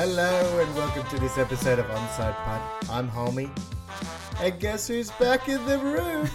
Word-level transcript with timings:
Hello 0.00 0.60
and 0.60 0.76
welcome 0.76 1.04
to 1.08 1.18
this 1.18 1.38
episode 1.38 1.80
of 1.80 1.86
Onside 1.86 2.36
Punt. 2.44 2.88
I'm 2.88 3.10
Hulmy. 3.10 3.50
And 4.40 4.60
guess 4.60 4.86
who's 4.86 5.10
back 5.10 5.48
in 5.48 5.66
the 5.66 5.76
room? 5.76 6.30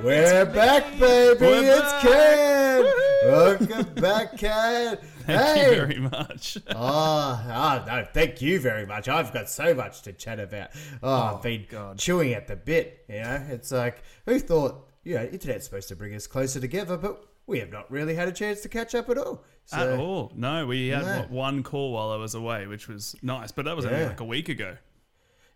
We're 0.04 0.46
back, 0.46 0.84
baby. 1.00 1.40
We're 1.40 1.72
it's 1.72 1.80
back. 1.80 2.02
Ken. 2.02 2.92
Welcome 3.24 3.94
back, 3.94 4.36
Ken. 4.38 4.98
Thank 5.22 5.58
hey. 5.58 5.64
you 5.64 5.74
very 5.74 5.98
much. 5.98 6.56
Oh, 6.70 7.44
oh, 7.44 7.84
no, 7.88 8.06
thank 8.14 8.40
you 8.40 8.60
very 8.60 8.86
much. 8.86 9.08
I've 9.08 9.32
got 9.32 9.50
so 9.50 9.74
much 9.74 10.02
to 10.02 10.12
chat 10.12 10.38
about. 10.38 10.70
Ah, 11.02 11.32
oh, 11.32 11.36
I've 11.36 11.42
been 11.42 11.66
God. 11.68 11.98
chewing 11.98 12.34
at 12.34 12.46
the 12.46 12.54
bit. 12.54 13.04
You 13.08 13.16
know, 13.16 13.46
it's 13.50 13.72
like, 13.72 14.00
who 14.26 14.38
thought, 14.38 14.92
you 15.02 15.16
know, 15.16 15.24
internet's 15.24 15.64
supposed 15.64 15.88
to 15.88 15.96
bring 15.96 16.14
us 16.14 16.28
closer 16.28 16.60
together, 16.60 16.96
but 16.98 17.20
we 17.46 17.58
have 17.60 17.70
not 17.70 17.90
really 17.90 18.14
had 18.14 18.28
a 18.28 18.32
chance 18.32 18.60
to 18.62 18.68
catch 18.68 18.94
up 18.94 19.08
at 19.10 19.18
all. 19.18 19.44
So, 19.66 19.76
At 19.78 19.98
all. 19.98 20.32
No, 20.36 20.66
we 20.66 20.88
had 20.88 21.02
No. 21.04 21.18
what, 21.20 21.30
one 21.30 21.62
call 21.62 21.92
while 21.92 22.10
I 22.10 22.16
was 22.16 22.34
away, 22.34 22.66
which 22.66 22.86
was 22.88 23.16
nice, 23.22 23.50
but 23.50 23.64
that 23.64 23.74
was 23.74 23.86
only 23.86 24.04
like 24.04 24.20
a 24.20 24.24
week 24.24 24.48
ago. 24.50 24.76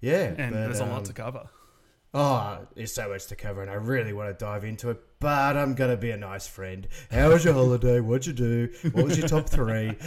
yeah. 0.00 0.34
And 0.38 0.54
but, 0.54 0.60
there's 0.60 0.80
a 0.80 0.84
um, 0.84 0.90
lot 0.90 1.04
to 1.06 1.12
cover. 1.12 1.48
Oh, 2.14 2.66
there's 2.74 2.92
so 2.92 3.10
much 3.10 3.26
to 3.26 3.36
cover, 3.36 3.60
and 3.60 3.70
I 3.70 3.74
really 3.74 4.12
want 4.14 4.30
to 4.30 4.44
dive 4.44 4.64
into 4.64 4.88
it. 4.90 4.98
But 5.20 5.56
I'm 5.56 5.74
gonna 5.74 5.96
be 5.96 6.10
a 6.10 6.16
nice 6.16 6.46
friend. 6.46 6.86
How 7.10 7.28
was 7.30 7.44
your 7.44 7.52
holiday? 7.54 8.00
What'd 8.00 8.26
you 8.26 8.32
do? 8.32 8.68
What 8.92 9.04
was 9.04 9.18
your 9.18 9.28
top 9.28 9.48
three? 9.48 9.94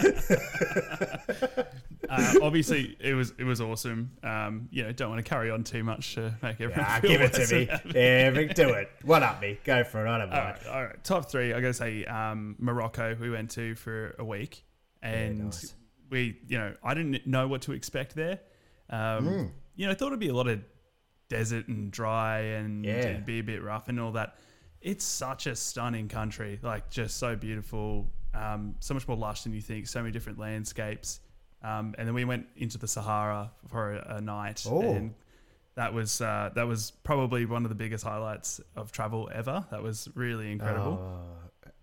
Uh, 2.09 2.33
obviously, 2.41 2.97
it 2.99 3.13
was 3.13 3.31
it 3.37 3.45
was 3.45 3.61
awesome. 3.61 4.11
Um, 4.21 4.67
you 4.69 4.83
know, 4.83 4.91
don't 4.91 5.09
want 5.11 5.23
to 5.23 5.29
carry 5.29 5.49
on 5.49 5.63
too 5.63 5.81
much 5.81 6.15
to 6.15 6.35
make 6.41 6.59
everyone 6.59 6.83
ah, 6.85 6.99
give 7.01 7.21
it 7.21 7.31
to 7.33 7.55
me. 7.55 7.69
it. 7.71 7.81
Yeah, 7.95 8.53
do 8.53 8.69
it. 8.73 8.91
One 9.03 9.23
up 9.23 9.39
me. 9.39 9.57
Go 9.63 9.85
for 9.85 10.05
it. 10.05 10.09
I 10.09 10.17
don't 10.17 10.29
All 10.29 10.43
mind. 10.43 10.57
right, 10.65 10.67
all 10.67 10.83
right. 10.83 11.03
Top 11.05 11.31
three. 11.31 11.53
I 11.53 11.61
gotta 11.61 11.73
say, 11.73 12.03
um, 12.05 12.57
Morocco. 12.59 13.15
We 13.17 13.29
went 13.29 13.51
to 13.51 13.75
for 13.75 14.15
a 14.19 14.25
week, 14.25 14.65
and 15.01 15.45
nice. 15.45 15.73
we, 16.09 16.37
you 16.47 16.57
know, 16.57 16.73
I 16.83 16.93
didn't 16.95 17.25
know 17.25 17.47
what 17.47 17.61
to 17.63 17.71
expect 17.71 18.13
there. 18.15 18.39
Um, 18.89 19.25
Hmm. 19.27 19.45
You 19.75 19.85
know, 19.85 19.91
I 19.93 19.95
thought 19.95 20.07
it'd 20.07 20.19
be 20.19 20.27
a 20.27 20.35
lot 20.35 20.47
of 20.49 20.59
desert 21.31 21.67
and 21.69 21.91
dry, 21.91 22.39
and 22.39 22.83
Yeah. 22.85 22.91
it'd 22.97 23.25
be 23.25 23.39
a 23.39 23.43
bit 23.43 23.63
rough 23.63 23.87
and 23.87 23.99
all 23.99 24.11
that. 24.11 24.35
It's 24.81 25.05
such 25.05 25.47
a 25.47 25.55
stunning 25.55 26.07
country, 26.09 26.59
like 26.61 26.89
just 26.89 27.17
so 27.17 27.35
beautiful, 27.35 28.11
um, 28.33 28.75
so 28.79 28.93
much 28.93 29.07
more 29.07 29.15
lush 29.17 29.43
than 29.43 29.53
you 29.53 29.61
think. 29.61 29.87
So 29.87 30.01
many 30.01 30.11
different 30.11 30.37
landscapes, 30.39 31.21
um, 31.63 31.95
and 31.97 32.07
then 32.07 32.13
we 32.13 32.25
went 32.25 32.47
into 32.57 32.77
the 32.77 32.87
Sahara 32.87 33.51
for 33.67 33.93
a, 33.93 34.15
a 34.17 34.21
night, 34.21 34.65
Oh. 34.67 34.81
and 34.81 35.13
that 35.75 35.93
was 35.93 36.19
uh, 36.19 36.49
that 36.55 36.67
was 36.67 36.91
probably 37.03 37.45
one 37.45 37.63
of 37.63 37.69
the 37.69 37.75
biggest 37.75 38.03
highlights 38.03 38.59
of 38.75 38.91
travel 38.91 39.29
ever. 39.33 39.65
That 39.71 39.81
was 39.81 40.09
really 40.15 40.51
incredible. 40.51 40.97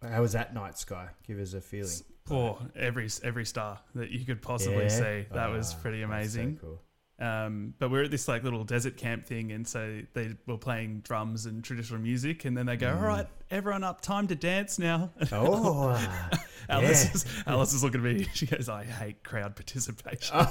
Oh, 0.02 0.08
how 0.08 0.20
was 0.20 0.32
that 0.32 0.52
night 0.54 0.76
sky? 0.78 1.08
Give 1.26 1.38
us 1.38 1.54
a 1.54 1.60
feeling. 1.60 1.90
Oh, 2.30 2.58
every 2.76 3.08
every 3.22 3.46
star 3.46 3.78
that 3.94 4.10
you 4.10 4.24
could 4.26 4.42
possibly 4.42 4.84
Yeah? 4.84 4.88
see. 4.88 5.26
That 5.32 5.50
was 5.50 5.72
Ah, 5.74 5.78
pretty 5.80 6.00
that's 6.00 6.10
so 6.10 6.14
amazing. 6.14 6.58
cool. 6.60 6.82
Um, 7.20 7.74
but 7.80 7.90
we're 7.90 8.04
at 8.04 8.12
this 8.12 8.28
like 8.28 8.44
little 8.44 8.62
desert 8.62 8.96
camp 8.96 9.26
thing, 9.26 9.50
and 9.50 9.66
so 9.66 10.02
they 10.14 10.36
were 10.46 10.56
playing 10.56 11.00
drums 11.00 11.46
and 11.46 11.64
traditional 11.64 12.00
music, 12.00 12.44
and 12.44 12.56
then 12.56 12.66
they 12.66 12.76
go, 12.76 12.90
"All 12.94 13.02
right, 13.04 13.26
everyone 13.50 13.82
up, 13.82 14.00
time 14.00 14.28
to 14.28 14.36
dance 14.36 14.78
now." 14.78 15.10
Oh, 15.32 15.88
Alice, 16.68 17.04
yeah. 17.06 17.12
is, 17.14 17.26
Alice 17.46 17.72
is 17.72 17.82
looking 17.82 18.00
at 18.00 18.04
me. 18.18 18.26
She 18.34 18.46
goes, 18.46 18.68
"I 18.68 18.84
hate 18.84 19.24
crowd 19.24 19.56
participation." 19.56 20.36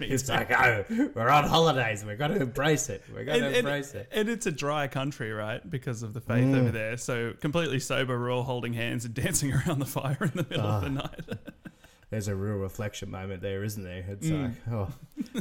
it's 0.00 0.28
like, 0.28 0.50
oh, 0.52 0.84
we're 1.14 1.28
on 1.28 1.44
holidays. 1.44 2.04
We've 2.04 2.18
got 2.18 2.28
to 2.28 2.36
embrace 2.40 2.88
it. 2.88 3.02
We've 3.14 3.26
got 3.26 3.34
and, 3.36 3.42
to 3.42 3.46
and- 3.48 3.56
embrace 3.56 3.94
it. 3.94 4.08
and 4.12 4.28
it's 4.28 4.46
a 4.46 4.52
dry 4.52 4.86
country, 4.86 5.32
right? 5.32 5.68
Because 5.68 6.02
of 6.04 6.14
the 6.14 6.20
faith 6.20 6.44
Mm. 6.44 6.60
over 6.60 6.70
there. 6.70 6.96
So 6.96 7.32
completely 7.40 7.80
sober, 7.80 8.18
we're 8.18 8.30
all 8.30 8.44
holding 8.44 8.72
hands 8.74 9.04
and 9.04 9.14
dancing 9.14 9.52
around 9.52 9.80
the 9.80 9.86
fire 9.86 10.18
in 10.20 10.30
the 10.34 10.46
middle 10.48 10.66
of 10.66 10.82
the 10.82 10.88
Ah. 10.88 10.90
night. 10.90 11.38
There's 12.10 12.26
a 12.26 12.34
real 12.34 12.56
reflection 12.56 13.08
moment 13.10 13.40
there, 13.40 13.62
isn't 13.62 13.84
there? 13.84 14.04
It's 14.08 14.26
Mm. 14.26 14.42
like, 14.42 14.52
oh, 14.72 14.88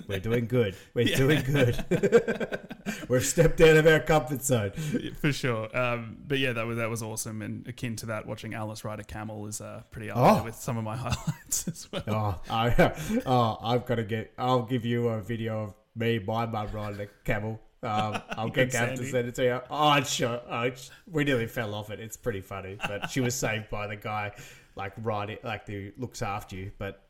we're 0.08 0.20
doing 0.20 0.46
good. 0.46 0.76
We're 0.94 1.08
Yeah. 1.08 1.18
doing 1.18 1.42
good. 1.42 1.80
We've 3.10 3.26
stepped 3.26 3.60
out 3.62 3.76
of 3.78 3.88
our 3.88 4.00
comfort 4.00 4.44
zone. 4.44 4.72
for 5.20 5.32
sure. 5.34 5.76
Um, 5.76 6.18
but 6.28 6.38
yeah, 6.38 6.54
that 6.54 6.68
was 6.68 6.78
that 6.78 6.90
was 6.90 7.02
awesome, 7.02 7.42
and 7.42 7.68
akin 7.68 7.96
to 7.98 8.06
that, 8.08 8.28
watching 8.28 8.54
Alice 8.54 8.84
ride 8.86 9.00
a 9.00 9.04
camel 9.04 9.48
is 9.48 9.62
uh, 9.62 9.82
pretty 9.90 10.12
up 10.12 10.18
Oh. 10.18 10.44
with 10.44 10.56
some 10.56 10.78
of 10.78 10.84
my 10.84 10.96
highlights 10.98 11.68
as 11.68 11.92
well. 11.92 12.04
Oh, 12.08 12.42
I, 12.54 12.94
oh, 13.26 13.58
I've 13.64 13.86
got 13.88 13.96
to 13.96 14.04
get. 14.04 14.32
I'll 14.38 14.62
give 14.64 14.86
you 14.86 15.10
a 15.10 15.22
video 15.22 15.64
of 15.64 15.74
me, 15.96 16.20
my 16.20 16.46
mum 16.46 16.68
riding 16.72 17.02
a 17.02 17.08
camel. 17.26 17.60
Um, 17.82 18.22
I'll 18.32 18.50
get 18.50 18.72
Gav 18.72 18.96
to 18.96 19.06
send 19.06 19.30
it 19.30 19.36
to 19.36 19.44
you. 19.44 19.62
Oh, 19.72 20.02
sure. 20.04 20.42
Oh, 20.50 20.70
we 21.10 21.24
nearly 21.24 21.48
fell 21.48 21.74
off 21.74 21.90
it. 21.92 22.00
It's 22.02 22.18
pretty 22.18 22.42
funny, 22.42 22.78
but 22.88 23.10
she 23.10 23.22
was 23.22 23.34
saved 23.34 23.70
by 23.70 23.88
the 23.88 23.96
guy, 23.96 24.34
like 24.80 24.94
riding, 25.04 25.38
like 25.44 25.68
who 25.68 25.92
looks 25.98 26.22
after 26.22 26.56
you. 26.56 26.72
But 26.80 27.04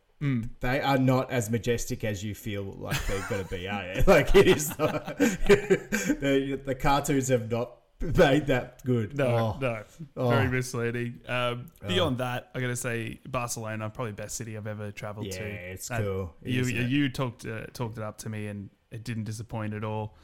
they 0.59 0.81
are 0.81 0.97
not 0.97 1.31
as 1.31 1.49
majestic 1.49 2.03
as 2.03 2.21
you 2.23 2.35
feel 2.35 2.63
like 2.77 3.01
they're 3.07 3.25
going 3.29 3.43
to 3.45 3.49
be, 3.49 3.67
are 3.69 3.93
you? 3.93 4.03
Like 4.07 4.35
it 4.35 4.47
is. 4.49 4.77
Not, 4.77 5.17
the, 5.17 6.59
the 6.65 6.75
cartoons 6.75 7.29
have 7.29 7.49
not 7.49 7.71
made 8.01 8.47
that 8.47 8.83
good. 8.85 9.17
No, 9.17 9.25
Oh. 9.27 9.57
no, 9.61 9.83
Oh. 10.17 10.29
very 10.29 10.47
misleading. 10.49 11.21
Um, 11.27 11.71
beyond 11.87 12.17
that, 12.19 12.49
I 12.53 12.59
got 12.59 12.67
to 12.67 12.75
say 12.75 13.19
Barcelona, 13.27 13.89
probably 13.89 14.13
best 14.13 14.35
city 14.35 14.57
I've 14.57 14.67
ever 14.67 14.91
traveled 14.91 15.27
Yeah, 15.27 15.37
to. 15.39 15.43
Yeah, 15.47 15.53
it's 15.55 15.87
That- 15.87 16.01
cool. 16.01 16.33
You 16.43 16.61
it? 16.63 16.89
you 16.89 17.09
talked 17.09 17.45
uh, 17.45 17.67
talked 17.73 17.97
it 17.97 18.03
up 18.03 18.17
to 18.19 18.29
me, 18.29 18.47
and 18.47 18.69
it 18.91 19.03
didn't 19.03 19.23
disappoint 19.25 19.73
at 19.73 19.83
all. 19.83 20.15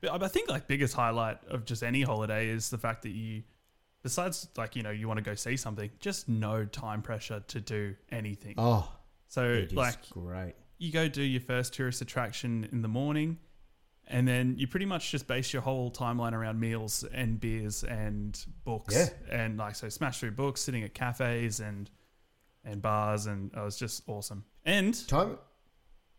But 0.00 0.22
I 0.22 0.28
think 0.28 0.48
like 0.50 0.66
biggest 0.68 0.94
highlight 0.94 1.38
of 1.48 1.64
just 1.64 1.82
any 1.82 2.02
holiday 2.02 2.48
is 2.48 2.70
the 2.70 2.78
fact 2.78 3.02
that 3.02 3.10
you, 3.10 3.42
besides 4.06 4.48
like 4.56 4.76
you 4.76 4.84
know 4.84 4.90
you 4.90 5.08
want 5.08 5.18
to 5.18 5.22
go 5.24 5.34
see 5.34 5.56
something, 5.56 5.90
just 5.98 6.28
no 6.28 6.64
time 6.64 7.02
pressure 7.02 7.42
to 7.48 7.60
do 7.60 7.96
anything. 8.12 8.54
Oh, 8.56 8.88
so 9.26 9.64
like 9.72 10.08
great. 10.10 10.54
you 10.78 10.92
go 10.92 11.08
do 11.08 11.22
your 11.22 11.40
first 11.40 11.74
tourist 11.74 12.00
attraction 12.02 12.68
in 12.70 12.82
the 12.82 12.88
morning 12.88 13.38
and 14.06 14.28
then 14.28 14.54
you 14.56 14.68
pretty 14.68 14.86
much 14.86 15.10
just 15.10 15.26
base 15.26 15.52
your 15.52 15.62
whole 15.62 15.90
timeline 15.90 16.32
around 16.32 16.60
meals 16.60 17.04
and 17.12 17.40
beers 17.40 17.82
and 17.82 18.38
books 18.64 18.94
Yeah. 18.94 19.08
and 19.28 19.58
like 19.58 19.74
so 19.74 19.88
smash 19.88 20.20
through 20.20 20.30
books 20.30 20.60
sitting 20.60 20.84
at 20.84 20.94
cafes 20.94 21.58
and 21.58 21.90
and 22.64 22.80
bars 22.80 23.26
and 23.26 23.50
oh, 23.56 23.62
it 23.62 23.64
was 23.64 23.76
just 23.76 24.04
awesome 24.06 24.44
and 24.64 24.94
Time. 25.08 25.36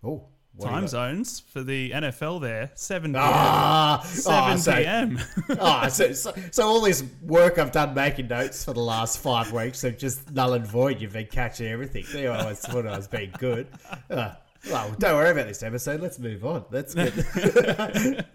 Oh, 0.03 0.28
what 0.57 0.69
time 0.69 0.88
zones 0.88 1.40
for 1.40 1.63
the 1.63 1.91
NFL 1.91 2.41
there 2.41 2.72
7 2.75 3.13
p.m. 3.13 3.23
Ah, 3.23 4.01
7 4.06 4.53
oh, 4.53 4.56
so, 4.57 4.75
p.m. 4.75 5.19
oh, 5.59 5.88
so, 5.88 6.12
so, 6.13 6.34
so 6.51 6.68
all 6.68 6.81
this 6.81 7.03
work 7.22 7.57
I've 7.57 7.72
done 7.72 7.94
making 7.94 8.28
notes 8.28 8.66
for 8.66 8.73
the 8.73 8.81
last 8.81 9.19
five 9.19 9.51
weeks 9.51 9.81
have 9.84 9.97
just 9.97 10.31
null 10.31 10.53
and 10.53 10.66
void. 10.66 11.00
You've 11.00 11.13
been 11.13 11.28
catching 11.28 11.67
everything. 11.67 12.06
I 12.28 12.46
was 12.46 12.66
when 12.72 12.88
I 12.88 12.97
was 12.97 13.07
being 13.07 13.31
good. 13.38 13.67
Uh, 14.09 14.31
well, 14.69 14.94
don't 15.00 15.16
worry 15.16 15.31
about 15.31 15.47
this 15.47 15.63
episode. 15.63 16.01
Let's 16.01 16.19
move 16.19 16.46
on. 16.46 16.66
That's 16.72 16.94
good. 16.94 17.13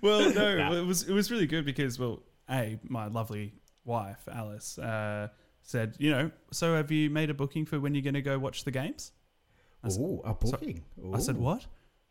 well, 0.00 0.32
no, 0.32 0.56
Nah. 0.58 0.72
it 0.74 0.86
was 0.86 1.08
it 1.08 1.12
was 1.12 1.30
really 1.30 1.46
good 1.46 1.64
because 1.64 1.98
well, 1.98 2.22
a 2.48 2.78
my 2.84 3.06
lovely 3.08 3.54
wife 3.84 4.28
Alice 4.32 4.78
uh, 4.78 5.28
said, 5.62 5.96
you 5.98 6.10
know, 6.10 6.30
so 6.52 6.74
have 6.76 6.90
you 6.90 7.10
made 7.10 7.30
a 7.30 7.34
booking 7.34 7.66
for 7.66 7.80
when 7.80 7.94
you're 7.94 8.02
going 8.02 8.14
to 8.14 8.22
go 8.22 8.38
watch 8.38 8.64
the 8.64 8.70
games? 8.70 9.12
Ooh, 9.86 10.20
a 10.24 10.34
booking. 10.34 10.82
I 11.14 11.18
said, 11.18 11.36
what? 11.36 11.66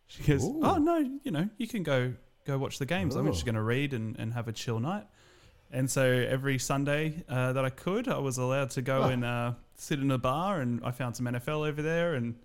She 0.07 0.23
goes, 0.23 0.43
Ooh. 0.45 0.61
oh 0.63 0.77
no, 0.77 0.97
you 1.23 1.31
know, 1.31 1.49
you 1.57 1.67
can 1.67 1.83
go 1.83 2.13
go 2.45 2.57
watch 2.57 2.79
the 2.79 2.85
games. 2.85 3.15
I'm 3.15 3.27
Oh. 3.27 3.31
just 3.31 3.45
going 3.45 3.55
to 3.55 3.61
read 3.61 3.93
and, 3.93 4.15
and 4.17 4.33
have 4.33 4.47
a 4.47 4.53
chill 4.53 4.79
night. 4.79 5.05
And 5.69 5.91
so 5.91 6.03
every 6.05 6.57
Sunday 6.59 7.23
uh, 7.27 7.51
that 7.53 7.65
I 7.65 7.69
could, 7.69 8.07
I 8.07 8.19
was 8.19 8.37
allowed 8.37 8.69
to 8.71 8.81
go 8.81 9.03
Oh. 9.03 9.09
and 9.09 9.25
uh, 9.25 9.51
sit 9.75 9.99
in 9.99 10.09
a 10.11 10.17
bar, 10.17 10.61
and 10.61 10.79
I 10.85 10.91
found 10.91 11.17
some 11.17 11.25
NFL 11.25 11.67
over 11.67 11.81
there, 11.81 12.13
and 12.13 12.35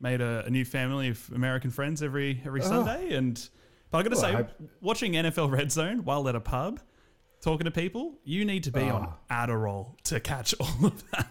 made 0.00 0.20
a, 0.20 0.44
a 0.44 0.50
new 0.50 0.64
family 0.66 1.08
of 1.08 1.30
American 1.34 1.70
friends 1.70 2.02
every 2.02 2.42
every 2.44 2.60
Oh. 2.60 2.64
Sunday. 2.68 3.14
And 3.14 3.48
but 3.90 3.98
I 3.98 4.02
got 4.02 4.10
to 4.10 4.16
Well, 4.16 4.24
say, 4.24 4.32
hope- 4.34 4.50
watching 4.82 5.12
NFL 5.14 5.50
Red 5.50 5.72
Zone 5.72 6.04
while 6.04 6.28
at 6.28 6.36
a 6.36 6.40
pub, 6.40 6.78
talking 7.40 7.64
to 7.64 7.70
people, 7.70 8.18
you 8.24 8.44
need 8.44 8.64
to 8.64 8.70
be 8.72 8.82
on 8.82 9.08
Oh. 9.08 9.34
Adderall 9.34 9.96
to 10.04 10.20
catch 10.20 10.54
all 10.60 10.86
of 10.86 11.10
that. 11.12 11.28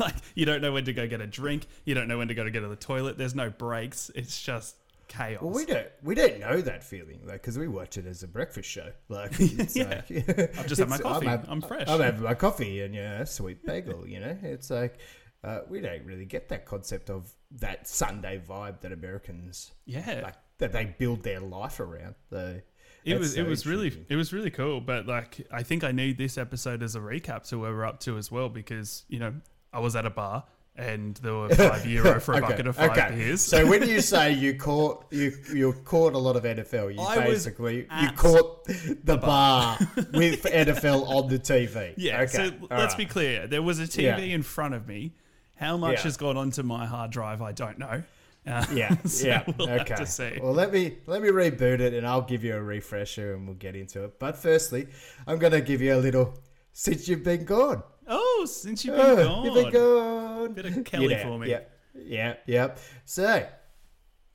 like 0.00 0.14
you 0.34 0.46
don't 0.46 0.62
know 0.62 0.72
when 0.72 0.84
to 0.86 0.92
go 0.92 1.06
get 1.06 1.20
a 1.20 1.26
drink, 1.26 1.66
you 1.84 1.94
don't 1.94 2.08
know 2.08 2.18
when 2.18 2.28
to 2.28 2.34
go 2.34 2.44
to 2.44 2.50
get 2.50 2.60
to 2.60 2.68
the 2.68 2.76
toilet. 2.76 3.18
There's 3.18 3.34
no 3.34 3.50
breaks. 3.50 4.10
It's 4.14 4.40
just 4.40 4.76
chaos. 5.08 5.40
Well, 5.42 5.52
we 5.52 5.64
don't 5.64 5.86
we 6.02 6.14
don't 6.14 6.38
know 6.40 6.60
that 6.60 6.84
feeling 6.84 7.20
like 7.24 7.40
because 7.42 7.58
we 7.58 7.66
watch 7.68 7.96
it 7.98 8.06
as 8.06 8.22
a 8.22 8.28
breakfast 8.28 8.68
show. 8.70 8.90
Like, 9.08 9.32
it's 9.38 9.76
Yeah. 9.76 10.02
like 10.10 10.58
I've 10.58 10.66
just 10.66 10.78
had 10.80 10.88
my 10.88 10.98
coffee. 10.98 11.26
hav- 11.26 11.46
I'm 11.48 11.60
fresh. 11.62 11.88
I'm 11.88 12.00
having 12.00 12.22
my 12.22 12.34
coffee 12.34 12.82
and 12.82 12.94
yeah, 12.94 13.24
sweet 13.24 13.64
bagel. 13.64 14.06
You 14.06 14.20
know, 14.20 14.36
it's 14.42 14.70
like 14.70 14.98
uh, 15.44 15.60
we 15.68 15.80
don't 15.80 16.04
really 16.04 16.24
get 16.26 16.48
that 16.48 16.66
concept 16.66 17.10
of 17.10 17.30
that 17.52 17.86
Sunday 17.88 18.42
vibe 18.46 18.80
that 18.80 18.92
Americans 18.92 19.70
yeah, 19.86 20.20
like 20.24 20.34
that 20.58 20.72
they 20.72 20.84
build 20.98 21.22
their 21.22 21.40
life 21.40 21.78
around. 21.80 22.14
The 22.30 22.62
it 23.08 23.14
that's 23.14 23.20
was 23.20 23.34
so 23.34 23.40
it 23.40 23.46
was 23.46 23.66
really 23.66 23.86
intriguing. 23.86 24.06
it 24.08 24.16
was 24.16 24.32
really 24.32 24.50
cool. 24.50 24.80
But 24.80 25.06
like, 25.06 25.46
I 25.52 25.62
think 25.62 25.84
I 25.84 25.92
need 25.92 26.18
this 26.18 26.38
episode 26.38 26.82
as 26.82 26.94
a 26.94 27.00
recap 27.00 27.48
to 27.48 27.58
where 27.58 27.72
we're 27.72 27.84
up 27.86 28.00
to 28.00 28.16
as 28.18 28.30
well 28.30 28.48
because 28.48 29.04
you 29.08 29.18
know 29.18 29.34
I 29.72 29.80
was 29.80 29.96
at 29.96 30.06
a 30.06 30.10
bar 30.10 30.44
and 30.76 31.16
there 31.16 31.34
were 31.34 31.48
five 31.54 31.84
euro 31.86 32.20
for 32.20 32.34
a 32.34 32.36
Okay, 32.38 32.46
bucket 32.46 32.66
of 32.68 32.76
five 32.76 32.90
okay. 32.92 33.14
beers. 33.14 33.40
So 33.40 33.66
when 33.66 33.88
you 33.88 34.00
say 34.12 34.32
you 34.32 34.54
caught 34.54 35.06
you 35.10 35.32
you 35.52 35.72
caught 35.84 36.14
a 36.14 36.18
lot 36.18 36.36
of 36.36 36.44
NFL, 36.44 36.94
you 36.94 37.00
I 37.00 37.18
basically 37.26 37.86
you 38.00 38.10
caught 38.12 38.64
the 38.66 39.16
bar 39.16 39.76
with 40.12 40.44
NFL 40.44 41.08
on 41.08 41.28
the 41.28 41.38
TV. 41.38 41.94
Yeah, 41.96 42.20
Okay. 42.22 42.32
so 42.32 42.42
all 42.70 42.78
let's 42.78 42.92
right. 42.94 42.98
be 42.98 43.06
clear. 43.06 43.46
There 43.48 43.62
was 43.62 43.80
a 43.80 43.84
TV 43.88 44.02
Yeah. 44.04 44.16
in 44.18 44.42
front 44.42 44.74
of 44.74 44.86
me, 44.86 45.14
How 45.56 45.76
much 45.76 45.96
Yeah. 45.98 46.02
has 46.02 46.16
gone 46.16 46.36
onto 46.36 46.62
my 46.62 46.86
hard 46.86 47.10
drive, 47.10 47.42
I 47.42 47.50
don't 47.50 47.78
know. 47.80 48.04
Uh, 48.48 48.64
Yeah, 48.72 48.96
so 49.04 49.26
yeah. 49.26 49.44
we'll 49.58 49.68
okay. 49.70 49.78
have 49.88 49.98
to 49.98 50.06
see. 50.06 50.38
Well, 50.42 50.52
let 50.52 50.72
me 50.72 50.98
let 51.06 51.22
me 51.22 51.28
reboot 51.28 51.80
it, 51.80 51.94
and 51.94 52.06
I'll 52.06 52.22
give 52.22 52.42
you 52.44 52.56
a 52.56 52.62
refresher, 52.62 53.34
and 53.34 53.46
we'll 53.46 53.56
get 53.56 53.76
into 53.76 54.04
it. 54.04 54.18
But 54.18 54.36
firstly, 54.36 54.88
I'm 55.26 55.38
going 55.38 55.52
to 55.52 55.60
give 55.60 55.80
you 55.82 55.94
a 55.94 56.00
little 56.00 56.38
since 56.72 57.08
you've 57.08 57.24
been 57.24 57.44
gone. 57.44 57.82
Oh, 58.06 58.46
since 58.50 58.84
you've 58.84 58.96
been 58.96 59.04
Oh, 59.06 59.16
gone. 59.16 59.44
You've 59.44 59.54
been 59.54 59.72
gone. 59.72 60.52
Bit 60.54 60.64
of 60.66 60.84
Kelly 60.84 61.10
Yeah, 61.10 61.22
for 61.22 61.38
me. 61.38 61.50
Yeah, 61.50 61.60
yeah, 61.94 62.34
yeah. 62.46 62.74
So, 63.04 63.46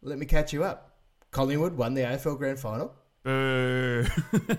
let 0.01 0.19
me 0.19 0.25
catch 0.25 0.53
you 0.53 0.63
up. 0.63 0.97
Collingwood 1.31 1.75
won 1.75 1.95
the 1.95 2.01
AFL 2.01 2.37
Grand 2.37 2.59
Final. 2.59 2.93
Boo. 3.23 4.05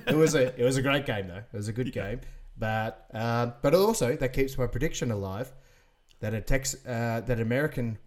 It 0.07 0.17
was 0.17 0.35
a 0.35 0.53
it 0.61 0.65
was 0.65 0.77
a 0.77 0.83
great 0.83 1.07
game 1.07 1.29
though. 1.29 1.37
It 1.53 1.57
was 1.57 1.69
a 1.69 1.73
good 1.73 1.93
game, 1.93 2.21
but 2.59 3.07
um, 3.13 3.53
but 3.63 3.75
also 3.75 4.17
that 4.17 4.33
keeps 4.33 4.57
my 4.59 4.67
prediction 4.67 5.11
alive 5.11 5.53
that 6.21 6.33
a 6.35 6.41
Tex 6.41 6.75
uh, 6.87 7.21
that 7.27 7.39
American 7.41 7.99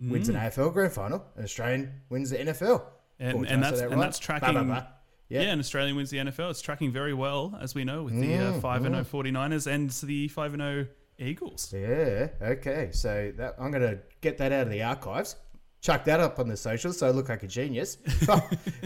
wins 0.00 0.28
an 0.28 0.36
AFL 0.36 0.72
Grand 0.72 0.92
Final, 0.92 1.24
and 1.36 1.44
Australian 1.44 1.92
wins 2.08 2.30
the 2.30 2.38
NFL. 2.38 2.82
And- 3.20 3.46
and 3.46 3.62
that's- 3.62 3.80
that 3.80 3.90
and 3.90 4.00
that's 4.00 4.18
tracking- 4.18 4.52
blah, 4.52 4.62
blah. 4.62 4.86
Yeah. 5.28 5.42
Yeah. 5.42 5.50
and 5.52 5.60
Australia 5.60 5.94
wins 5.94 6.08
the 6.10 6.18
NFL. 6.18 6.50
It's 6.50 6.62
tracking 6.62 6.90
very 6.92 7.12
well, 7.12 7.58
as 7.60 7.74
we 7.74 7.84
know, 7.84 8.04
with 8.04 8.14
the 8.18 8.34
uh, 8.34 8.52
Mm, 8.52 8.60
5 8.62 8.84
and 8.86 8.94
0 8.94 9.04
49ers 9.04 9.66
and 9.66 9.90
the 9.90 10.28
5 10.28 10.54
and 10.54 10.62
0 10.62 10.86
Eagles. 11.18 11.72
Yeah. 11.76 12.28
Okay. 12.40 12.90
So 12.92 13.32
that 13.36 13.56
I'm 13.58 13.70
gonna 13.70 13.98
get 14.20 14.38
that 14.38 14.52
out 14.52 14.62
of 14.62 14.70
the 14.70 14.82
archives. 14.82 15.36
Chuck 15.80 16.04
that 16.04 16.18
up 16.20 16.38
on 16.38 16.48
the 16.48 16.56
socials 16.56 16.98
so 16.98 17.06
I 17.06 17.10
look 17.10 17.28
like 17.28 17.42
a 17.42 17.46
genius 17.46 17.98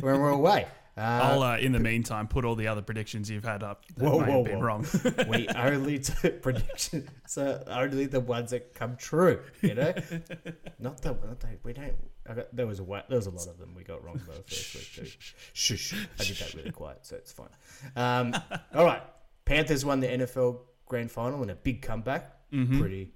when 0.01 0.21
we're 0.21 0.31
away. 0.31 0.67
Uh, 0.97 1.01
I'll, 1.01 1.43
uh, 1.43 1.57
in 1.57 1.73
the 1.73 1.79
meantime, 1.79 2.29
put 2.29 2.45
all 2.45 2.55
the 2.55 2.67
other 2.67 2.83
predictions 2.83 3.31
you've 3.31 3.45
had 3.45 3.63
up 3.63 3.87
that 3.97 4.05
Whoa, 4.05 4.21
may 4.21 4.27
whoa, 4.27 4.37
have 4.37 4.45
been 4.45 4.59
whoa. 4.59 4.65
wrong. 4.65 4.87
we 5.29 5.49
only 5.49 5.99
do 5.99 6.31
predictions, 6.43 7.09
so 7.27 7.65
only 7.67 8.05
the 8.05 8.21
ones 8.21 8.51
that 8.51 8.75
come 8.75 8.97
true. 8.97 9.41
You 9.63 9.75
know, 9.75 9.95
not 10.79 11.01
the 11.01 11.11
not 11.13 11.41
the, 11.41 11.49
we 11.63 11.73
don't. 11.73 11.95
I 12.29 12.35
got, 12.35 12.55
there 12.55 12.67
was 12.67 12.79
a 12.79 12.85
there 13.09 13.17
was 13.17 13.27
a 13.27 13.31
lot 13.31 13.47
of 13.47 13.59
them 13.59 13.75
we 13.75 13.85
got 13.85 14.05
wrong 14.05 14.21
the 14.27 14.33
first 14.35 14.75
week 14.75 15.07
too. 15.07 15.19
Shush, 15.55 15.95
I 16.21 16.25
did 16.25 16.37
that 16.37 16.55
really 16.55 16.71
quiet, 16.71 16.99
so 17.07 17.17
it's 17.17 17.33
fine. 17.33 17.49
Um, 17.97 18.35
all 18.75 18.85
right, 18.85 19.03
Panthers 19.47 19.87
won 19.87 20.01
the 20.01 20.09
NRL 20.09 20.59
Grand 20.87 21.11
Final 21.11 21.43
in 21.43 21.49
a 21.49 21.55
big 21.55 21.81
comeback. 21.81 22.31
Mm-hmm. 22.53 22.81
Pretty. 22.81 23.15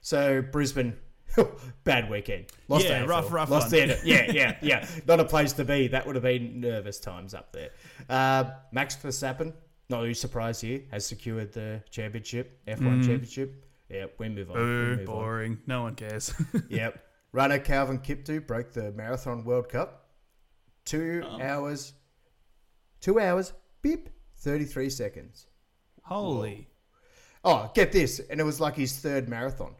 So 0.00 0.40
Brisbane. 0.40 0.96
Bad 1.84 2.10
weekend. 2.10 2.46
Lost 2.68 2.86
Yeah, 2.86 3.02
AFL. 3.04 3.08
rough, 3.08 3.32
rough 3.32 3.50
Lost 3.50 3.72
one. 3.72 3.88
yeah, 4.04 4.30
yeah, 4.32 4.56
yeah. 4.62 4.86
Not 5.06 5.20
a 5.20 5.24
place 5.24 5.52
to 5.54 5.64
be. 5.64 5.88
That 5.88 6.06
would 6.06 6.16
have 6.16 6.22
been 6.24 6.60
nervous 6.60 6.98
times 6.98 7.34
up 7.34 7.52
there. 7.52 7.70
Uh, 8.08 8.50
Max 8.72 8.96
Verstappen, 8.96 9.52
not 9.88 10.04
a 10.04 10.14
surprise 10.14 10.60
here, 10.60 10.82
has 10.90 11.06
secured 11.06 11.52
the 11.52 11.82
championship, 11.90 12.60
F1 12.66 13.04
championship. 13.04 13.64
Yeah, 13.88 14.06
we 14.18 14.28
move 14.28 14.50
on. 14.50 14.56
we 14.56 14.62
Boo, 14.62 14.86
move 14.96 14.98
on. 15.00 15.04
boring. 15.06 15.58
No 15.66 15.82
one 15.82 15.94
cares. 15.94 16.32
Yep. 16.68 17.02
Runner 17.32 17.58
Kelvin 17.58 17.98
Kiptum 17.98 18.46
broke 18.46 18.72
the 18.72 18.90
Marathon 18.92 19.44
World 19.44 19.68
Cup. 19.68 20.06
Two 20.84 21.22
Oh. 21.26 21.40
hours, 21.40 21.92
two 23.00 23.20
hours, 23.20 23.52
beep, 23.82 24.08
33 24.38 24.88
seconds. 24.90 25.46
Holy. 26.02 26.68
Oh, 27.44 27.70
get 27.74 27.92
this. 27.92 28.18
And 28.30 28.40
it 28.40 28.44
was 28.44 28.60
like 28.60 28.74
his 28.76 28.96
third 28.98 29.28
marathon. 29.28 29.74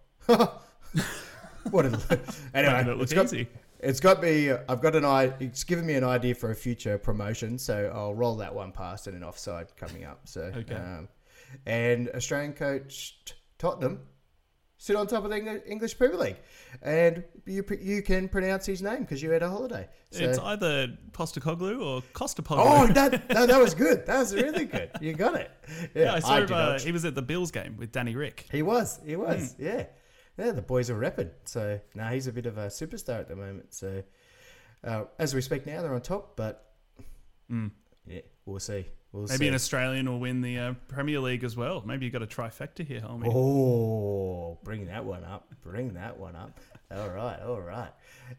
What 1.71 1.87
a. 1.87 2.21
Anyway, 2.55 2.81
it 2.95 3.01
it's 3.03 3.13
got, 3.13 3.25
easy. 3.27 3.49
it's 3.81 4.01
got 4.01 4.23
me. 4.23 4.51
I've 4.51 4.81
got 4.81 4.95
an 4.97 5.05
eye. 5.05 5.33
It's 5.41 5.65
given 5.65 5.87
me 5.87 5.95
an 5.95 6.05
idea 6.05 6.35
for 6.35 6.51
a 6.51 6.55
future 6.55 6.99
promotion, 6.99 7.59
so 7.59 7.91
I'll 7.95 8.15
roll 8.15 8.37
that 8.37 8.55
one 8.55 8.73
past 8.73 9.07
and 9.07 9.17
an 9.17 9.25
offside 9.25 9.75
coming 9.77 10.05
up. 10.05 10.21
So, 10.25 10.43
Okay. 10.57 10.75
um, 10.75 11.09
and 11.67 12.09
Australian 12.15 12.53
coach 12.53 13.19
Tottenham 13.59 14.01
sit 14.81 14.95
on 14.95 15.07
top 15.09 15.25
of 15.25 15.31
the 15.31 15.63
English 15.69 15.99
Premier 15.99 16.17
League, 16.19 16.37
and 16.83 17.25
you 17.47 17.65
you 17.81 18.03
can 18.03 18.29
pronounce 18.29 18.65
his 18.67 18.81
name 18.83 19.01
because 19.01 19.23
you 19.23 19.31
had 19.31 19.43
a 19.43 19.49
holiday. 19.49 19.89
So, 20.11 20.25
It's 20.25 20.39
either 20.39 20.97
Postecoglou 21.13 21.85
or 21.85 22.03
Costapoglu. 22.15 22.57
oh, 22.65 22.87
that, 22.93 23.29
that 23.29 23.49
that 23.49 23.61
was 23.61 23.75
good. 23.75 24.07
That 24.07 24.19
was 24.21 24.35
really 24.35 24.65
good. 24.67 24.91
You 25.01 25.13
got 25.15 25.35
it. 25.35 25.51
Yeah, 25.95 26.03
yeah, 26.05 26.15
I 26.15 26.21
saw 26.21 26.37
him. 26.37 26.47
did 26.47 26.53
Uh, 26.53 26.79
he 26.79 26.93
was 26.93 27.05
at 27.05 27.15
the 27.15 27.23
Bills 27.23 27.51
game 27.51 27.77
with 27.77 27.93
Danny 27.93 28.15
Ric. 28.15 28.47
He 28.53 28.63
was. 28.63 29.01
He 29.05 29.17
was. 29.17 29.53
Hmm. 29.59 29.65
Yeah. 29.65 29.87
Yeah, 30.39 30.53
the 30.53 30.63
boys 30.63 30.89
are 30.89 30.99
repping. 30.99 31.31
So 31.45 31.81
now 31.95 32.09
he's 32.11 32.27
a 32.29 32.33
bit 32.33 32.47
of 32.47 32.59
a 32.59 32.67
superstar 32.69 33.19
at 33.19 33.29
the 33.29 33.37
moment. 33.37 33.75
So 33.75 34.03
uh, 34.85 35.05
as 35.19 35.35
we 35.35 35.41
speak 35.41 35.67
now, 35.67 35.83
they're 35.83 35.95
on 35.95 36.01
top, 36.01 36.37
but 36.37 36.73
yeah, 38.07 38.21
we'll 38.47 38.61
see. 38.61 38.87
We'll. 39.13 39.25
Maybe 39.25 39.37
see. 39.37 39.49
an 39.49 39.55
Australian 39.55 40.09
will 40.09 40.21
win 40.21 40.41
the 40.43 40.59
uh, 40.59 40.75
Premier 40.89 41.21
League 41.21 41.43
as 41.43 41.57
well. 41.57 41.83
Maybe 41.85 42.07
you 42.07 42.13
got 42.13 42.23
a 42.23 42.27
trifecta 42.27 42.87
here, 42.87 43.01
Hulmy. 43.01 43.33
Oh, 43.35 44.59
bring 44.65 44.87
that 44.87 45.05
one 45.05 45.25
up. 45.25 45.49
Bring 45.63 45.95
that 45.95 46.19
one 46.19 46.37
up. 46.37 46.61
All 46.95 47.09
right, 47.09 47.41
all 47.41 47.61
right. 47.61 47.91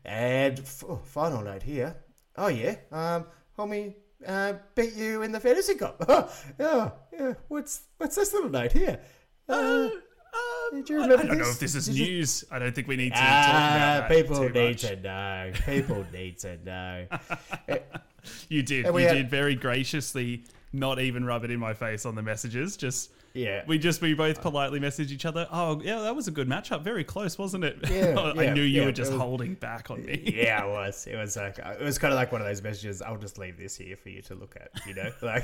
And 0.06 0.60
f- 0.60 0.84
oh, 0.88 1.02
final 1.04 1.42
note 1.42 1.64
here. 1.64 1.96
Oh 2.38 2.48
yeah, 2.48 2.76
um, 2.92 3.26
Hulmy, 3.58 3.96
uh, 4.26 4.54
beat 4.76 4.94
you 4.94 5.24
in 5.24 5.32
the 5.32 5.40
fantasy 5.40 5.76
cup. 5.76 6.04
yeah, 6.60 6.92
yeah. 7.12 7.34
What's 7.48 7.82
what's 7.98 8.16
this 8.16 8.32
little 8.34 8.50
note 8.50 8.72
here? 8.72 9.00
Did 10.72 10.90
you 10.90 11.02
I, 11.02 11.06
I 11.06 11.08
don't 11.08 11.38
know 11.38 11.50
if 11.50 11.60
this 11.60 11.76
is 11.76 11.86
Did 11.88 11.96
you- 11.98 12.06
news. 12.06 12.44
I 12.52 12.60
don't 12.60 12.74
think 12.76 12.88
we 12.88 12.96
need 12.96 13.14
to 13.14 13.20
Ah, 13.20 13.22
talk 13.22 14.06
about 14.06 14.10
that 14.10 14.10
people 14.10 14.50
need 14.50 14.70
much. 14.72 14.82
to 14.82 14.96
know. 14.98 15.52
People 15.66 16.06
need 16.14 16.38
to 16.40 16.58
know. 16.66 17.06
You 18.50 18.62
did. 18.64 18.92
We 18.94 19.04
you 19.04 19.08
had- 19.08 19.14
did 19.16 19.30
very 19.30 19.56
graciously 19.56 20.44
not 20.74 21.00
even 21.00 21.24
rub 21.26 21.44
it 21.46 21.52
in 21.52 21.60
my 21.60 21.74
face 21.74 22.06
on 22.06 22.16
the 22.16 22.22
messages. 22.22 22.76
Just 22.78 23.12
Yeah. 23.34 23.64
we 23.68 23.78
just 23.78 24.02
we 24.02 24.14
both 24.14 24.40
uh, 24.40 24.42
politely 24.42 24.80
message 24.80 25.12
each 25.12 25.26
other. 25.26 25.48
Oh 25.52 25.82
yeah, 25.82 26.00
that 26.00 26.16
was 26.16 26.28
a 26.28 26.32
good 26.32 26.48
matchup. 26.48 26.84
Very 26.84 27.04
close, 27.04 27.38
wasn't 27.38 27.64
it? 27.64 27.78
Yeah, 27.90 28.16
I 28.38 28.44
yeah, 28.44 28.54
knew 28.54 28.62
you 28.62 28.82
yeah, 28.82 28.86
were 28.86 28.92
just 28.92 29.12
was- 29.12 29.22
holding 29.22 29.56
back 29.56 29.92
on 29.92 30.06
me. 30.06 30.22
yeah, 30.36 30.66
it 30.66 30.70
was. 30.72 31.08
It 31.08 31.16
was 31.16 31.36
like 31.38 31.58
it 31.60 31.82
was 31.82 31.98
kind 31.98 32.14
of 32.14 32.18
like 32.18 32.32
one 32.32 32.42
of 32.42 32.48
those 32.48 32.62
messages. 32.62 33.02
I'll 33.02 33.18
just 33.18 33.38
leave 33.38 33.58
this 33.58 33.76
here 33.76 33.96
for 33.98 34.10
you 34.10 34.22
to 34.24 34.36
look 34.36 34.56
at. 34.56 34.70
You 34.88 34.96
know, 34.96 35.12
like 35.22 35.44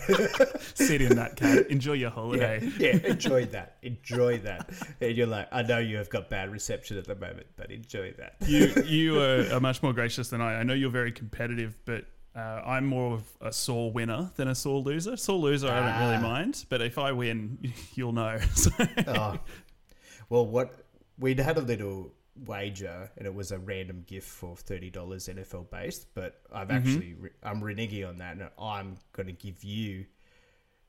Sit 0.75 1.01
in 1.01 1.15
that 1.15 1.35
cat. 1.35 1.67
Enjoy 1.67 1.93
your 1.93 2.09
yeah, 2.09 2.13
holiday. 2.15 2.69
yeah. 2.79 2.97
Enjoy 3.03 3.45
that. 3.45 3.77
Enjoy 3.83 4.37
that. 4.39 4.69
And 5.01 5.15
you're 5.15 5.27
like, 5.27 5.47
I 5.51 5.61
know 5.61 5.79
you 5.79 5.97
have 5.97 6.09
got 6.09 6.29
bad 6.29 6.51
reception 6.51 6.97
at 6.97 7.05
the 7.05 7.15
moment, 7.15 7.47
but 7.55 7.71
enjoy 7.71 8.13
that. 8.13 8.35
you 8.47 8.73
you 8.85 9.21
are, 9.21 9.45
are 9.53 9.59
much 9.59 9.81
more 9.83 9.93
gracious 9.93 10.29
than 10.29 10.41
I. 10.41 10.55
I 10.59 10.63
know 10.63 10.73
you're 10.73 10.89
very 10.89 11.11
competitive, 11.11 11.77
but 11.85 12.05
uh, 12.35 12.61
I'm 12.65 12.85
more 12.85 13.13
of 13.13 13.23
a 13.41 13.51
sore 13.53 13.91
winner 13.91 14.31
than 14.35 14.47
a 14.47 14.55
sore 14.55 14.79
loser. 14.81 15.15
Sore 15.17 15.37
loser, 15.39 15.69
I 15.69 15.79
don't 15.79 15.99
really 16.07 16.17
Ah. 16.17 16.21
mind, 16.21 16.65
but 16.69 16.81
if 16.81 16.97
I 16.97 17.11
win, 17.11 17.73
you'll 17.95 18.11
know. 18.13 18.39
So, 18.53 18.71
oh. 19.07 19.37
Well, 20.29 20.45
what 20.47 20.73
we'd 21.19 21.39
had 21.39 21.57
a 21.57 21.61
little 21.61 22.11
wager, 22.45 23.09
and 23.17 23.27
it 23.27 23.33
was 23.33 23.51
a 23.51 23.59
random 23.59 24.03
gift 24.07 24.27
for 24.27 24.55
thirty 24.57 24.89
dollars 24.89 25.27
NFL 25.29 25.69
based. 25.69 26.07
But 26.15 26.41
I've 26.51 26.67
Mm-hmm. 26.67 26.77
actually 26.89 27.13
re- 27.13 27.29
I'm 27.43 27.61
reneging 27.61 28.07
on 28.09 28.17
that, 28.17 28.37
and 28.37 28.49
I'm 28.59 28.97
going 29.13 29.27
to 29.27 29.33
give 29.33 29.63
you 29.63 30.05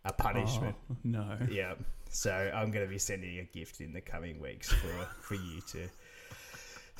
a 0.06 0.12
punishment. 0.12 0.74
Oh, 0.90 0.96
no. 1.04 1.36
Yeah. 1.50 1.74
So 2.08 2.32
I'm 2.32 2.70
going 2.70 2.84
to 2.86 2.90
be 2.90 2.98
sending 2.98 3.38
a 3.40 3.44
gift 3.44 3.80
in 3.80 3.92
the 3.92 4.00
coming 4.00 4.40
weeks 4.40 4.72
for 4.72 5.06
for 5.20 5.34
you 5.34 5.60
to 5.72 5.88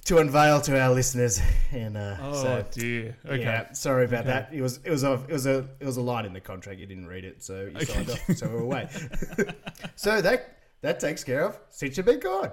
to 0.06 0.18
unveil 0.18 0.60
to 0.62 0.80
our 0.80 0.92
listeners. 0.94 1.40
And 1.72 1.96
uh, 1.96 2.16
Oh 2.22 2.32
so 2.42 2.64
dear. 2.70 3.16
Okay. 3.26 3.42
yeah, 3.42 3.72
sorry 3.72 4.04
about 4.04 4.20
Okay. 4.20 4.28
that. 4.28 4.50
It 4.52 4.62
was 4.62 4.80
it 4.84 4.90
was 4.90 5.02
a 5.04 5.14
it 5.28 5.32
was 5.32 5.46
a 5.46 5.68
it 5.80 5.84
was 5.84 5.96
a 5.96 6.02
line 6.02 6.24
in 6.26 6.32
the 6.32 6.40
contract. 6.40 6.78
You 6.80 6.86
didn't 6.86 7.06
read 7.06 7.24
it, 7.24 7.42
so 7.42 7.68
you 7.78 7.84
signed 7.84 8.10
off. 8.10 8.20
So 8.36 8.48
we're 8.48 8.62
away. 8.62 8.88
so 9.96 10.20
that 10.20 10.58
that 10.82 11.00
takes 11.00 11.24
care 11.24 11.44
of 11.44 11.58
since 11.70 11.96
you've 11.96 12.06
been 12.06 12.20
gone. 12.20 12.52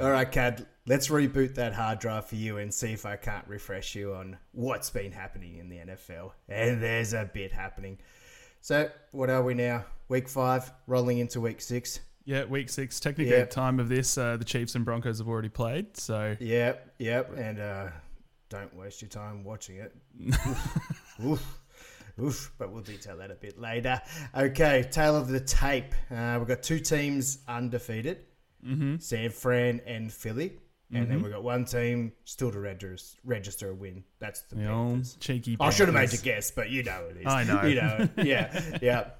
All 0.00 0.10
right, 0.10 0.30
Kad. 0.30 0.66
Let's 0.86 1.08
reboot 1.08 1.54
that 1.54 1.72
hard 1.72 1.98
drive 1.98 2.26
for 2.26 2.34
you 2.34 2.58
and 2.58 2.72
see 2.72 2.92
if 2.92 3.06
I 3.06 3.16
can't 3.16 3.46
refresh 3.48 3.94
you 3.94 4.12
on 4.14 4.36
what's 4.52 4.90
been 4.90 5.12
happening 5.12 5.56
in 5.56 5.70
the 5.70 5.78
NFL. 5.78 6.32
And 6.46 6.82
there's 6.82 7.14
a 7.14 7.30
bit 7.32 7.52
happening. 7.52 7.98
So, 8.60 8.90
what 9.10 9.30
are 9.30 9.42
we 9.42 9.54
now? 9.54 9.86
Week 10.08 10.28
five, 10.28 10.70
rolling 10.86 11.18
into 11.18 11.40
week 11.40 11.62
six. 11.62 12.00
Yeah, 12.26 12.44
week 12.44 12.68
six. 12.68 13.00
Technically, 13.00 13.32
Yeah. 13.32 13.40
at 13.40 13.50
time 13.50 13.80
of 13.80 13.88
this, 13.88 14.18
uh, 14.18 14.36
the 14.36 14.44
Chiefs 14.44 14.74
and 14.74 14.84
Broncos 14.84 15.18
have 15.18 15.28
already 15.28 15.48
played. 15.48 15.96
So 15.96 16.36
Yep, 16.38 16.94
yep. 16.98 17.34
And 17.34 17.60
uh, 17.60 17.88
don't 18.50 18.74
waste 18.76 19.00
your 19.00 19.08
time 19.08 19.42
watching 19.42 19.76
it. 19.76 19.94
oof, 20.38 21.24
oof, 21.24 21.60
oof. 22.20 22.52
But 22.58 22.72
we'll 22.72 22.82
detail 22.82 23.16
that 23.16 23.30
a 23.30 23.36
bit 23.36 23.58
later. 23.58 24.02
Okay, 24.36 24.86
tail 24.90 25.16
of 25.16 25.28
the 25.28 25.40
tape. 25.40 25.94
Uh, 26.10 26.36
we've 26.38 26.48
got 26.48 26.62
two 26.62 26.78
teams 26.78 27.38
undefeated 27.48 28.18
mm-hmm. 28.66 28.96
San 28.98 29.30
Fran 29.30 29.80
and 29.86 30.12
Philly. 30.12 30.58
And 30.94 31.10
then 31.10 31.22
we've 31.22 31.32
got 31.32 31.42
one 31.42 31.64
team 31.64 32.12
still 32.24 32.50
to 32.52 32.58
register, 32.60 33.18
register 33.24 33.70
a 33.70 33.74
win. 33.74 34.04
That's 34.18 34.42
the 34.42 34.56
the 34.56 34.68
old 34.70 34.88
Panthers. 34.92 35.16
cheeky. 35.20 35.56
I 35.60 35.70
should 35.70 35.88
have 35.88 35.94
made 35.94 36.00
Panthers. 36.10 36.22
guess, 36.22 36.50
but 36.50 36.70
you 36.70 36.82
know 36.82 37.02
it 37.10 37.16
is. 37.18 37.26
I 37.26 37.44
know. 37.44 37.62
You 37.68 37.74
know 37.76 38.08
it. 38.16 38.26
Yeah, 38.26 38.78
yeah. 38.82 39.10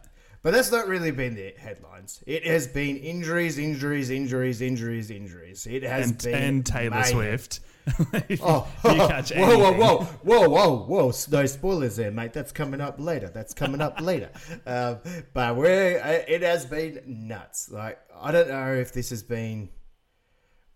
But 0.42 0.52
that's 0.52 0.70
not 0.70 0.88
really 0.88 1.10
been 1.10 1.34
the 1.34 1.54
headlines. 1.58 2.22
It 2.26 2.46
has 2.46 2.66
been 2.66 2.98
injuries, 2.98 3.56
injuries, 3.58 4.10
injuries, 4.10 4.60
injuries, 4.60 5.10
injuries. 5.10 5.66
It 5.66 5.82
has 5.84 6.10
and, 6.10 6.18
been 6.22 6.34
and 6.34 6.66
Taylor 6.66 6.90
mayhem. 6.96 7.12
Swift. 7.12 7.60
If 8.28 8.40
Oh, 8.42 8.66
you 8.84 8.90
catch 8.94 9.30
whoa, 9.32 9.40
whoa, 9.58 9.64
anything. 9.66 9.80
whoa, 9.80 10.04
whoa, 10.22 10.48
whoa, 10.48 10.76
whoa! 10.86 11.12
No 11.30 11.46
spoilers 11.46 11.96
there, 11.96 12.10
mate. 12.10 12.32
That's 12.32 12.52
coming 12.52 12.80
up 12.80 12.96
later. 12.98 13.28
That's 13.28 13.52
coming 13.54 13.80
up 13.82 14.00
later. 14.00 14.30
Um, 14.66 14.98
but 15.34 15.56
we're 15.56 15.98
uh, 16.00 16.24
it 16.26 16.40
has 16.42 16.64
been 16.64 17.00
nuts. 17.06 17.70
Like 17.70 17.98
I 18.18 18.30
don't 18.32 18.48
know 18.48 18.74
if 18.74 18.92
this 18.92 19.10
has 19.10 19.22
been 19.22 19.68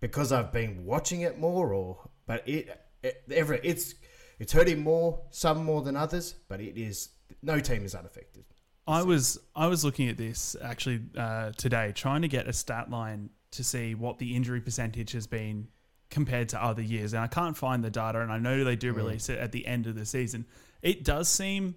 because 0.01 0.33
I've 0.33 0.53
been 0.53 0.85
watching 0.85 1.23
it 1.23 1.39
more, 1.39 1.73
or 1.73 2.09
but 2.27 2.47
it, 2.49 2.69
it 3.03 3.23
every 3.31 3.61
it's 3.63 3.95
it's 4.39 4.53
hurting 4.53 4.81
more 4.83 5.21
some 5.31 5.65
more 5.65 5.83
than 5.83 5.97
others. 5.97 6.35
But 6.49 6.61
it 6.61 6.79
is 6.81 7.11
no 7.43 7.61
team 7.61 7.85
is 7.85 7.95
unaffected. 7.95 8.45
I 8.87 9.03
was 9.03 9.39
I 9.55 9.67
was 9.67 9.85
looking 9.85 10.09
at 10.09 10.17
this 10.17 10.57
actually 10.63 11.01
uh, 11.17 11.53
today, 11.57 11.93
trying 11.95 12.23
to 12.23 12.29
get 12.29 12.49
a 12.49 12.53
stat 12.53 12.91
line 12.91 13.31
to 13.51 13.65
see 13.65 13.95
what 13.95 14.19
the 14.19 14.35
injury 14.35 14.61
percentage 14.61 15.13
has 15.13 15.27
been 15.27 15.69
compared 16.11 16.49
to 16.51 16.63
other 16.63 16.83
years, 16.83 17.13
and 17.13 17.23
I 17.23 17.27
can't 17.27 17.57
find 17.57 17.85
the 17.85 17.91
data. 17.91 18.21
And 18.21 18.33
I 18.33 18.39
know 18.39 18.65
they 18.65 18.77
do 18.77 18.93
release 18.93 19.29
it 19.29 19.39
at 19.39 19.53
the 19.53 19.67
end 19.67 19.87
of 19.87 19.95
the 19.95 20.07
season. 20.07 20.47
It 20.81 21.05
does 21.05 21.29
seem 21.29 21.77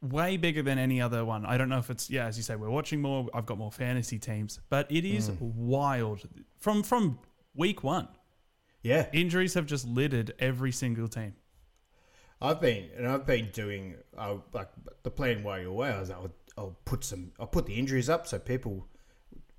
way 0.00 0.36
bigger 0.36 0.62
than 0.62 0.78
any 0.78 1.00
other 1.00 1.24
one. 1.24 1.44
I 1.44 1.58
don't 1.58 1.68
know 1.68 1.78
if 1.78 1.90
it's 1.90 2.08
yeah, 2.08 2.26
as 2.26 2.36
you 2.36 2.42
say, 2.42 2.56
we're 2.56 2.70
watching 2.70 3.02
more. 3.02 3.28
I've 3.34 3.46
got 3.46 3.58
more 3.58 3.72
fantasy 3.72 4.18
teams, 4.18 4.60
but 4.70 4.90
it 4.90 5.04
is 5.04 5.30
wild 5.40 6.26
from 6.58 6.82
from 6.82 7.18
week 7.54 7.82
one. 7.82 8.08
Yeah, 8.82 9.06
Injuries 9.12 9.54
have 9.54 9.66
just 9.66 9.86
littered 9.86 10.34
every 10.38 10.72
single 10.72 11.08
team. 11.08 11.34
I've 12.40 12.60
been 12.60 12.88
and 12.96 13.06
I've 13.06 13.26
been 13.26 13.50
doing 13.52 13.96
uh, 14.16 14.36
like 14.52 14.68
the 15.02 15.10
plan 15.10 15.42
while 15.42 15.58
you're 15.58 15.70
away. 15.70 15.90
I 15.90 15.98
was 16.00 16.10
I'll, 16.10 16.32
I'll 16.56 16.78
put 16.84 17.02
some 17.04 17.32
I'll 17.40 17.46
put 17.48 17.66
the 17.66 17.74
injuries 17.74 18.08
up 18.08 18.26
so 18.26 18.38
people 18.38 18.86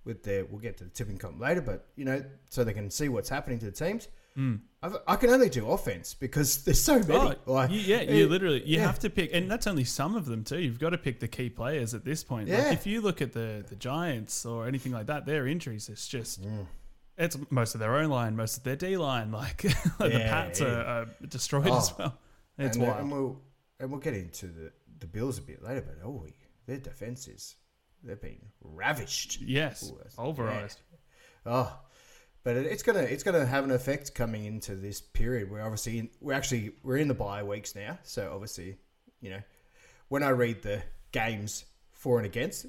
with 0.06 0.24
their 0.24 0.46
we'll 0.46 0.62
get 0.62 0.78
to 0.78 0.86
the 0.86 0.90
tipping 0.90 1.18
comp 1.18 1.42
later, 1.42 1.62
but 1.62 1.88
you 1.96 2.06
know 2.06 2.24
so 2.50 2.64
they 2.64 2.74
can 2.74 2.90
see 2.90 3.10
what's 3.10 3.30
happening 3.30 3.60
to 3.60 3.66
the 3.66 3.72
teams. 3.72 4.08
Mm. 4.38 4.62
I've, 4.82 4.96
I 5.08 5.16
can 5.18 5.32
only 5.32 5.50
do 5.50 5.70
offense 5.70 6.14
because 6.14 6.64
there's 6.64 6.82
so 6.82 7.00
many. 7.00 7.36
Oh, 7.46 7.54
like, 7.54 7.72
you- 7.72 7.80
yeah, 7.80 8.02
you 8.02 8.28
literally 8.30 8.64
you 8.66 8.78
yeah. 8.78 8.86
have 8.86 9.00
to 9.00 9.10
pick, 9.10 9.32
and 9.34 9.52
that's 9.52 9.68
only 9.68 9.84
some 9.84 10.16
of 10.16 10.26
them 10.26 10.46
too. 10.46 10.60
You've 10.60 10.80
got 10.80 10.92
to 10.92 10.98
pick 10.98 11.20
the 11.20 11.28
key 11.28 11.50
players 11.50 11.94
at 11.94 12.06
this 12.06 12.24
point. 12.24 12.48
Yeah. 12.48 12.60
Like 12.64 12.74
if 12.74 12.88
you 12.88 13.02
look 13.02 13.22
at 13.22 13.34
the 13.34 13.66
the 13.68 13.76
Giants 13.76 14.46
or 14.46 14.68
anything 14.68 14.94
like 14.94 15.08
that, 15.08 15.26
their 15.26 15.48
injuries 15.48 15.90
it's 15.90 16.08
just 16.08 16.40
it's 17.20 17.38
most 17.52 17.76
of 17.76 17.80
their 17.80 17.96
own 17.98 18.10
line, 18.10 18.36
most 18.36 18.58
of 18.58 18.64
their 18.64 18.76
D 18.76 18.98
line. 18.98 19.32
Like 19.32 19.62
the 19.62 20.10
Pats. 20.10 20.62
Are, 20.62 20.82
are 20.84 21.06
destroyed 21.28 21.68
as 21.68 21.92
Oh. 21.92 21.96
well. 22.00 22.18
It's 22.58 22.76
and, 22.78 22.86
wild. 22.88 23.00
and 23.02 23.12
we'll 23.12 23.42
and 23.80 23.92
we'll 23.92 24.00
get 24.00 24.16
into 24.16 24.48
the 24.48 24.72
the 25.00 25.08
Bills 25.08 25.38
a 25.38 25.42
bit 25.42 25.62
later, 25.64 25.82
but 25.82 26.06
oh, 26.06 26.26
their 26.66 26.78
defense 26.78 27.28
is 27.28 27.56
they've 28.04 28.20
been 28.22 28.42
ravished. 28.62 29.40
yes, 29.42 29.84
Ooh, 29.90 29.96
that's- 29.98 30.16
pulverized. 30.16 30.80
Oh, 31.46 31.72
but 32.44 32.58
it, 32.58 32.66
it's 32.66 32.84
gonna 32.84 33.00
it's 33.00 33.24
gonna 33.24 33.46
have 33.46 33.64
an 33.64 33.72
effect 33.72 34.14
coming 34.16 34.46
into 34.46 34.76
this 34.76 35.00
period. 35.02 35.50
We're 35.52 35.62
obviously 35.62 36.00
in, 36.00 36.10
we're 36.20 36.34
actually 36.34 36.72
we're 36.84 36.98
in 36.98 37.08
the 37.08 37.14
bye 37.14 37.44
weeks 37.44 37.76
now, 37.76 37.98
so 38.04 38.32
obviously, 38.34 38.78
you 39.22 39.30
know, 39.30 39.42
when 40.10 40.24
I 40.24 40.30
read 40.30 40.62
the 40.64 40.82
games 41.12 41.66
for 41.92 42.18
and 42.18 42.26
against, 42.26 42.66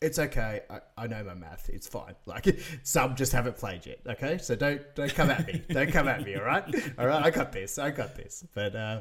it's 0.00 0.18
okay. 0.18 0.60
I, 0.68 0.80
I 0.96 1.06
know 1.06 1.24
my 1.24 1.34
math. 1.34 1.68
It's 1.68 1.86
fine. 1.86 2.14
Like 2.26 2.58
some 2.82 3.14
just 3.16 3.32
haven't 3.32 3.56
played 3.56 3.86
yet. 3.86 4.00
Okay, 4.06 4.38
so 4.38 4.56
don't 4.56 4.82
don't 4.94 5.14
come 5.14 5.30
at 5.30 5.46
me. 5.46 5.62
don't 5.70 5.90
come 5.92 6.08
at 6.08 6.22
me. 6.22 6.34
All 6.34 6.44
right, 6.44 6.64
all 6.98 7.06
right. 7.06 7.24
I 7.24 7.30
got 7.30 7.52
this. 7.52 7.78
I 7.78 7.90
got 7.90 8.14
this. 8.16 8.44
But 8.54 8.74
uh, 8.74 9.00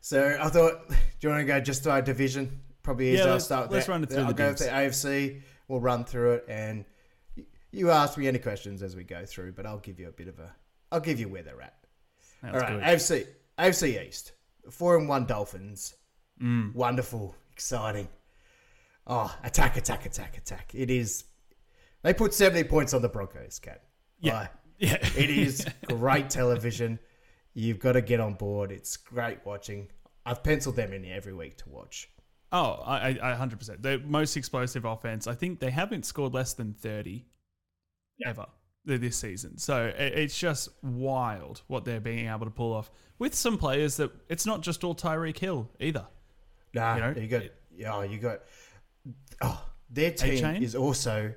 so 0.00 0.36
I 0.40 0.48
thought, 0.48 0.88
do 0.88 0.94
you 1.20 1.28
want 1.28 1.40
to 1.40 1.44
go 1.44 1.60
just 1.60 1.84
to 1.84 1.90
our 1.90 2.02
division? 2.02 2.60
Probably 2.82 3.12
easier. 3.12 3.24
Yeah, 3.24 3.32
I'll 3.32 3.40
start. 3.40 3.68
with 3.68 3.74
let's 3.74 3.86
that. 3.86 3.92
run 3.92 4.02
it 4.02 4.10
through 4.10 4.22
I'll 4.22 4.28
the 4.28 4.34
go 4.34 4.48
with 4.48 4.58
the 4.58 4.66
AFC. 4.66 5.40
We'll 5.68 5.80
run 5.80 6.04
through 6.04 6.34
it, 6.34 6.44
and 6.48 6.84
you 7.72 7.90
ask 7.90 8.16
me 8.18 8.28
any 8.28 8.38
questions 8.38 8.82
as 8.82 8.94
we 8.94 9.04
go 9.04 9.24
through. 9.24 9.52
But 9.52 9.66
I'll 9.66 9.78
give 9.78 9.98
you 9.98 10.08
a 10.08 10.12
bit 10.12 10.28
of 10.28 10.38
a. 10.38 10.54
I'll 10.92 11.00
give 11.00 11.18
you 11.18 11.28
where 11.28 11.42
they're 11.42 11.62
at. 11.62 11.74
That's 12.42 12.54
All 12.54 12.60
right, 12.60 12.78
good. 12.78 12.82
AFC 12.82 13.26
AFC 13.58 14.06
East, 14.06 14.32
four 14.70 14.96
and 14.96 15.08
one 15.08 15.24
Dolphins. 15.26 15.94
Mm. 16.42 16.74
Wonderful, 16.74 17.34
exciting. 17.52 18.08
Oh, 19.06 19.34
attack, 19.44 19.76
attack, 19.76 20.06
attack, 20.06 20.36
attack! 20.36 20.74
It 20.74 20.90
is. 20.90 21.24
They 22.02 22.12
put 22.14 22.34
seventy 22.34 22.64
points 22.64 22.94
on 22.94 23.02
the 23.02 23.08
Broncos, 23.08 23.58
cat. 23.58 23.82
Yeah. 24.20 24.40
Like, 24.40 24.50
Yeah, 24.78 24.96
it 25.16 25.30
is 25.30 25.66
great 25.88 26.30
television. 26.30 26.98
You've 27.54 27.78
got 27.78 27.92
to 27.92 28.02
get 28.02 28.20
on 28.20 28.34
board. 28.34 28.70
It's 28.70 28.96
great 28.96 29.38
watching. 29.44 29.88
I've 30.26 30.42
penciled 30.42 30.76
them 30.76 30.92
in 30.92 31.04
every 31.06 31.32
week 31.32 31.56
to 31.58 31.68
watch. 31.68 32.10
Oh, 32.52 32.82
I, 32.84 33.10
I, 33.10 33.32
I 33.32 33.36
100%. 33.36 33.82
The 33.82 33.98
most 34.04 34.36
explosive 34.36 34.84
offense. 34.84 35.26
I 35.26 35.34
think 35.34 35.60
they 35.60 35.70
haven't 35.70 36.04
scored 36.04 36.34
less 36.34 36.52
than 36.52 36.74
30 36.74 37.24
ever 38.24 38.46
this 38.84 39.16
season. 39.16 39.58
So 39.58 39.92
it's 39.96 40.38
just 40.38 40.68
wild 40.82 41.62
what 41.66 41.84
they're 41.84 42.00
being 42.00 42.28
able 42.28 42.46
to 42.46 42.50
pull 42.50 42.72
off 42.72 42.90
with 43.18 43.34
some 43.34 43.58
players 43.58 43.96
that 43.96 44.12
it's 44.28 44.46
not 44.46 44.60
just 44.60 44.84
all 44.84 44.94
Tyreek 44.94 45.38
Hill 45.38 45.68
either. 45.80 46.06
Nah, 46.74 47.08
You 47.10 47.22
you, 47.22 47.28
got. 47.28 47.42
Oh, 47.86 48.02
you 48.02 48.18
got. 48.18 48.42
Oh, 49.40 49.64
their 49.90 50.10
team 50.10 50.42
Achane? 50.44 50.62
is 50.62 50.74
also 50.74 51.32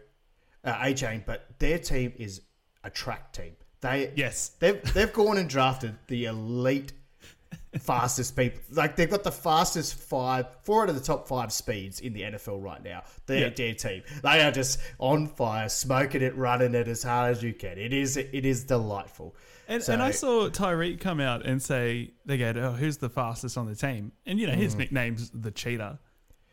uh, 0.64 0.74
Achane, 0.76 1.26
but 1.26 1.48
their 1.60 1.80
team 1.80 2.14
is 2.18 2.42
a 2.84 2.90
track 2.90 3.34
team. 3.34 3.54
They 3.82 4.12
Yes. 4.16 4.50
they've 4.60 4.82
they've 4.94 5.12
gone 5.14 5.38
and 5.38 5.50
drafted 5.50 5.96
the 6.08 6.26
elite 6.26 6.94
fastest 7.80 8.36
people. 8.36 8.60
Like 8.72 8.96
they've 8.96 9.10
got 9.10 9.24
the 9.24 9.32
fastest 9.32 9.96
five, 9.96 10.48
four 10.64 10.84
out 10.84 10.90
of 10.90 10.96
the 10.96 11.02
top 11.02 11.28
five 11.28 11.52
speeds 11.54 12.00
in 12.00 12.14
the 12.14 12.22
NFL 12.24 12.62
right 12.64 12.84
now. 12.84 13.04
Their 13.26 13.48
Yeah. 13.48 13.50
their 13.50 13.74
team, 13.74 14.04
they 14.24 14.42
are 14.42 14.52
just 14.52 14.80
on 14.98 15.28
fire, 15.28 15.70
smoking 15.70 16.22
it, 16.22 16.36
running 16.36 16.74
it 16.76 16.88
as 16.88 17.04
hard 17.04 17.32
as 17.32 17.44
you 17.44 17.54
can. 17.54 17.78
It 17.78 17.94
is 17.94 18.18
it 18.18 18.46
is 18.46 18.64
delightful. 18.64 19.36
And, 19.68 19.84
So- 19.84 19.94
and 19.94 20.02
I 20.02 20.10
saw 20.12 20.50
Tyreek 20.50 21.00
come 21.00 21.20
out 21.20 21.46
and 21.46 21.62
say, 21.62 22.12
they 22.26 22.40
go, 22.40 22.54
oh, 22.56 22.72
who's 22.72 22.98
the 22.98 23.10
fastest 23.10 23.56
on 23.56 23.68
the 23.68 23.76
team? 23.76 24.12
And, 24.26 24.40
you 24.40 24.48
know, 24.48 24.54
his 24.54 24.74
nickname's 24.74 25.30
the 25.30 25.52
Cheetah. 25.52 26.00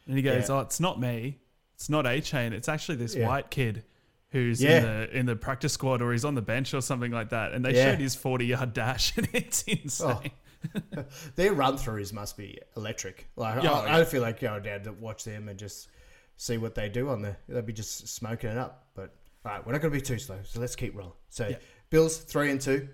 And 0.07 0.17
he 0.17 0.23
goes. 0.23 0.49
Yeah. 0.49 0.57
oh, 0.57 0.61
it's 0.61 0.81
not 0.81 1.01
me. 1.01 1.39
It's 1.75 1.89
not 1.91 2.05
Achane. 2.05 2.53
It's 2.53 2.69
actually 2.69 2.97
this 2.97 3.15
Yeah. 3.15 3.27
white 3.29 3.51
kid 3.51 3.85
who's 4.31 4.63
Yeah. 4.63 4.79
in 4.79 4.83
the 4.85 5.19
in 5.19 5.27
the 5.27 5.37
practice 5.37 5.73
squad 5.73 6.03
or 6.03 6.13
he's 6.13 6.25
on 6.25 6.35
the 6.35 6.43
bench 6.43 6.73
or 6.75 6.81
something 6.81 7.11
like 7.13 7.31
that. 7.31 7.53
And 7.53 7.65
they 7.65 7.75
Yeah. 7.75 7.91
showed 7.91 8.01
his 8.01 8.17
40-yard 8.17 8.73
dash 8.73 9.15
and 9.17 9.29
it's 9.33 9.65
oh. 9.69 9.71
insane. 9.73 10.31
Their 11.37 11.53
run 11.53 11.77
throughs 11.77 12.13
must 12.13 12.37
be 12.37 12.59
electric. 12.77 13.29
Like 13.37 13.63
Yeah, 13.63 13.73
I. 13.73 14.01
I 14.01 14.05
feel 14.05 14.23
like 14.23 14.41
going 14.41 14.63
down 14.63 14.83
to 14.85 14.93
watch 14.93 15.25
them 15.25 15.49
and 15.49 15.59
just 15.59 15.89
see 16.37 16.57
what 16.59 16.75
they 16.75 16.89
do 16.89 17.09
on 17.09 17.23
there. 17.23 17.39
They'll 17.49 17.63
be 17.63 17.73
just 17.73 18.09
smoking 18.09 18.51
it 18.51 18.59
up. 18.59 18.89
But 18.95 19.15
all 19.45 19.53
right, 19.53 19.67
we're 19.67 19.73
not 19.73 19.81
going 19.81 19.93
to 19.93 19.99
be 19.99 20.05
too 20.05 20.19
slow, 20.19 20.39
so 20.45 20.61
let's 20.61 20.75
keep 20.77 20.97
rolling. 20.97 21.13
So 21.29 21.49
Yeah. 21.49 21.57
Bills 21.91 22.17
three 22.19 22.51
and 22.51 22.61
two. 22.61 22.89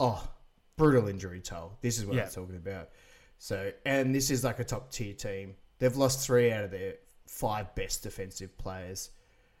Oh, 0.00 0.28
brutal 0.76 1.08
injury 1.08 1.40
toll. 1.40 1.78
This 1.82 1.98
is 1.98 2.04
what 2.06 2.16
Yeah. 2.16 2.24
I'm 2.24 2.30
talking 2.30 2.56
about. 2.56 2.90
So 3.38 3.70
and 3.84 4.14
this 4.14 4.30
is 4.30 4.44
like 4.44 4.58
a 4.58 4.64
top 4.64 4.90
tier 4.90 5.14
team. 5.14 5.54
They've 5.78 5.96
lost 5.96 6.26
three 6.26 6.50
out 6.52 6.64
of 6.64 6.70
their 6.70 6.94
five 7.26 7.74
best 7.74 8.02
defensive 8.02 8.56
players. 8.58 9.10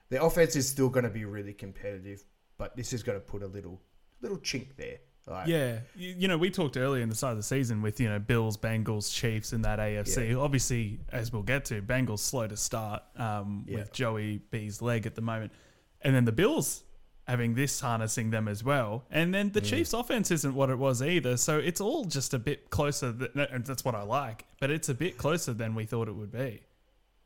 Their 0.08 0.22
offense 0.24 0.56
is 0.56 0.68
still 0.68 0.88
going 0.88 1.04
to 1.04 1.10
be 1.10 1.24
really 1.24 1.52
competitive, 1.52 2.24
but 2.58 2.76
this 2.76 2.92
is 2.92 3.02
going 3.02 3.18
to 3.18 3.24
put 3.24 3.42
a 3.42 3.46
little 3.46 3.80
little 4.20 4.38
chink 4.38 4.76
there. 4.76 4.98
Like, 5.28 5.48
Yeah, 5.48 5.80
you, 5.96 6.14
you 6.18 6.28
know, 6.28 6.38
we 6.38 6.50
talked 6.50 6.76
earlier 6.76 7.02
in 7.02 7.08
the 7.08 7.14
start 7.16 7.32
of 7.32 7.36
the 7.38 7.42
season 7.42 7.82
with 7.82 7.98
you 8.00 8.08
know 8.08 8.18
Bills, 8.20 8.56
Bengals, 8.56 9.12
Chiefs 9.12 9.52
in 9.52 9.62
that 9.62 9.78
AFC. 9.80 10.40
Obviously, 10.40 11.00
as 11.12 11.32
we'll 11.32 11.42
get 11.42 11.64
to, 11.66 11.82
Bengals 11.82 12.20
slow 12.20 12.46
to 12.46 12.56
start 12.56 13.02
um, 13.16 13.64
Yeah. 13.68 13.78
with 13.78 13.92
Joey 13.92 14.38
B's 14.50 14.80
leg 14.80 15.04
at 15.06 15.16
the 15.16 15.22
moment, 15.22 15.52
and 16.02 16.14
then 16.14 16.24
the 16.24 16.32
Bills 16.32 16.84
having 17.26 17.54
this 17.54 17.80
harnessing 17.80 18.30
them 18.30 18.46
as 18.48 18.62
well, 18.62 19.04
and 19.10 19.34
then 19.34 19.50
Mm. 19.50 19.54
the 19.54 19.60
Chiefs' 19.60 19.92
offense 19.92 20.30
isn't 20.30 20.54
what 20.54 20.70
it 20.70 20.78
was 20.78 21.02
either. 21.02 21.36
So 21.36 21.58
it's 21.58 21.80
all 21.80 22.04
just 22.04 22.32
a 22.34 22.38
bit 22.38 22.70
closer. 22.70 23.12
Th- 23.12 23.30
and 23.50 23.64
that's 23.66 23.84
what 23.84 23.94
I 23.96 24.02
like, 24.02 24.44
but 24.60 24.70
it's 24.70 24.88
a 24.88 24.94
bit 24.94 25.18
closer 25.18 25.52
than 25.52 25.74
we 25.74 25.84
thought 25.86 26.06
it 26.08 26.14
would 26.14 26.30
be. 26.32 26.62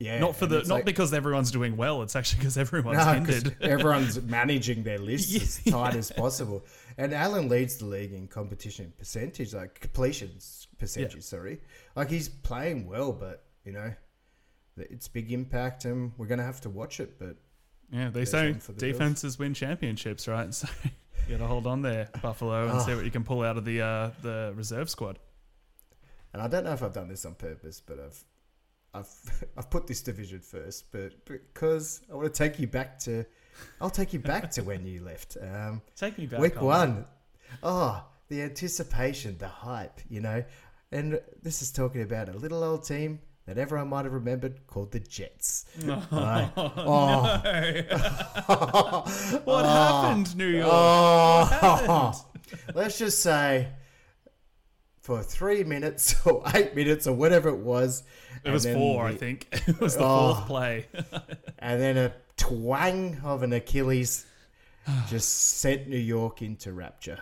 yeah. 0.02 0.18
not 0.18 0.34
for 0.34 0.46
the 0.46 0.60
not 0.60 0.68
like- 0.68 0.84
because 0.86 1.12
everyone's 1.12 1.50
doing 1.50 1.76
well. 1.76 2.00
It's 2.00 2.16
actually 2.16 2.38
because 2.38 2.56
everyone's 2.56 2.96
No, 3.04 3.12
ended. 3.12 3.54
everyone's 3.60 4.18
managing 4.22 4.82
their 4.82 4.96
lists 4.98 5.34
as 5.36 5.60
Yeah. 5.66 5.72
tight 5.72 5.94
as 5.96 6.10
possible. 6.10 6.64
And 6.96 7.12
Allen 7.12 7.50
leads 7.50 7.76
the 7.76 7.84
league 7.84 8.14
in 8.14 8.26
competition 8.26 8.94
percentage, 8.96 9.52
like 9.52 9.78
completions 9.80 10.68
percentage. 10.78 11.22
Sorry, 11.22 11.60
like 11.94 12.08
he's 12.08 12.30
playing 12.30 12.86
well, 12.86 13.12
but 13.12 13.44
you 13.66 13.72
know, 13.72 13.92
it's 14.78 15.06
big 15.08 15.30
impact, 15.32 15.84
and 15.84 16.12
we're 16.16 16.26
gonna 16.26 16.44
have 16.44 16.62
to 16.62 16.70
watch 16.70 16.98
it. 17.00 17.18
But 17.18 17.36
Yeah, 17.92 18.10
they 18.10 18.24
say 18.24 18.52
one 18.52 18.60
for 18.60 18.72
Bills. 18.72 18.80
defenses 18.92 19.38
win 19.38 19.54
championships, 19.54 20.28
right? 20.28 20.54
So 20.54 20.68
you 21.28 21.36
got 21.38 21.44
to 21.44 21.48
hold 21.48 21.66
on 21.66 21.82
there, 21.82 22.08
Buffalo, 22.22 22.68
and 22.68 22.80
see 22.82 22.92
Oh. 22.92 22.96
what 22.96 23.04
you 23.04 23.10
can 23.10 23.22
pull 23.24 23.42
out 23.42 23.56
of 23.56 23.64
the 23.64 23.82
uh, 23.82 24.10
the 24.22 24.52
reserve 24.56 24.88
squad. 24.90 25.18
and 26.32 26.42
I 26.42 26.48
don't 26.48 26.64
know 26.64 26.72
if 26.72 26.82
I've 26.82 26.92
done 26.92 27.08
this 27.08 27.24
on 27.24 27.34
purpose, 27.34 27.80
but 27.84 27.98
I've 28.00 28.24
I've 28.94 29.44
I've 29.56 29.70
put 29.70 29.86
this 29.86 30.00
division 30.02 30.40
first, 30.40 30.90
but 30.92 31.24
because 31.26 32.00
I 32.10 32.14
want 32.14 32.32
to 32.32 32.36
take 32.36 32.58
you 32.58 32.66
back 32.66 32.98
to, 33.00 33.24
I'll 33.80 33.90
take 33.90 34.12
you 34.12 34.18
back 34.18 34.50
to 34.52 34.62
when 34.62 34.86
you 34.86 35.02
left. 35.10 35.36
Um, 35.40 35.82
Take 35.96 36.18
me 36.18 36.26
back. 36.26 36.40
Week 36.40 36.54
Colin. 36.54 36.94
one. 36.94 37.04
Oh, 37.62 38.04
the 38.28 38.42
anticipation, 38.42 39.36
the 39.38 39.48
hype, 39.48 40.00
you 40.08 40.20
know. 40.20 40.42
And 40.92 41.20
this 41.42 41.62
is 41.62 41.70
talking 41.70 42.02
about 42.02 42.28
a 42.28 42.32
little 42.36 42.64
old 42.64 42.82
team 42.84 43.20
that 43.50 43.58
everyone 43.58 43.88
might 43.88 44.04
have 44.04 44.14
remembered 44.14 44.64
called 44.68 44.92
the 44.92 45.00
Jets. 45.00 45.64
No. 45.84 46.00
Right. 46.12 46.52
No. 46.56 46.72
Oh. 48.48 49.02
what 49.44 49.64
oh. 49.64 49.68
happened, 49.68 50.36
New 50.36 50.46
York? 50.46 50.68
Oh. 50.70 52.24
Let's 52.74 52.96
just 52.96 53.20
say 53.22 53.68
for 55.02 55.20
three 55.24 55.64
minutes 55.64 56.14
or 56.24 56.44
eight 56.54 56.76
minutes 56.76 57.08
or 57.08 57.12
whatever 57.12 57.48
it 57.48 57.58
was. 57.58 58.04
It 58.44 58.52
was 58.52 58.64
four, 58.66 59.04
I 59.04 59.16
think. 59.16 59.48
It 59.66 59.80
was 59.80 59.96
the 59.96 60.04
Oh. 60.04 60.34
fourth 60.34 60.46
play. 60.46 60.86
And 61.58 61.80
then 61.80 61.96
a 61.96 62.14
twang 62.36 63.20
of 63.24 63.42
an 63.42 63.52
Achilles 63.52 64.26
just 65.08 65.58
sent 65.58 65.88
New 65.88 65.98
York 65.98 66.42
into 66.42 66.72
rapture. 66.72 67.18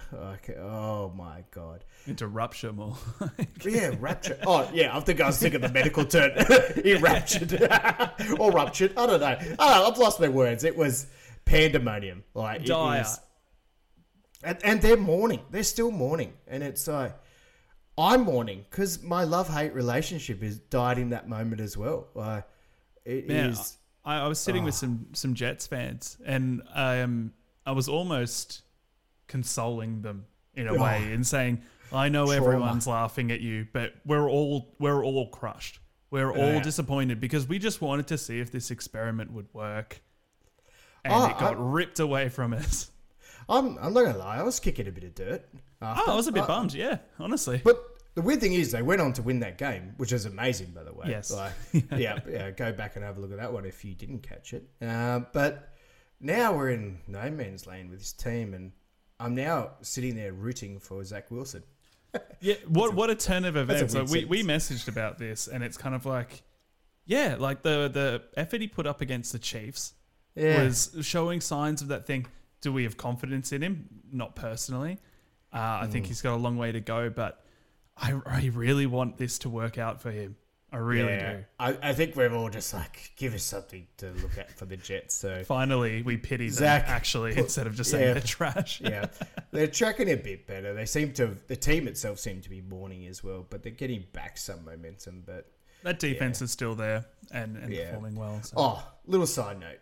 Oh 0.58 1.12
my 1.16 1.44
God. 1.50 1.84
Into 2.06 2.26
rupture 2.28 2.72
more. 2.72 2.96
Yeah, 3.64 3.94
rapture. 3.98 4.38
Oh, 4.46 4.68
yeah, 4.72 4.96
I 4.96 5.00
think 5.00 5.20
I 5.20 5.26
was 5.26 5.38
thinking 5.38 5.60
the 5.60 5.68
medical 5.68 6.04
term. 6.04 6.30
he 6.82 6.94
raptured. 6.94 7.52
or 8.38 8.50
ruptured. 8.52 8.92
I 8.96 9.06
don't 9.06 9.20
know. 9.20 9.26
I 9.26 9.34
don't 9.36 9.58
know. 9.58 9.86
I've 9.90 9.98
lost 9.98 10.20
my 10.20 10.28
words. 10.28 10.64
It 10.64 10.76
was 10.76 11.06
pandemonium. 11.44 12.22
Like, 12.34 12.64
Dire. 12.64 13.00
is- 13.02 13.20
And, 14.44 14.58
and 14.64 14.80
they're 14.80 14.96
mourning. 14.96 15.40
They're 15.50 15.62
still 15.64 15.90
mourning. 15.90 16.32
And 16.46 16.62
it's 16.62 16.86
like, 16.86 17.14
I'm 17.98 18.22
mourning 18.22 18.64
because 18.70 19.02
my 19.02 19.24
love 19.24 19.48
hate 19.52 19.74
relationship 19.74 20.40
has 20.42 20.58
died 20.58 20.98
in 20.98 21.10
that 21.10 21.28
moment 21.28 21.60
as 21.60 21.76
well. 21.76 22.06
Like, 22.14 22.44
it 23.04 23.26
Man, 23.26 23.50
is- 23.50 23.76
I, 24.04 24.20
I 24.20 24.28
was 24.28 24.38
sitting 24.38 24.62
with 24.64 24.74
Oh. 24.74 24.78
some 24.86 25.06
some 25.14 25.34
Jets 25.34 25.66
fans, 25.66 26.16
and 26.24 26.62
um, 26.74 27.32
I 27.68 27.72
was 27.72 27.86
almost 27.88 28.62
consoling 29.26 30.00
them 30.02 30.24
in 30.54 30.66
a 30.68 30.72
Oh. 30.74 30.82
way 30.82 31.12
and 31.12 31.26
saying, 31.26 31.62
"I 31.92 32.08
know 32.08 32.24
Trauma. 32.26 32.36
everyone's 32.42 32.86
laughing 32.86 33.30
at 33.30 33.40
you, 33.40 33.66
but 33.72 33.92
we're 34.06 34.28
all 34.28 34.74
we're 34.78 35.04
all 35.04 35.28
crushed. 35.28 35.78
We're 36.10 36.30
all 36.32 36.54
Yeah. 36.54 36.62
disappointed 36.62 37.20
because 37.20 37.46
we 37.46 37.58
just 37.58 37.80
wanted 37.82 38.06
to 38.06 38.16
see 38.18 38.40
if 38.40 38.50
this 38.50 38.70
experiment 38.70 39.32
would 39.32 39.52
work, 39.52 40.00
and 41.04 41.12
Oh, 41.12 41.26
it 41.26 41.38
got 41.38 41.56
I- 41.56 41.60
ripped 41.60 42.00
away 42.00 42.30
from 42.30 42.54
us. 42.54 42.90
I'm, 43.50 43.76
I'm 43.78 43.92
not 43.94 44.00
going 44.02 44.12
to 44.12 44.18
lie. 44.18 44.38
I 44.38 44.42
was 44.42 44.60
kicking 44.60 44.86
a 44.88 44.92
bit 44.92 45.04
of 45.04 45.14
dirt. 45.14 45.48
after. 45.80 46.02
Oh, 46.06 46.12
I 46.12 46.16
was 46.16 46.26
a 46.26 46.32
bit 46.32 46.42
I- 46.44 46.46
bummed. 46.46 46.72
Yeah, 46.74 46.98
honestly. 47.18 47.60
But 47.64 47.82
the 48.14 48.20
weird 48.22 48.40
thing 48.40 48.52
is, 48.54 48.72
they 48.72 48.82
went 48.82 49.00
on 49.00 49.12
to 49.14 49.22
win 49.22 49.40
that 49.40 49.56
game, 49.58 49.94
which 49.98 50.12
is 50.12 50.24
amazing, 50.26 50.72
by 50.72 50.84
the 50.84 50.92
way. 50.92 51.06
Yes. 51.08 51.30
Like, 51.30 51.52
yeah, 51.92 52.18
yeah. 52.28 52.50
Go 52.50 52.72
back 52.72 52.96
and 52.96 53.04
have 53.04 53.16
a 53.18 53.20
look 53.20 53.30
at 53.32 53.38
that 53.38 53.52
one 53.52 53.64
if 53.66 53.84
you 53.84 53.94
didn't 53.94 54.20
catch 54.22 54.52
it. 54.54 54.68
Uh, 54.82 55.20
but 55.32 55.72
now 56.20 56.56
we're 56.56 56.70
in 56.70 56.98
no 57.06 57.30
man's 57.30 57.66
land 57.66 57.90
with 57.90 58.00
this 58.00 58.12
team, 58.12 58.54
and 58.54 58.72
I'm 59.20 59.34
now 59.34 59.70
sitting 59.82 60.14
there 60.16 60.32
rooting 60.32 60.78
for 60.78 61.02
Zach 61.04 61.30
Wilson. 61.30 61.62
Yeah, 62.40 62.54
what 62.68 62.94
what 62.94 63.10
a 63.10 63.14
turn 63.14 63.44
of 63.44 63.56
events. 63.56 63.94
Like 63.94 64.08
we, 64.08 64.24
we 64.24 64.42
messaged 64.42 64.88
about 64.88 65.18
this, 65.18 65.46
and 65.46 65.62
it's 65.62 65.76
kind 65.76 65.94
of 65.94 66.06
like, 66.06 66.42
yeah, 67.04 67.36
like 67.38 67.62
the 67.62 67.88
the 67.92 68.22
effort 68.36 68.60
he 68.62 68.66
put 68.68 68.86
up 68.86 69.00
against 69.02 69.32
the 69.32 69.38
Chiefs 69.38 69.92
Yeah. 70.34 70.62
was 70.64 70.96
showing 71.02 71.40
signs 71.40 71.82
of 71.82 71.88
that 71.88 72.06
thing. 72.06 72.26
Do 72.62 72.72
we 72.72 72.84
have 72.84 72.96
confidence 72.96 73.52
in 73.52 73.62
him? 73.62 73.88
Not 74.10 74.34
personally. 74.36 74.98
Uh, 75.52 75.80
I 75.82 75.86
think 75.90 76.06
Mm. 76.06 76.08
he's 76.08 76.22
got 76.22 76.34
a 76.34 76.36
long 76.40 76.56
way 76.56 76.72
to 76.72 76.80
go, 76.80 77.10
but 77.10 77.44
I, 77.96 78.18
I 78.24 78.50
really 78.54 78.86
want 78.86 79.18
this 79.18 79.38
to 79.40 79.48
work 79.50 79.76
out 79.78 80.00
for 80.00 80.10
him. 80.10 80.36
I 80.70 80.76
really 80.76 81.12
yeah. 81.12 81.32
do. 81.32 81.44
I, 81.58 81.78
I 81.82 81.92
think 81.94 82.14
we're 82.14 82.32
all 82.34 82.50
just 82.50 82.74
like, 82.74 83.12
give 83.16 83.34
us 83.34 83.42
something 83.42 83.86
to 83.98 84.10
look 84.22 84.36
at 84.36 84.50
for 84.56 84.66
the 84.66 84.76
Jets. 84.76 85.14
So 85.14 85.42
Finally, 85.44 86.02
we 86.02 86.18
pity 86.18 86.50
Zach, 86.50 86.84
them 86.84 86.94
actually 86.94 87.34
put- 87.34 87.44
instead 87.44 87.66
of 87.66 87.74
just 87.74 87.90
saying 87.90 88.06
yeah. 88.08 88.12
they're 88.12 88.22
trash. 88.22 88.80
yeah, 88.84 89.06
they're 89.50 89.66
tracking 89.66 90.10
a 90.10 90.16
bit 90.16 90.46
better. 90.46 90.74
They 90.74 90.84
seem 90.84 91.12
to. 91.14 91.36
The 91.46 91.56
team 91.56 91.88
itself 91.88 92.18
seemed 92.18 92.42
to 92.42 92.50
be 92.50 92.60
mourning 92.60 93.06
as 93.06 93.24
well, 93.24 93.46
but 93.48 93.62
they're 93.62 93.72
getting 93.72 94.04
back 94.12 94.36
some 94.36 94.62
momentum. 94.64 95.22
But 95.24 95.50
That 95.84 96.00
defense 96.00 96.42
is 96.42 96.50
still 96.50 96.74
there 96.74 97.06
and, 97.32 97.56
and 97.56 97.72
Yeah. 97.72 97.86
performing 97.86 98.16
well. 98.16 98.42
So. 98.42 98.54
Oh, 98.58 98.86
little 99.06 99.26
side 99.26 99.58
note. 99.60 99.80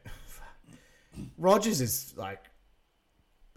Rodgers 1.36 1.80
is 1.80 2.14
like 2.16 2.44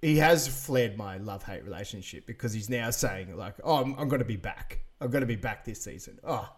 he 0.01 0.17
has 0.17 0.47
flared 0.47 0.97
my 0.97 1.17
love 1.17 1.43
hate 1.43 1.63
relationship 1.63 2.25
because 2.25 2.53
he's 2.53 2.69
now 2.69 2.89
saying 2.89 3.35
like, 3.37 3.55
"Oh, 3.63 3.75
I'm, 3.75 3.93
I'm 3.99 4.07
going 4.07 4.19
to 4.19 4.25
be 4.25 4.37
back. 4.37 4.79
I'm 5.01 5.11
going 5.11 5.21
to 5.21 5.27
be 5.27 5.35
back 5.35 5.63
this 5.65 5.81
season." 5.83 6.19
Oh, 6.23 6.49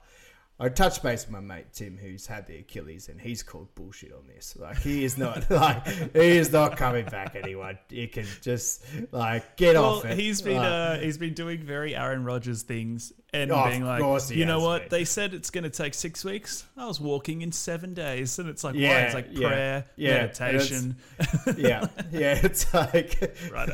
I 0.61 0.69
touched 0.69 1.01
base 1.01 1.25
with 1.25 1.31
my 1.31 1.39
mate 1.39 1.65
Tim, 1.73 1.97
who's 1.97 2.27
had 2.27 2.45
the 2.45 2.57
Achilles, 2.59 3.09
and 3.09 3.19
he's 3.19 3.41
called 3.41 3.73
bullshit 3.73 4.13
on 4.13 4.27
this. 4.27 4.55
Like, 4.59 4.77
he 4.77 5.03
is 5.03 5.17
not 5.17 5.49
like 5.49 5.87
he 5.87 6.37
is 6.37 6.51
not 6.51 6.77
coming 6.77 7.05
back. 7.05 7.35
Anyone, 7.35 7.79
you 7.89 8.07
can 8.07 8.27
just 8.41 8.83
like 9.11 9.57
get 9.57 9.73
Well, 9.73 9.97
off 9.97 10.05
it. 10.05 10.19
he's 10.19 10.41
been 10.41 10.57
Like, 10.57 10.65
uh, 10.71 10.97
he's 10.99 11.17
been 11.17 11.33
doing 11.33 11.63
very 11.63 11.95
Aaron 11.95 12.23
Rodgers 12.23 12.61
things 12.61 13.11
and 13.33 13.49
Oh, 13.51 13.65
being 13.69 13.85
like, 13.85 14.01
you 14.31 14.45
know 14.45 14.59
what? 14.59 14.81
been. 14.83 14.89
They 14.89 15.05
said 15.05 15.33
it's 15.33 15.49
going 15.51 15.63
to 15.63 15.69
take 15.69 15.93
six 15.93 16.25
weeks. 16.25 16.65
I 16.75 16.85
was 16.85 16.99
walking 16.99 17.41
in 17.41 17.51
seven 17.51 17.93
days, 17.93 18.37
and 18.39 18.49
it's 18.49 18.63
like, 18.63 18.75
Yeah, 18.75 18.89
what? 18.89 19.03
It's 19.03 19.13
like 19.15 19.27
yeah, 19.31 19.47
prayer, 19.47 19.85
yeah, 19.95 20.13
meditation. 20.13 20.97
yeah, 21.57 21.87
yeah. 22.11 22.39
It's 22.43 22.73
like 22.73 23.37
Right. 23.51 23.69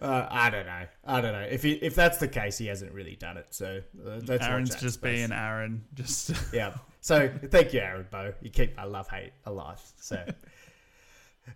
Uh, 0.00 0.28
I 0.30 0.50
don't 0.50 0.66
know. 0.66 0.86
I 1.04 1.20
don't 1.20 1.32
know 1.32 1.40
if 1.50 1.62
he, 1.64 1.72
if 1.72 1.94
that's 1.96 2.18
the 2.18 2.28
case, 2.28 2.56
he 2.58 2.66
hasn't 2.66 2.92
really 2.92 3.16
done 3.16 3.36
it. 3.36 3.46
So 3.50 3.80
uh, 4.06 4.20
Aaron's 4.40 4.76
just 4.76 4.94
space. 5.00 5.18
being 5.18 5.32
Aaron. 5.32 5.84
Just 5.94 6.32
yeah. 6.52 6.74
So 7.00 7.28
thank 7.50 7.72
you, 7.72 7.80
Aaron 7.80 8.06
Bo. 8.10 8.32
You 8.42 8.50
keep 8.50 8.76
my 8.76 8.84
love 8.84 9.08
hate 9.08 9.32
alive. 9.46 9.80
So, 10.00 10.22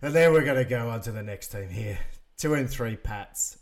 and 0.01 0.13
then 0.13 0.33
we're 0.33 0.43
gonna 0.43 0.65
go 0.65 0.89
on 0.89 0.99
to 1.01 1.11
the 1.11 1.23
next 1.23 1.49
team 1.49 1.69
here. 1.69 1.99
Two 2.37 2.53
and 2.55 2.69
three 2.69 2.97
Pats. 2.97 3.59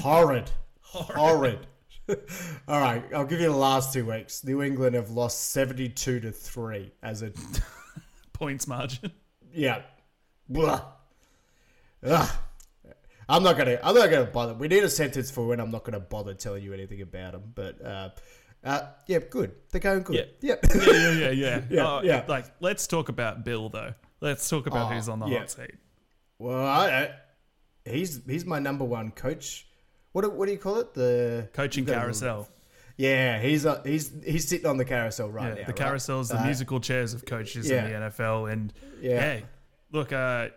Horrid, 0.00 0.50
horrid. 0.92 1.66
All 2.68 2.80
right, 2.80 3.04
I'll 3.14 3.24
give 3.24 3.40
you 3.40 3.50
the 3.50 3.56
last 3.56 3.92
two 3.92 4.04
weeks. 4.06 4.42
New 4.44 4.62
England 4.62 4.94
have 4.96 5.10
lost 5.10 5.50
seventy-two 5.50 6.20
to 6.20 6.32
three 6.32 6.90
as 7.02 7.22
a 7.22 7.32
points 8.32 8.66
margin. 8.66 9.12
Yeah. 9.52 9.82
Blah. 10.48 10.82
Ugh. 12.04 12.30
I'm 13.28 13.44
not 13.44 13.56
gonna. 13.56 13.78
I'm 13.82 13.94
not 13.94 14.10
gonna 14.10 14.24
bother. 14.24 14.54
We 14.54 14.66
need 14.66 14.82
a 14.82 14.88
sentence 14.88 15.30
for 15.30 15.46
when 15.46 15.60
I'm 15.60 15.70
not 15.70 15.84
gonna 15.84 16.00
bother 16.00 16.34
telling 16.34 16.64
you 16.64 16.72
anything 16.72 17.00
about 17.02 17.32
them. 17.32 17.52
But 17.54 17.84
uh, 17.84 18.08
uh, 18.64 18.80
yeah, 19.06 19.20
good. 19.20 19.52
They're 19.70 19.80
going 19.80 20.02
good. 20.02 20.30
Yep. 20.40 20.66
yeah, 20.74 20.82
yeah, 20.84 21.10
yeah, 21.12 21.30
yeah. 21.30 21.60
Yeah, 21.70 21.86
Oh, 21.88 22.00
yeah. 22.02 22.24
Like, 22.26 22.46
let's 22.58 22.88
talk 22.88 23.08
about 23.08 23.44
Bill 23.44 23.68
though. 23.68 23.94
Let's 24.20 24.48
talk 24.48 24.66
about 24.66 24.90
Oh, 24.90 24.94
who's 24.94 25.08
on 25.08 25.20
the 25.20 25.26
yeah. 25.26 25.38
hot 25.40 25.50
seat. 25.52 25.74
well, 26.38 26.66
I, 26.66 26.88
I, 27.86 27.90
he's 27.90 28.20
he's 28.26 28.44
my 28.44 28.58
number 28.58 28.84
one 28.84 29.12
coach. 29.12 29.68
What 30.12 30.22
do- 30.22 30.30
what 30.30 30.46
do 30.46 30.52
you 30.52 30.58
call 30.58 30.78
it? 30.78 30.94
The 30.94 31.48
Coaching 31.52 31.84
the- 31.84 31.92
carousel. 31.92 32.48
Yeah, 32.96 33.40
he's 33.40 33.64
uh, 33.64 33.82
he's 33.82 34.12
he's 34.24 34.46
sitting 34.46 34.66
on 34.66 34.76
the 34.76 34.84
carousel 34.84 35.30
right 35.30 35.44
Yeah, 35.44 35.48
now. 35.50 35.54
the 35.54 35.72
right? 35.72 35.76
carousel's 35.76 36.28
the 36.28 36.38
Uh, 36.40 36.44
musical 36.44 36.80
chairs 36.80 37.14
of 37.14 37.24
coaches 37.24 37.70
yeah. 37.70 37.84
in 37.86 37.90
the 37.90 37.96
NFL, 38.08 38.52
and 38.52 38.72
Yeah. 39.00 39.20
hey, 39.20 39.44
look, 39.90 40.12
uh, 40.12 40.48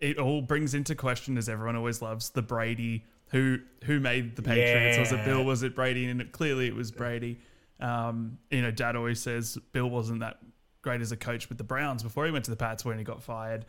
it 0.00 0.18
all 0.18 0.40
brings 0.40 0.72
into 0.74 0.94
question, 0.94 1.36
as 1.36 1.48
everyone 1.48 1.76
always 1.76 2.00
loves, 2.00 2.30
the 2.30 2.40
Brady 2.42 3.04
who 3.32 3.58
who 3.84 4.00
made 4.00 4.36
the 4.36 4.42
Patriots. 4.42 4.96
Was 4.98 5.12
it 5.12 5.24
Bill? 5.26 5.44
Was 5.44 5.62
it 5.62 5.74
Brady? 5.74 6.06
And 6.06 6.20
it, 6.22 6.32
clearly, 6.32 6.66
it 6.68 6.74
was 6.74 6.90
Brady. 6.90 7.38
Um, 7.80 8.38
you 8.50 8.62
know, 8.62 8.70
Dad 8.70 8.96
always 8.96 9.20
says 9.20 9.58
Bill 9.72 9.90
wasn't 9.90 10.20
that 10.20 10.38
great 10.80 11.00
as 11.02 11.12
a 11.12 11.16
coach 11.18 11.48
with 11.50 11.58
the 11.58 11.64
Browns 11.64 12.02
before 12.02 12.24
he 12.24 12.30
went 12.32 12.44
to 12.46 12.50
the 12.50 12.56
Pats 12.56 12.84
when 12.84 12.96
he 12.96 13.04
got 13.04 13.22
fired. 13.22 13.66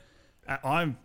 I'm 0.64 0.98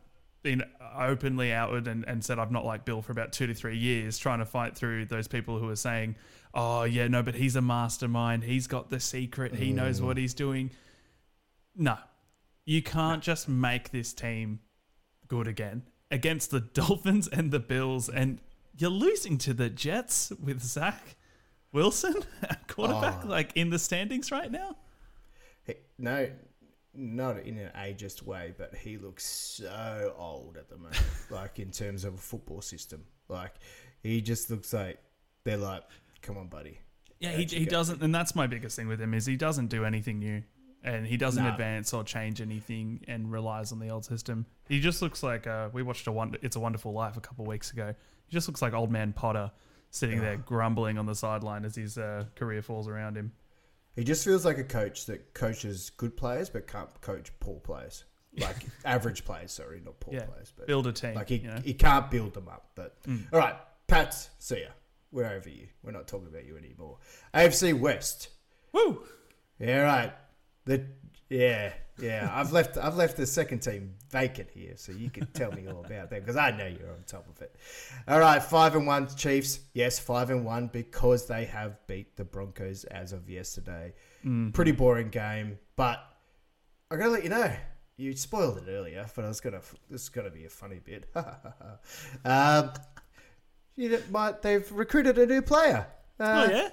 been 0.42 0.62
openly 0.96 1.52
outward 1.52 1.86
and, 1.86 2.04
and 2.06 2.24
said 2.24 2.38
I've 2.38 2.50
not 2.50 2.64
liked 2.64 2.84
Bill 2.84 3.02
for 3.02 3.12
about 3.12 3.32
two 3.32 3.46
to 3.46 3.54
three 3.54 3.76
years, 3.76 4.18
trying 4.18 4.38
to 4.38 4.46
fight 4.46 4.76
through 4.76 5.06
those 5.06 5.28
people 5.28 5.58
who 5.58 5.68
are 5.68 5.76
saying, 5.76 6.16
"Oh 6.54 6.84
yeah, 6.84 7.08
no, 7.08 7.22
but 7.22 7.34
he's 7.34 7.56
a 7.56 7.62
mastermind. 7.62 8.44
He's 8.44 8.66
got 8.66 8.90
the 8.90 9.00
secret. 9.00 9.54
He 9.54 9.72
knows 9.72 10.00
what 10.00 10.16
mm. 10.16 10.20
he's 10.20 10.34
doing." 10.34 10.70
No, 11.76 11.96
you 12.64 12.82
can't 12.82 13.22
just 13.22 13.48
make 13.48 13.90
this 13.90 14.12
team 14.12 14.60
good 15.28 15.46
again 15.46 15.82
against 16.10 16.50
the 16.50 16.60
Dolphins 16.74 17.28
and 17.28 17.50
the 17.50 17.60
Bills, 17.60 18.08
and 18.08 18.40
you're 18.76 18.90
losing 18.90 19.38
to 19.38 19.54
the 19.54 19.70
Jets 19.70 20.32
with 20.42 20.62
Zach 20.62 21.16
Wilson 21.72 22.14
at 22.42 22.66
quarterback, 22.66 23.20
Oh. 23.24 23.28
like 23.28 23.52
in 23.54 23.70
the 23.70 23.78
standings 23.78 24.32
right 24.32 24.50
now. 24.50 24.76
He- 25.64 25.74
no, 25.98 26.28
not 26.94 27.38
in 27.40 27.56
an 27.58 27.70
ageist 27.76 28.22
way, 28.22 28.54
but 28.56 28.74
he 28.74 28.98
looks 28.98 29.24
so 29.24 30.14
old 30.18 30.56
at 30.56 30.68
the 30.68 30.76
moment. 30.76 31.02
like 31.30 31.58
in 31.58 31.70
terms 31.70 32.04
of 32.04 32.14
a 32.14 32.18
football 32.18 32.60
system, 32.60 33.04
like 33.28 33.54
he 34.02 34.20
just 34.20 34.50
looks 34.50 34.72
like 34.72 34.98
they're 35.44 35.56
like, 35.56 35.82
"Come 36.22 36.36
on, 36.38 36.48
buddy." 36.48 36.78
Yeah, 37.18 37.32
he, 37.32 37.44
he 37.44 37.64
go? 37.66 37.70
doesn't, 37.70 38.02
and 38.02 38.14
that's 38.14 38.34
my 38.34 38.46
biggest 38.46 38.76
thing 38.76 38.88
with 38.88 39.00
him 39.00 39.12
is 39.14 39.26
he 39.26 39.36
doesn't 39.36 39.66
do 39.68 39.84
anything 39.84 40.18
new, 40.18 40.42
and 40.82 41.06
he 41.06 41.16
doesn't 41.18 41.44
Nah. 41.44 41.52
advance 41.52 41.92
or 41.92 42.02
change 42.02 42.40
anything, 42.40 43.04
and 43.08 43.30
relies 43.30 43.72
on 43.72 43.78
the 43.78 43.90
old 43.90 44.04
system. 44.04 44.46
He 44.68 44.80
just 44.80 45.02
looks 45.02 45.22
like 45.22 45.46
uh, 45.46 45.68
we 45.72 45.82
watched 45.82 46.06
a 46.06 46.12
wonder, 46.12 46.38
It's 46.42 46.56
a 46.56 46.60
Wonderful 46.60 46.92
Life 46.92 47.16
a 47.16 47.20
couple 47.20 47.44
weeks 47.44 47.72
ago. 47.72 47.94
He 48.26 48.32
just 48.32 48.48
looks 48.48 48.62
like 48.62 48.72
old 48.72 48.90
man 48.90 49.12
Potter 49.12 49.50
sitting 49.90 50.20
there 50.20 50.36
grumbling 50.36 50.96
on 50.98 51.04
the 51.06 51.14
sideline 51.14 51.64
as 51.64 51.74
his 51.74 51.98
uh, 51.98 52.24
career 52.36 52.62
falls 52.62 52.88
around 52.88 53.16
him. 53.16 53.32
He 53.96 54.04
just 54.04 54.24
feels 54.24 54.44
like 54.44 54.58
a 54.58 54.64
coach 54.64 55.06
that 55.06 55.34
coaches 55.34 55.90
good 55.96 56.16
players 56.16 56.48
but 56.48 56.66
can't 56.66 56.88
coach 57.00 57.32
poor 57.40 57.60
players, 57.60 58.04
like 58.38 58.56
average 58.84 59.24
players. 59.24 59.52
Sorry, 59.52 59.80
not 59.84 59.98
poor 60.00 60.14
Yeah, 60.14 60.24
players, 60.24 60.52
but 60.56 60.66
build 60.66 60.86
a 60.86 60.92
team. 60.92 61.14
like 61.14 61.28
he 61.28 61.36
you 61.36 61.48
know? 61.48 61.60
He 61.64 61.74
can't 61.74 62.10
build 62.10 62.34
them 62.34 62.48
up. 62.48 62.70
But 62.74 62.96
hmm. 63.04 63.18
all 63.32 63.38
right, 63.38 63.56
Pats, 63.88 64.30
see 64.38 64.60
ya. 64.60 64.68
We're 65.12 65.26
over 65.26 65.48
you. 65.48 65.66
We're 65.82 65.90
not 65.90 66.06
talking 66.06 66.28
about 66.28 66.46
you 66.46 66.56
anymore. 66.56 66.98
AFC 67.34 67.78
West. 67.78 68.28
Woo! 68.72 69.02
Yeah, 69.58 69.80
right. 69.80 70.12
The 70.70 70.84
yeah, 71.28 71.72
yeah. 71.98 72.30
I've 72.32 72.52
left 72.52 72.78
I've 72.78 72.94
left 72.94 73.16
the 73.16 73.26
second 73.26 73.58
team 73.58 73.94
vacant 74.08 74.50
here, 74.54 74.74
so 74.76 74.92
you 74.92 75.10
can 75.10 75.26
tell 75.34 75.50
me 75.50 75.66
all 75.66 75.84
about 75.84 76.10
that 76.10 76.20
because 76.20 76.36
I 76.36 76.52
know 76.52 76.68
you're 76.68 76.92
on 76.92 77.02
top 77.08 77.26
of 77.28 77.42
it. 77.42 77.56
All 78.06 78.20
right, 78.20 78.40
five 78.40 78.76
and 78.76 78.86
one 78.86 79.08
Chiefs. 79.16 79.58
Yes, 79.74 79.98
five 79.98 80.30
and 80.30 80.44
one 80.44 80.68
because 80.68 81.26
they 81.26 81.44
have 81.46 81.84
beat 81.88 82.16
the 82.16 82.24
Broncos 82.24 82.84
as 82.84 83.12
of 83.12 83.28
yesterday. 83.28 83.94
Pretty 84.52 84.70
boring 84.70 85.08
game, 85.08 85.58
but 85.74 85.98
I 86.88 86.94
gotta 86.94 87.10
let 87.10 87.24
you 87.24 87.30
know. 87.30 87.52
You 87.96 88.14
spoiled 88.14 88.58
it 88.58 88.70
earlier, 88.70 89.06
but 89.16 89.24
I 89.24 89.28
was 89.28 89.40
gonna. 89.40 89.62
This 89.90 90.02
is 90.02 90.08
gonna 90.08 90.30
be 90.30 90.44
a 90.44 90.50
funny 90.50 90.78
bit. 90.78 91.10
um, 92.24 92.70
you 93.74 93.88
know, 93.88 94.00
might 94.08 94.40
they've 94.40 94.70
recruited 94.70 95.18
a 95.18 95.26
new 95.26 95.42
player. 95.42 95.88
Uh, 96.20 96.46
oh 96.48 96.54
yeah. 96.54 96.68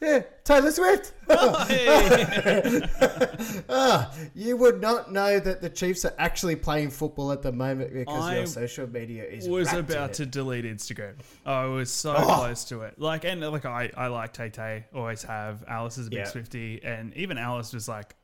Yeah, 0.00 0.22
Taylor 0.44 0.70
Swift. 0.70 1.12
Oh. 1.28 1.66
Ah, 3.68 4.12
you 4.34 4.56
would 4.56 4.80
not 4.80 5.12
know 5.12 5.38
that 5.40 5.60
the 5.60 5.68
Chiefs 5.68 6.04
are 6.04 6.14
actually 6.18 6.56
playing 6.56 6.90
football 6.90 7.32
at 7.32 7.42
the 7.42 7.52
moment 7.52 7.92
because 7.92 8.24
I 8.24 8.36
your 8.36 8.46
social 8.46 8.88
media 8.88 9.24
is 9.24 9.48
was 9.48 9.66
wrapped 9.66 9.90
in 9.90 9.96
about 9.96 10.10
it. 10.10 10.14
to 10.14 10.26
delete 10.26 10.64
Instagram. 10.64 11.14
I 11.44 11.64
was 11.66 11.90
so 11.92 12.14
Oh. 12.16 12.22
close 12.36 12.64
to 12.66 12.82
it. 12.82 12.98
Like 12.98 13.24
and 13.24 13.40
like 13.40 13.64
I, 13.64 13.90
I 13.96 14.06
like 14.08 14.32
Tay 14.32 14.50
Tay, 14.50 14.84
always 14.94 15.22
have. 15.24 15.64
Alice 15.68 15.98
is 15.98 16.06
a 16.06 16.10
big 16.10 16.20
Yeah. 16.20 16.24
Swifty, 16.26 16.82
and 16.84 17.12
even 17.14 17.38
Alice 17.38 17.72
was 17.72 17.88
like, 17.88 18.14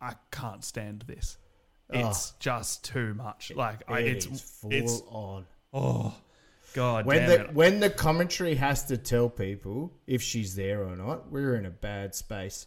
I 0.00 0.14
can't 0.30 0.64
stand 0.64 1.04
this. 1.06 1.38
Oh. 1.92 2.08
It's 2.08 2.32
just 2.40 2.84
too 2.84 3.14
much. 3.14 3.52
Like 3.54 3.82
I, 3.88 4.00
It 4.00 4.16
it's 4.16 4.26
is 4.26 4.40
full 4.40 4.72
it's 4.72 5.02
on. 5.08 5.46
oh 5.72 6.14
god 6.76 7.06
When 7.06 7.18
damn 7.18 7.28
the 7.28 7.40
it. 7.46 7.54
when 7.54 7.80
the 7.80 7.90
commentary 7.90 8.54
has 8.54 8.84
to 8.86 8.96
tell 8.96 9.28
people 9.28 9.92
if 10.06 10.22
she's 10.22 10.54
there 10.54 10.84
or 10.84 10.94
not, 10.94 11.30
we're 11.32 11.56
in 11.56 11.66
a 11.66 11.70
bad 11.70 12.14
space. 12.14 12.66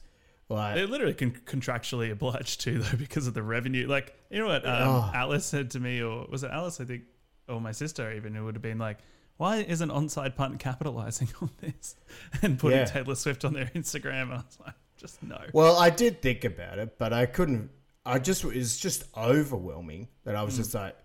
Like 0.49 0.75
They're 0.75 0.87
literally 0.87 1.13
con- 1.13 1.39
contractually 1.45 2.11
obliged 2.11 2.61
to 2.61 2.79
though 2.79 2.97
because 3.05 3.27
of 3.27 3.33
the 3.35 3.43
revenue. 3.43 3.87
Like 3.87 4.15
you 4.31 4.39
know 4.39 4.47
what 4.47 4.65
um, 4.65 4.87
Oh. 4.87 5.11
Alice 5.13 5.45
said 5.45 5.71
to 5.71 5.79
me, 5.79 6.01
or 6.01 6.25
was 6.27 6.43
it 6.43 6.51
Alice? 6.51 6.81
I 6.81 6.85
think, 6.85 7.03
or 7.47 7.61
my 7.61 7.71
sister 7.71 8.11
even, 8.13 8.33
who 8.35 8.45
would 8.45 8.55
have 8.55 8.61
been 8.63 8.79
like, 8.79 8.97
"Why 9.37 9.57
isn't 9.57 9.89
onside 9.91 10.35
punt 10.35 10.59
capitalizing 10.59 11.29
on 11.41 11.51
this 11.61 11.95
and 12.41 12.57
putting 12.59 12.79
Yeah. 12.79 12.85
Taylor 12.85 13.15
Swift 13.15 13.45
on 13.45 13.53
their 13.53 13.65
Instagram?" 13.75 14.23
And 14.23 14.33
I 14.33 14.37
was 14.37 14.57
like, 14.65 14.75
"Just 14.97 15.21
no." 15.21 15.39
Well, 15.53 15.77
I 15.77 15.91
did 15.91 16.21
think 16.21 16.43
about 16.45 16.79
it, 16.79 16.97
but 16.97 17.13
I 17.13 17.27
couldn't. 17.27 17.69
I 18.05 18.17
just 18.17 18.43
it 18.43 18.55
was 18.55 18.79
just 18.79 19.03
overwhelming 19.15 20.07
that 20.23 20.35
I 20.35 20.41
was 20.43 20.55
Mm. 20.55 20.57
just 20.57 20.73
like, 20.73 20.95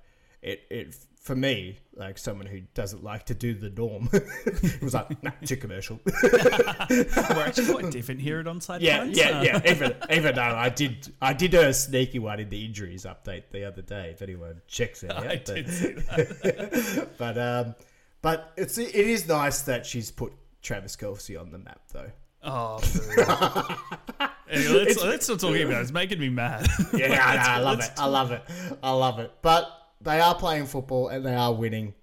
it. 0.41 0.63
It 0.71 0.97
for 1.25 1.35
me, 1.35 1.79
like 1.97 2.19
someone 2.19 2.45
who 2.45 2.61
doesn't 2.75 3.03
like 3.03 3.25
to 3.25 3.35
do 3.35 3.55
the 3.55 3.71
norm, 3.71 4.11
it 4.13 4.83
was 4.83 4.93
like, 4.93 5.23
nah, 5.23 5.31
too 5.47 5.57
commercial. 5.57 5.99
We're 6.23 7.45
actually 7.47 7.73
quite 7.73 7.91
different 7.91 8.21
here 8.21 8.41
at 8.41 8.47
onside 8.47 8.83
yeah, 8.83 8.99
punts. 8.99 9.19
yeah, 9.19 9.43
yeah. 9.43 9.61
Even 9.65 9.97
even 10.11 10.35
though 10.35 10.43
I 10.43 10.69
did, 10.69 11.11
I 11.23 11.33
did 11.33 11.55
a 11.55 11.73
sneaky 11.73 12.19
one 12.19 12.41
in 12.41 12.51
the 12.51 12.63
injuries 12.63 13.07
update 13.07 13.45
the 13.53 13.65
other 13.65 13.81
day. 13.81 14.11
If 14.11 14.21
anyone 14.21 14.61
checks 14.69 15.03
it 15.03 15.11
out, 15.11 15.27
I 15.27 15.37
but- 15.37 15.45
did 15.47 15.71
see 15.71 15.93
that. 15.93 17.09
but 17.17 17.39
um, 17.39 17.75
but 18.21 18.53
it's 18.59 18.77
it 18.77 18.95
is 18.95 19.27
nice 19.27 19.63
that 19.63 19.87
she's 19.87 20.11
put 20.11 20.35
Travis 20.61 20.95
Kelce 20.95 21.41
on 21.41 21.51
the 21.51 21.59
map 21.59 21.81
though. 21.91 22.11
Oh, 22.47 22.79
anyway, 24.51 24.85
let's, 24.85 25.03
let's 25.03 25.25
stop 25.25 25.39
talking 25.39 25.63
about 25.63 25.79
it. 25.79 25.83
It's 25.85 25.93
making 25.93 26.21
me 26.21 26.29
mad. 26.29 26.69
Yeah, 26.93 27.25
I, 27.27 27.37
know, 27.37 27.43
I 27.43 27.59
love 27.61 27.81
it. 27.81 27.91
I 27.97 28.05
love 28.05 28.33
it. 28.33 28.43
I 28.83 28.93
love 28.93 29.19
it. 29.21 29.33
But 29.41 29.84
they 30.01 30.21
are 30.21 30.35
playing 30.35 30.67
football 30.67 31.09
and 31.09 31.25
they 31.25 31.35
are 31.35 31.53
winning. 31.53 31.95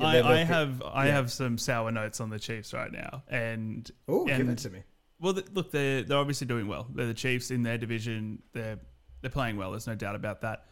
I, 0.00 0.22
I 0.22 0.36
have 0.38 0.82
I 0.82 1.06
have 1.06 1.30
some 1.30 1.58
sour 1.58 1.90
notes 1.90 2.20
on 2.20 2.30
the 2.30 2.38
Chiefs 2.38 2.72
right 2.72 2.90
now, 2.90 3.22
and 3.28 3.90
Oh, 4.08 4.24
give 4.24 4.48
it 4.48 4.58
to 4.58 4.70
me. 4.70 4.82
Well, 5.20 5.34
th- 5.34 5.46
look, 5.52 5.70
they're 5.70 6.02
they're 6.02 6.18
obviously 6.18 6.46
doing 6.46 6.66
well. 6.66 6.86
They're 6.94 7.06
the 7.06 7.14
Chiefs 7.14 7.50
in 7.50 7.62
their 7.62 7.76
division. 7.78 8.42
They're 8.52 8.78
they're 9.20 9.30
playing 9.30 9.56
well. 9.56 9.70
There's 9.70 9.86
no 9.86 9.94
doubt 9.94 10.14
about 10.14 10.40
that. 10.40 10.66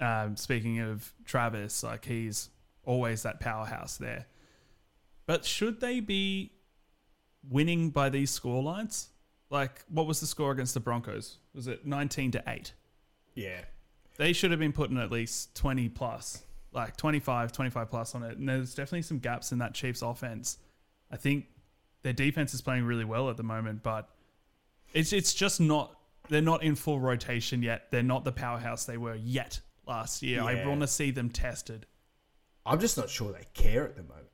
Um, 0.00 0.36
speaking 0.36 0.80
of 0.80 1.12
Travis, 1.24 1.82
like 1.82 2.04
he's 2.04 2.48
always 2.84 3.22
that 3.22 3.40
powerhouse 3.40 3.98
there. 3.98 4.26
But 5.26 5.44
should 5.44 5.80
they 5.80 6.00
be 6.00 6.52
winning 7.48 7.90
by 7.90 8.08
these 8.08 8.30
score 8.30 8.62
lines? 8.62 9.08
Like, 9.50 9.84
what 9.88 10.06
was 10.06 10.18
the 10.18 10.26
score 10.26 10.50
against 10.50 10.74
the 10.74 10.80
Broncos? 10.80 11.38
Was 11.54 11.66
it 11.68 11.86
19 11.86 12.32
to 12.32 12.42
8? 12.46 12.72
Yeah. 13.34 13.60
They 14.22 14.32
should 14.32 14.52
have 14.52 14.60
been 14.60 14.72
putting 14.72 14.98
at 14.98 15.10
least 15.10 15.52
20 15.56 15.88
plus, 15.88 16.44
like 16.72 16.96
25, 16.96 17.50
25 17.50 17.90
plus 17.90 18.14
on 18.14 18.22
it. 18.22 18.38
And 18.38 18.48
there's 18.48 18.72
definitely 18.72 19.02
some 19.02 19.18
gaps 19.18 19.50
in 19.50 19.58
that 19.58 19.74
Chiefs 19.74 20.00
offense. 20.00 20.58
I 21.10 21.16
think 21.16 21.46
their 22.04 22.12
defense 22.12 22.54
is 22.54 22.60
playing 22.60 22.84
really 22.84 23.04
well 23.04 23.30
at 23.30 23.36
the 23.36 23.42
moment, 23.42 23.82
but 23.82 24.08
it's 24.94 25.12
it's 25.12 25.34
just 25.34 25.60
not 25.60 25.98
they're 26.28 26.40
not 26.40 26.62
in 26.62 26.76
full 26.76 27.00
rotation 27.00 27.64
yet. 27.64 27.90
They're 27.90 28.04
not 28.04 28.22
the 28.22 28.30
powerhouse 28.30 28.84
they 28.84 28.96
were 28.96 29.16
yet 29.16 29.58
last 29.88 30.22
year. 30.22 30.40
I 30.40 30.64
want 30.64 30.82
to 30.82 30.86
see 30.86 31.10
them 31.10 31.28
tested. 31.28 31.84
I'm 32.64 32.78
just 32.78 32.96
not 32.96 33.10
sure 33.10 33.32
they 33.32 33.46
care 33.54 33.84
at 33.84 33.96
the 33.96 34.04
moment. 34.04 34.28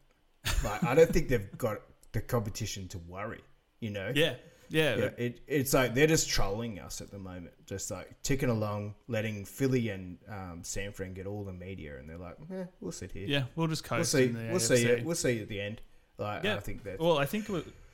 Like, 0.64 0.84
I 0.84 0.94
don't 0.96 1.10
think 1.10 1.28
they've 1.30 1.56
got 1.56 1.78
the 2.12 2.20
competition 2.20 2.88
to 2.88 2.98
worry, 2.98 3.40
you 3.80 3.88
know? 3.88 4.12
Yeah. 4.14 4.34
Yeah. 4.70 4.96
Yeah, 4.96 5.10
it, 5.16 5.40
it's 5.46 5.72
like 5.74 5.94
they're 5.94 6.06
just 6.06 6.28
trolling 6.28 6.78
us 6.78 7.00
at 7.00 7.10
the 7.10 7.18
moment, 7.18 7.52
just 7.66 7.90
like 7.90 8.22
ticking 8.22 8.48
along, 8.50 8.94
letting 9.08 9.44
Philly 9.44 9.88
and 9.90 10.18
um, 10.28 10.60
San 10.62 10.92
Fran 10.92 11.14
get 11.14 11.26
all 11.26 11.44
the 11.44 11.52
media, 11.52 11.98
and 11.98 12.08
they're 12.08 12.18
like, 12.18 12.36
"Yeah, 12.50 12.64
we'll 12.80 12.92
sit 12.92 13.12
here, 13.12 13.26
Yeah, 13.26 13.44
we'll 13.56 13.68
just 13.68 13.84
coast. 13.84 14.14
we'll 14.14 14.22
see, 14.26 14.34
we'll 14.50 14.60
see, 14.60 14.84
it. 14.86 15.04
we'll 15.04 15.14
see 15.16 15.40
at 15.40 15.48
the 15.48 15.60
end." 15.60 15.80
Like, 16.18 16.44
Yeah. 16.44 16.56
I 16.56 16.60
think 16.60 16.82
that 16.84 16.98
Well, 17.00 17.18
I 17.18 17.26
think 17.26 17.46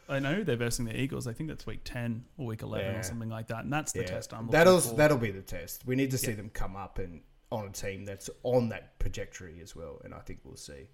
I 0.08 0.18
know 0.18 0.42
they're 0.42 0.56
versing 0.56 0.84
the 0.84 0.98
Eagles. 1.00 1.26
I 1.26 1.32
think 1.32 1.48
that's 1.48 1.66
week 1.66 1.80
ten 1.84 2.24
or 2.38 2.46
week 2.46 2.62
eleven 2.62 2.92
Yeah. 2.92 3.00
or 3.00 3.02
something 3.02 3.28
like 3.30 3.46
that, 3.48 3.64
and 3.64 3.72
that's 3.72 3.92
the 3.92 4.00
Yeah, 4.00 4.06
test 4.06 4.34
I'm 4.34 4.48
that'll 4.48 4.80
for. 4.80 4.94
that'll 4.96 5.18
be 5.18 5.30
the 5.30 5.42
test. 5.42 5.86
We 5.86 5.94
need 5.96 6.10
to 6.10 6.18
see 6.18 6.32
them 6.32 6.50
come 6.50 6.76
up 6.76 6.98
and 6.98 7.22
on 7.52 7.66
a 7.66 7.70
team 7.70 8.04
that's 8.04 8.28
on 8.42 8.68
that 8.70 8.98
trajectory 8.98 9.60
as 9.62 9.76
well, 9.76 10.00
and 10.04 10.12
I 10.12 10.18
think 10.20 10.40
we'll 10.44 10.56
see. 10.56 10.88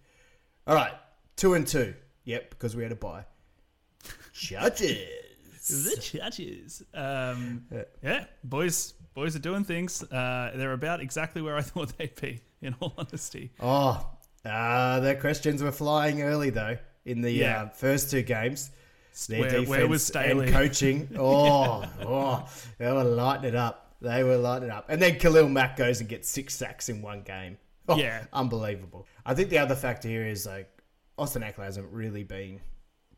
All 0.66 0.74
right, 0.74 0.92
two 1.36 1.54
and 1.54 1.66
two. 1.66 1.94
Yep, 2.24 2.50
because 2.50 2.76
we 2.76 2.82
had 2.82 2.92
a 2.92 2.96
bye. 2.96 3.24
Judges. 4.32 5.08
The 5.68 5.96
judges. 6.00 6.82
Um, 6.94 7.66
Yeah. 7.72 7.82
yeah, 8.02 8.24
boys, 8.44 8.94
boys 9.14 9.36
are 9.36 9.40
doing 9.40 9.64
things. 9.64 10.02
Uh, 10.02 10.52
they're 10.54 10.72
about 10.72 11.00
exactly 11.00 11.42
where 11.42 11.56
I 11.56 11.62
thought 11.70 11.96
they'd 11.98 12.14
be. 12.20 12.40
In 12.62 12.74
all 12.80 12.92
honesty, 12.98 13.52
Oh, 13.58 14.06
uh, 14.44 15.00
their 15.00 15.18
questions 15.18 15.62
were 15.62 15.72
flying 15.72 16.20
early 16.22 16.50
though 16.50 16.76
in 17.06 17.22
the 17.22 17.30
Yeah. 17.30 17.62
uh, 17.62 17.68
first 17.70 18.10
two 18.10 18.20
games. 18.22 18.70
Their 19.28 19.40
Where- 19.40 19.48
defense 19.50 19.68
where 19.68 19.88
was 19.88 20.04
Staley? 20.06 20.46
and 20.46 20.54
coaching. 20.54 21.08
Oh, 21.18 21.84
oh, 22.02 22.48
they 22.78 22.92
were 22.92 23.02
lighting 23.04 23.46
it 23.48 23.54
up. 23.56 23.94
They 24.02 24.22
were 24.24 24.36
lighting 24.36 24.68
it 24.68 24.72
up. 24.72 24.86
And 24.90 25.00
then 25.00 25.18
Khalil 25.18 25.48
Mack 25.48 25.76
goes 25.76 26.00
and 26.00 26.08
gets 26.08 26.28
six 26.28 26.54
sacks 26.54 26.88
in 26.90 27.00
one 27.02 27.22
game. 27.22 27.56
Oh, 27.88 27.96
Yeah. 27.96 28.24
unbelievable. 28.32 29.06
I 29.26 29.34
think 29.34 29.48
the 29.50 29.58
other 29.58 29.74
factor 29.74 30.08
here 30.08 30.26
is 30.26 30.44
like 30.46 30.68
Austin 31.18 31.42
Ekeler 31.42 31.64
hasn't 31.64 31.90
really 31.92 32.24
been 32.24 32.60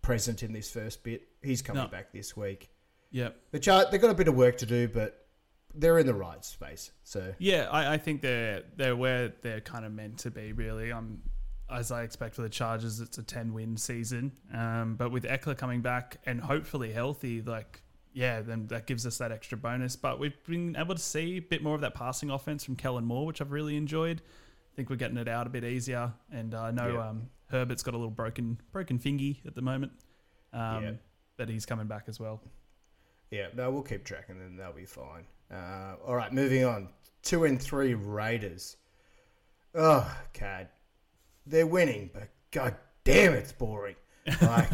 present 0.02 0.42
in 0.42 0.52
this 0.52 0.70
first 0.70 1.02
bit. 1.04 1.22
He's 1.42 1.62
coming 1.62 1.82
No. 1.84 1.88
back 1.88 2.12
this 2.12 2.36
week. 2.36 2.70
yep. 3.10 3.36
The 3.52 3.60
chart 3.60 3.90
they've 3.90 4.00
got 4.00 4.10
a 4.10 4.14
bit 4.14 4.28
of 4.28 4.34
work 4.34 4.58
to 4.58 4.66
do, 4.66 4.88
but 4.88 5.26
they're 5.74 5.98
in 5.98 6.06
the 6.06 6.14
right 6.14 6.44
space. 6.44 6.90
So 7.04 7.34
Yeah, 7.38 7.68
I, 7.70 7.94
I 7.94 7.98
think 7.98 8.20
they're 8.20 8.62
they're 8.76 8.96
where 8.96 9.32
they're 9.42 9.60
kind 9.60 9.84
of 9.84 9.92
meant 9.92 10.18
to 10.18 10.30
be. 10.30 10.52
Really, 10.52 10.92
um, 10.92 11.22
as 11.70 11.90
I 11.90 12.02
expect 12.02 12.34
for 12.34 12.42
the 12.42 12.48
Chargers, 12.50 13.00
it's 13.00 13.16
a 13.18 13.22
ten 13.22 13.54
win 13.54 13.76
season. 13.76 14.32
Um, 14.52 14.96
but 14.96 15.10
with 15.10 15.24
Ekeler 15.24 15.56
coming 15.56 15.80
back 15.80 16.18
and 16.26 16.40
hopefully 16.40 16.92
healthy, 16.92 17.40
like 17.40 17.80
yeah, 18.12 18.42
then 18.42 18.66
that 18.66 18.86
gives 18.86 19.06
us 19.06 19.16
that 19.18 19.32
extra 19.32 19.56
bonus. 19.56 19.96
But 19.96 20.18
we've 20.18 20.36
been 20.44 20.76
able 20.76 20.94
to 20.94 21.00
see 21.00 21.36
a 21.36 21.40
bit 21.40 21.62
more 21.62 21.74
of 21.74 21.80
that 21.80 21.94
passing 21.94 22.28
offense 22.30 22.62
from 22.64 22.76
Kellen 22.76 23.04
Moore, 23.06 23.24
which 23.24 23.40
I've 23.40 23.52
really 23.52 23.76
enjoyed. 23.76 24.20
I 24.72 24.74
think 24.74 24.88
we're 24.88 24.96
getting 24.96 25.18
it 25.18 25.28
out 25.28 25.46
a 25.46 25.50
bit 25.50 25.64
easier, 25.64 26.12
and 26.30 26.54
I 26.54 26.70
know 26.70 26.94
Yeah. 26.94 27.08
um, 27.10 27.28
Herbert's 27.50 27.82
got 27.82 27.92
a 27.94 27.98
little 27.98 28.10
broken 28.10 28.58
broken 28.72 28.98
fingy 28.98 29.42
at 29.46 29.54
the 29.54 29.60
moment, 29.62 29.92
um, 30.54 30.82
Yeah. 30.84 30.92
but 31.36 31.48
he's 31.50 31.66
coming 31.66 31.86
back 31.86 32.04
as 32.08 32.18
well. 32.18 32.40
Yeah, 33.30 33.48
no, 33.54 33.70
we'll 33.70 33.82
keep 33.82 34.04
tracking 34.04 34.38
them. 34.38 34.56
They'll 34.56 34.72
be 34.72 34.86
fine. 34.86 35.26
Uh, 35.50 35.96
all 36.06 36.16
right, 36.16 36.32
moving 36.32 36.64
on. 36.64 36.88
Two 37.22 37.44
and 37.44 37.60
three 37.60 37.94
Raiders. 37.94 38.76
Oh, 39.74 40.10
God. 40.38 40.68
They're 41.46 41.66
winning, 41.66 42.10
but 42.12 42.28
god 42.50 42.76
damn, 43.04 43.32
it's 43.32 43.52
boring. 43.52 43.96
Like, 44.40 44.70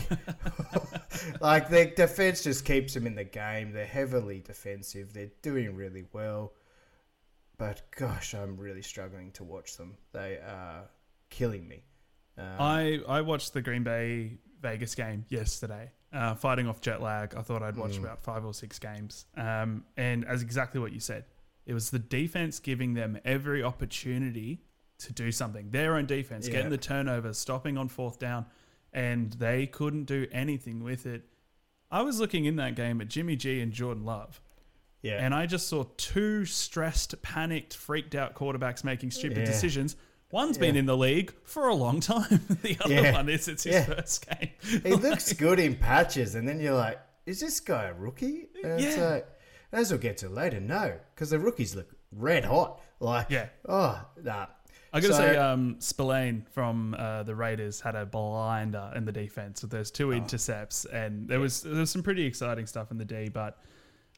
like 1.41 1.69
their 1.69 1.87
defense 1.87 2.43
just 2.43 2.65
keeps 2.65 2.95
them 2.95 3.07
in 3.07 3.15
the 3.15 3.25
game. 3.25 3.73
They're 3.73 3.87
heavily 3.87 4.41
defensive. 4.41 5.13
They're 5.13 5.31
doing 5.43 5.75
really 5.75 6.05
well. 6.13 6.53
But 7.59 7.83
gosh, 7.97 8.35
I'm 8.35 8.57
really 8.57 8.83
struggling 8.83 9.33
to 9.33 9.45
watch 9.45 9.77
them. 9.77 9.97
They 10.13 10.35
are 10.37 10.89
killing 11.31 11.67
me. 11.69 11.83
Um, 12.37 12.47
I 12.59 13.01
I 13.09 13.21
watched 13.21 13.53
the 13.53 13.61
Green 13.61 13.83
Bay 13.83 14.39
Vegas 14.63 14.95
game 14.95 15.25
yesterday, 15.29 15.91
uh, 16.13 16.35
fighting 16.37 16.69
off 16.69 16.81
jet 16.81 17.03
lag. 17.03 17.35
I 17.35 17.43
thought 17.43 17.63
I'd 17.63 17.77
watch 17.77 17.93
Mm. 17.93 18.05
about 18.05 18.23
five 18.23 18.45
or 18.45 18.55
six 18.55 18.79
games, 18.79 19.27
um, 19.37 19.85
and 19.97 20.25
as 20.25 20.41
exactly 20.43 20.81
what 20.81 20.93
you 20.93 21.01
said, 21.01 21.25
it 21.67 21.75
was 21.75 21.91
the 21.91 21.99
defense 21.99 22.61
giving 22.61 22.95
them 22.95 23.19
every 23.25 23.63
opportunity 23.63 24.63
to 24.99 25.13
do 25.13 25.31
something. 25.33 25.71
Their 25.71 25.97
own 25.97 26.07
defense, 26.07 26.47
Yeah. 26.47 26.55
getting 26.55 26.71
the 26.71 26.79
turnovers, 26.79 27.39
stopping 27.39 27.77
on 27.77 27.89
fourth 27.89 28.19
down, 28.21 28.47
and 28.93 29.33
they 29.35 29.67
couldn't 29.67 30.05
do 30.05 30.27
anything 30.33 30.83
with 30.83 31.07
it. 31.07 31.29
I 31.91 32.03
was 32.03 32.21
looking 32.21 32.45
in 32.45 32.57
that 32.57 32.75
game 32.77 33.01
at 33.01 33.09
Jimmy 33.09 33.35
G 33.37 33.61
and 33.61 33.73
Jordan 33.73 34.05
Love. 34.05 34.41
Yeah. 35.03 35.25
And 35.25 35.33
I 35.35 35.47
just 35.47 35.69
saw 35.69 35.85
two 35.97 36.45
stressed, 36.45 37.21
panicked, 37.23 37.75
freaked 37.77 38.15
out 38.15 38.35
quarterbacks 38.35 38.83
making 38.85 39.13
stupid 39.13 39.39
Yeah. 39.39 39.45
decisions. 39.45 39.97
One's 40.31 40.59
been 40.59 40.77
in 40.77 40.87
the 40.87 40.97
league 40.97 41.33
for 41.45 41.69
a 41.69 41.75
long 41.75 42.01
time. 42.15 42.41
the 42.63 42.77
other 42.85 42.95
Yeah. 42.95 43.13
one 43.13 43.29
is 43.29 43.49
it's 43.49 43.65
his 43.65 43.75
Yeah. 43.75 43.85
first 43.85 44.27
game. 44.29 44.51
he 44.83 44.95
looks 44.95 45.33
good 45.33 45.59
in 45.59 45.75
patches, 45.77 46.35
and 46.35 46.47
then 46.49 46.61
you're 46.61 46.75
like, 46.75 46.99
is 47.27 47.41
this 47.41 47.61
guy 47.61 47.85
a 47.85 47.95
rookie? 47.95 48.49
And 48.63 48.81
it's 48.81 48.97
Yeah. 48.97 49.09
like, 49.09 49.29
as 49.73 49.91
we'll 49.91 50.01
get 50.01 50.17
to 50.19 50.29
later, 50.29 50.61
no, 50.61 50.99
because 51.15 51.31
the 51.31 51.39
rookies 51.39 51.75
look 51.77 51.89
red 52.13 52.45
hot. 52.45 52.81
Like, 53.01 53.31
Yeah. 53.31 53.49
oh, 53.69 54.05
nah. 54.23 54.47
I 54.93 55.01
gotta 55.01 55.13
So- 55.13 55.19
say, 55.21 55.37
um, 55.37 55.77
Spillane 55.81 56.47
from 56.51 56.95
uh, 56.99 57.23
the 57.23 57.35
Raiders 57.35 57.81
had 57.81 57.95
a 57.95 58.05
blinder 58.07 58.91
in 58.97 59.05
the 59.05 59.13
defense 59.13 59.61
with 59.63 59.71
those 59.71 59.91
Oh. 59.91 59.95
two 59.95 60.13
intercepts, 60.13 60.87
and 60.87 61.29
there 61.29 61.39
was 61.41 61.63
there 61.63 61.75
was 61.75 61.91
some 61.91 62.03
pretty 62.03 62.25
exciting 62.25 62.67
stuff 62.67 62.91
in 62.91 62.97
the 62.99 63.05
D. 63.05 63.29
But 63.29 63.59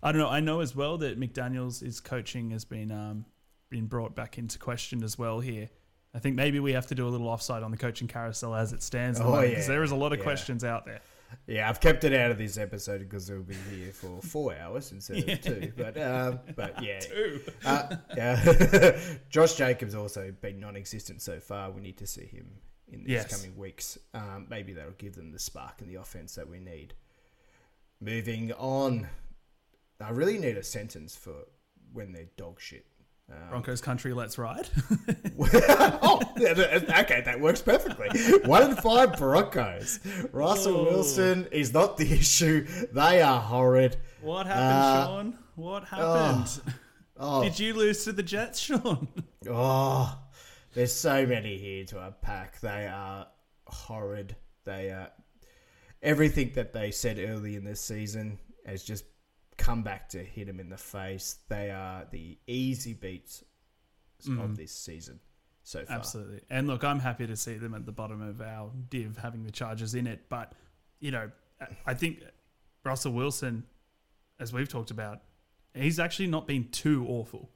I 0.02 0.12
don't 0.12 0.20
know. 0.20 0.28
I 0.28 0.40
know 0.40 0.60
as 0.60 0.74
well 0.74 0.98
that 0.98 1.18
McDaniel's 1.20 1.80
his 1.80 2.00
coaching 2.00 2.50
has 2.50 2.64
been 2.64 2.90
um, 2.90 3.24
been 3.70 3.86
brought 3.86 4.14
back 4.14 4.38
into 4.38 4.58
question 4.58 5.02
as 5.04 5.18
well 5.18 5.40
here. 5.40 5.68
I 6.14 6.18
think 6.18 6.34
maybe 6.36 6.58
we 6.58 6.72
have 6.72 6.86
to 6.88 6.94
do 6.94 7.06
a 7.06 7.10
little 7.10 7.28
offside 7.28 7.62
on 7.62 7.70
the 7.70 7.76
coaching 7.76 8.08
carousel 8.08 8.54
as 8.54 8.72
it 8.72 8.82
stands, 8.82 9.20
Oh, 9.20 9.40
because 9.40 9.64
yeah. 9.64 9.66
there 9.68 9.82
is 9.84 9.90
a 9.92 9.96
lot 9.96 10.12
of 10.12 10.18
Yeah. 10.18 10.24
questions 10.24 10.64
out 10.64 10.84
there. 10.86 11.00
Yeah, 11.46 11.68
I've 11.68 11.78
kept 11.80 12.02
it 12.02 12.12
out 12.12 12.32
of 12.32 12.38
this 12.38 12.58
episode 12.58 12.98
because 12.98 13.30
we'll 13.30 13.42
be 13.42 13.54
here 13.54 13.92
for 13.92 14.20
four 14.20 14.52
hours 14.56 14.90
instead 14.90 15.18
of 15.28 15.40
two. 15.42 15.72
But 15.76 15.96
um, 16.02 16.40
but 16.56 16.82
yeah, 16.82 17.00
Uh, 17.64 17.96
yeah. 18.16 18.98
Josh 19.30 19.54
Jacobs 19.54 19.94
also 19.94 20.32
been 20.40 20.58
non-existent 20.58 21.22
so 21.22 21.38
far. 21.38 21.70
We 21.70 21.80
need 21.82 21.98
to 21.98 22.06
see 22.08 22.24
him 22.26 22.48
in 22.90 23.04
these 23.04 23.10
Yes. 23.12 23.36
coming 23.36 23.56
weeks. 23.56 23.96
Um, 24.12 24.48
maybe 24.50 24.72
that'll 24.72 24.90
give 24.92 25.14
them 25.14 25.30
the 25.30 25.38
spark 25.38 25.80
and 25.80 25.88
the 25.88 25.94
offense 26.00 26.34
that 26.34 26.48
we 26.48 26.58
need. 26.58 26.94
Moving 28.00 28.50
on, 28.54 29.06
I 30.00 30.10
really 30.10 30.38
need 30.38 30.56
a 30.56 30.62
sentence 30.62 31.14
for 31.16 31.34
when 31.92 32.12
they're 32.12 32.28
dog 32.36 32.60
shit. 32.60 32.86
Um, 33.30 33.36
Broncos 33.50 33.80
country, 33.80 34.12
let's 34.12 34.38
ride. 34.38 34.68
oh, 35.38 36.20
okay, 36.36 37.22
that 37.24 37.38
works 37.40 37.62
perfectly. 37.62 38.08
One 38.48 38.70
in 38.70 38.76
five 38.76 39.16
Broncos. 39.16 40.00
Russell 40.32 40.78
Oh. 40.78 40.84
Wilson 40.84 41.46
is 41.52 41.72
not 41.72 41.96
the 41.96 42.12
issue. 42.12 42.66
They 42.92 43.22
are 43.22 43.40
horrid. 43.40 43.96
what 44.20 44.46
happened, 44.46 44.64
Uh, 44.66 45.06
Sean? 45.06 45.38
What 45.54 45.84
happened? 45.84 46.60
Oh, 47.16 47.42
Did 47.44 47.58
you 47.60 47.74
lose 47.74 48.04
to 48.04 48.12
the 48.12 48.22
Jets, 48.22 48.58
Sean? 48.58 49.06
oh, 49.48 50.18
there's 50.74 50.92
so 50.92 51.24
many 51.26 51.56
here 51.56 51.84
to 51.86 52.04
unpack. 52.04 52.60
They 52.60 52.86
are 52.88 53.28
horrid. 53.66 54.34
They 54.64 54.90
are 54.90 55.10
everything 56.02 56.52
that 56.54 56.72
they 56.72 56.90
said 56.90 57.18
early 57.18 57.54
in 57.56 57.64
this 57.64 57.80
season 57.80 58.38
has 58.66 58.82
just 58.82 59.04
come 59.60 59.82
back 59.82 60.08
to 60.08 60.24
hit 60.24 60.46
them 60.46 60.58
in 60.58 60.70
the 60.70 60.76
face. 60.76 61.36
They 61.48 61.70
are 61.70 62.06
the 62.10 62.38
easy 62.46 62.94
beats 62.94 63.44
of 64.26 64.32
mm. 64.32 64.56
this 64.56 64.72
season 64.72 65.20
so 65.62 65.84
far. 65.84 65.96
Absolutely. 65.96 66.40
And 66.48 66.66
look, 66.66 66.82
I'm 66.82 66.98
happy 66.98 67.26
to 67.26 67.36
see 67.36 67.54
them 67.54 67.74
at 67.74 67.86
the 67.86 67.92
bottom 67.92 68.22
of 68.22 68.40
our 68.40 68.70
div 68.88 69.18
having 69.18 69.44
the 69.44 69.50
Chargers 69.50 69.94
in 69.94 70.06
it. 70.06 70.28
But, 70.28 70.52
you 70.98 71.10
know, 71.10 71.30
I 71.86 71.94
think 71.94 72.22
Russell 72.84 73.12
Wilson, 73.12 73.64
as 74.38 74.52
we've 74.52 74.68
talked 74.68 74.90
about, 74.90 75.20
he's 75.74 76.00
actually 76.00 76.28
not 76.28 76.46
been 76.46 76.68
too 76.70 77.06
awful. 77.06 77.50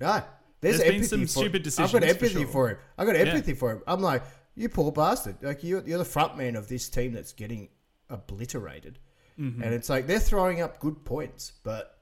No, 0.00 0.22
there's, 0.60 0.78
There's 0.78 0.80
been 0.80 0.94
empathy 0.96 1.08
some 1.08 1.20
for, 1.22 1.26
stupid 1.26 1.60
I've 1.60 1.62
decisions 1.62 1.92
got 1.92 2.02
for 2.02 2.08
empathy 2.08 2.42
sure. 2.42 2.46
for, 2.46 2.68
him. 2.70 2.76
I've 2.98 3.06
got 3.06 3.16
empathy 3.16 3.54
for 3.54 3.72
him. 3.72 3.82
I'm 3.86 4.00
like, 4.00 4.22
you 4.56 4.68
poor 4.68 4.90
bastard. 4.90 5.36
Like 5.42 5.62
you're, 5.62 5.82
you're 5.86 5.98
the 5.98 6.04
front 6.04 6.36
man 6.36 6.56
of 6.56 6.68
this 6.68 6.88
team 6.88 7.12
that's 7.12 7.32
getting 7.32 7.68
obliterated, 8.10 8.98
Mm-hmm. 9.38 9.62
and 9.62 9.74
it's 9.74 9.88
like 9.90 10.06
they're 10.06 10.18
throwing 10.18 10.60
up 10.62 10.80
good 10.80 11.04
points, 11.04 11.52
but 11.62 11.98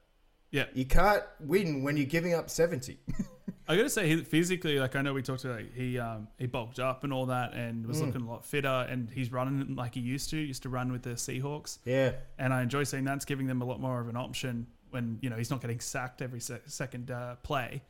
Yeah. 0.51 0.65
you 0.73 0.85
can't 0.85 1.23
win 1.39 1.83
when 1.83 1.97
you're 1.97 2.05
giving 2.05 2.33
up 2.33 2.49
seventy. 2.49 2.99
I 3.67 3.75
got 3.75 3.81
to 3.83 3.89
say, 3.89 4.07
he, 4.07 4.23
physically, 4.23 4.77
like 4.79 4.95
I 4.95 5.01
know 5.01 5.11
we 5.13 5.23
talked 5.23 5.43
about, 5.43 5.61
he 5.73 5.97
um, 5.97 6.27
he 6.37 6.45
bulked 6.45 6.79
up 6.79 7.03
and 7.03 7.11
all 7.11 7.25
that 7.27 7.53
and 7.53 7.83
Mm. 7.83 7.87
was 7.87 8.01
looking 8.01 8.21
a 8.21 8.29
lot 8.29 8.45
fitter 8.45 8.85
and 8.89 9.09
he's 9.09 9.31
running 9.31 9.75
like 9.75 9.95
he 9.95 10.01
used 10.01 10.29
to. 10.29 10.37
He 10.37 10.43
used 10.43 10.63
to 10.63 10.69
run 10.69 10.91
with 10.91 11.01
the 11.01 11.11
Seahawks. 11.11 11.79
yeah, 11.83 12.11
And 12.37 12.53
I 12.53 12.61
enjoy 12.61 12.83
seeing 12.83 13.03
that's 13.03 13.25
giving 13.25 13.47
them 13.47 13.61
a 13.61 13.65
lot 13.65 13.81
more 13.81 13.99
of 13.99 14.07
an 14.07 14.15
option 14.15 14.67
when, 14.91 15.17
you 15.21 15.29
know, 15.31 15.35
he's 15.35 15.49
not 15.49 15.61
getting 15.61 15.79
sacked 15.79 16.21
every 16.21 16.39
se- 16.39 16.61
second 16.67 17.09
uh, 17.11 17.35
play. 17.43 17.81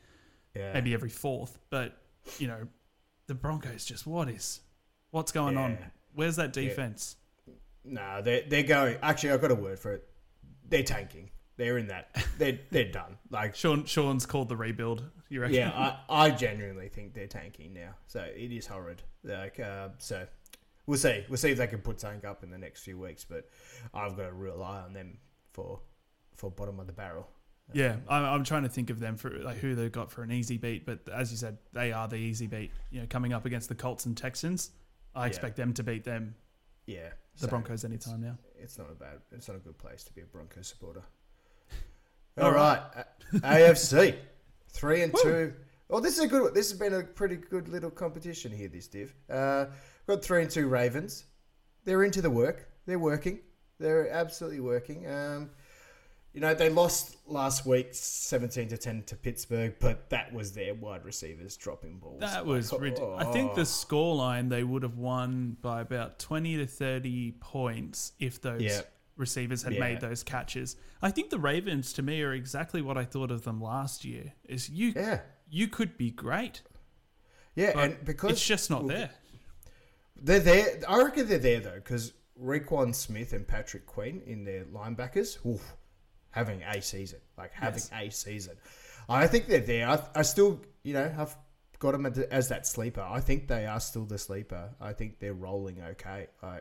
yeah, 0.56 0.72
maybe 0.72 0.94
every 0.94 1.10
fourth. 1.10 1.58
But 1.70 1.96
you 2.38 2.48
know, 2.48 2.66
the 3.26 3.34
Broncos 3.34 3.84
just 3.84 4.06
what 4.06 4.28
is 4.30 4.60
what's 5.10 5.30
going 5.30 5.56
on? 5.58 5.76
Where's 6.14 6.36
that 6.36 6.52
defense? 6.54 7.16
No, 7.86 8.20
they're 8.22 8.42
they're 8.48 8.62
going. 8.62 8.98
Actually, 9.02 9.32
I've 9.32 9.40
got 9.40 9.50
a 9.50 9.54
word 9.54 9.78
for 9.78 9.92
it. 9.92 10.08
They're 10.68 10.82
tanking. 10.82 11.30
They're 11.56 11.78
in 11.78 11.88
that. 11.88 12.14
They're 12.38 12.58
they're 12.70 12.90
done. 12.90 13.16
Like 13.30 13.54
Sean 13.54 13.84
Sean's 13.84 14.26
called 14.26 14.48
the 14.48 14.56
rebuild. 14.56 15.04
You 15.28 15.40
reckon? 15.40 15.56
Yeah, 15.56 15.70
I, 16.08 16.26
I 16.26 16.30
genuinely 16.30 16.88
think 16.88 17.14
they're 17.14 17.26
tanking 17.26 17.72
now. 17.72 17.94
So 18.06 18.20
it 18.20 18.52
is 18.52 18.66
horrid. 18.66 19.02
Like, 19.24 19.58
uh, 19.58 19.88
so 19.98 20.26
we'll 20.86 20.98
see. 20.98 21.24
We'll 21.28 21.38
see 21.38 21.50
if 21.50 21.58
they 21.58 21.66
can 21.66 21.80
put 21.80 22.00
something 22.00 22.28
up 22.28 22.44
in 22.44 22.50
the 22.50 22.58
next 22.58 22.82
few 22.82 22.98
weeks. 22.98 23.24
But 23.24 23.48
I've 23.92 24.16
got 24.16 24.26
a 24.26 24.32
real 24.32 24.62
eye 24.62 24.82
on 24.82 24.92
them 24.92 25.18
for 25.52 25.80
for 26.36 26.50
bottom 26.50 26.78
of 26.78 26.86
the 26.86 26.92
barrel. 26.92 27.28
Yeah, 27.72 27.96
I'm, 28.08 28.24
I'm 28.24 28.44
trying 28.44 28.62
to 28.62 28.68
think 28.68 28.90
of 28.90 29.00
them 29.00 29.16
for 29.16 29.30
like 29.30 29.56
who 29.56 29.74
they've 29.74 29.90
got 29.90 30.12
for 30.12 30.22
an 30.22 30.30
easy 30.30 30.56
beat, 30.56 30.86
but 30.86 31.00
as 31.12 31.32
you 31.32 31.36
said, 31.36 31.58
they 31.72 31.90
are 31.90 32.06
the 32.06 32.16
easy 32.16 32.46
beat. 32.46 32.70
You 32.90 33.00
know, 33.00 33.06
coming 33.10 33.32
up 33.32 33.44
against 33.44 33.68
the 33.68 33.74
Colts 33.74 34.06
and 34.06 34.16
Texans, 34.16 34.70
I 35.16 35.26
expect 35.26 35.56
them 35.56 35.72
to 35.74 35.82
beat 35.82 36.04
them, 36.04 36.36
Yeah, 36.86 37.08
the 37.36 37.46
so 37.46 37.48
Broncos, 37.48 37.84
anytime 37.84 38.22
now. 38.22 38.36
It's 38.58 38.78
not 38.78 38.90
a 38.90 38.94
bad. 38.94 39.18
It's 39.32 39.48
not 39.48 39.56
a 39.56 39.60
good 39.60 39.78
place 39.78 40.04
to 40.04 40.12
be 40.12 40.22
a 40.22 40.24
Broncos 40.24 40.68
supporter. 40.68 41.02
All 42.40 42.52
right, 42.52 42.80
AFC 43.34 44.16
three 44.70 45.02
and 45.02 45.14
two. 45.22 45.52
Oh, 45.88 46.00
this 46.00 46.18
is 46.18 46.24
a 46.24 46.28
good. 46.28 46.42
one. 46.42 46.54
This 46.54 46.70
has 46.70 46.78
been 46.78 46.94
a 46.94 47.02
pretty 47.02 47.36
good 47.36 47.68
little 47.68 47.90
competition 47.90 48.52
here. 48.52 48.68
This 48.68 48.88
div. 48.88 49.14
Uh, 49.30 49.66
got 50.06 50.22
three 50.22 50.42
and 50.42 50.50
two 50.50 50.68
Ravens. 50.68 51.24
They're 51.84 52.02
into 52.02 52.20
the 52.20 52.30
work. 52.30 52.68
They're 52.86 52.98
working. 52.98 53.40
They're 53.78 54.10
absolutely 54.10 54.60
working. 54.60 55.08
Um, 55.10 55.50
you 56.36 56.42
know, 56.42 56.52
they 56.52 56.68
lost 56.68 57.16
last 57.26 57.64
week, 57.64 57.88
seventeen 57.92 58.68
to 58.68 58.76
ten 58.76 59.02
to 59.04 59.16
Pittsburgh, 59.16 59.74
but 59.80 60.10
that 60.10 60.34
was 60.34 60.52
their 60.52 60.74
wide 60.74 61.02
receivers 61.02 61.56
dropping 61.56 61.96
balls. 61.96 62.20
That 62.20 62.44
was 62.44 62.70
Like, 62.72 62.82
ridiculous. 62.82 63.24
I 63.24 63.26
oh. 63.26 63.32
think 63.32 63.54
the 63.54 63.62
oh. 63.62 63.64
scoreline 63.64 64.50
they 64.50 64.62
would 64.62 64.82
have 64.82 64.98
won 64.98 65.56
by 65.62 65.80
about 65.80 66.18
twenty 66.18 66.58
to 66.58 66.66
thirty 66.66 67.32
points 67.40 68.12
if 68.20 68.42
those 68.42 68.60
Yeah. 68.60 68.82
receivers 69.16 69.62
had 69.62 69.72
Yeah. 69.72 69.80
made 69.80 70.02
those 70.02 70.22
catches. 70.22 70.76
I 71.00 71.10
think 71.10 71.30
the 71.30 71.38
Ravens, 71.38 71.94
to 71.94 72.02
me, 72.02 72.20
are 72.20 72.34
exactly 72.34 72.82
what 72.82 72.98
I 72.98 73.04
thought 73.04 73.30
of 73.30 73.44
them 73.44 73.58
last 73.58 74.04
year. 74.04 74.34
Is 74.44 74.68
you 74.68 74.92
Yeah, 74.94 75.22
you 75.48 75.68
could 75.68 75.96
be 75.96 76.10
great, 76.10 76.60
yeah, 77.54 77.78
and 77.80 78.04
because 78.04 78.32
it's 78.32 78.46
just 78.46 78.68
not 78.68 78.86
there. 78.86 79.08
They're 80.14 80.40
there. 80.40 80.80
I 80.86 81.02
reckon 81.02 81.28
they're 81.28 81.38
there 81.38 81.60
though, 81.60 81.76
because 81.76 82.12
Roquan 82.38 82.94
Smith 82.94 83.32
and 83.32 83.48
Patrick 83.48 83.86
Queen 83.86 84.20
in 84.26 84.44
their 84.44 84.64
linebackers, 84.66 85.44
oof, 85.46 85.75
having 86.36 86.62
a 86.62 86.80
season, 86.82 87.18
like 87.38 87.52
having 87.52 87.82
Yes. 87.90 87.92
a 87.92 88.10
season. 88.10 88.56
I 89.08 89.26
think 89.26 89.46
they're 89.46 89.60
there. 89.60 89.88
I, 89.88 90.00
I 90.14 90.22
still, 90.22 90.60
you 90.82 90.92
know, 90.92 91.12
I've 91.18 91.34
got 91.78 91.92
them 91.92 92.06
as, 92.30 92.48
that 92.48 92.66
sleeper. 92.66 93.00
I 93.00 93.20
think 93.20 93.48
they 93.48 93.66
are 93.66 93.80
still 93.80 94.04
the 94.04 94.18
sleeper. 94.18 94.70
I 94.80 94.92
think 94.92 95.18
they're 95.18 95.32
rolling 95.34 95.80
okay. 95.92 96.26
I, 96.42 96.60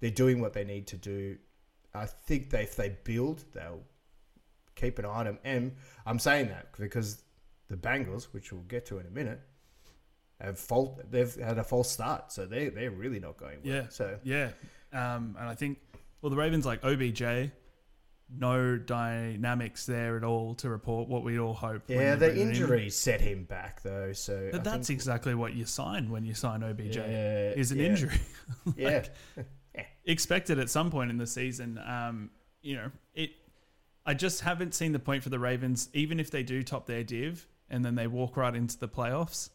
they're 0.00 0.10
doing 0.10 0.40
what 0.40 0.52
they 0.52 0.64
need 0.64 0.86
to 0.88 0.96
do. 0.96 1.38
I 1.94 2.04
think 2.06 2.50
they, 2.50 2.62
if 2.64 2.76
they 2.76 2.96
build, 3.04 3.44
they'll 3.52 3.82
keep 4.74 4.98
an 4.98 5.06
eye 5.06 5.08
on 5.08 5.24
them. 5.26 5.38
And 5.44 5.76
I'm 6.04 6.18
saying 6.18 6.48
that 6.48 6.76
because 6.78 7.22
the 7.68 7.76
Bengals, 7.76 8.24
which 8.32 8.52
we'll 8.52 8.62
get 8.62 8.84
to 8.86 8.98
in 8.98 9.06
a 9.06 9.10
minute, 9.10 9.40
have 10.40 10.58
fault. 10.58 11.00
They've 11.10 11.34
had 11.36 11.56
a 11.56 11.64
false 11.64 11.90
start, 11.90 12.30
so 12.30 12.44
they 12.44 12.68
they're 12.68 12.90
really 12.90 13.18
not 13.18 13.38
going 13.38 13.60
well. 13.64 13.74
Yeah. 13.74 13.88
So 13.88 14.18
Yeah, 14.22 14.50
um, 14.92 15.34
and 15.38 15.48
I 15.48 15.54
think 15.54 15.78
well, 16.20 16.28
the 16.28 16.36
Ravens 16.36 16.66
like 16.66 16.82
OBJ, 16.84 17.22
no 18.28 18.76
dynamics 18.76 19.86
there 19.86 20.16
at 20.16 20.24
all 20.24 20.54
to 20.56 20.68
report. 20.68 21.08
What 21.08 21.22
we 21.22 21.38
all 21.38 21.54
hope. 21.54 21.82
yeah, 21.88 22.14
the 22.16 22.26
bring 22.28 22.40
in. 22.40 22.48
injury 22.48 22.90
set 22.90 23.20
him 23.20 23.44
back 23.44 23.82
though. 23.82 24.12
So 24.12 24.48
But 24.50 24.60
I 24.60 24.64
that's 24.64 24.88
think- 24.88 24.96
exactly 24.96 25.34
what 25.34 25.54
you 25.54 25.64
sign 25.64 26.10
when 26.10 26.24
you 26.24 26.34
sign 26.34 26.62
OBJ. 26.62 26.96
Yeah, 26.96 27.50
is 27.50 27.70
an 27.72 27.78
yeah. 27.78 27.84
injury. 27.86 28.20
yeah. 28.76 29.04
expected 30.04 30.58
at 30.58 30.70
some 30.70 30.90
point 30.90 31.10
in 31.10 31.18
the 31.18 31.26
season. 31.26 31.78
Um, 31.78 32.30
you 32.62 32.76
know, 32.76 32.90
it. 33.14 33.30
I 34.04 34.14
just 34.14 34.40
haven't 34.42 34.74
seen 34.74 34.92
the 34.92 34.98
point 35.00 35.22
for 35.22 35.30
the 35.30 35.38
Ravens. 35.38 35.88
Even 35.92 36.20
if 36.20 36.30
they 36.30 36.42
do 36.44 36.62
top 36.62 36.86
their 36.86 37.02
div 37.02 37.46
and 37.68 37.84
then 37.84 37.96
they 37.96 38.06
walk 38.06 38.36
right 38.36 38.54
into 38.54 38.78
the 38.78 38.88
playoffs, 38.88 39.50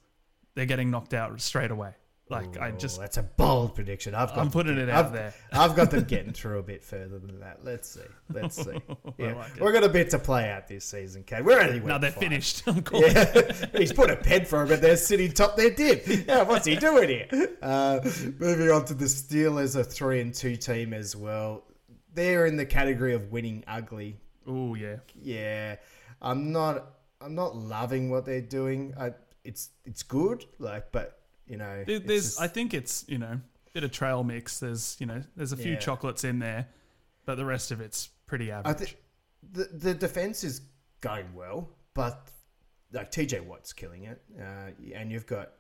they're 0.56 0.66
getting 0.66 0.92
knocked 0.92 1.14
out 1.14 1.40
straight 1.40 1.72
away. 1.72 1.94
Like 2.32 2.58
I 2.60 2.72
just, 2.72 2.98
that's 3.00 3.18
a 3.18 3.24
bold 3.24 3.76
prediction. 3.76 4.16
I've 4.16 4.30
got 4.30 4.40
I'm 4.40 4.50
putting 4.50 4.78
it 4.78 4.90
out 4.90 5.08
I've, 5.08 5.12
there. 5.14 5.34
I've 5.52 5.76
got 5.76 5.92
them 5.92 6.04
getting 6.08 6.32
through 6.32 6.60
a 6.60 6.64
bit 6.64 6.84
further 6.84 7.20
than 7.20 7.42
that. 7.42 7.60
Let's 7.64 7.90
see. 7.90 8.00
Let's 8.34 8.56
see. 8.56 8.80
Yeah, 9.18 9.34
like 9.36 9.60
we're 9.60 9.74
got 9.74 9.84
a 9.84 9.90
bit 9.90 10.10
to 10.12 10.20
play 10.20 10.50
out 10.50 10.68
this 10.70 10.86
season, 10.86 11.24
Kate. 11.24 11.44
We're 11.44 11.60
only 11.62 11.80
No, 11.82 11.98
they're 12.00 12.12
five. 12.12 12.20
finished. 12.22 12.64
I'm 12.68 12.82
calling. 12.82 13.12
Yeah, 13.12 13.52
he's 13.78 13.92
put 13.94 14.10
a 14.10 14.16
pen 14.16 14.46
for 14.46 14.64
him, 14.64 14.72
and 14.72 14.82
they're 14.82 14.96
sitting 14.98 15.32
top 15.34 15.58
their 15.58 15.70
dip. 15.70 16.08
Yeah, 16.08 16.44
what's 16.44 16.66
he 16.66 16.76
doing 16.78 17.10
here? 17.10 17.28
Uh, 17.62 18.00
moving 18.40 18.72
on 18.72 18.86
to 18.86 18.94
the 18.94 19.06
Steelers, 19.06 19.76
a 19.76 19.84
three 19.84 20.22
and 20.22 20.34
two 20.34 20.56
team 20.56 20.94
as 20.94 21.16
well. 21.16 21.64
they're 22.14 22.46
in 22.46 22.56
the 22.56 22.66
category 22.66 23.14
of 23.14 23.32
winning 23.32 23.64
ugly. 23.68 24.18
Oh 24.48 24.74
yeah. 24.76 24.98
Yeah, 25.22 25.76
I'm 26.22 26.52
not. 26.52 26.94
I'm 27.20 27.36
not 27.36 27.56
loving 27.56 28.10
what 28.10 28.26
they're 28.26 28.42
doing. 28.42 28.94
I, 28.98 29.12
it's 29.44 29.70
it's 29.86 30.02
good, 30.04 30.46
like, 30.58 30.92
but 30.92 31.20
you 31.52 31.58
know, 31.58 31.84
There- 31.86 32.00
There's, 32.00 32.24
just- 32.30 32.42
I 32.42 32.48
think 32.48 32.74
it's 32.74 33.06
you 33.08 33.18
know, 33.18 33.40
bit 33.74 33.84
of 33.84 33.92
trail 33.92 34.24
mix. 34.24 34.60
There's 34.60 34.96
you 35.00 35.06
know, 35.06 35.22
there's 35.36 35.52
a 35.52 35.58
few 35.58 35.74
Yeah. 35.74 35.80
chocolates 35.80 36.24
in 36.24 36.40
there, 36.40 36.68
but 37.26 37.36
the 37.36 37.46
rest 37.46 37.72
of 37.72 37.82
it's 37.82 38.08
pretty 38.26 38.52
I 38.52 38.60
average. 38.60 38.78
think 38.78 38.98
the 39.52 39.64
the 39.66 39.94
defense 39.94 40.44
is 40.44 40.62
going 41.02 41.34
well, 41.36 41.70
but 41.94 42.32
like 42.94 43.12
TJ 43.12 43.42
Watt's 43.46 43.74
killing 43.74 44.04
it, 44.06 44.22
uh, 44.40 44.72
and 44.96 45.12
you've 45.12 45.26
got 45.28 45.52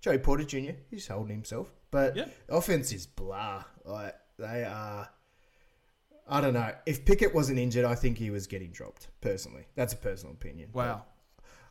Joey 0.00 0.18
Porter 0.18 0.44
Jr. 0.44 0.72
He's 0.90 1.06
holding 1.08 1.36
himself, 1.36 1.72
but 1.90 2.16
Yeah. 2.16 2.26
offense 2.48 2.92
is 2.92 3.06
blah. 3.06 3.64
Like 3.84 4.14
they 4.38 4.64
are. 4.64 5.08
I 6.28 6.40
don't 6.40 6.54
know. 6.54 6.72
If 6.86 7.04
Pickett 7.04 7.34
wasn't 7.34 7.58
injured, 7.58 7.84
I 7.84 7.94
think 7.96 8.16
he 8.18 8.30
was 8.30 8.46
getting 8.46 8.70
dropped. 8.70 9.08
Personally, 9.20 9.66
that's 9.74 9.92
a 9.92 9.96
personal 9.96 10.34
opinion. 10.34 10.70
wow. 10.72 11.04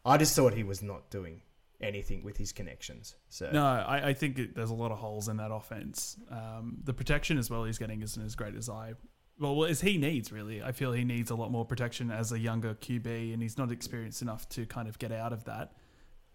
I 0.03 0.17
just 0.17 0.35
thought 0.35 0.53
he 0.55 0.63
was 0.63 0.81
not 0.81 1.09
doing 1.11 1.41
anything 1.81 2.23
with 2.23 2.37
his 2.37 2.51
connections. 2.51 3.15
So 3.29 3.49
No, 3.51 3.65
I, 3.65 4.09
I 4.09 4.13
think 4.13 4.37
it, 4.39 4.55
there's 4.55 4.69
a 4.69 4.73
lot 4.75 4.91
of 4.91 4.97
holes 4.99 5.27
in 5.27 5.37
that 5.37 5.51
offense. 5.51 6.17
Um, 6.29 6.77
the 6.83 6.93
protection 6.93 7.37
as 7.37 7.49
well 7.49 7.63
he's 7.63 7.77
getting 7.77 8.01
isn't 8.01 8.23
as 8.23 8.35
great 8.35 8.55
as 8.55 8.69
I. 8.69 8.93
Well, 9.39 9.65
as 9.65 9.81
he 9.81 9.97
needs 9.97 10.31
really. 10.31 10.61
I 10.61 10.71
feel 10.71 10.91
he 10.91 11.03
needs 11.03 11.31
a 11.31 11.35
lot 11.35 11.51
more 11.51 11.65
protection 11.65 12.11
as 12.11 12.31
a 12.31 12.39
younger 12.39 12.75
QB, 12.75 13.33
and 13.33 13.41
he's 13.41 13.57
not 13.57 13.71
experienced 13.71 14.21
enough 14.21 14.47
to 14.49 14.65
kind 14.65 14.87
of 14.87 14.99
get 14.99 15.11
out 15.11 15.33
of 15.33 15.45
that. 15.45 15.73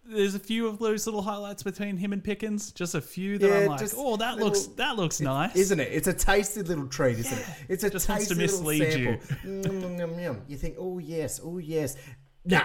There's 0.09 0.35
a 0.35 0.39
few 0.39 0.67
of 0.67 0.79
those 0.79 1.05
little 1.05 1.21
highlights 1.21 1.63
between 1.63 1.97
him 1.97 2.13
and 2.13 2.23
Pickens, 2.23 2.71
just 2.71 2.95
a 2.95 3.01
few 3.01 3.37
that 3.39 3.47
Yeah, 3.49 3.57
I'm 3.57 3.65
like, 3.67 3.89
oh, 3.97 4.15
that 4.17 4.35
little- 4.35 4.47
looks 4.49 4.67
that 4.77 4.95
looks 4.95 5.19
nice. 5.19 5.55
Isn't 5.55 5.79
it? 5.81 5.89
It's 5.91 6.07
a 6.07 6.13
tasty 6.13 6.61
little 6.63 6.87
treat, 6.87 7.19
isn't 7.19 7.37
it? 7.37 7.45
It's 7.67 7.83
a 7.83 7.89
just 7.89 8.05
to 8.07 8.13
tasty 8.13 8.35
little 8.35 8.63
mislead 8.63 8.93
you. 8.99 9.19
sample. 9.43 10.19
Yum. 10.21 10.41
You 10.47 10.57
think, 10.57 10.75
oh 10.79 10.99
yes, 10.99 11.41
oh 11.43 11.57
yes. 11.57 11.97
Nah, 12.45 12.63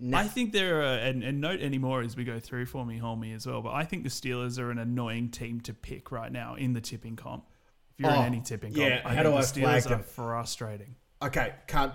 nah. 0.00 0.18
I 0.18 0.24
think 0.24 0.52
there 0.52 0.82
are, 0.82 0.96
and, 0.98 1.22
and 1.22 1.40
note 1.40 1.60
anymore 1.60 2.02
as 2.02 2.16
we 2.16 2.24
go 2.24 2.38
through 2.40 2.66
for 2.66 2.84
me, 2.86 2.98
Hulmy, 2.98 3.34
as 3.34 3.46
well. 3.46 3.62
But 3.62 3.74
I 3.74 3.84
think 3.84 4.02
the 4.04 4.08
Steelers 4.10 4.58
are 4.58 4.70
an 4.70 4.78
annoying 4.78 5.30
team 5.30 5.60
to 5.62 5.74
pick 5.74 6.10
right 6.12 6.30
now 6.32 6.54
in 6.54 6.72
the 6.72 6.80
tipping 6.80 7.16
comp. 7.16 7.44
If 7.98 8.04
you're 8.04 8.10
Oh, 8.12 8.20
in 8.20 8.26
any 8.26 8.40
tipping 8.40 8.72
comp, 8.74 8.88
yeah, 8.88 9.02
I 9.04 9.14
how 9.14 9.22
think 9.22 9.34
do 9.34 9.38
I 9.38 9.42
flag 9.42 9.82
Steelers 9.82 9.86
are 9.86 9.88
them? 9.90 10.02
frustrating. 10.02 10.94
okay, 11.22 11.54
can't. 11.66 11.92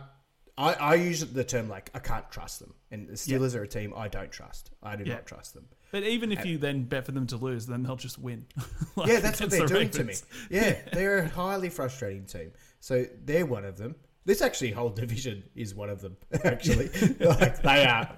I, 0.55 0.73
I 0.73 0.95
use 0.95 1.21
the 1.25 1.43
term 1.43 1.67
like 1.67 1.89
I 1.95 1.99
can't 1.99 2.29
trust 2.29 2.59
them, 2.59 2.75
and 2.91 3.07
the 3.07 3.13
Steelers 3.13 3.55
are 3.55 3.63
a 3.63 3.67
team 3.67 3.91
I 3.97 4.07
don't 4.07 4.31
trust. 4.31 4.69
I 4.83 4.95
do 4.95 5.03
Yeah. 5.03 5.15
not 5.15 5.25
trust 5.25 5.53
them. 5.55 5.65
But 5.91 6.03
even 6.03 6.31
if 6.31 6.45
you 6.45 6.57
then 6.59 6.83
bet 6.83 7.05
for 7.05 7.11
them 7.11 7.25
to 7.27 7.37
lose, 7.37 7.65
then 7.67 7.81
they'll 7.83 7.95
just 7.95 8.19
win. 8.19 8.45
Like 8.95 9.07
yeah, 9.09 9.19
that's 9.19 9.41
what 9.41 9.49
they're 9.49 9.61
the 9.61 9.67
doing 9.73 9.89
to 9.91 9.99
me. 10.03 10.13
Ravens. 10.13 10.25
Yeah, 10.51 10.77
they're 10.93 11.17
a 11.19 11.27
highly 11.29 11.69
frustrating 11.69 12.25
team. 12.25 12.51
So 12.79 13.05
they're 13.25 13.45
one 13.47 13.65
of 13.65 13.77
them. 13.77 13.95
This 14.25 14.41
actually 14.41 14.71
whole 14.71 14.89
division 14.89 15.43
is 15.55 15.75
one 15.75 15.89
of 15.89 16.01
them. 16.01 16.17
Actually, 16.43 16.89
like 17.19 17.61
they 17.61 17.85
are 17.85 18.09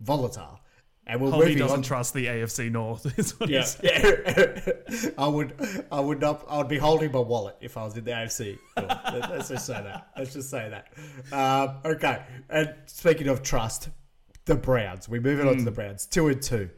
volatile, 0.00 0.60
and 1.06 1.20
we're 1.20 1.30
moving 1.30 1.58
doesn't 1.58 1.76
on. 1.78 1.82
trust 1.82 2.14
the 2.14 2.26
AFC 2.26 2.70
North. 2.70 3.06
Is 3.18 3.38
what 3.38 3.48
Yeah, 3.48 3.66
yeah. 3.82 4.60
I 5.18 5.28
would, 5.28 5.54
I 5.92 6.00
would 6.00 6.20
not. 6.20 6.44
I 6.48 6.58
would 6.58 6.68
be 6.68 6.78
holding 6.78 7.12
my 7.12 7.20
wallet 7.20 7.56
if 7.60 7.76
I 7.76 7.84
was 7.84 7.96
in 7.96 8.04
the 8.04 8.10
AFC. 8.10 8.58
Let's 8.76 9.48
just 9.48 9.66
say 9.66 9.74
that. 9.82 10.08
Let's 10.16 10.32
just 10.32 10.50
say 10.50 10.68
that. 10.70 10.92
Um, 11.32 11.76
okay. 11.84 12.22
And 12.50 12.74
speaking 12.86 13.28
of 13.28 13.42
trust, 13.42 13.90
the 14.46 14.54
Browns. 14.56 15.08
We're 15.08 15.20
moving 15.20 15.46
on 15.46 15.56
to 15.58 15.62
the 15.64 15.70
Browns. 15.70 16.06
Two 16.06 16.28
and 16.28 16.42
two. 16.42 16.70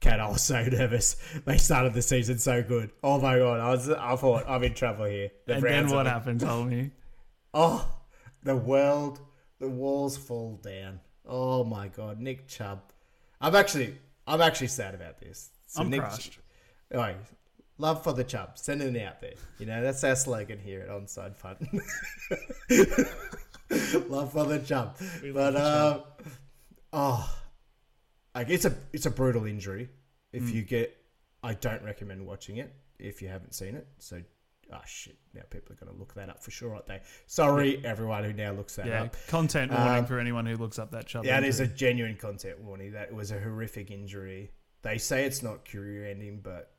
Kad, 0.00 0.20
I 0.20 0.28
was 0.28 0.42
so 0.42 0.62
nervous. 0.64 1.16
They 1.46 1.56
started 1.56 1.94
the 1.94 2.02
season 2.02 2.38
so 2.38 2.62
good. 2.62 2.90
Oh 3.02 3.18
my 3.20 3.38
god, 3.38 3.60
I 3.60 3.70
was. 3.70 3.88
I 3.90 4.16
thought 4.16 4.44
I'm 4.48 4.62
in 4.62 4.74
trouble 4.74 5.04
here. 5.06 5.30
The 5.46 5.54
And 5.54 5.62
then 5.64 5.88
what 5.88 6.06
happened? 6.06 6.42
happened, 6.42 6.70
Hulmy? 6.70 6.90
Oh, 7.58 7.88
the 8.42 8.54
world, 8.54 9.18
the 9.60 9.68
walls 9.68 10.18
fall 10.18 10.60
down. 10.62 11.00
Oh 11.24 11.64
my 11.64 11.88
god, 11.88 12.20
Nick 12.20 12.46
Chubb. 12.48 12.82
I'm 13.40 13.54
actually, 13.54 13.96
I'm 14.26 14.42
actually 14.42 14.66
sad 14.66 14.94
about 14.94 15.18
this. 15.18 15.48
So 15.66 15.80
I'm 15.80 15.88
Nick, 15.88 16.00
crushed. 16.00 16.38
Oh, 16.94 17.14
love 17.78 18.04
for 18.04 18.12
the 18.12 18.24
Chubb. 18.24 18.58
Sending 18.58 18.94
it 18.94 19.02
out 19.02 19.22
there. 19.22 19.32
You 19.58 19.64
know, 19.64 19.80
that's 19.82 20.04
our 20.04 20.14
slogan 20.16 20.58
here 20.58 20.80
at 20.82 20.90
Onside 20.90 21.34
Fun. 21.34 21.56
love 24.10 24.32
for 24.32 24.44
the 24.44 24.58
Chubb. 24.58 24.96
We 25.22 25.30
But 25.32 25.52
the 25.52 25.64
um, 25.64 26.02
oh, 26.92 27.38
like 28.34 28.50
it's 28.50 28.66
a 28.66 28.74
it's 28.92 29.06
a 29.06 29.10
brutal 29.10 29.46
injury. 29.46 29.88
If 30.32 30.42
Mm. 30.42 30.52
you 30.52 30.62
get, 30.62 30.94
I 31.42 31.54
don't 31.54 31.82
recommend 31.82 32.26
watching 32.26 32.58
it 32.58 32.70
if 32.98 33.22
you 33.22 33.28
haven't 33.28 33.54
seen 33.54 33.74
it. 33.76 33.86
So. 33.98 34.20
Oh 34.72 34.80
shit! 34.86 35.16
Now 35.32 35.42
people 35.48 35.72
are 35.72 35.76
going 35.84 35.92
to 35.92 35.98
look 35.98 36.14
that 36.14 36.28
up 36.28 36.42
for 36.42 36.50
sure, 36.50 36.74
aren't 36.74 36.86
they? 36.86 37.00
Sorry, 37.26 37.84
everyone 37.84 38.24
who 38.24 38.32
now 38.32 38.52
looks 38.52 38.74
that 38.76 38.86
Yeah, 38.86 39.04
up. 39.04 39.16
content 39.28 39.70
warning 39.70 39.98
Um, 39.98 40.06
for 40.06 40.18
anyone 40.18 40.44
who 40.46 40.56
looks 40.56 40.78
up 40.78 40.90
that 40.90 41.06
Chubb. 41.06 41.24
Yeah, 41.24 41.38
it 41.38 41.44
is 41.44 41.60
a 41.60 41.66
genuine 41.68 42.16
content 42.16 42.58
warning. 42.60 42.92
That 42.92 43.12
was 43.14 43.30
a 43.30 43.38
horrific 43.38 43.90
injury. 43.90 44.50
They 44.82 44.98
say 44.98 45.24
it's 45.24 45.42
not 45.42 45.64
career 45.68 46.06
ending, 46.06 46.40
but 46.42 46.72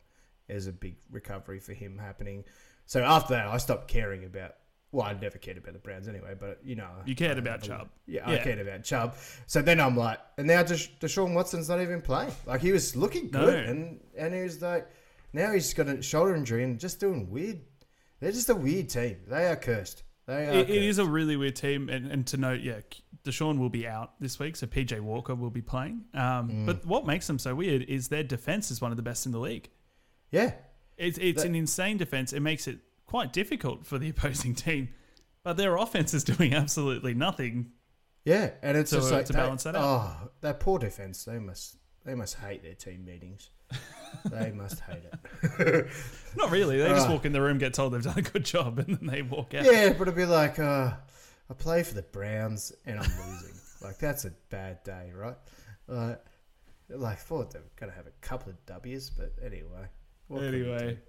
there's 0.48 0.68
a 0.68 0.72
big 0.74 0.96
recovery 1.12 1.60
for 1.60 1.74
him 1.74 1.98
happening. 1.98 2.44
So 2.86 3.04
after 3.04 3.34
that, 3.36 3.48
I 3.48 3.58
stopped 3.58 3.88
caring 3.88 4.26
about. 4.26 4.56
Well, 4.94 5.06
I 5.06 5.14
never 5.14 5.38
cared 5.38 5.58
about 5.58 5.74
the 5.74 5.80
Browns 5.80 6.08
anyway, 6.08 6.34
but 6.40 6.60
you 6.64 6.76
know, 6.76 6.90
You 7.06 7.14
cared 7.16 7.36
I- 7.38 7.40
about 7.40 7.64
I- 7.64 7.68
Chubb. 7.68 7.90
Yeah, 8.06 8.30
I 8.30 8.38
cared 8.38 8.60
about 8.60 8.84
Chubb. 8.84 9.16
So 9.46 9.62
then 9.62 9.80
I'm 9.82 9.98
like, 9.98 10.20
and 10.38 10.48
now 10.48 10.64
Desha- 10.64 10.98
Deshaun 11.00 11.34
Watson's 11.34 11.68
not 11.70 11.82
even 11.82 12.02
playing. 12.02 12.32
Like 12.46 12.62
he 12.62 12.72
was 12.72 12.96
looking 12.96 13.30
No. 13.32 13.46
good, 13.46 13.66
and 13.66 14.00
and 14.18 14.34
he 14.34 14.42
was 14.44 14.62
like, 14.62 14.88
now 15.34 15.52
he's 15.52 15.74
got 15.74 15.88
a 15.90 16.02
shoulder 16.02 16.36
injury 16.36 16.64
and 16.64 16.80
just 16.80 17.00
doing 17.02 17.30
weird. 17.30 17.60
They're 18.20 18.32
just 18.32 18.50
a 18.50 18.56
weird 18.56 18.90
team. 18.90 19.18
They 19.28 19.46
are 19.48 19.56
cursed. 19.56 20.04
They 20.26 20.48
are. 20.48 20.52
It, 20.52 20.70
it 20.70 20.84
is 20.84 20.98
a 21.00 21.06
really 21.06 21.38
weird 21.38 21.56
team, 21.56 21.88
and, 21.90 22.12
and 22.12 22.26
to 22.28 22.38
note, 22.38 22.62
yeah, 22.62 22.80
Deshaun 23.24 23.60
will 23.60 23.70
be 23.70 23.88
out 23.88 24.20
this 24.20 24.40
week, 24.40 24.56
so 24.56 24.68
PJ 24.68 25.00
Walker 25.00 25.36
will 25.36 25.50
be 25.52 25.62
playing. 25.62 26.06
Um, 26.14 26.50
Mm. 26.50 26.66
But 26.66 26.86
what 26.86 27.06
makes 27.06 27.28
them 27.28 27.40
so 27.40 27.56
weird 27.56 27.84
is 27.84 28.08
their 28.10 28.24
defense 28.24 28.72
is 28.72 28.82
one 28.82 28.92
of 28.92 28.98
the 28.98 29.04
best 29.04 29.26
in 29.26 29.32
the 29.32 29.40
league. 29.40 29.70
Yeah, 30.32 30.54
It's 30.98 31.18
it's 31.20 31.42
That- 31.44 31.50
an 31.50 31.56
insane 31.56 31.98
defense. 31.98 32.34
It 32.34 32.42
makes 32.42 32.68
it 32.68 32.80
quite 33.06 33.32
difficult 33.32 33.86
for 33.86 33.98
the 33.98 34.10
opposing 34.14 34.54
team, 34.56 34.90
but 35.44 35.56
their 35.58 35.78
offense 35.78 36.14
is 36.14 36.24
doing 36.36 36.54
absolutely 36.54 37.14
nothing. 37.14 37.72
Yeah, 38.26 38.52
and 38.62 38.76
it's 38.78 38.90
To, 38.90 38.98
just 38.98 39.14
uh, 39.14 39.16
like 39.18 39.26
to 39.28 39.34
they- 39.34 39.40
balance 39.40 39.64
that 39.64 39.76
out. 39.76 39.84
Oh, 39.84 40.30
that 40.42 40.60
poor 40.60 40.80
defense. 40.80 41.24
They 41.24 41.40
must. 41.40 41.78
They 42.04 42.16
must 42.16 42.36
hate 42.36 42.64
their 42.64 42.74
team 42.76 43.04
meetings. 43.06 43.50
they 44.30 44.52
must 44.52 44.80
hate 44.82 45.04
it. 45.04 45.88
Not 46.38 46.52
really. 46.52 46.78
They 46.80 46.90
just 46.90 47.08
Ah. 47.08 47.12
walk 47.12 47.26
in 47.26 47.32
the 47.34 47.42
room, 47.42 47.58
get 47.58 47.74
told 47.74 47.94
they've 47.94 48.04
done 48.04 48.18
a 48.20 48.22
good 48.22 48.46
job, 48.46 48.80
and 48.80 48.98
then 48.98 49.08
they 49.08 49.22
walk 49.22 49.54
out. 49.54 49.66
yeah, 49.66 49.90
but 49.94 50.04
it'd 50.04 50.16
be 50.16 50.26
like, 50.26 50.60
uh, 50.60 50.92
I 51.50 51.54
play 51.54 51.84
for 51.84 51.94
the 51.94 52.02
Browns 52.04 52.74
and 52.86 53.00
I'm 53.00 53.06
losing. 53.30 53.54
like 53.82 53.98
that's 54.00 54.26
a 54.26 54.32
bad 54.50 54.84
day, 54.84 55.12
right? 55.16 55.38
Uh, 55.90 56.16
like 56.90 57.20
thought 57.20 57.52
they 57.52 57.60
were 57.60 57.66
gonna 57.80 57.92
have 57.94 58.08
a 58.08 58.12
couple 58.22 58.50
of 58.52 58.66
W's, 58.66 59.10
but 59.10 59.34
anyway. 59.44 59.88
what 60.28 60.40
can 60.42 60.52
we 60.52 60.58
Anyway, 60.72 61.00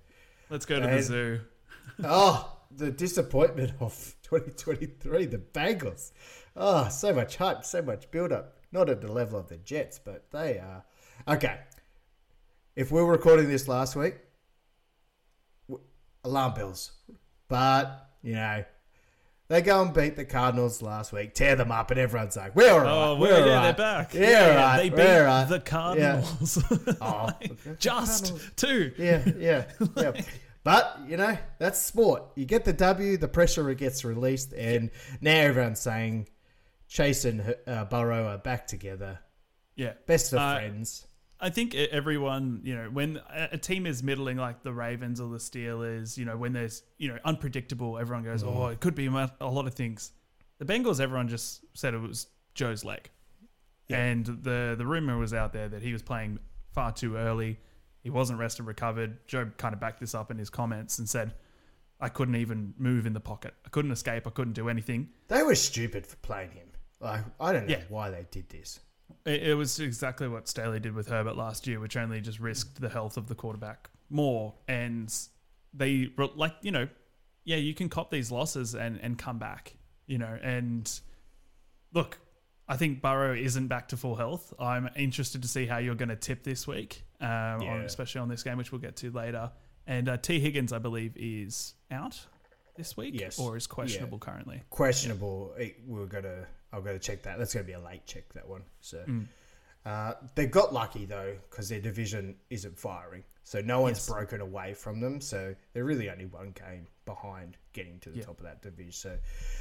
let's 0.50 0.66
go 0.66 0.80
to 0.80 0.86
the 0.86 1.02
zoo. 1.02 1.40
oh, 2.04 2.56
the 2.70 2.90
disappointment 2.90 3.72
of 3.80 4.14
2023, 4.24 5.26
the 5.26 5.38
Bengals. 5.38 6.12
Oh, 6.56 6.88
so 6.88 7.12
much 7.14 7.36
hype, 7.36 7.64
so 7.64 7.80
much 7.82 8.10
build 8.10 8.32
up. 8.32 8.56
Not 8.72 8.90
at 8.90 9.00
the 9.00 9.10
level 9.10 9.38
of 9.38 9.48
the 9.48 9.56
Jets, 9.56 9.98
but 9.98 10.30
they 10.30 10.58
are. 10.58 10.84
Okay. 11.26 11.58
If 12.78 12.92
we 12.92 13.00
were 13.02 13.10
recording 13.10 13.48
this 13.48 13.66
last 13.66 13.96
week, 13.96 14.14
alarm 16.22 16.54
bells. 16.54 16.92
But, 17.48 18.08
you 18.22 18.34
know, 18.34 18.64
they 19.48 19.62
go 19.62 19.82
and 19.82 19.92
beat 19.92 20.14
the 20.14 20.24
Cardinals 20.24 20.80
last 20.80 21.12
week, 21.12 21.34
tear 21.34 21.56
them 21.56 21.72
up, 21.72 21.90
and 21.90 21.98
everyone's 21.98 22.36
like, 22.36 22.54
we're 22.54 22.70
all 22.70 22.78
right. 22.80 22.88
Oh, 23.08 23.16
we're 23.16 23.30
yeah, 23.46 23.52
right. 23.54 23.62
they're 23.62 23.72
back. 23.72 24.14
Yeah, 24.14 24.54
right, 24.54 24.76
they 24.76 24.88
beat 24.90 24.98
we're 24.98 25.24
right. 25.26 25.44
the 25.48 25.58
Cardinals. 25.58 26.62
Oh, 27.00 27.30
the 27.64 27.74
Just 27.80 28.26
Cardinals. 28.26 28.50
two. 28.54 28.92
Yeah, 28.96 29.24
yeah, 29.36 29.64
yeah. 29.96 30.20
But 30.62 30.98
you 31.08 31.16
know 31.16 31.36
that's 31.58 31.80
sport. 31.82 32.24
You 32.36 32.44
get 32.44 32.64
the 32.64 32.72
W, 32.74 33.16
the 33.16 33.26
pressure 33.28 33.72
gets 33.74 34.04
released, 34.04 34.52
and 34.52 34.90
now 35.20 35.34
everyone's 35.40 35.80
saying 35.80 36.28
Chase 36.88 37.24
and 37.24 37.56
uh, 37.66 37.86
Burrow 37.86 38.26
are 38.28 38.38
back 38.38 38.66
together, 38.68 39.18
Yeah. 39.76 39.94
best 40.06 40.32
of 40.32 40.38
Uh, 40.40 40.56
friends. 40.58 41.06
I 41.40 41.50
think 41.50 41.74
everyone, 41.74 42.60
you 42.64 42.74
know, 42.74 42.90
when 42.90 43.20
a 43.30 43.56
team 43.58 43.86
is 43.86 44.02
middling 44.02 44.38
like 44.38 44.62
the 44.62 44.72
Ravens 44.72 45.20
or 45.20 45.28
the 45.30 45.38
Steelers, 45.38 46.16
you 46.18 46.24
know, 46.24 46.36
when 46.36 46.52
there's, 46.52 46.82
you 46.98 47.08
know, 47.08 47.18
unpredictable, 47.24 47.96
everyone 47.98 48.24
goes, 48.24 48.42
Mm. 48.42 48.56
oh, 48.56 48.66
it 48.68 48.80
could 48.80 48.94
be 48.96 49.06
a 49.06 49.32
a 49.40 49.46
lot 49.46 49.66
of 49.66 49.74
things. 49.74 50.12
The 50.58 50.64
Bengals, 50.64 50.98
everyone 51.00 51.28
just 51.28 51.60
said 51.74 51.94
it 51.94 51.98
was 52.00 52.26
Joe's 52.54 52.84
leg. 52.84 53.08
Yeah. 53.86 54.02
And 54.04 54.26
the, 54.26 54.74
the 54.76 54.84
rumor 54.84 55.16
was 55.16 55.32
out 55.32 55.52
there 55.52 55.68
that 55.68 55.82
he 55.82 55.92
was 55.92 56.02
playing 56.02 56.40
far 56.72 56.90
too 56.92 57.16
early. 57.16 57.58
He 58.02 58.10
wasn't 58.10 58.38
rested, 58.40 58.64
recovered. 58.66 59.26
Joe 59.28 59.50
kind 59.56 59.72
of 59.74 59.80
backed 59.80 60.00
this 60.00 60.14
up 60.14 60.30
in 60.32 60.38
his 60.38 60.50
comments 60.50 60.98
and 60.98 61.08
said, 61.08 61.34
I 62.00 62.08
couldn't 62.08 62.36
even 62.36 62.74
move 62.78 63.06
in 63.06 63.12
the 63.12 63.20
pocket. 63.20 63.54
I 63.64 63.68
couldn't 63.70 63.90
escape. 63.92 64.26
I 64.26 64.30
couldn't 64.30 64.52
do 64.54 64.68
anything. 64.68 65.08
They 65.28 65.42
were 65.42 65.54
stupid 65.54 66.06
for 66.06 66.16
playing 66.16 66.50
him. 66.52 66.68
Like 67.00 67.20
I 67.40 67.52
don't 67.52 67.66
know 67.68 67.76
Yeah. 67.78 67.84
why 67.88 68.10
they 68.10 68.26
did 68.30 68.48
this. 68.48 68.80
It, 69.24 69.42
it 69.50 69.54
was 69.54 69.80
exactly 69.80 70.28
what 70.28 70.48
Staley 70.48 70.80
did 70.80 70.94
with 70.94 71.08
Herbert 71.08 71.36
last 71.36 71.66
year, 71.66 71.80
which 71.80 71.96
only 71.96 72.20
just 72.20 72.40
risked 72.40 72.80
the 72.80 72.88
health 72.88 73.16
of 73.16 73.26
the 73.28 73.34
quarterback 73.34 73.90
more. 74.10 74.54
And 74.68 75.12
they, 75.74 76.10
like, 76.36 76.54
you 76.62 76.70
know, 76.70 76.88
yeah, 77.44 77.56
you 77.56 77.74
can 77.74 77.88
cop 77.88 78.10
these 78.10 78.30
losses 78.30 78.74
and 78.74 78.98
and 79.02 79.16
come 79.18 79.38
back, 79.38 79.76
you 80.06 80.18
know. 80.18 80.38
And 80.42 80.90
look, 81.92 82.18
I 82.68 82.76
think 82.76 83.00
Burrow 83.00 83.34
isn't 83.34 83.68
back 83.68 83.88
to 83.88 83.96
full 83.96 84.16
health. 84.16 84.52
I'm 84.58 84.88
interested 84.96 85.42
to 85.42 85.48
see 85.48 85.66
how 85.66 85.78
you're 85.78 85.94
going 85.94 86.10
to 86.10 86.16
tip 86.16 86.42
this 86.44 86.66
week, 86.66 87.02
um, 87.20 87.28
on, 87.62 87.80
especially 87.82 88.20
on 88.20 88.28
this 88.28 88.42
game, 88.42 88.58
which 88.58 88.70
we'll 88.72 88.80
get 88.80 88.96
to 88.96 89.10
later. 89.10 89.50
And 89.86 90.08
uh, 90.08 90.18
Tee 90.18 90.38
Higgins, 90.40 90.72
I 90.74 90.78
believe, 90.78 91.14
is 91.16 91.72
out 91.90 92.18
this 92.76 92.94
week, 92.96 93.18
Yes. 93.18 93.38
or 93.38 93.56
is 93.56 93.66
questionable 93.66 94.18
currently. 94.18 94.62
questionable. 94.68 95.54
We're 95.86 96.06
gonna. 96.06 96.46
I'll 96.72 96.82
go 96.82 96.92
to 96.92 96.98
check 96.98 97.22
that. 97.22 97.38
That's 97.38 97.54
gonna 97.54 97.64
be 97.64 97.72
a 97.72 97.80
late 97.80 98.04
check 98.06 98.32
that 98.34 98.46
one. 98.48 98.62
So 98.80 98.98
Mm. 99.06 99.26
uh, 99.86 100.14
they 100.34 100.46
got 100.46 100.72
lucky 100.72 101.06
though 101.06 101.36
because 101.50 101.68
their 101.68 101.80
division 101.80 102.36
isn't 102.50 102.78
firing, 102.78 103.24
so 103.44 103.60
no 103.60 103.80
one's 103.80 103.98
Yes. 103.98 104.08
broken 104.08 104.40
away 104.40 104.74
from 104.74 105.00
them. 105.00 105.20
So 105.20 105.54
they're 105.72 105.84
really 105.84 106.10
only 106.10 106.26
one 106.26 106.50
game 106.52 106.86
behind 107.06 107.56
getting 107.72 107.98
to 108.00 108.10
the 108.10 108.18
Yeah. 108.18 108.24
top 108.24 108.38
of 108.38 108.44
that 108.44 108.60
division. 108.60 108.92
So 108.92 109.10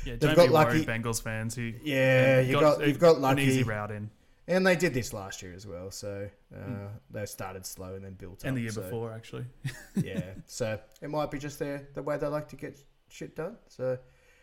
Yeah, 0.04 0.14
They've 0.14 0.20
don't 0.20 0.36
got 0.36 0.48
be 0.48 0.54
worried, 0.54 0.88
Bengals 0.88 1.22
fans. 1.22 1.56
Who 1.56 1.72
yeah, 1.82 2.42
you 2.42 2.60
got, 2.60 2.86
you've 2.86 3.00
got 3.00 3.20
lucky, 3.22 3.44
an 3.44 3.48
easy 3.48 3.64
route 3.64 3.92
in, 3.92 4.10
and 4.48 4.68
they 4.68 4.76
did 4.76 4.94
this 4.94 5.14
last 5.14 5.42
year 5.42 5.54
as 5.54 5.66
well. 5.66 5.92
So 5.92 6.30
uh, 6.54 6.88
they 7.10 7.26
started 7.26 7.66
slow 7.66 7.94
and 7.96 8.04
then 8.04 8.16
built 8.16 8.44
and 8.44 8.48
up. 8.48 8.48
And 8.50 8.58
the 8.58 8.62
year 8.64 8.72
so, 8.72 8.82
before 8.82 9.14
actually. 9.14 9.46
yeah. 9.96 10.34
So 10.46 10.78
it 11.02 11.10
might 11.10 11.32
be 11.32 11.40
just 11.40 11.58
their 11.60 11.88
the 11.94 12.02
way 12.04 12.18
they 12.18 12.28
like 12.28 12.50
to 12.50 12.58
get 12.58 12.78
shit 13.08 13.34
done. 13.36 13.58
So. 13.70 13.98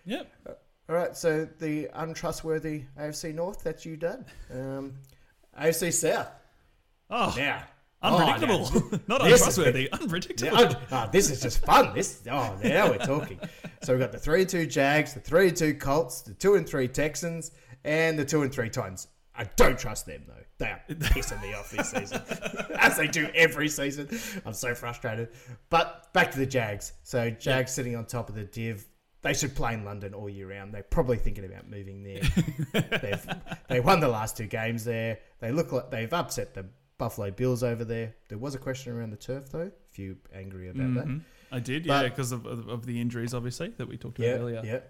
Yep. 0.06 0.60
All 0.89 0.95
right, 0.97 1.16
so 1.16 1.49
the 1.61 1.89
untrustworthy 1.95 2.85
AFC 3.01 3.35
North, 3.35 3.62
that's 3.62 3.87
you 3.87 3.97
done. 3.97 4.24
Um, 4.53 4.95
AFC 5.59 5.93
South. 5.93 6.28
Oh, 7.11 7.32
Now. 7.37 7.62
unpredictable. 8.03 8.68
Oh, 8.74 8.89
now- 8.93 9.01
Not 9.18 9.22
This 9.24 9.41
is 9.41 9.59
untrustworthy. 9.59 9.82
Yeah, 9.93 9.99
Unpredictable. 9.99 10.57
un- 10.59 10.76
oh, 10.93 11.09
this 11.11 11.30
is 11.30 11.41
just 11.41 11.64
fun. 11.64 11.95
This 11.95 12.22
oh 12.30 12.55
now 12.62 12.91
we're 12.91 12.99
talking. 12.99 13.41
So 13.82 13.93
we've 13.95 14.01
got 14.01 14.12
the 14.12 14.18
three 14.18 14.43
and 14.43 14.51
two 14.51 14.66
Jags, 14.66 15.14
the 15.14 15.20
three 15.20 15.49
and 15.49 15.57
two 15.57 15.74
Colts, 15.74 16.20
the 16.22 16.35
two 16.35 16.55
and 16.57 16.68
three 16.68 16.89
Texans, 16.89 17.53
and 17.85 18.18
the 18.18 18.24
two 18.24 18.43
and 18.43 18.53
three 18.53 18.68
Titans. 18.68 19.09
I 19.35 19.45
don't 19.57 19.78
trust 19.78 20.05
them 20.07 20.24
though. 20.26 20.35
They 20.59 20.66
are 20.66 20.80
pissing 20.91 21.41
me 21.43 21.55
off 21.55 21.70
this 21.70 21.91
season, 21.91 22.20
as 22.78 22.97
they 22.97 23.09
do 23.09 23.28
every 23.35 23.68
season. 23.68 24.09
I'm 24.47 24.53
so 24.55 24.74
frustrated. 24.74 25.30
But 25.70 26.12
back 26.12 26.30
to 26.32 26.39
the 26.39 26.47
Jags. 26.47 26.93
So 27.05 27.30
Jags 27.30 27.72
sitting 27.72 27.97
on 27.97 28.05
top 28.05 28.28
of 28.28 28.35
the 28.35 28.45
div. 28.45 28.85
They 29.24 29.34
should 29.34 29.54
play 29.56 29.74
in 29.74 29.84
London 29.84 30.14
all 30.14 30.28
year 30.28 30.48
round. 30.50 30.72
They're 30.72 30.82
probably 30.82 31.16
thinking 31.16 31.44
about 31.44 31.68
moving 31.68 32.02
there. 32.02 32.20
they've 33.00 33.26
they 33.68 33.80
won 33.80 33.98
the 34.00 34.08
last 34.08 34.36
two 34.36 34.46
games 34.46 34.84
there. 34.84 35.18
They 35.40 35.50
look 35.50 35.72
like 35.72 35.90
they've 35.90 36.12
upset 36.12 36.54
the 36.54 36.66
Buffalo 36.98 37.30
Bills 37.30 37.62
over 37.62 37.84
there. 37.84 38.14
There 38.28 38.38
was 38.38 38.54
a 38.54 38.58
question 38.58 38.92
around 38.92 39.10
the 39.10 39.16
turf 39.16 39.50
though. 39.50 39.72
If 39.90 39.98
you 39.98 40.18
angry 40.34 40.68
about 40.68 40.94
that. 40.94 41.06
Mhm. 41.06 41.22
I 41.50 41.58
did, 41.60 41.86
But- 41.86 42.02
yeah, 42.04 42.08
because 42.10 42.32
of, 42.32 42.46
of, 42.46 42.84
the 42.86 43.00
injuries, 43.00 43.32
obviously, 43.32 43.68
that 43.78 43.86
we 43.88 43.96
talked 43.96 44.18
about 44.18 44.28
Yeah, 44.28 44.34
earlier. 44.34 44.60
yeah, 44.64 44.80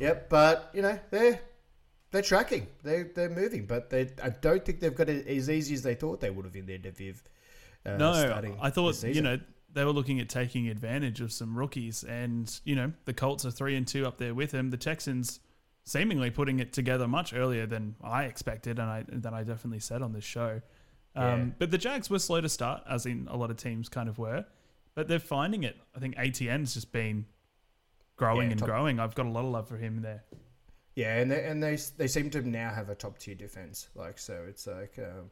yeah. 0.00 0.14
But 0.28 0.70
you 0.74 0.82
know 0.82 0.98
they're 1.10 1.40
they're 2.10 2.22
tracking. 2.22 2.66
They 2.82 3.04
they're 3.04 3.30
moving, 3.30 3.66
but 3.66 3.90
they 3.90 4.10
I 4.22 4.30
don't 4.30 4.64
think 4.64 4.80
they've 4.80 4.94
got 4.94 5.08
it 5.08 5.26
as 5.26 5.48
easy 5.48 5.74
as 5.74 5.82
they 5.82 5.94
thought 5.94 6.20
they 6.20 6.30
would 6.30 6.44
have 6.46 6.56
in 6.56 6.66
their 6.66 6.78
Diviv. 6.78 7.22
Uh, 7.86 7.96
No, 7.96 8.12
starting 8.14 8.56
I 8.60 8.70
thought 8.70 9.00
you 9.04 9.20
know 9.22 9.38
they 9.72 9.84
were 9.84 9.92
looking 9.92 10.18
at 10.20 10.28
taking 10.28 10.68
advantage 10.68 11.20
of 11.20 11.32
some 11.32 11.56
rookies, 11.56 12.02
and 12.04 12.60
you 12.64 12.74
know 12.76 12.92
the 13.04 13.12
Colts 13.12 13.44
are 13.44 13.50
three 13.50 13.76
and 13.76 13.86
two 13.86 14.06
up 14.06 14.18
there 14.18 14.34
with 14.34 14.50
them. 14.52 14.70
The 14.70 14.76
Texans 14.76 15.40
seemingly 15.84 16.30
putting 16.30 16.58
it 16.60 16.72
together 16.72 17.08
much 17.08 17.32
earlier 17.32 17.66
than 17.66 17.94
I 18.02 18.24
expected, 18.24 18.78
and 18.78 18.88
I 18.88 19.04
than 19.08 19.34
I 19.34 19.42
definitely 19.44 19.80
said 19.80 20.02
on 20.02 20.12
this 20.12 20.24
show. 20.24 20.60
Um, 21.16 21.24
Yeah. 21.24 21.44
But 21.58 21.70
the 21.70 21.78
Jags 21.78 22.10
were 22.10 22.18
slow 22.18 22.40
to 22.40 22.48
start, 22.48 22.82
as 22.88 23.06
in 23.06 23.26
a 23.30 23.36
lot 23.36 23.50
of 23.50 23.56
teams 23.56 23.88
kind 23.88 24.08
of 24.08 24.18
were, 24.18 24.44
but 24.94 25.08
they're 25.08 25.18
finding 25.18 25.64
it. 25.64 25.76
I 25.94 25.98
think 26.00 26.16
ATN's 26.16 26.74
just 26.74 26.92
been 26.92 27.26
growing 28.16 28.46
Yeah, 28.48 28.50
and 28.52 28.58
top- 28.60 28.68
growing. 28.68 29.00
I've 29.00 29.14
got 29.14 29.26
a 29.26 29.30
lot 29.30 29.44
of 29.44 29.50
love 29.50 29.68
for 29.68 29.76
him 29.76 30.02
there. 30.02 30.24
Yeah, 30.94 31.18
and 31.18 31.30
they, 31.30 31.44
and 31.44 31.62
they 31.62 31.76
they 31.96 32.08
seem 32.08 32.28
to 32.30 32.42
now 32.42 32.70
have 32.70 32.88
a 32.88 32.94
top 32.94 33.18
tier 33.18 33.34
defense. 33.36 33.88
Like 33.94 34.18
so, 34.18 34.44
it's 34.48 34.66
like 34.66 34.98
um, 34.98 35.30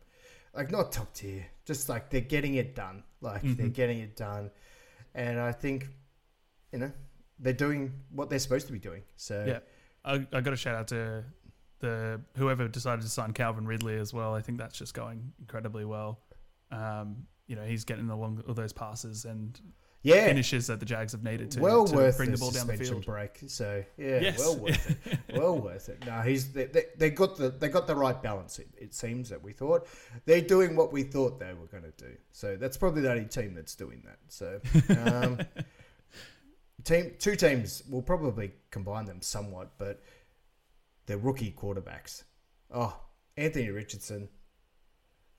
like 0.57 0.71
not 0.71 0.91
top 0.93 1.13
tier, 1.15 1.47
just 1.65 1.89
like 1.89 2.11
they're 2.11 2.21
getting 2.21 2.55
it 2.55 2.75
done. 2.75 3.03
Like 3.21 3.43
they're 3.43 3.69
Mhm. 3.69 3.75
getting 3.75 3.99
it 4.01 4.17
done, 4.17 4.51
and 5.15 5.39
I 5.41 5.53
think 5.53 5.89
you 6.73 6.79
know 6.79 6.93
they're 7.39 7.53
doing 7.53 7.93
what 8.11 8.31
they're 8.31 8.39
supposed 8.39 8.67
to 8.67 8.73
be 8.73 8.79
doing. 8.79 9.03
So 9.17 9.45
Yeah. 9.47 9.61
I, 10.05 10.27
I 10.33 10.41
got 10.41 10.53
a 10.53 10.57
shout 10.57 10.75
out 10.75 10.89
to 10.89 11.25
the 11.81 12.21
whoever 12.37 12.69
decided 12.69 13.03
to 13.03 13.09
sign 13.09 13.33
Calvin 13.33 13.67
Ridley 13.67 13.97
as 13.99 14.15
well. 14.15 14.35
I 14.35 14.41
think 14.41 14.59
that's 14.59 14.79
just 14.79 14.95
going 14.95 15.33
incredibly 15.39 15.85
well. 15.85 16.21
Um, 16.71 17.27
you 17.47 17.57
know, 17.57 17.65
he's 17.65 17.85
getting 17.85 18.09
along 18.11 18.43
all 18.49 18.55
those 18.55 18.73
passes 18.73 19.25
and 19.25 19.61
yeah, 20.15 20.27
finishes 20.27 20.67
that 20.69 20.79
the 20.81 20.87
Jags 20.87 21.13
have 21.13 21.23
needed 21.25 21.51
to, 21.53 21.61
well 21.61 21.85
to 21.87 21.95
worth 21.97 22.17
bring 22.17 22.31
the, 22.31 22.37
the 22.37 22.41
ball 22.41 22.51
down 22.51 22.67
the 22.67 22.77
field. 22.77 23.05
break. 23.05 23.39
So 23.47 23.85
yeah, 23.97 24.21
Yes. 24.21 24.39
well 24.39 24.57
worth 24.57 25.07
it. 25.07 25.19
well 25.35 25.59
worth 25.67 25.89
it. 25.89 26.05
No, 26.07 26.21
he's 26.23 26.53
they, 26.53 26.67
they, 26.67 26.85
they 26.97 27.11
got 27.11 27.37
the 27.37 27.51
they 27.51 27.69
got 27.69 27.87
the 27.87 27.95
right 27.97 28.21
balance. 28.23 28.59
It, 28.59 28.69
it 28.79 28.95
seems 28.95 29.29
that 29.31 29.43
we 29.43 29.53
thought 29.53 29.87
they're 30.25 30.41
doing 30.41 30.77
what 30.77 30.93
we 30.93 31.03
thought 31.03 31.39
they 31.41 31.53
were 31.55 31.67
going 31.67 31.85
to 31.85 31.91
do. 32.05 32.13
So 32.33 32.57
that's 32.57 32.77
probably 32.77 33.03
the 33.03 33.11
only 33.11 33.27
team 33.27 33.55
that's 33.55 33.75
doing 33.75 34.03
that. 34.05 34.19
So 34.29 34.61
um, 35.05 35.39
team 36.85 37.13
two 37.19 37.37
teams 37.37 37.83
will 37.91 38.03
probably 38.03 38.53
combine 38.71 39.07
them 39.07 39.21
somewhat, 39.23 39.73
but 39.79 40.03
they're 41.07 41.19
rookie 41.19 41.55
quarterbacks. 41.57 42.25
Oh, 42.73 42.97
Anthony 43.37 43.71
Richardson. 43.71 44.29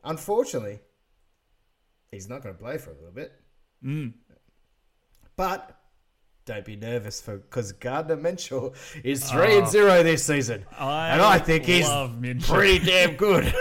Unfortunately, 0.03 0.80
he's 2.11 2.30
not 2.30 2.41
going 2.41 2.55
to 2.55 2.61
play 2.61 2.78
for 2.78 2.91
a 2.91 2.93
little 2.95 3.11
bit. 3.11 3.34
Mm. 3.84 4.13
But 5.38 5.73
don't 6.45 6.65
be 6.65 6.75
nervous 6.75 7.21
for 7.21 7.38
because 7.38 7.71
Gardner 7.73 8.17
Minshew 8.17 8.73
is 9.03 9.29
three 9.29 9.57
and 9.57 9.67
zero 9.67 10.01
this 10.03 10.23
season, 10.25 10.65
I 10.77 11.09
and 11.09 11.21
I 11.21 11.39
think 11.39 11.65
he's 11.65 11.85
Minshew. 11.85 12.47
pretty 12.47 12.79
damn 12.85 13.15
good. 13.15 13.53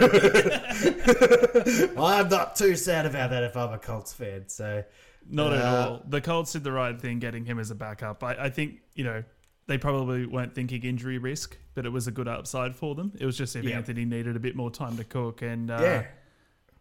I'm 1.98 2.28
not 2.28 2.56
too 2.56 2.76
sad 2.76 3.06
about 3.06 3.30
that 3.30 3.42
if 3.44 3.56
I'm 3.56 3.72
a 3.72 3.78
Colts 3.78 4.12
fan. 4.12 4.44
So 4.48 4.84
Not 5.28 5.52
at 5.52 5.62
Uh, 5.62 5.88
all. 5.90 6.02
The 6.08 6.20
Colts 6.20 6.52
did 6.52 6.64
the 6.64 6.72
right 6.72 6.98
thing 7.00 7.18
getting 7.18 7.44
him 7.44 7.58
as 7.58 7.70
a 7.70 7.74
backup. 7.74 8.22
I, 8.22 8.34
I 8.44 8.50
think, 8.50 8.78
you 8.94 9.04
know, 9.04 9.22
they 9.66 9.78
probably 9.78 10.26
weren't 10.26 10.54
thinking 10.54 10.82
injury 10.84 11.18
risk, 11.18 11.56
but 11.74 11.84
it 11.86 11.90
was 11.90 12.06
a 12.06 12.12
good 12.12 12.28
upside 12.28 12.76
for 12.76 12.94
them. 12.94 13.12
It 13.18 13.26
was 13.26 13.36
just 13.36 13.56
if 13.56 13.64
Yeah. 13.64 13.76
Anthony 13.76 14.04
needed 14.04 14.36
a 14.36 14.40
bit 14.40 14.54
more 14.54 14.70
time 14.70 14.96
to 14.96 15.04
cook 15.04 15.42
and 15.42 15.70
uh, 15.70 15.78
yeah, 15.80 16.06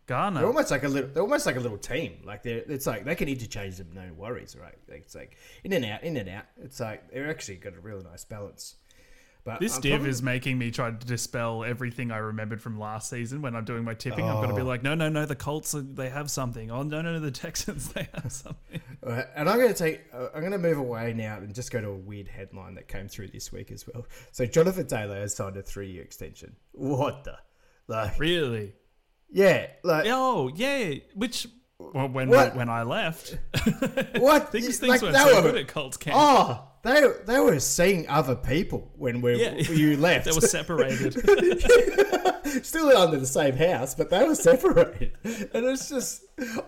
Gardner. 0.07 0.39
they're 0.41 0.47
almost 0.47 0.71
like 0.71 0.83
a 0.83 0.87
little. 0.87 1.09
They're 1.09 1.23
almost 1.23 1.45
like 1.45 1.55
a 1.55 1.59
little 1.59 1.77
team. 1.77 2.17
Like 2.23 2.43
they're. 2.43 2.63
It's 2.67 2.85
like 2.87 3.05
they 3.05 3.15
can 3.15 3.27
interchange 3.27 3.77
them, 3.77 3.89
no 3.93 4.13
worries, 4.15 4.55
right? 4.59 4.75
It's 4.87 5.15
like 5.15 5.37
in 5.63 5.73
and 5.73 5.83
out, 5.85 6.03
in 6.03 6.15
and 6.17 6.29
out. 6.29 6.45
It's 6.61 6.79
like 6.79 7.11
they're 7.11 7.29
actually 7.29 7.55
got 7.57 7.73
a 7.75 7.79
really 7.79 8.03
nice 8.03 8.23
balance. 8.25 8.75
But 9.43 9.59
This 9.59 9.75
I'm 9.75 9.81
div 9.81 9.91
probably- 9.91 10.09
is 10.09 10.23
making 10.23 10.57
me 10.57 10.71
try 10.71 10.89
to 10.89 11.05
dispel 11.05 11.63
everything 11.63 12.09
I 12.11 12.17
remembered 12.17 12.63
from 12.63 12.79
last 12.79 13.11
season 13.11 13.43
when 13.43 13.55
I'm 13.55 13.63
doing 13.63 13.83
my 13.83 13.93
tipping. 13.93 14.27
I'm 14.27 14.37
going 14.37 14.49
to 14.49 14.55
be 14.55 14.61
Oh. 14.63 14.65
like, 14.65 14.81
no, 14.81 14.95
no, 14.95 15.07
no, 15.07 15.27
the 15.27 15.35
Colts, 15.35 15.75
they 15.79 16.09
have 16.09 16.31
something. 16.31 16.71
Oh, 16.71 16.81
no, 16.81 17.03
no, 17.03 17.19
the 17.19 17.29
Texans, 17.29 17.89
they 17.93 18.07
have 18.15 18.31
something. 18.31 18.81
And 19.03 19.47
I'm 19.47 19.57
going 19.59 19.67
to 19.71 19.75
take. 19.77 20.01
I'm 20.11 20.39
going 20.39 20.51
to 20.51 20.57
move 20.57 20.79
away 20.79 21.13
now 21.13 21.37
and 21.37 21.53
just 21.53 21.69
go 21.71 21.79
to 21.79 21.89
a 21.89 21.95
weird 21.95 22.27
headline 22.27 22.73
that 22.73 22.87
came 22.87 23.07
through 23.07 23.27
this 23.27 23.51
week 23.51 23.69
as 23.71 23.85
well. 23.87 24.07
So 24.31 24.47
Jonathan 24.47 24.87
Taylor 24.87 25.17
has 25.17 25.35
signed 25.35 25.57
a 25.57 25.61
three-year 25.61 26.01
extension. 26.01 26.55
What 26.71 27.23
the? 27.23 27.37
Like, 27.87 28.19
Really? 28.19 28.73
Yeah, 29.31 29.67
like 29.83 30.05
Oh, 30.07 30.49
yeah. 30.55 30.95
Which, 31.13 31.47
well, 31.79 32.07
when, 32.07 32.29
What? 32.29 32.55
when 32.55 32.69
I 32.69 32.83
left, 32.83 33.37
what? 34.17 34.51
things, 34.51 34.81
Like, 34.81 34.99
things 34.99 35.01
weren't 35.01 35.13
they 35.13 35.19
so 35.19 35.35
were- 35.35 35.51
good 35.51 35.57
at 35.61 35.67
Colts 35.67 35.97
camp. 35.97 36.15
Oh, 36.19 36.67
they 36.83 37.01
they 37.25 37.39
were 37.39 37.59
seeing 37.59 38.07
other 38.07 38.35
people 38.35 38.91
when 38.95 39.19
we 39.21 39.41
Yeah. 39.41 39.55
you 39.55 39.97
left. 39.97 40.25
They 40.25 40.31
were 40.31 40.41
separated. 40.41 41.13
Still 42.63 42.95
under 42.95 43.17
the 43.17 43.25
same 43.25 43.55
house, 43.55 43.95
but 43.95 44.09
they 44.09 44.23
were 44.23 44.35
separated. 44.35 45.11
And 45.23 45.65
it's 45.65 45.89
just, 45.89 46.23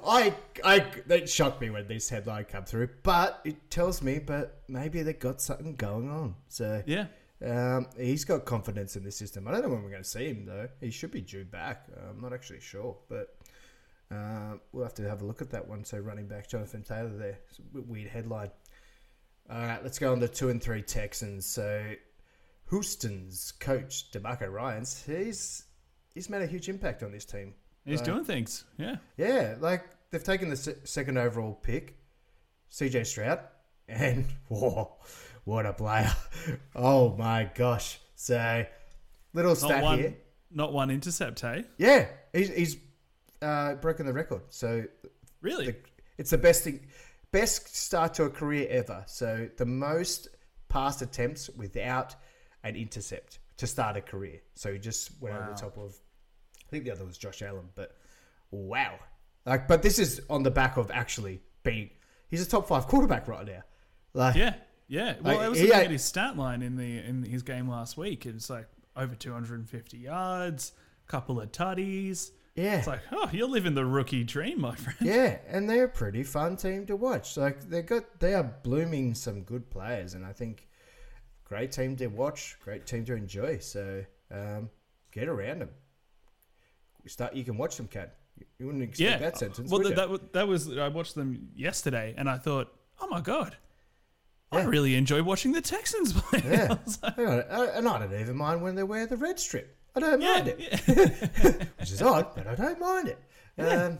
I, 0.05 0.33
I, 0.65 0.85
that 1.05 1.29
shocked 1.29 1.61
me 1.61 1.69
when 1.69 1.87
this 1.87 2.09
headline 2.09 2.45
come 2.45 2.65
through. 2.65 2.89
But 3.03 3.39
it 3.45 3.69
tells 3.69 4.01
me, 4.01 4.19
but 4.19 4.63
maybe 4.67 5.03
they 5.03 5.13
got 5.13 5.39
something 5.41 5.75
going 5.75 6.09
on. 6.09 6.35
So 6.49 6.83
yeah. 6.85 7.05
Um, 7.45 7.87
he's 7.97 8.25
got 8.25 8.45
confidence 8.45 8.95
in 8.95 9.03
the 9.03 9.11
system. 9.11 9.47
I 9.47 9.51
don't 9.51 9.61
know 9.63 9.69
when 9.69 9.83
we're 9.83 9.91
going 9.91 10.03
to 10.03 10.09
see 10.09 10.27
him 10.27 10.45
though. 10.45 10.67
He 10.81 10.89
should 10.91 11.11
be 11.11 11.21
due 11.21 11.45
back. 11.45 11.85
Uh, 11.95 12.09
I'm 12.09 12.19
not 12.21 12.33
actually 12.33 12.59
sure, 12.61 12.97
but 13.09 13.35
uh, 14.11 14.55
we'll 14.71 14.83
have 14.83 14.95
to 14.95 15.07
have 15.07 15.21
a 15.21 15.25
look 15.25 15.41
at 15.41 15.51
that 15.51 15.67
one. 15.67 15.83
So 15.85 15.99
running 15.99 16.27
back 16.27 16.49
Jonathan 16.49 16.83
Taylor 16.83 17.09
there. 17.15 17.39
Weird 17.73 18.09
headline. 18.09 18.49
All 19.49 19.61
right, 19.61 19.81
let's 19.83 19.99
go 19.99 20.11
on 20.11 20.19
the 20.19 20.27
two 20.27 20.49
and 20.49 20.61
three 20.61 20.81
Texans. 20.81 21.45
So 21.45 21.93
Houston's 22.69 23.51
coach 23.59 24.11
DeMeco 24.11 24.51
Ryans, 24.51 25.03
he's 25.05 25.63
he's 26.13 26.29
made 26.29 26.41
a 26.41 26.47
huge 26.47 26.69
impact 26.69 27.03
on 27.03 27.11
this 27.11 27.25
team. 27.25 27.53
He's 27.85 27.99
Like, 27.99 28.05
doing 28.05 28.25
things. 28.25 28.65
Yeah. 28.77 28.97
yeah, 29.15 29.55
like 29.59 29.85
they've 30.11 30.23
taken 30.23 30.49
the 30.49 30.57
se- 30.57 30.75
second 30.83 31.17
overall 31.17 31.53
pick, 31.53 31.97
CJ 32.71 33.05
Stroud, 33.05 33.39
and 33.87 34.25
whoa, 34.49 34.97
what 35.47 35.65
a 35.65 35.73
player! 35.73 36.11
Oh 36.75 37.15
my 37.17 37.49
gosh! 37.55 37.99
So 38.15 38.65
little 39.33 39.51
Not 39.51 39.57
stat 39.57 39.83
one, 39.83 39.99
here. 39.99 40.15
not 40.51 40.71
one 40.73 40.91
intercept, 40.91 41.39
hey? 41.41 41.63
Yeah, 41.77 42.07
he's, 42.33 42.49
he's 42.53 42.77
uh, 43.41 43.75
broken 43.75 44.05
the 44.05 44.13
record. 44.13 44.41
So 44.49 44.83
Really? 45.41 45.65
the, 45.67 45.75
it's 46.17 46.29
the 46.31 46.37
best 46.37 46.63
thing, 46.63 46.85
best 47.31 47.75
start 47.75 48.13
to 48.15 48.23
a 48.23 48.29
career 48.29 48.67
ever. 48.69 49.03
So 49.07 49.49
the 49.57 49.65
most 49.65 50.27
pass 50.69 51.01
attempts 51.01 51.49
without 51.49 52.15
an 52.63 52.75
intercept 52.75 53.39
to 53.57 53.67
start 53.67 53.97
a 53.97 54.01
career. 54.01 54.39
So 54.55 54.71
he 54.73 54.79
just 54.79 55.11
went 55.21 55.35
over 55.35 55.49
the 55.51 55.55
top 55.61 55.77
of. 55.77 55.95
I 56.65 56.69
think 56.69 56.83
the 56.83 56.91
other 56.91 57.05
was 57.05 57.17
Josh 57.17 57.41
Allen, 57.41 57.69
but 57.75 57.95
wow, 58.51 58.99
like, 59.45 59.67
but 59.67 59.81
this 59.81 59.99
is 59.99 60.21
on 60.29 60.43
the 60.43 60.51
back 60.51 60.77
of 60.77 60.91
actually 60.91 61.41
being. 61.63 61.89
He's 62.29 62.45
a 62.45 62.49
top 62.49 62.67
five 62.67 62.87
quarterback 62.87 63.27
right 63.27 63.45
now. 63.45 63.63
Like, 64.13 64.35
Yeah, 64.35 64.55
yeah. 64.87 65.15
Well, 65.21 65.35
Like, 65.35 65.45
I 65.45 65.49
was 65.49 65.59
looking 65.61 65.75
at 65.75 65.91
his 65.91 66.03
stat 66.03 66.37
line 66.37 66.61
in 66.61 66.75
the 66.75 66.99
in 66.99 67.23
his 67.23 67.43
game 67.43 67.69
last 67.69 67.97
week. 67.97 68.25
It 68.25 68.33
was 68.33 68.49
like 68.49 68.67
over 68.95 69.15
250 69.15 69.97
yards, 69.97 70.71
couple 71.07 71.39
of 71.39 71.51
tutties. 71.51 72.31
yeah, 72.55 72.77
It's 72.79 72.87
like, 72.87 73.01
oh, 73.11 73.29
you're 73.31 73.47
living 73.47 73.75
the 73.75 73.85
rookie 73.85 74.23
dream, 74.23 74.59
my 74.61 74.75
friend. 74.75 74.97
yeah, 75.01 75.37
and 75.47 75.69
they're 75.69 75.85
a 75.85 75.89
pretty 75.89 76.23
fun 76.23 76.57
team 76.57 76.85
to 76.87 76.95
watch. 76.95 77.37
Like 77.37 77.61
they 77.69 77.81
got, 77.83 78.19
they 78.19 78.33
are 78.33 78.43
blooming 78.63 79.13
some 79.13 79.41
good 79.43 79.69
players, 79.69 80.13
and 80.15 80.25
I 80.25 80.33
think 80.33 80.67
great 81.43 81.71
team 81.71 81.95
to 81.97 82.07
watch, 82.07 82.57
great 82.63 82.85
team 82.87 83.05
to 83.05 83.13
enjoy. 83.15 83.59
So 83.59 84.03
um, 84.31 84.69
get 85.11 85.27
around 85.27 85.59
them. 85.59 85.69
Start, 87.05 87.35
you 87.35 87.45
can 87.45 87.57
watch 87.57 87.77
them, 87.77 87.87
Kad. 87.87 88.11
You 88.59 88.65
wouldn't 88.65 88.83
expect 88.83 88.99
Yeah, 88.99 89.17
that 89.17 89.37
sentence. 89.37 89.71
Well, 89.71 89.81
that, 89.81 89.95
that 89.95 90.33
that 90.33 90.47
was 90.47 90.77
I 90.77 90.89
watched 90.89 91.15
them 91.15 91.49
yesterday, 91.55 92.13
and 92.17 92.29
I 92.29 92.37
thought, 92.37 92.73
oh 92.99 93.07
my 93.07 93.21
god, 93.21 93.55
I 94.51 94.63
really 94.63 94.95
enjoy 94.95 95.23
watching 95.23 95.51
the 95.51 95.61
Texans 95.61 96.13
play. 96.21 96.41
Yeah. 96.45 96.67
I 96.71 96.79
was 96.85 96.99
like, 97.03 97.15
Hang 97.15 97.27
on, 97.27 97.43
I- 97.51 97.65
and 97.77 97.87
I 97.87 97.99
don't 97.99 98.13
even 98.19 98.37
mind 98.37 98.61
when 98.61 98.75
they 98.75 98.83
wear 98.83 99.05
the 99.05 99.17
red 99.17 99.39
strip. 99.39 99.75
I 99.95 99.99
don't 99.99 100.19
mind 100.21 100.47
it, 100.47 100.59
yeah. 100.87 101.65
which 101.79 101.91
is 101.91 102.01
odd, 102.03 102.27
but 102.35 102.45
I 102.47 102.53
don't 102.55 102.79
mind 102.79 103.07
it. 103.07 103.19
Um, 103.59 103.97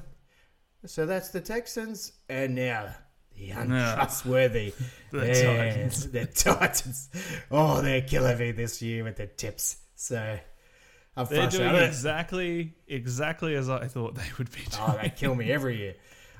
so 0.85 1.05
that's 1.07 1.29
the 1.29 1.41
Texans, 1.41 2.11
and 2.29 2.53
now 2.53 2.93
the 3.35 3.49
untrustworthy 3.49 4.73
The 5.11 5.27
Yeah, 5.27 5.43
Titans. 5.73 6.11
The 6.11 6.25
Titans. 6.27 7.09
Oh, 7.49 7.81
they're 7.81 8.01
killing 8.01 8.37
me 8.37 8.51
this 8.51 8.79
year 8.81 9.03
with 9.03 9.17
the 9.17 9.25
tips. 9.25 9.77
So 9.95 10.37
I'm 11.15 11.25
They're 11.25 11.49
doing 11.49 11.75
exactly 11.75 12.75
exactly 12.87 13.55
as 13.55 13.67
I 13.69 13.87
thought 13.87 14.13
they 14.15 14.29
would 14.37 14.51
be 14.51 14.61
doing. 14.61 14.83
Oh, 14.87 14.99
they 15.01 15.09
kill 15.09 15.33
me 15.33 15.51
every 15.51 15.77
year. 15.77 15.95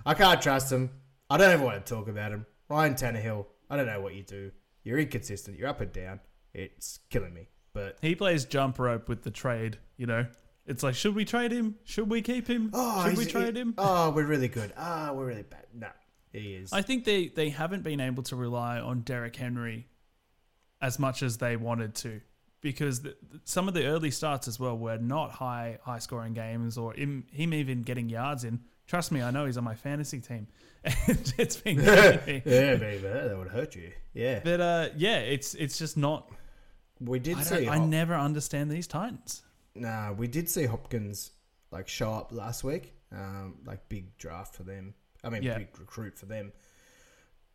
I 0.05 0.13
can't 0.13 0.39
trust 0.41 0.69
them. 0.69 0.91
I 1.31 1.37
don't 1.37 1.49
ever 1.51 1.65
want 1.65 1.83
to 1.83 1.93
talk 1.95 2.07
about 2.07 2.31
him. 2.31 2.45
Ryan 2.69 2.93
Tannehill. 2.93 3.47
I 3.69 3.77
don't 3.77 3.85
know 3.87 4.01
what 4.01 4.15
you 4.15 4.23
do. 4.23 4.51
You're 4.83 4.99
inconsistent. 4.99 5.57
You're 5.57 5.67
up 5.67 5.81
and 5.81 5.91
down. 5.91 6.19
It's 6.53 6.99
killing 7.09 7.33
me. 7.33 7.49
But 7.73 7.97
He 8.01 8.15
plays 8.15 8.45
jump 8.45 8.79
rope 8.79 9.07
with 9.09 9.23
the 9.23 9.31
trade. 9.31 9.77
You 9.97 10.07
know, 10.07 10.25
it's 10.65 10.83
like, 10.83 10.95
should 10.95 11.15
we 11.15 11.25
trade 11.25 11.51
him? 11.51 11.75
Should 11.83 12.09
we 12.09 12.21
keep 12.21 12.47
him? 12.47 12.71
oh, 12.73 13.07
should 13.07 13.17
we 13.17 13.25
trade 13.25 13.55
he- 13.55 13.61
him? 13.61 13.73
Oh, 13.77 14.11
we're 14.11 14.25
really 14.25 14.47
good. 14.47 14.73
Ah, 14.77 15.11
we're 15.13 15.25
really 15.27 15.43
bad. 15.43 15.65
No, 15.73 15.89
he 16.31 16.55
is. 16.55 16.71
I 16.73 16.81
think 16.81 17.03
they 17.05 17.27
they 17.27 17.49
haven't 17.49 17.83
been 17.83 17.99
able 17.99 18.23
to 18.23 18.35
rely 18.35 18.79
on 18.79 19.01
Derrick 19.01 19.35
Henry 19.35 19.87
as 20.81 20.99
much 20.99 21.23
as 21.23 21.37
they 21.37 21.55
wanted 21.55 21.95
to 21.95 22.21
because 22.61 23.01
the, 23.01 23.15
some 23.43 23.67
of 23.67 23.73
the 23.73 23.85
early 23.85 24.11
starts 24.11 24.47
as 24.47 24.59
well 24.59 24.77
were 24.77 24.97
not 24.97 25.31
high 25.31 25.79
high 25.83 25.99
scoring 25.99 26.33
games 26.33 26.77
or 26.77 26.93
him, 26.93 27.25
him 27.31 27.53
even 27.53 27.81
getting 27.81 28.09
yards 28.09 28.43
in. 28.43 28.59
Trust 28.87 29.11
me, 29.11 29.21
I 29.21 29.31
know 29.31 29.45
he's 29.45 29.57
on 29.57 29.63
my 29.65 29.75
fantasy 29.75 30.19
team, 30.21 30.47
and 30.83 31.33
it's 31.37 31.57
been. 31.57 31.77
yeah, 31.83 32.15
baby, 32.25 32.97
that 33.03 33.35
would 33.37 33.49
hurt 33.49 33.75
you. 33.75 33.91
Yeah, 34.13 34.39
But 34.43 34.61
uh, 34.61 34.89
yeah, 34.95 35.17
it's 35.17 35.53
it's 35.55 35.77
just 35.77 35.97
not. 35.97 36.31
we 36.99 37.19
did 37.19 37.37
I, 37.37 37.41
see. 37.43 37.67
I 37.67 37.77
Hop- 37.77 37.89
never 37.89 38.15
understand 38.15 38.71
these 38.71 38.87
Titans. 38.87 39.43
Nah, 39.75 40.13
we 40.13 40.27
did 40.27 40.49
see 40.49 40.65
Hopkins 40.65 41.31
like 41.71 41.87
show 41.87 42.11
up 42.13 42.31
last 42.31 42.63
week. 42.63 42.93
Um, 43.11 43.55
like 43.65 43.87
big 43.89 44.17
draft 44.17 44.55
for 44.55 44.63
them. 44.63 44.93
I 45.23 45.29
mean, 45.29 45.43
Yeah. 45.43 45.57
big 45.57 45.77
recruit 45.79 46.17
for 46.17 46.25
them. 46.25 46.51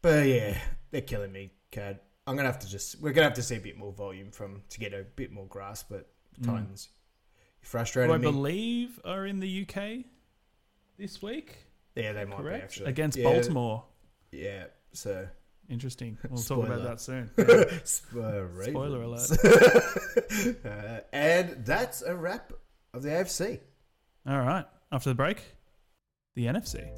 But 0.02 0.26
yeah, 0.26 0.58
they're 0.90 1.00
killing 1.00 1.32
me, 1.32 1.52
Kad. 1.70 2.00
I'm 2.26 2.36
gonna 2.36 2.48
have 2.48 2.58
to 2.60 2.68
just. 2.68 3.00
We're 3.00 3.12
gonna 3.12 3.26
have 3.26 3.34
to 3.36 3.42
see 3.42 3.56
a 3.56 3.60
bit 3.60 3.76
more 3.78 3.92
volume 3.92 4.30
from 4.30 4.62
to 4.70 4.78
get 4.78 4.92
a 4.92 5.02
bit 5.16 5.32
more 5.32 5.46
grasp. 5.46 5.86
But 5.90 6.08
Titans, 6.44 6.88
you 6.92 7.40
Who 7.62 7.66
frustrating 7.68 8.14
I 8.14 8.18
me. 8.18 8.22
believe 8.22 9.00
are 9.04 9.26
in 9.26 9.40
the 9.40 9.66
UK 9.66 10.04
this 10.98 11.22
week. 11.22 11.56
yeah, 11.94 12.12
they 12.12 12.24
might 12.24 12.42
be 12.42 12.50
actually 12.50 12.90
against 12.90 13.18
Yeah, 13.18 13.24
Baltimore. 13.24 13.84
Yeah, 14.30 14.64
so 14.92 15.28
Interesting. 15.68 16.18
We'll 16.28 16.42
talk 16.42 16.66
about 16.66 16.82
that 16.82 17.00
soon. 17.00 17.30
Spoiler 17.84 18.64
Spoiler 18.64 19.02
alert. 19.02 19.30
uh, 20.64 21.00
and 21.12 21.64
that's 21.64 22.02
a 22.02 22.14
wrap 22.14 22.52
of 22.92 23.02
the 23.02 23.08
AFC. 23.08 23.60
All 24.26 24.40
right. 24.40 24.66
After 24.90 25.08
the 25.08 25.14
break, 25.14 25.42
the 26.34 26.46
NFC. 26.46 26.90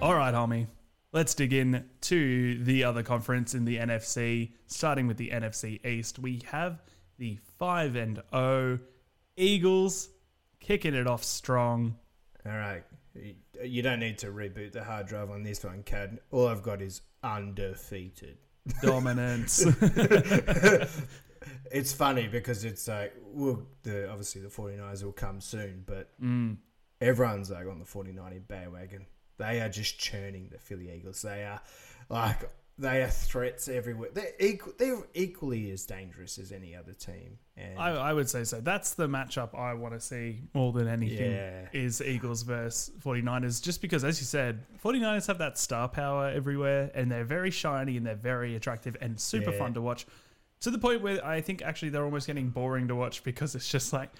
All 0.00 0.14
right, 0.14 0.32
homie. 0.32 0.68
Let's 1.12 1.34
dig 1.34 1.52
in 1.52 1.84
to 2.02 2.62
the 2.64 2.84
other 2.84 3.02
conference 3.02 3.54
in 3.54 3.64
the 3.64 3.78
NFC. 3.78 4.52
Starting 4.66 5.06
with 5.06 5.16
the 5.16 5.30
NFC 5.30 5.84
East, 5.86 6.18
we 6.18 6.42
have 6.46 6.82
the 7.18 7.38
5 7.58 7.96
and 7.96 8.22
0 8.32 8.78
Eagles 9.36 10.10
kicking 10.60 10.94
it 10.94 11.06
off 11.06 11.24
strong. 11.24 11.96
All 12.44 12.52
right. 12.52 12.84
You- 13.62 13.82
don't 13.82 14.00
need 14.00 14.18
to 14.18 14.26
reboot 14.26 14.72
the 14.72 14.84
hard 14.84 15.06
drive 15.06 15.30
on 15.30 15.42
this 15.42 15.64
one, 15.64 15.82
Kad. 15.84 16.18
All 16.30 16.48
I've 16.48 16.62
got 16.62 16.82
is 16.82 17.00
undefeated. 17.22 18.36
Dominance. 18.82 19.64
it's 21.70 21.92
funny 21.92 22.26
because 22.28 22.64
it's 22.64 22.86
like, 22.88 23.14
well, 23.24 23.62
the 23.84 24.10
obviously 24.10 24.42
the 24.42 24.48
49ers 24.48 25.02
will 25.04 25.12
come 25.12 25.40
soon, 25.40 25.84
but 25.86 26.10
Mm. 26.20 26.56
everyone's 27.00 27.50
like 27.50 27.66
on 27.66 27.78
the 27.78 27.84
49 27.86 28.44
bandwagon. 28.48 29.06
They 29.38 29.60
are 29.60 29.68
just 29.68 29.98
churning 29.98 30.48
the 30.50 30.58
Philly 30.58 30.90
Eagles. 30.94 31.22
They 31.22 31.44
are 31.44 31.60
like 32.08 32.50
they 32.78 33.02
are 33.02 33.08
threats 33.08 33.68
everywhere. 33.68 34.10
They're 34.12 34.32
equal, 34.38 34.74
they're 34.78 34.98
equally 35.14 35.70
as 35.70 35.86
dangerous 35.86 36.38
as 36.38 36.52
any 36.52 36.76
other 36.76 36.92
team. 36.92 37.38
And 37.56 37.78
I, 37.78 37.88
I 37.92 38.12
would 38.12 38.28
say 38.28 38.44
so. 38.44 38.60
That's 38.60 38.92
the 38.92 39.06
matchup 39.08 39.58
I 39.58 39.72
want 39.72 39.94
to 39.94 40.00
see 40.00 40.42
more 40.52 40.72
than 40.74 40.86
anything 40.86 41.30
Yeah. 41.32 41.68
is 41.72 42.02
Eagles 42.02 42.42
versus 42.42 42.90
49ers. 43.02 43.62
Just 43.62 43.80
because, 43.80 44.04
as 44.04 44.20
you 44.20 44.26
said, 44.26 44.62
49ers 44.84 45.26
have 45.26 45.38
that 45.38 45.56
star 45.58 45.88
power 45.88 46.28
everywhere 46.28 46.90
and 46.94 47.10
they're 47.10 47.24
very 47.24 47.50
shiny 47.50 47.96
and 47.96 48.04
they're 48.04 48.14
very 48.14 48.56
attractive 48.56 48.94
and 49.00 49.18
super 49.18 49.52
Yeah. 49.52 49.58
fun 49.58 49.72
to 49.72 49.80
watch. 49.80 50.06
To 50.60 50.70
the 50.70 50.78
point 50.78 51.00
where 51.00 51.24
I 51.24 51.40
think 51.40 51.62
actually 51.62 51.88
they're 51.88 52.04
almost 52.04 52.26
getting 52.26 52.50
boring 52.50 52.88
to 52.88 52.94
watch 52.94 53.22
because 53.24 53.54
it's 53.54 53.70
just 53.70 53.94
like, 53.94 54.10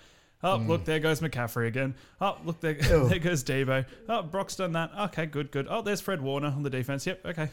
oh, 0.42 0.56
look, 0.56 0.84
there 0.84 0.98
goes 1.00 1.20
McCaffrey 1.20 1.66
again. 1.68 1.94
Oh, 2.20 2.36
look, 2.44 2.60
there, 2.60 2.74
Mm. 2.96 3.08
There 3.08 3.18
goes 3.18 3.42
Deebo. 3.44 3.84
Oh, 4.08 4.22
Brock's 4.22 4.56
done 4.56 4.72
that. 4.72 4.90
Okay, 4.98 5.26
good, 5.26 5.50
good. 5.50 5.66
Oh, 5.68 5.82
there's 5.82 6.00
Fred 6.00 6.20
Warner 6.22 6.48
on 6.48 6.62
the 6.62 6.70
defense. 6.70 7.06
Yep, 7.06 7.26
okay. 7.26 7.48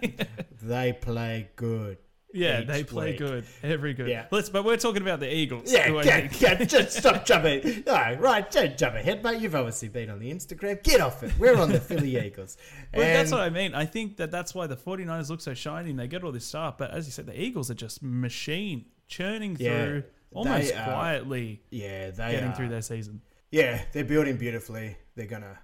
they 0.62 0.92
play 0.92 1.48
good. 1.56 1.98
yeah, 2.34 2.62
they 2.62 2.82
play 2.84 3.10
week. 3.10 3.18
good. 3.18 3.44
Every 3.62 3.92
good. 3.94 4.08
Yeah. 4.08 4.26
Let's, 4.30 4.48
but 4.48 4.64
we're 4.64 4.76
talking 4.78 5.02
about 5.02 5.20
the 5.20 5.32
Eagles. 5.32 5.70
Yeah, 5.70 6.02
get, 6.02 6.32
get, 6.32 6.68
just 6.68 6.96
stop 6.98 7.24
jumping. 7.26 7.84
No, 7.86 8.16
right, 8.18 8.50
don't 8.50 8.76
jump 8.78 8.94
ahead, 8.94 9.22
mate. 9.22 9.40
You've 9.40 9.54
obviously 9.54 9.88
been 9.88 10.08
on 10.08 10.18
the 10.18 10.32
Instagram. 10.32 10.82
Get 10.82 11.00
off 11.00 11.22
it. 11.22 11.32
We're 11.38 11.56
on 11.56 11.70
the 11.70 11.80
Philly 11.80 12.16
Eagles. 12.24 12.56
Well, 12.94 13.02
that's 13.04 13.30
what 13.32 13.40
I 13.40 13.50
mean. 13.50 13.74
I 13.74 13.84
think 13.84 14.16
that 14.16 14.30
that's 14.30 14.54
why 14.54 14.66
the 14.66 14.76
49ers 14.76 15.28
look 15.28 15.40
so 15.42 15.52
shiny 15.54 15.90
and 15.90 15.98
they 15.98 16.06
get 16.08 16.24
all 16.24 16.32
this 16.32 16.46
stuff. 16.46 16.78
But 16.78 16.92
as 16.92 17.04
you 17.06 17.12
said, 17.12 17.26
the 17.26 17.38
Eagles 17.38 17.70
are 17.70 17.74
just 17.74 18.02
machine 18.02 18.86
churning 19.08 19.56
Yeah, 19.60 19.84
through 19.84 20.04
almost 20.34 20.68
they 20.72 20.74
are- 20.78 20.84
quietly 20.84 21.62
yeah, 21.70 22.10
they 22.10 22.32
getting 22.32 22.50
are, 22.50 22.54
through 22.54 22.68
their 22.68 22.82
season. 22.82 23.20
Yeah, 23.50 23.82
they're 23.92 24.04
building 24.04 24.36
beautifully. 24.36 24.96
They're 25.14 25.26
gonna, 25.26 25.58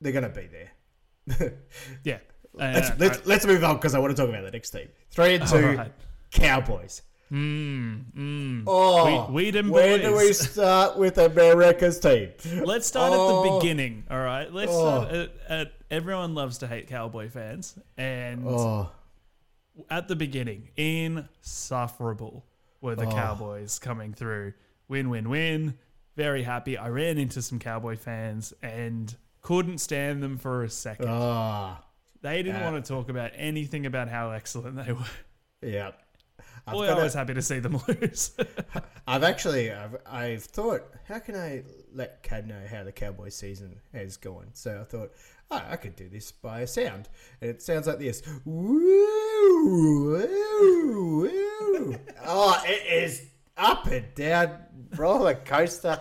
they're 0.00 0.12
gonna 0.12 0.28
be 0.28 0.48
there. 0.48 1.52
Yeah. 2.04 2.18
let's, 2.54 2.90
Uh, 2.90 2.96
let's, 2.98 3.26
let's 3.26 3.46
move 3.46 3.62
on 3.64 3.76
because 3.76 3.94
I 3.94 3.98
want 3.98 4.16
to 4.16 4.20
talk 4.22 4.28
about 4.30 4.44
the 4.44 4.50
next 4.50 4.70
team. 4.70 4.88
Three 5.10 5.34
and 5.34 5.46
two, 5.48 5.76
right. 5.76 5.92
Cowboys. 6.30 7.02
Mm, 7.32 8.04
mm. 8.16 8.62
Oh, 8.68 9.26
We- 9.28 9.34
weed 9.34 9.56
and 9.56 9.70
where 9.70 9.98
do 9.98 10.16
we 10.16 10.32
start 10.32 10.96
with 10.96 11.18
America's 11.18 11.98
team? 11.98 12.30
Let's 12.64 12.86
start 12.86 13.12
at 13.12 13.18
Oh. 13.18 13.42
the 13.42 13.58
beginning. 13.58 14.04
All 14.10 14.20
right. 14.20 14.52
Let's 14.52 14.70
Oh. 14.72 15.04
start 15.04 15.12
at, 15.14 15.30
at 15.48 15.72
everyone 15.90 16.34
loves 16.36 16.58
to 16.58 16.66
hate 16.68 16.86
Cowboy 16.86 17.28
fans. 17.28 17.76
And 17.96 18.46
Oh, 18.46 18.90
at 19.90 20.06
the 20.08 20.14
beginning, 20.16 20.68
insufferable 20.76 22.44
were 22.80 22.94
the 22.94 23.06
Oh. 23.06 23.12
Cowboys 23.12 23.78
coming 23.78 24.12
through. 24.12 24.54
Win, 24.88 25.08
win, 25.10 25.28
win. 25.28 25.78
Very 26.16 26.42
happy. 26.44 26.78
I 26.78 26.88
ran 26.88 27.18
into 27.18 27.42
some 27.42 27.58
Cowboy 27.58 27.96
fans 27.96 28.54
and 28.62 29.14
couldn't 29.42 29.78
stand 29.78 30.22
them 30.22 30.38
for 30.38 30.62
a 30.64 30.70
second. 30.70 31.08
oh, 31.08 31.76
they 32.22 32.42
didn't 32.42 32.62
want 32.62 32.82
to 32.84 32.88
talk 32.88 33.08
about 33.08 33.30
anything 33.34 33.86
about 33.86 34.08
how 34.08 34.30
excellent 34.30 34.76
they 34.84 34.92
were. 34.92 35.04
yeah. 35.62 35.90
I've 36.68 36.74
Boy, 36.74 36.86
I 36.88 37.00
was 37.00 37.14
happy 37.14 37.32
to 37.34 37.42
see 37.42 37.60
them 37.60 37.80
lose. 37.86 38.32
I've 39.06 39.22
actually, 39.22 39.70
I've, 39.70 39.96
I've 40.04 40.42
thought, 40.42 40.82
how 41.06 41.20
can 41.20 41.36
I 41.36 41.62
let 41.94 42.24
Cad 42.24 42.48
know 42.48 42.60
how 42.68 42.82
the 42.82 42.90
Cowboy 42.90 43.28
season 43.28 43.76
has 43.92 44.16
gone? 44.16 44.48
So 44.52 44.80
I 44.80 44.84
thought, 44.84 45.12
oh, 45.50 45.62
I 45.68 45.76
could 45.76 45.96
do 45.96 46.08
this 46.08 46.32
by 46.32 46.60
a 46.60 46.66
sound, 46.66 47.08
and 47.40 47.50
it 47.50 47.62
sounds 47.62 47.86
like 47.86 47.98
this. 47.98 48.22
Woo, 48.44 48.82
woo, 50.12 51.20
woo. 51.22 51.96
oh, 52.24 52.62
it 52.66 53.02
is 53.04 53.22
up 53.56 53.86
and 53.86 54.04
down 54.14 54.58
roller 54.96 55.34
coaster. 55.34 55.98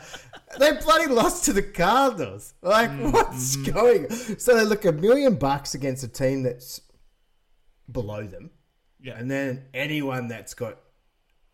they 0.60 0.74
bloody 0.74 1.08
lost 1.08 1.46
to 1.46 1.54
the 1.54 1.62
Cardinals. 1.64 2.54
Like, 2.62 2.89
Mm, 2.89 3.14
what's 3.14 3.58
mm-hmm. 3.58 3.72
going? 3.72 4.10
So 4.39 4.56
they 4.56 4.66
look 4.66 4.86
a 4.86 4.91
million 4.91 5.36
bucks 5.36 5.74
against 5.76 6.04
a 6.04 6.08
team 6.08 6.43
that's 6.43 6.82
below 7.91 8.26
them, 8.28 8.52
Yeah. 9.02 9.18
and 9.18 9.30
then 9.30 9.66
anyone 9.74 10.28
that's 10.28 10.54
got 10.54 10.80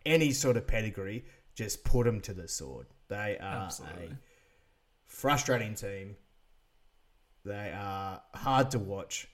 any 0.06 0.32
sort 0.32 0.58
of 0.58 0.66
pedigree, 0.68 1.26
just 1.56 1.84
put 1.84 2.06
them 2.06 2.22
to 2.22 2.34
the 2.34 2.48
sword. 2.48 2.88
They 3.10 3.38
are 3.40 3.66
Absolutely. 3.66 4.06
a 4.06 4.18
frustrating 5.06 5.76
team. 5.76 6.16
They 7.46 7.74
are 7.76 8.22
hard 8.36 8.72
to 8.72 8.80
watch 8.80 9.28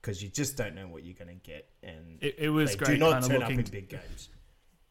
because 0.00 0.22
you 0.22 0.28
just 0.28 0.56
don't 0.56 0.74
know 0.74 0.88
what 0.88 1.04
you're 1.04 1.14
going 1.14 1.28
to 1.28 1.34
get, 1.48 1.68
and 1.82 2.18
It, 2.20 2.34
it 2.38 2.48
was 2.50 2.74
great 2.74 2.94
do 2.94 2.96
not 2.98 3.22
turn 3.22 3.36
up 3.36 3.42
looking 3.48 3.60
in 3.60 3.64
big 3.70 3.88
games. 3.88 4.30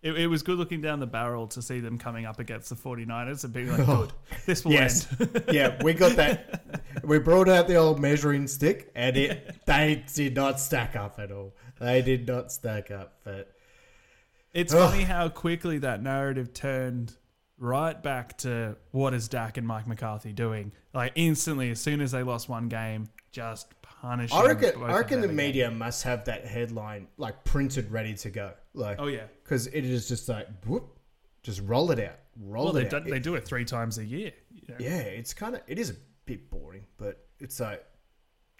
It, 0.01 0.17
it 0.17 0.27
was 0.27 0.41
good 0.41 0.57
looking 0.57 0.81
down 0.81 0.99
the 0.99 1.05
barrel 1.05 1.45
to 1.49 1.61
see 1.61 1.79
them 1.79 1.99
coming 1.99 2.25
up 2.25 2.39
against 2.39 2.69
the 2.69 2.75
49ers 2.75 3.43
and 3.43 3.53
being 3.53 3.69
like, 3.69 3.85
good, 3.85 4.11
this 4.47 4.65
will 4.65 4.71
Yes. 4.71 5.05
end. 5.19 5.43
yeah, 5.51 5.77
we 5.83 5.93
got 5.93 6.15
that. 6.15 6.63
We 7.03 7.19
brought 7.19 7.47
out 7.49 7.67
the 7.67 7.75
old 7.75 7.99
measuring 7.99 8.47
stick, 8.47 8.89
and 8.95 9.15
it 9.17 9.59
they 9.65 10.03
did 10.13 10.35
not 10.35 10.59
stack 10.59 10.95
up 10.95 11.19
at 11.19 11.31
all. 11.31 11.53
They 11.79 12.01
did 12.01 12.25
not 12.25 12.51
stack 12.51 12.89
up. 12.89 13.19
But 13.23 13.53
It's 14.53 14.73
Ugh. 14.73 14.89
funny 14.91 15.03
how 15.03 15.29
quickly 15.29 15.77
that 15.79 16.01
narrative 16.01 16.53
turned 16.53 17.13
right 17.61 18.01
back 18.01 18.37
to 18.39 18.75
what 18.89 19.13
is 19.13 19.27
Dak 19.29 19.55
and 19.57 19.65
Mike 19.67 19.87
McCarthy 19.87 20.33
doing? 20.33 20.73
Like 20.93 21.13
instantly, 21.15 21.69
as 21.71 21.79
soon 21.79 22.01
as 22.01 22.11
they 22.11 22.23
lost 22.23 22.49
one 22.49 22.67
game, 22.67 23.07
just 23.31 23.67
punishing. 23.81 24.35
I 24.37 24.45
reckon, 24.47 24.83
I 24.83 24.97
reckon 24.97 25.19
the 25.21 25.25
again. 25.27 25.35
media 25.35 25.71
must 25.71 26.03
have 26.03 26.25
that 26.25 26.45
headline 26.45 27.07
like 27.17 27.43
printed, 27.45 27.91
ready 27.91 28.15
to 28.15 28.29
go. 28.31 28.51
Like, 28.73 28.97
Oh 28.99 29.07
yeah. 29.07 29.25
because 29.43 29.67
it 29.67 29.85
is 29.85 30.07
just 30.07 30.27
like 30.27 30.47
whoop, 30.65 30.97
just 31.43 31.61
roll 31.65 31.91
it 31.91 31.99
out, 31.99 32.17
roll 32.41 32.65
Well, 32.65 32.73
they 32.73 32.81
it 32.81 32.89
do, 32.89 32.95
out. 32.97 33.05
they 33.05 33.19
do 33.19 33.35
it 33.35 33.45
three 33.45 33.63
times 33.65 33.99
a 33.99 34.05
year. 34.05 34.31
you 34.53 34.63
know. 34.69 34.75
yeah, 34.79 34.97
it's 34.99 35.33
kind 35.33 35.55
of 35.55 35.61
it 35.67 35.77
is 35.79 35.91
a 35.91 35.95
bit 36.25 36.49
boring, 36.49 36.85
but 36.97 37.25
it's 37.39 37.59
like 37.59 37.85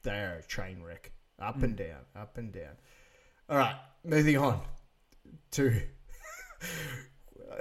they 0.03 0.11
are 0.19 0.35
a 0.37 0.43
train 0.43 0.81
wreck, 0.83 1.11
up 1.39 1.57
Mm. 1.59 1.63
and 1.63 1.75
down, 1.75 1.99
up 2.15 2.37
and 2.37 2.51
down. 2.53 2.75
All 3.49 3.57
right, 3.57 3.75
moving 4.05 4.37
on 4.37 4.61
to. 5.51 5.73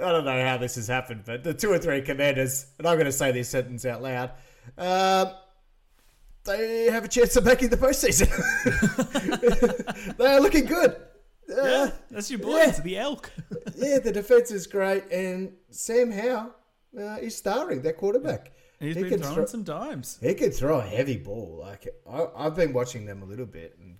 I 0.01 0.11
don't 0.11 0.25
know 0.25 0.45
how 0.45 0.57
this 0.57 0.75
has 0.75 0.87
happened, 0.87 1.23
but 1.25 1.43
the 1.43 1.53
two 1.53 1.71
or 1.71 1.77
three 1.77 2.01
commanders, 2.01 2.67
and 2.77 2.87
I'm 2.87 2.95
going 2.95 3.05
to 3.05 3.11
say 3.11 3.31
this 3.31 3.49
sentence 3.49 3.85
out 3.85 4.01
loud. 4.01 4.31
Um, 4.77 5.33
they 6.43 6.85
have 6.91 7.03
a 7.05 7.07
chance 7.07 7.35
of 7.35 7.45
making 7.45 7.69
the 7.69 7.77
postseason. 7.77 8.27
they 10.17 10.25
are 10.25 10.39
looking 10.39 10.65
good. 10.65 10.91
Uh, 11.49 11.55
Yeah, 11.63 11.91
that's 12.09 12.29
your 12.31 12.39
boys, 12.39 12.77
yeah. 12.77 12.81
the 12.83 12.97
elk. 12.97 13.31
yeah, 13.75 13.99
the 13.99 14.11
defense 14.11 14.51
is 14.51 14.67
great, 14.67 15.03
and 15.11 15.53
Sam 15.69 16.11
Howell 16.11 16.55
uh, 16.97 17.17
is 17.21 17.35
starring 17.35 17.81
their 17.81 17.93
quarterback. 17.93 18.53
He's 18.79 18.95
He 18.95 19.03
been 19.03 19.19
throwing 19.19 19.35
throw- 19.35 19.45
some 19.45 19.63
dimes. 19.63 20.17
He 20.21 20.33
can 20.33 20.49
throw 20.51 20.79
a 20.79 20.83
heavy 20.85 21.17
ball. 21.17 21.57
Like 21.59 21.87
I, 22.09 22.27
I've 22.35 22.55
been 22.55 22.73
watching 22.73 23.05
them 23.05 23.21
a 23.21 23.25
little 23.25 23.45
bit, 23.45 23.77
and 23.79 23.97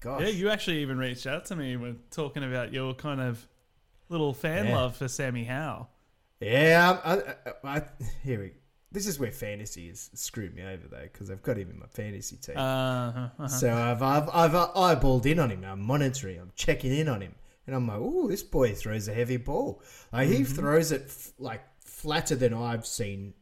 gosh, 0.00 0.22
Yeah, 0.22 0.28
you 0.28 0.48
actually 0.48 0.78
even 0.78 0.96
reached 0.98 1.26
out 1.26 1.44
to 1.46 1.56
me 1.56 1.76
when 1.76 1.98
talking 2.10 2.42
about 2.44 2.72
your 2.72 2.94
kind 2.94 3.20
of 3.20 3.46
little 4.08 4.32
fan 4.34 4.66
Yeah. 4.66 4.76
love 4.76 4.96
for 4.96 5.08
Sammy 5.08 5.44
Howell. 5.44 5.88
yeah. 6.40 6.98
I, 7.04 7.14
I, 7.70 7.76
I, 7.78 7.82
here 8.22 8.40
we. 8.40 8.52
This 8.92 9.06
is 9.06 9.18
where 9.18 9.32
fantasy 9.32 9.88
has 9.88 10.10
screwed 10.14 10.54
me 10.54 10.62
over 10.62 10.88
though, 10.88 11.02
because 11.02 11.30
I've 11.30 11.42
got 11.42 11.58
him 11.58 11.70
in 11.70 11.78
my 11.78 11.86
fantasy 11.86 12.36
team. 12.36 12.56
Uh, 12.56 13.28
uh 13.38 13.48
So 13.48 13.72
I've, 13.72 14.00
I've 14.02 14.28
I've 14.32 14.52
eyeballed 14.74 15.26
in 15.26 15.38
on 15.38 15.50
him. 15.50 15.64
I'm 15.64 15.80
monitoring. 15.82 16.38
I'm 16.38 16.52
checking 16.54 16.92
in 16.96 17.08
on 17.08 17.20
him, 17.20 17.34
and 17.66 17.74
I'm 17.76 17.86
like, 17.86 17.98
"Oh, 18.00 18.28
this 18.28 18.42
boy 18.42 18.74
throws 18.74 19.08
a 19.08 19.12
heavy 19.12 19.36
ball. 19.36 19.82
Like 20.12 20.28
he 20.28 20.44
throws 20.44 20.92
it 20.92 21.02
f- 21.06 21.32
like 21.38 21.62
flatter 21.80 22.36
than 22.36 22.54
I've 22.54 22.86
seen. 22.86 23.34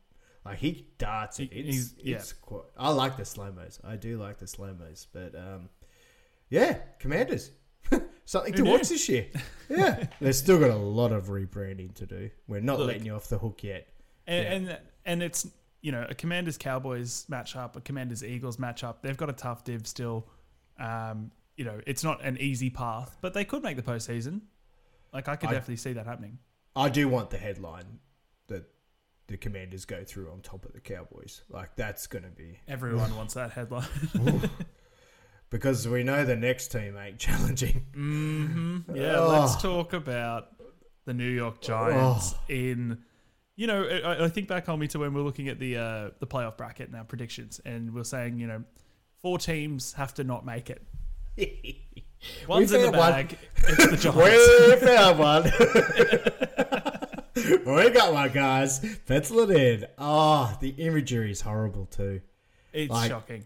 Like 0.45 0.59
he 0.59 0.89
darts 0.99 1.39
it. 1.41 1.51
It's, 1.53 1.75
he's- 1.77 1.95
yeah. 2.03 2.17
it's 2.17 2.33
quite, 2.33 2.63
I 2.77 2.91
like 2.91 3.17
the 3.17 3.25
slow 3.25 3.53
mos. 3.53 3.79
I 3.85 3.97
do 3.97 4.19
like 4.19 4.39
the 4.39 4.47
slow 4.49 4.75
mos, 4.79 5.07
but 5.13 5.35
um, 5.37 5.69
yeah, 6.49 6.79
Commanders. 6.99 7.51
Something 8.27 8.53
to 8.55 8.63
knew? 8.63 8.71
watch 8.71 8.89
this 8.89 9.09
year. 9.09 9.27
Yeah, 9.71 10.09
they've 10.21 10.37
still 10.37 10.61
got 10.61 10.69
a 10.71 10.77
lot 10.77 11.11
of 11.11 11.29
rebranding 11.29 11.95
to 11.95 12.05
do. 12.07 12.29
We're 12.47 12.61
not 12.61 12.79
Look. 12.79 12.89
letting 12.89 13.07
you 13.07 13.15
off 13.15 13.29
the 13.29 13.39
hook 13.39 13.65
yet. 13.65 13.89
and, 14.27 14.69
and 14.69 14.79
and 15.07 15.23
it's 15.23 15.47
you 15.81 15.91
know 15.91 16.07
a 16.09 16.15
Commanders 16.15 16.59
Cowboys 16.59 17.25
matchup, 17.31 17.75
a 17.75 17.81
Commanders 17.81 18.23
Eagles 18.23 18.59
matchup. 18.59 18.97
They've 19.01 19.17
got 19.17 19.31
a 19.31 19.33
tough 19.33 19.65
div 19.65 19.87
still. 19.87 20.27
Um, 20.79 21.31
you 21.57 21.65
know, 21.65 21.81
it's 21.87 22.05
not 22.05 22.23
an 22.23 22.37
easy 22.39 22.69
path, 22.69 23.17
but 23.23 23.33
they 23.33 23.45
could 23.47 23.63
make 23.63 23.77
the 23.77 23.83
postseason. 23.83 24.43
Like 25.15 25.29
I 25.29 25.37
could 25.37 25.49
I- 25.49 25.53
definitely 25.53 25.77
see 25.77 25.95
that 25.95 26.05
happening. 26.07 26.39
I 26.77 26.91
do 26.91 27.09
want 27.09 27.31
the 27.31 27.39
headline 27.39 28.01
that 28.49 28.65
the 29.29 29.39
Commanders 29.39 29.87
go 29.87 30.05
through 30.05 30.31
on 30.31 30.41
top 30.43 30.67
of 30.67 30.75
the 30.75 30.81
Cowboys. 30.81 31.41
Like 31.49 31.75
that's 31.75 32.07
going 32.07 32.25
to 32.25 32.31
be 32.31 32.59
Everyone 32.69 33.17
wants 33.17 33.33
that 33.35 33.53
headline. 33.53 33.89
because 35.55 35.87
we 35.87 36.03
know 36.03 36.25
the 36.25 36.35
next 36.35 36.73
team 36.73 36.97
ain't 36.97 37.17
challenging. 37.27 37.85
hmm 37.95 38.79
Yeah, 38.93 39.19
Oh. 39.21 39.29
let's 39.29 39.63
talk 39.63 39.93
about 39.93 40.49
the 41.05 41.15
New 41.15 41.29
York 41.31 41.61
Giants 41.61 42.35
in. 42.49 42.99
You 43.55 43.69
know, 43.69 43.85
I, 43.85 44.25
I 44.25 44.29
think 44.31 44.49
back 44.49 44.69
on 44.69 44.81
me 44.81 44.89
to 44.89 44.99
when 44.99 45.15
we 45.15 45.21
are 45.21 45.25
looking 45.25 45.47
at 45.49 45.61
the 45.61 45.77
uh, 45.77 46.11
the 46.19 46.27
playoff 46.27 46.57
bracket 46.57 46.89
and 46.89 46.97
our 46.97 47.05
predictions, 47.05 47.61
and 47.65 47.95
we're 47.95 48.03
saying, 48.03 48.41
you 48.41 48.49
know, 48.49 48.65
four 49.23 49.39
teams 49.39 49.93
have 49.93 50.13
to 50.15 50.25
not 50.25 50.45
make 50.45 50.71
it. 50.71 50.83
One's 52.49 52.73
in 52.73 52.81
the 52.83 52.91
found 52.93 52.97
one. 52.97 53.39
It's 53.59 53.91
the 53.91 53.97
Giants. 54.13 54.83
we 54.83 54.87
found 54.89 55.19
one. 55.21 55.45
we 57.85 57.91
got 57.91 58.13
one, 58.13 58.31
guys. 58.33 58.81
Pencil 59.07 59.49
it 59.49 59.51
in. 59.57 59.87
Oh, 59.99 60.57
the 60.61 60.71
imagery 60.71 61.31
is 61.31 61.41
horrible 61.41 61.87
too. 61.87 62.23
It's 62.73 62.91
Like- 62.91 63.11
shocking. 63.13 63.45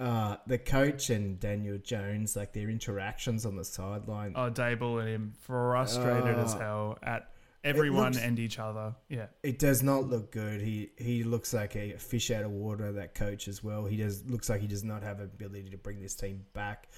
Uh, 0.00 0.36
the 0.46 0.56
coach 0.56 1.10
and 1.10 1.38
Daniel 1.38 1.76
Jones, 1.78 2.34
like 2.34 2.52
their 2.54 2.70
interactions 2.70 3.44
on 3.44 3.54
the 3.54 3.64
sideline. 3.64 4.32
Oh, 4.34 4.50
Daboll 4.50 5.00
and 5.00 5.08
him 5.08 5.32
frustrated 5.40 6.38
as 6.38 6.54
Oh. 6.54 6.58
hell 6.58 6.98
at 7.02 7.30
everyone 7.62 8.12
looks- 8.12 8.18
and 8.24 8.38
each 8.38 8.58
other. 8.58 8.94
Yeah. 9.10 9.26
It 9.42 9.58
does 9.58 9.82
not 9.82 10.04
look 10.06 10.32
good. 10.32 10.62
He 10.62 10.90
he 10.96 11.22
looks 11.22 11.52
like 11.52 11.76
a 11.76 11.98
fish 11.98 12.30
out 12.30 12.44
of 12.44 12.50
water. 12.50 12.92
That 12.92 13.14
coach 13.14 13.46
as 13.46 13.62
well. 13.62 13.84
He 13.84 13.98
does 13.98 14.24
looks 14.24 14.48
like 14.48 14.62
he 14.62 14.66
does 14.66 14.82
not 14.84 15.02
have 15.02 15.20
ability 15.20 15.68
to 15.68 15.76
bring 15.76 16.00
this 16.00 16.14
team 16.14 16.46
back. 16.54 16.88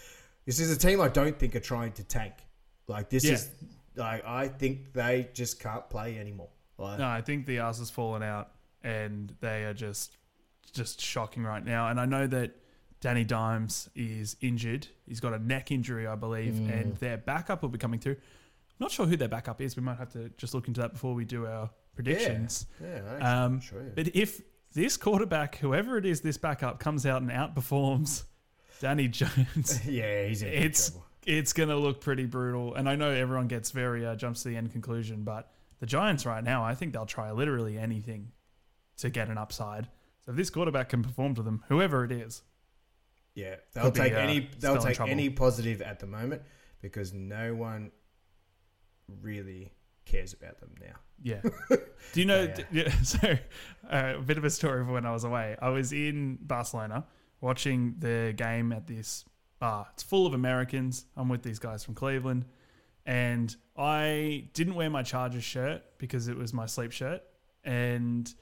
This 0.46 0.61
is 0.61 0.70
a 0.70 0.78
team 0.78 1.00
I 1.00 1.09
don't 1.09 1.36
think 1.36 1.57
are 1.57 1.61
trying 1.61 1.92
to 1.94 2.05
tank. 2.05 2.34
Like 2.86 3.11
this 3.11 3.24
Yeah. 3.24 3.32
is 3.32 3.50
like 3.96 4.24
I 4.24 4.46
think 4.46 4.92
they 4.92 5.28
just 5.34 5.59
can't 5.59 5.90
play 5.90 6.18
anymore. 6.20 6.50
Like, 6.78 7.00
No, 7.00 7.09
I 7.09 7.20
think 7.20 7.46
the 7.46 7.59
ass 7.59 7.78
has 7.80 7.90
fallen 7.90 8.22
out, 8.22 8.53
and 8.84 9.34
they 9.40 9.64
are 9.64 9.74
just 9.74 10.16
just 10.72 11.00
shocking 11.00 11.42
right 11.42 11.64
now. 11.64 11.88
And 11.88 11.98
I 12.00 12.07
know 12.07 12.26
that 12.28 12.53
Danny 13.03 13.24
Dimes 13.24 13.90
is 13.94 14.36
injured. 14.40 14.86
He's 15.07 15.20
got 15.20 15.34
a 15.34 15.38
neck 15.38 15.70
injury, 15.70 16.07
I 16.07 16.14
believe, 16.14 16.55
Mm. 16.55 16.72
and 16.80 16.96
their 16.96 17.18
backup 17.18 17.61
will 17.61 17.68
be 17.68 17.76
coming 17.76 18.00
through. 18.00 18.16
Not 18.80 18.90
sure 18.92 19.05
who 19.07 19.16
their 19.16 19.28
backup 19.28 19.61
is. 19.61 19.76
We 19.76 19.82
might 19.82 19.98
have 19.98 20.11
to 20.12 20.30
just 20.38 20.55
look 20.55 20.68
into 20.68 20.80
that 20.80 20.92
before 20.94 21.12
we 21.12 21.24
do 21.26 21.44
our 21.46 21.68
predictions. 21.94 22.66
Yeah, 22.80 22.88
actually, 22.96 23.20
Um, 23.22 23.61
sure. 23.61 23.82
But 23.94 24.16
if 24.16 24.40
this 24.72 24.96
quarterback, 24.96 25.57
whoever 25.57 25.98
it 25.98 26.07
is, 26.07 26.20
this 26.22 26.38
backup 26.38 26.78
comes 26.78 27.05
out 27.05 27.20
and 27.22 27.30
outperforms 27.30 28.22
Danny 28.80 29.09
Jones, 29.09 29.84
yeah, 29.86 30.26
he's 30.28 30.42
in 30.42 30.48
it's 30.53 30.90
trouble. 30.90 31.07
it's 31.26 31.53
gonna 31.53 31.76
look 31.76 32.00
pretty 32.00 32.24
brutal. 32.26 32.74
And 32.76 32.88
I 32.88 32.94
know 32.96 33.11
everyone 33.11 33.48
gets 33.48 33.72
very 33.72 34.07
uh, 34.07 34.14
jumps 34.16 34.44
to 34.44 34.48
the 34.48 34.57
end 34.57 34.70
conclusion, 34.72 35.24
but 35.24 35.53
the 35.80 35.86
Giants 35.86 36.24
right 36.24 36.42
now, 36.42 36.64
I 36.64 36.74
think 36.76 36.92
they'll 36.92 37.05
try 37.07 37.32
literally 37.32 37.78
anything 37.78 38.30
to 38.98 39.11
get 39.11 39.28
an 39.28 39.38
upside. 39.38 39.88
So 40.24 40.30
if 40.30 40.36
this 40.36 40.50
quarterback 40.50 40.90
can 40.90 41.03
perform 41.03 41.34
to 41.34 41.42
them, 41.42 41.64
whoever 41.68 42.05
it 42.05 42.12
is, 42.12 42.42
Yeah, 43.34 43.56
they'll 43.72 43.84
Could 43.84 43.94
be, 43.94 44.00
take 44.00 44.12
uh, 44.14 44.16
any 44.18 44.50
they'll 44.60 44.78
take 44.78 44.96
trouble. 44.96 45.12
any 45.12 45.30
positive 45.30 45.80
at 45.82 45.98
the 46.00 46.06
moment 46.06 46.42
because 46.82 47.12
no 47.14 47.54
one 47.54 47.90
really 49.20 49.72
cares 50.04 50.32
about 50.32 50.58
them 50.60 50.70
now. 50.80 50.96
yeah. 51.22 51.40
Do 52.12 52.20
you 52.20 52.26
know? 52.26 52.42
Yeah, 52.42 52.54
d- 52.54 52.64
yeah, 52.72 52.90
so 53.02 53.18
uh, 53.90 54.14
a 54.18 54.20
bit 54.22 54.38
of 54.38 54.44
a 54.44 54.50
story 54.50 54.80
of 54.80 54.88
when 54.88 55.06
I 55.06 55.12
was 55.12 55.24
away. 55.24 55.56
I 55.62 55.68
was 55.70 55.92
in 55.92 56.38
Barcelona 56.42 57.04
watching 57.40 57.94
the 57.98 58.34
game 58.36 58.72
at 58.72 58.86
this 58.86 59.24
bar. 59.60 59.86
It's 59.94 60.02
full 60.02 60.26
of 60.26 60.34
Americans. 60.34 61.06
I'm 61.16 61.28
with 61.28 61.42
these 61.42 61.58
guys 61.58 61.84
from 61.84 61.94
Cleveland, 61.94 62.44
and 63.06 63.54
I 63.76 64.48
didn't 64.54 64.74
wear 64.74 64.90
my 64.90 65.02
Chargers 65.04 65.44
shirt 65.44 65.82
because 65.98 66.28
it 66.28 66.36
was 66.36 66.52
my 66.52 66.66
sleep 66.66 66.90
shirt, 66.92 67.22
and 67.64 68.32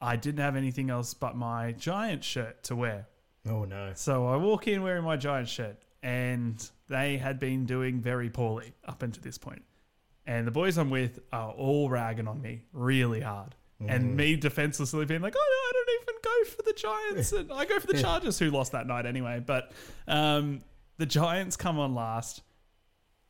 I 0.00 0.16
didn't 0.16 0.40
have 0.40 0.56
anything 0.56 0.90
else 0.90 1.14
but 1.14 1.34
my 1.36 1.72
Giant 1.72 2.22
shirt 2.22 2.62
to 2.64 2.76
wear. 2.76 3.06
Oh 3.48 3.64
no. 3.64 3.92
So 3.94 4.26
I 4.26 4.36
walk 4.36 4.68
in 4.68 4.82
wearing 4.82 5.04
my 5.04 5.16
Giant 5.16 5.48
shirt, 5.48 5.76
and 6.02 6.68
they 6.88 7.16
had 7.16 7.38
been 7.38 7.64
doing 7.66 8.00
very 8.00 8.28
poorly 8.30 8.74
up 8.86 9.02
until 9.02 9.22
this 9.22 9.38
point. 9.38 9.62
And 10.26 10.46
the 10.46 10.50
boys 10.50 10.76
I'm 10.78 10.90
with 10.90 11.18
are 11.32 11.50
all 11.50 11.88
ragging 11.88 12.28
on 12.28 12.40
me 12.40 12.62
really 12.72 13.20
hard. 13.20 13.54
And 13.88 14.14
me 14.14 14.36
defenselessly 14.36 15.06
being 15.06 15.22
like, 15.22 15.34
oh, 15.34 15.38
no, 15.40 15.68
I 15.68 15.72
don't 15.72 16.02
even 16.02 16.14
go 16.22 16.50
for 16.50 16.62
the 16.62 16.72
Giants. 16.74 17.32
And 17.50 17.50
I 17.50 17.64
go 17.64 17.80
for 17.80 17.86
the 17.86 17.98
Chargers, 17.98 18.38
who 18.38 18.50
lost 18.50 18.72
that 18.72 18.86
night 18.86 19.06
anyway. 19.06 19.42
But 19.44 19.72
um, 20.06 20.60
the 20.98 21.06
Giants 21.06 21.56
come 21.56 21.78
on 21.78 21.94
last. 21.94 22.42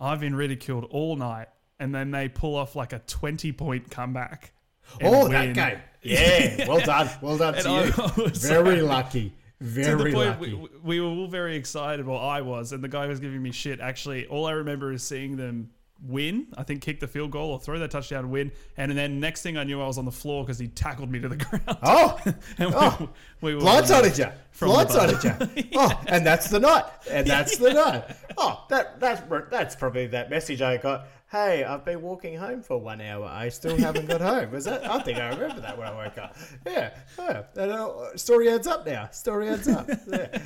I've 0.00 0.18
been 0.18 0.34
ridiculed 0.34 0.86
all 0.90 1.14
night. 1.14 1.46
and 1.78 1.94
then 1.94 2.10
they 2.10 2.28
pull 2.28 2.56
off 2.56 2.74
like 2.74 2.92
a 2.92 2.98
20 2.98 3.52
point 3.52 3.90
comeback. 3.92 4.52
Oh, 5.00 5.28
win. 5.28 5.32
that 5.32 5.54
game. 5.54 5.78
Yeah. 6.02 6.66
Well 6.66 6.80
done. 6.80 7.10
Well 7.22 7.38
done 7.38 7.54
to 7.54 7.70
you. 8.16 8.28
Very 8.34 8.80
like- 8.82 9.04
lucky. 9.06 9.32
To 9.60 9.64
Very 9.66 10.10
the 10.10 10.16
point 10.16 10.40
lucky. 10.40 10.54
we, 10.54 10.68
we 10.82 11.00
were 11.00 11.08
all 11.08 11.28
very 11.28 11.56
excited. 11.56 12.06
Well, 12.06 12.18
I 12.18 12.40
was, 12.40 12.72
and 12.72 12.82
the 12.82 12.88
guy 12.88 13.06
was 13.06 13.20
giving 13.20 13.42
me 13.42 13.52
shit. 13.52 13.78
Actually, 13.80 14.26
all 14.26 14.46
I 14.46 14.52
remember 14.52 14.92
is 14.92 15.02
seeing 15.02 15.36
them 15.36 15.70
win. 16.02 16.46
I 16.56 16.62
think 16.62 16.80
kick 16.80 17.00
the 17.00 17.06
field 17.06 17.30
goal 17.30 17.52
or 17.52 17.60
throw 17.60 17.78
that 17.78 17.90
touchdown 17.90 18.24
and 18.24 18.32
win. 18.32 18.52
And 18.76 18.96
then 18.96 19.20
next 19.20 19.42
thing 19.42 19.56
I 19.56 19.64
knew, 19.64 19.80
I 19.80 19.86
was 19.86 19.98
on 19.98 20.04
the 20.04 20.12
floor 20.12 20.44
because 20.44 20.58
he 20.58 20.68
tackled 20.68 21.10
me 21.10 21.20
to 21.20 21.28
the 21.28 21.36
ground. 21.44 21.78
oh, 21.82 22.18
and 22.58 22.70
we, 22.70 22.74
oh. 22.74 23.10
we 23.40 23.54
were 23.54 23.60
blindsided 23.60 24.18
you. 24.18 24.32
Blindsided 24.58 25.56
you. 25.56 25.70
Oh, 25.74 26.00
and 26.06 26.24
that's 26.24 26.48
the 26.48 26.60
night. 26.60 26.84
And 27.10 27.26
that's 27.26 27.56
the 27.58 27.72
night. 27.74 28.16
Oh, 28.38 28.64
that 28.70 28.98
that's 29.00 29.22
that's 29.50 29.76
probably 29.76 30.06
that 30.08 30.30
message 30.30 30.62
I 30.62 30.76
got. 30.78 31.06
Hey, 31.30 31.62
I've 31.62 31.84
been 31.84 32.02
walking 32.02 32.36
home 32.36 32.60
for 32.60 32.76
one 32.76 33.00
hour. 33.00 33.24
I 33.24 33.50
still 33.50 33.76
haven't 33.76 34.06
got 34.08 34.20
home. 34.32 34.50
Was 34.50 34.64
that? 34.64 34.84
I 34.90 34.98
think 35.00 35.18
I 35.18 35.28
remember 35.28 35.60
that 35.60 35.78
when 35.78 35.86
I 35.86 35.94
woke 36.04 36.18
up. 36.18 36.36
Yeah. 36.66 36.90
yeah. 37.16 37.42
And, 37.54 37.70
uh, 37.70 38.16
story 38.16 38.50
adds 38.50 38.66
up 38.66 38.84
now. 38.84 39.08
Story 39.12 39.48
adds 39.48 39.68
up. 39.68 39.88
Yeah. 40.08 40.38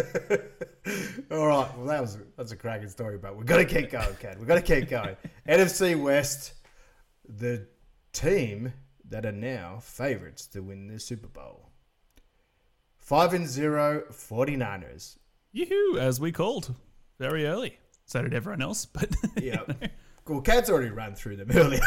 All 1.30 1.46
right. 1.46 1.76
Well, 1.76 1.86
that 1.86 2.00
was 2.00 2.16
that's 2.38 2.52
a 2.52 2.56
cracking 2.56 2.88
story, 2.88 3.18
but 3.18 3.36
we've 3.36 3.44
got 3.44 3.58
to 3.58 3.66
keep 3.66 3.90
going, 3.90 4.14
Ken. 4.18 4.38
We've 4.38 4.48
got 4.48 4.54
to 4.54 4.62
keep 4.62 4.88
going. 4.88 5.14
NFC 5.48 6.00
West, 6.00 6.54
the 7.28 7.66
team 8.14 8.72
that 9.10 9.26
are 9.26 9.32
now 9.32 9.78
favourites 9.82 10.46
to 10.48 10.62
win 10.62 10.86
the 10.86 10.98
Super 10.98 11.28
Bowl. 11.28 11.68
5 12.96 13.34
and 13.34 13.46
0 13.46 14.04
49ers. 14.10 15.18
Yoo-hoo, 15.52 15.98
as 15.98 16.18
we 16.18 16.32
called 16.32 16.74
very 17.18 17.44
early. 17.46 17.76
So 18.06 18.22
did 18.22 18.32
everyone 18.32 18.62
else, 18.62 18.86
but 18.86 19.14
Yeah. 19.36 19.60
Cool. 20.24 20.40
Kad's 20.40 20.70
already 20.70 20.90
run 20.90 21.14
through 21.14 21.36
them 21.36 21.48
earlier. 21.54 21.80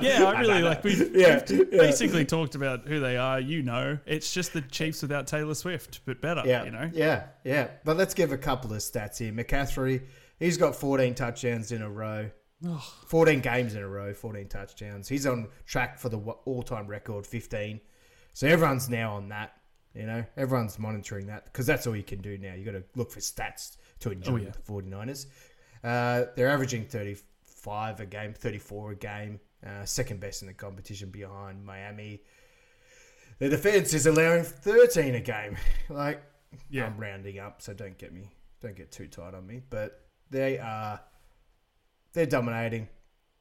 yeah, 0.00 0.24
I 0.24 0.40
really 0.40 0.60
know. 0.62 0.68
like. 0.68 0.82
We've, 0.84 0.98
Yeah, 1.16 1.42
we've 1.48 1.72
yeah. 1.72 1.78
basically 1.78 2.24
talked 2.24 2.54
about 2.54 2.88
who 2.88 2.98
they 3.00 3.16
are. 3.18 3.38
You 3.40 3.62
know, 3.62 3.98
it's 4.06 4.32
just 4.32 4.52
the 4.54 4.62
Chiefs 4.62 5.02
without 5.02 5.26
Taylor 5.26 5.54
Swift, 5.54 6.00
but 6.06 6.20
better. 6.22 6.42
Yeah, 6.46 6.64
you 6.64 6.70
know. 6.70 6.90
yeah, 6.94 7.24
yeah. 7.44 7.68
But 7.84 7.96
let's 7.98 8.14
give 8.14 8.32
a 8.32 8.38
couple 8.38 8.72
of 8.72 8.78
stats 8.78 9.18
here. 9.18 9.32
McCaffrey, 9.32 10.02
he's 10.38 10.56
got 10.56 10.74
14 10.74 11.14
touchdowns 11.14 11.72
in 11.72 11.82
a 11.82 11.90
row. 11.90 12.30
14 13.08 13.40
games 13.40 13.74
in 13.74 13.82
a 13.82 13.88
row, 13.88 14.14
14 14.14 14.48
touchdowns. 14.48 15.06
He's 15.06 15.26
on 15.26 15.48
track 15.66 15.98
for 15.98 16.08
the 16.08 16.18
all-time 16.18 16.86
record, 16.86 17.26
15. 17.26 17.78
So 18.32 18.46
everyone's 18.48 18.88
now 18.88 19.16
on 19.16 19.28
that. 19.28 19.52
You 19.94 20.06
know, 20.06 20.24
everyone's 20.38 20.78
monitoring 20.78 21.26
that 21.26 21.44
because 21.44 21.66
that's 21.66 21.86
all 21.86 21.94
you 21.94 22.02
can 22.02 22.22
do 22.22 22.38
now. 22.38 22.54
You 22.54 22.64
got 22.64 22.72
to 22.72 22.84
look 22.96 23.10
for 23.12 23.20
stats 23.20 23.76
to 24.00 24.10
enjoy 24.10 24.32
Oh, 24.32 24.36
yeah. 24.36 24.50
the 24.50 24.72
49ers. 24.72 25.26
Uh, 25.84 26.24
they're 26.34 26.48
averaging 26.48 26.86
35 27.64 28.00
a 28.00 28.06
game, 28.06 28.32
34 28.34 28.90
a 28.92 28.94
game, 28.96 29.40
uh, 29.66 29.84
second 29.84 30.20
best 30.20 30.42
in 30.42 30.48
the 30.48 30.54
competition 30.54 31.10
behind 31.10 31.64
Miami. 31.64 32.20
The 33.38 33.48
defense 33.48 33.94
is 33.94 34.06
allowing 34.06 34.44
13 34.44 35.14
a 35.14 35.20
game. 35.20 35.56
Like, 35.88 36.22
Yeah. 36.70 36.86
I'm 36.86 36.96
rounding 36.98 37.38
up, 37.38 37.62
so 37.62 37.72
don't 37.74 37.96
get 37.98 38.12
me, 38.12 38.30
don't 38.62 38.76
get 38.76 38.92
too 38.92 39.06
tight 39.08 39.34
on 39.34 39.46
me. 39.46 39.62
But 39.70 40.00
they 40.30 40.58
are, 40.58 41.00
they're 42.12 42.26
dominating. 42.26 42.88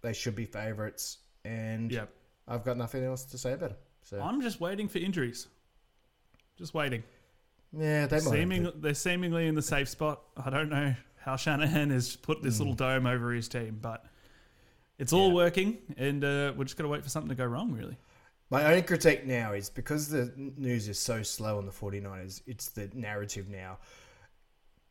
They 0.02 0.14
should 0.14 0.36
be 0.36 0.46
favourites, 0.46 1.18
and 1.46 1.92
Yep. 1.92 2.10
I've 2.48 2.64
got 2.64 2.78
nothing 2.78 3.04
else 3.04 3.24
to 3.26 3.38
say 3.38 3.54
about 3.54 3.70
them. 3.70 3.78
So 4.04 4.22
I'm 4.22 4.42
just 4.42 4.60
waiting 4.60 4.88
for 4.88 4.98
injuries. 5.00 5.48
Just 6.58 6.74
waiting. 6.74 7.04
yeah, 7.78 8.06
they 8.08 8.20
Seeming, 8.20 8.72
they're 8.76 8.94
seemingly 8.94 9.48
in 9.48 9.56
the 9.56 9.62
safe 9.62 9.90
spot. 9.90 10.22
I 10.38 10.50
don't 10.50 10.70
know 10.70 10.94
how 11.18 11.36
Shanahan 11.38 11.90
has 11.92 12.16
put 12.18 12.42
this 12.44 12.58
Hmm. 12.58 12.64
little 12.64 12.76
dome 12.76 13.06
over 13.08 13.32
his 13.34 13.48
team, 13.48 13.80
but 13.82 14.06
it's 15.04 15.14
all 15.14 15.28
Yeah. 15.30 15.34
working, 15.36 15.78
and 15.98 16.24
uh, 16.24 16.54
we're 16.56 16.64
just 16.66 16.78
going 16.78 16.86
to 16.88 16.92
wait 16.92 17.04
for 17.04 17.10
something 17.10 17.30
to 17.30 17.36
go 17.36 17.46
wrong, 17.46 17.72
really. 17.72 17.98
My 18.50 18.66
only 18.66 18.82
critique 18.82 19.26
now 19.26 19.54
is 19.54 19.70
because 19.70 20.10
the 20.10 20.32
news 20.58 20.88
is 20.88 21.00
so 21.00 21.24
slow 21.24 21.58
on 21.58 21.66
the 21.66 21.72
49ers, 21.72 22.42
it's 22.48 22.70
the 22.70 22.90
narrative 22.94 23.50
now. 23.50 23.78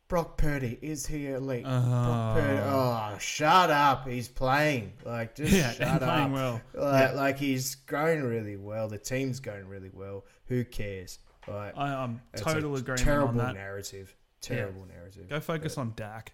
Brock 0.09 0.37
Purdy, 0.37 0.77
is 0.81 1.05
he 1.07 1.27
elite? 1.27 1.63
Brock 1.63 2.37
Purdy, 2.37 2.59
oh, 2.65 3.17
shut 3.19 3.71
up. 3.71 4.07
He's 4.07 4.27
playing. 4.27 4.93
Like, 5.05 5.35
just 5.35 5.51
Yeah, 5.53 5.71
shut 5.71 6.03
up. 6.03 6.29
well. 6.31 6.61
Like, 6.73 7.11
Yeah. 7.11 7.15
like, 7.15 7.37
he's 7.37 7.75
going 7.75 8.21
really 8.23 8.57
well. 8.57 8.87
The 8.89 8.97
team's 8.99 9.39
going 9.39 9.67
really 9.67 9.89
well. 9.93 10.25
Who 10.47 10.65
cares? 10.65 11.19
Like, 11.47 11.73
I, 11.77 11.93
I'm 12.03 12.21
it's 12.33 12.41
total 12.41 12.75
agreement 12.75 13.03
terrible 13.03 13.29
on 13.29 13.37
that. 13.37 13.53
narrative. 13.55 14.15
Terrible 14.41 14.85
narrative. 14.85 15.29
Go 15.29 15.39
focus 15.39 15.77
on 15.77 15.93
Dak. 15.95 16.33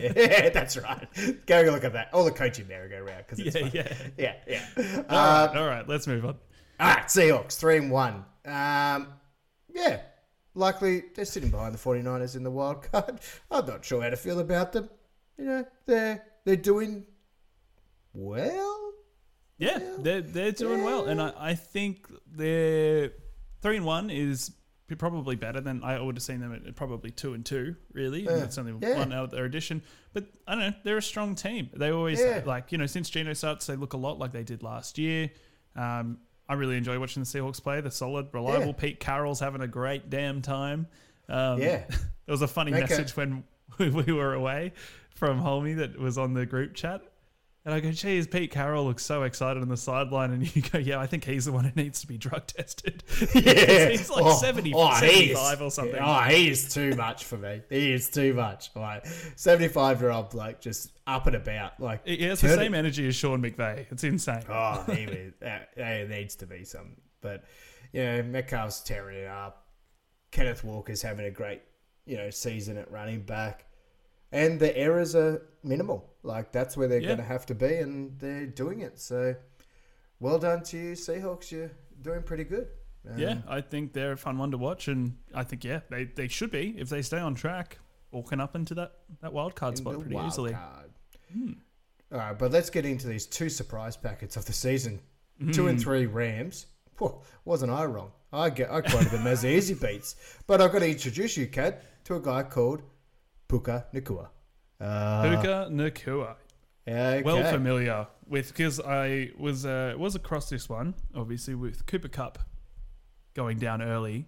Yeah, 0.00 0.48
that's 0.54 0.76
right. 0.76 1.06
Go 1.46 1.60
and 1.60 1.70
look 1.72 1.84
at 1.84 1.92
that. 1.92 2.08
All 2.12 2.24
the 2.24 2.30
coaching 2.30 2.66
merry-go-round. 2.68 3.26
Cause 3.28 3.38
it's 3.38 3.54
Yeah, 3.54 3.68
yeah. 4.18 4.34
yeah, 4.46 4.62
yeah. 4.76 5.02
All 5.08 5.16
Uh, 5.16 5.46
right, 5.46 5.56
all 5.56 5.66
right, 5.66 5.88
let's 5.88 6.06
move 6.06 6.24
on. 6.24 6.36
All 6.80 6.88
right, 6.94 7.04
Seahawks, 7.06 7.58
3 7.58 7.76
and 7.78 7.90
1. 7.90 8.14
Um, 8.46 9.08
yeah, 9.72 10.00
likely 10.54 11.04
they're 11.14 11.24
sitting 11.24 11.50
behind 11.50 11.74
the 11.74 11.78
49ers 11.78 12.36
in 12.36 12.42
the 12.42 12.50
wild 12.50 12.90
card. 12.90 13.20
I'm 13.50 13.66
not 13.66 13.84
sure 13.84 14.02
how 14.02 14.10
to 14.10 14.16
feel 14.16 14.40
about 14.40 14.72
them. 14.72 14.88
You 15.38 15.44
know, 15.46 15.64
they're 15.86 16.22
they're 16.44 16.56
doing 16.56 17.06
well. 18.12 18.92
Yeah, 19.58 19.78
they're 19.98 20.20
they're 20.20 20.52
doing 20.52 20.82
well, 20.84 21.06
and 21.06 21.20
I, 21.20 21.32
I 21.36 21.54
think 21.54 22.06
they're 22.26 23.12
three 23.62 23.76
and 23.78 23.86
one 23.86 24.10
is 24.10 24.50
probably 24.98 25.34
better 25.36 25.60
than 25.60 25.82
I 25.82 26.00
would 26.00 26.16
have 26.16 26.22
seen 26.22 26.40
them 26.40 26.52
at 26.52 26.76
probably 26.76 27.10
two 27.10 27.34
and 27.34 27.44
two. 27.44 27.74
Really, 27.92 28.26
and 28.26 28.40
that's 28.40 28.58
only 28.58 28.74
Yeah. 28.80 28.98
one 28.98 29.12
out 29.12 29.24
of 29.24 29.30
their 29.30 29.44
addition. 29.44 29.82
But 30.12 30.26
I 30.46 30.54
don't 30.54 30.60
know, 30.70 30.74
they're 30.84 30.98
a 30.98 31.02
strong 31.02 31.34
team. 31.34 31.70
They 31.74 31.90
always 31.90 32.20
Yeah. 32.20 32.42
like 32.44 32.70
you 32.72 32.78
know 32.78 32.86
since 32.86 33.10
Geno 33.10 33.32
starts, 33.32 33.66
they 33.66 33.76
look 33.76 33.92
a 33.94 33.96
lot 33.98 34.18
like 34.18 34.32
they 34.32 34.44
did 34.44 34.62
last 34.62 34.98
year. 34.98 35.30
Um, 35.76 36.18
I 36.48 36.54
really 36.54 36.76
enjoy 36.76 36.98
watching 37.00 37.22
the 37.22 37.26
Seahawks 37.26 37.62
play. 37.62 37.80
They're 37.80 37.90
solid, 37.90 38.28
reliable. 38.32 38.66
Yeah. 38.66 38.72
Pete 38.72 39.00
Carroll's 39.00 39.40
having 39.40 39.62
a 39.62 39.66
great 39.66 40.10
damn 40.10 40.42
time. 40.42 40.86
Um, 41.28 41.58
Yeah. 41.60 41.84
there 41.88 42.32
was 42.32 42.42
a 42.42 42.48
funny 42.48 42.70
Make 42.70 42.84
a- 42.84 42.88
message 42.88 43.16
when 43.16 43.44
we 43.78 44.12
were 44.12 44.34
away 44.34 44.72
from 45.14 45.40
Hulmy 45.40 45.76
that 45.78 45.98
was 45.98 46.18
on 46.18 46.34
the 46.34 46.44
group 46.44 46.74
chat. 46.74 47.00
And 47.66 47.72
I 47.74 47.80
go, 47.80 47.90
geez, 47.92 48.26
Pete 48.26 48.50
Carroll 48.50 48.84
looks 48.84 49.02
so 49.02 49.22
excited 49.22 49.62
on 49.62 49.70
the 49.70 49.76
sideline. 49.78 50.32
And 50.32 50.54
you 50.54 50.60
go, 50.60 50.76
yeah, 50.76 51.00
I 51.00 51.06
think 51.06 51.24
he's 51.24 51.46
the 51.46 51.52
one 51.52 51.64
who 51.64 51.72
needs 51.74 52.00
to 52.02 52.06
be 52.06 52.18
drug 52.18 52.46
tested. 52.46 53.02
Yeah. 53.34 53.88
he's 53.88 54.10
like 54.10 54.22
Oh, 54.22 54.34
70, 54.36 54.72
oh, 54.74 54.88
he 54.96 55.30
is- 55.30 55.38
75 55.38 55.62
or 55.62 55.70
something. 55.70 55.98
Oh, 55.98 56.20
he 56.20 56.50
is 56.50 56.72
too 56.72 56.90
much 56.94 57.24
for 57.24 57.38
me. 57.38 57.62
He 57.70 57.92
is 57.92 58.10
too 58.10 58.34
much. 58.34 58.68
Like 58.76 59.06
75 59.36 60.02
year 60.02 60.10
old 60.10 60.28
bloke 60.28 60.60
just 60.60 60.92
up 61.06 61.26
and 61.26 61.36
about. 61.36 61.80
Like 61.80 62.06
He 62.06 62.22
has 62.24 62.42
the 62.42 62.50
same 62.50 62.74
it- 62.74 62.78
energy 62.78 63.08
as 63.08 63.16
Sean 63.16 63.40
McVay. 63.42 63.86
It's 63.90 64.04
insane. 64.04 64.42
Oh, 64.50 64.84
he 64.92 65.06
was, 65.06 65.32
uh, 65.42 65.60
there 65.74 66.06
needs 66.06 66.34
to 66.36 66.46
be 66.46 66.64
some. 66.64 66.96
But 67.22 67.44
you 67.92 68.02
know, 68.04 68.22
Metcalf's 68.24 68.80
tearing 68.80 69.20
it 69.20 69.28
up. 69.28 69.64
Kenneth 70.32 70.64
Walker's 70.64 71.00
having 71.00 71.24
a 71.24 71.30
great 71.30 71.62
you 72.04 72.18
know 72.18 72.28
season 72.28 72.76
at 72.76 72.90
running 72.90 73.22
back, 73.22 73.64
and 74.32 74.60
the 74.60 74.76
errors 74.76 75.14
are 75.14 75.40
minimal. 75.62 76.10
Like 76.24 76.50
that's 76.50 76.76
where 76.76 76.88
they're 76.88 76.98
Yeah. 77.00 77.08
going 77.08 77.18
to 77.18 77.24
have 77.24 77.46
to 77.46 77.54
be, 77.54 77.74
and 77.76 78.18
they're 78.18 78.46
doing 78.46 78.80
it. 78.80 78.98
So, 78.98 79.36
well 80.18 80.38
done 80.38 80.62
to 80.64 80.76
you, 80.78 80.92
Seahawks. 80.92 81.50
You're 81.52 81.70
doing 82.00 82.22
pretty 82.22 82.44
good. 82.44 82.68
Um, 83.08 83.18
yeah, 83.18 83.38
I 83.46 83.60
think 83.60 83.92
they're 83.92 84.12
a 84.12 84.16
fun 84.16 84.38
one 84.38 84.50
to 84.52 84.58
watch. 84.58 84.88
And 84.88 85.18
I 85.34 85.44
think, 85.44 85.62
yeah, 85.64 85.80
they, 85.90 86.04
they 86.04 86.26
should 86.26 86.50
be 86.50 86.74
if 86.78 86.88
they 86.88 87.02
stay 87.02 87.18
on 87.18 87.34
track, 87.34 87.78
walking 88.10 88.40
up 88.40 88.56
into 88.56 88.74
that, 88.76 88.92
that 89.20 89.32
wild 89.34 89.54
card 89.54 89.76
spot 89.76 90.00
pretty 90.00 90.16
easily. 90.26 90.52
card. 90.52 90.90
All 92.12 92.18
right, 92.18 92.38
but 92.38 92.50
let's 92.52 92.70
get 92.70 92.86
into 92.86 93.06
these 93.06 93.26
two 93.26 93.50
surprise 93.50 93.96
packets 93.96 94.36
of 94.38 94.46
the 94.46 94.52
season. 94.54 95.00
Two 95.52 95.66
and 95.68 95.78
three 95.80 96.06
Rams. 96.06 96.66
Wasn't 97.44 97.70
I 97.72 97.84
wrong? 97.84 98.12
I 98.32 98.50
get 98.50 98.70
I 98.70 98.80
quoted 98.80 99.10
them 99.10 99.26
as 99.26 99.44
easy 99.44 99.74
beats, 99.74 100.14
but 100.46 100.60
I've 100.60 100.72
got 100.72 100.78
to 100.78 100.88
introduce 100.88 101.36
you, 101.36 101.46
Kad, 101.48 101.80
to 102.04 102.14
a 102.14 102.20
guy 102.20 102.44
called 102.44 102.82
Puka 103.48 103.86
Nacua. 103.92 104.28
Uh, 104.80 105.22
Puka 105.30 105.68
Nacua. 105.70 106.36
okay. 106.86 107.22
well 107.22 107.42
familiar 107.50 108.06
with 108.28 108.48
because 108.48 108.80
I 108.80 109.30
was 109.38 109.64
uh, 109.64 109.94
was 109.96 110.14
across 110.14 110.48
this 110.50 110.68
one 110.68 110.94
obviously 111.14 111.54
with 111.54 111.86
Cooper 111.86 112.08
Kupp 112.08 112.38
going 113.34 113.58
down 113.58 113.82
early, 113.82 114.26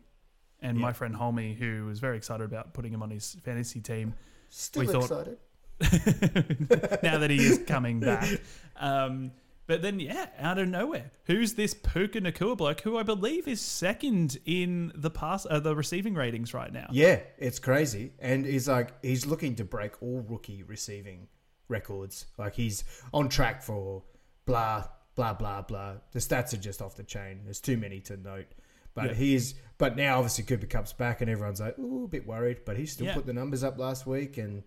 and 0.60 0.78
my 0.78 0.92
friend 0.92 1.14
Hulmy 1.14 1.56
who 1.56 1.86
was 1.86 1.98
very 2.00 2.16
excited 2.16 2.44
about 2.44 2.72
putting 2.74 2.92
him 2.92 3.02
on 3.02 3.10
his 3.10 3.36
fantasy 3.44 3.80
team 3.80 4.14
Still 4.50 4.80
we 4.82 4.86
thought- 4.88 5.02
excited. 5.04 5.38
now 7.02 7.18
that 7.18 7.28
he 7.30 7.36
is 7.36 7.58
coming 7.66 8.00
back. 8.00 8.28
Um, 8.78 9.32
but 9.66 9.82
then 9.82 9.98
yeah, 10.00 10.26
out 10.38 10.58
of 10.58 10.68
nowhere, 10.68 11.10
who's 11.24 11.54
this 11.54 11.74
Puka 11.74 12.20
Nacua 12.20 12.56
bloke 12.56 12.80
who 12.82 12.96
I 12.98 13.02
believe 13.02 13.48
is 13.48 13.60
second 13.60 14.38
in 14.44 14.92
the 14.94 15.10
pass 15.10 15.46
uh, 15.48 15.60
the 15.60 15.74
receiving 15.74 16.14
ratings 16.14 16.54
right 16.54 16.72
now? 16.72 16.86
Yeah, 16.90 17.20
it's 17.38 17.58
crazy, 17.58 18.12
and 18.18 18.44
he's 18.46 18.68
like 18.68 18.90
he's 19.04 19.26
looking 19.26 19.54
to 19.56 19.64
break 19.64 20.02
all 20.02 20.24
rookie 20.28 20.62
receiving 20.62 21.28
records. 21.68 22.26
Like 22.38 22.54
he's 22.54 22.84
on 23.12 23.28
track 23.28 23.62
for 23.62 24.02
blah 24.44 24.84
blah 25.14 25.34
blah 25.34 25.62
blah. 25.62 25.94
The 26.12 26.18
stats 26.20 26.52
are 26.52 26.58
just 26.58 26.80
off 26.82 26.96
the 26.96 27.04
chain. 27.04 27.40
There's 27.44 27.60
too 27.60 27.76
many 27.76 28.00
to 28.02 28.16
note. 28.16 28.46
But 28.94 29.06
Yeah. 29.10 29.14
he's 29.14 29.54
but 29.78 29.96
now 29.96 30.16
obviously 30.18 30.44
Cooper 30.44 30.66
Kupp's 30.66 30.92
back, 30.92 31.20
and 31.20 31.28
everyone's 31.30 31.60
like, 31.60 31.78
ooh, 31.78 32.04
a 32.04 32.08
bit 32.08 32.26
worried. 32.26 32.60
But 32.64 32.76
he 32.78 32.86
still 32.86 33.06
Yeah. 33.06 33.14
put 33.14 33.26
the 33.26 33.32
numbers 33.34 33.62
up 33.64 33.78
last 33.78 34.06
week, 34.06 34.38
and 34.38 34.62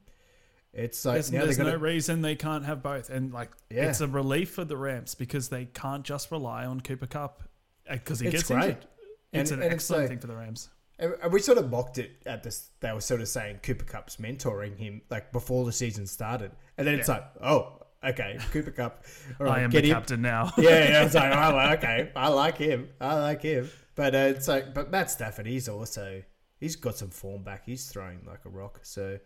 It's 0.74 1.04
like 1.04 1.16
There's, 1.16 1.32
now 1.32 1.44
there's 1.46 1.58
they're 1.58 1.66
no 1.66 1.76
reason 1.78 2.22
they 2.22 2.36
can't 2.36 2.66
have 2.66 2.84
both, 2.84 3.10
and 3.10 3.34
like 3.34 3.50
Yeah. 3.72 3.90
it's 3.90 4.02
a 4.02 4.08
relief 4.08 4.52
for 4.52 4.64
the 4.66 4.78
Rams 4.78 5.16
because 5.16 5.50
they 5.50 5.66
can't 5.66 6.04
just 6.04 6.30
rely 6.32 6.66
on 6.66 6.82
Cooper 6.82 7.08
Kupp 7.08 7.44
because 7.90 8.20
he 8.20 8.28
It's 8.28 8.36
gets 8.38 8.48
great. 8.50 8.64
injured. 8.64 8.86
It's 9.34 9.52
And- 9.52 9.62
an 9.62 9.66
and 9.66 9.74
it's 9.74 9.84
excellent 9.84 10.02
like- 10.04 10.10
thing 10.10 10.20
for 10.20 10.28
the 10.28 10.36
Rams. 10.36 10.70
And 11.00 11.32
we 11.32 11.40
sort 11.40 11.58
of 11.58 11.70
mocked 11.72 11.98
it 11.98 12.12
at 12.26 12.44
this. 12.44 12.72
They 12.82 12.92
were 12.92 13.00
sort 13.00 13.22
of 13.22 13.30
saying 13.30 13.60
Cooper 13.64 13.86
Kupp's 13.86 14.18
mentoring 14.18 14.78
him 14.78 15.02
like 15.10 15.32
before 15.32 15.66
the 15.66 15.72
season 15.72 16.06
started, 16.06 16.52
and 16.78 16.86
then 16.86 17.00
it's 17.00 17.08
like, 17.08 17.24
oh, 17.42 17.80
okay, 18.04 18.38
Cooper 18.52 18.72
Cup. 18.72 19.06
All 19.40 19.46
right, 19.46 19.60
I 19.60 19.62
am 19.62 19.72
the 19.72 19.80
him. 19.80 19.90
captain 19.94 20.22
now. 20.22 20.52
Yeah, 20.58 20.70
yeah. 20.70 21.06
It's 21.06 21.16
like, 21.16 21.32
oh, 21.36 21.74
okay, 21.78 22.12
I 22.18 22.28
like 22.28 22.58
him. 22.58 22.90
I 23.00 23.16
like 23.16 23.42
him. 23.42 23.70
But 23.96 24.14
uh, 24.14 24.18
it's 24.36 24.48
like, 24.50 24.74
but 24.74 24.92
Matt 24.92 25.10
Stafford, 25.10 25.46
he's 25.48 25.70
also 25.70 26.22
he's 26.60 26.76
got 26.76 26.98
some 26.98 27.10
form 27.12 27.44
back. 27.44 27.64
He's 27.66 27.88
throwing 27.90 28.20
like 28.28 28.44
a 28.46 28.50
rock. 28.50 28.82
So 28.84 29.20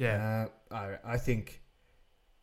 yeah. 0.00 0.46
uh, 0.70 0.74
I 0.74 1.14
I 1.14 1.16
think 1.18 1.60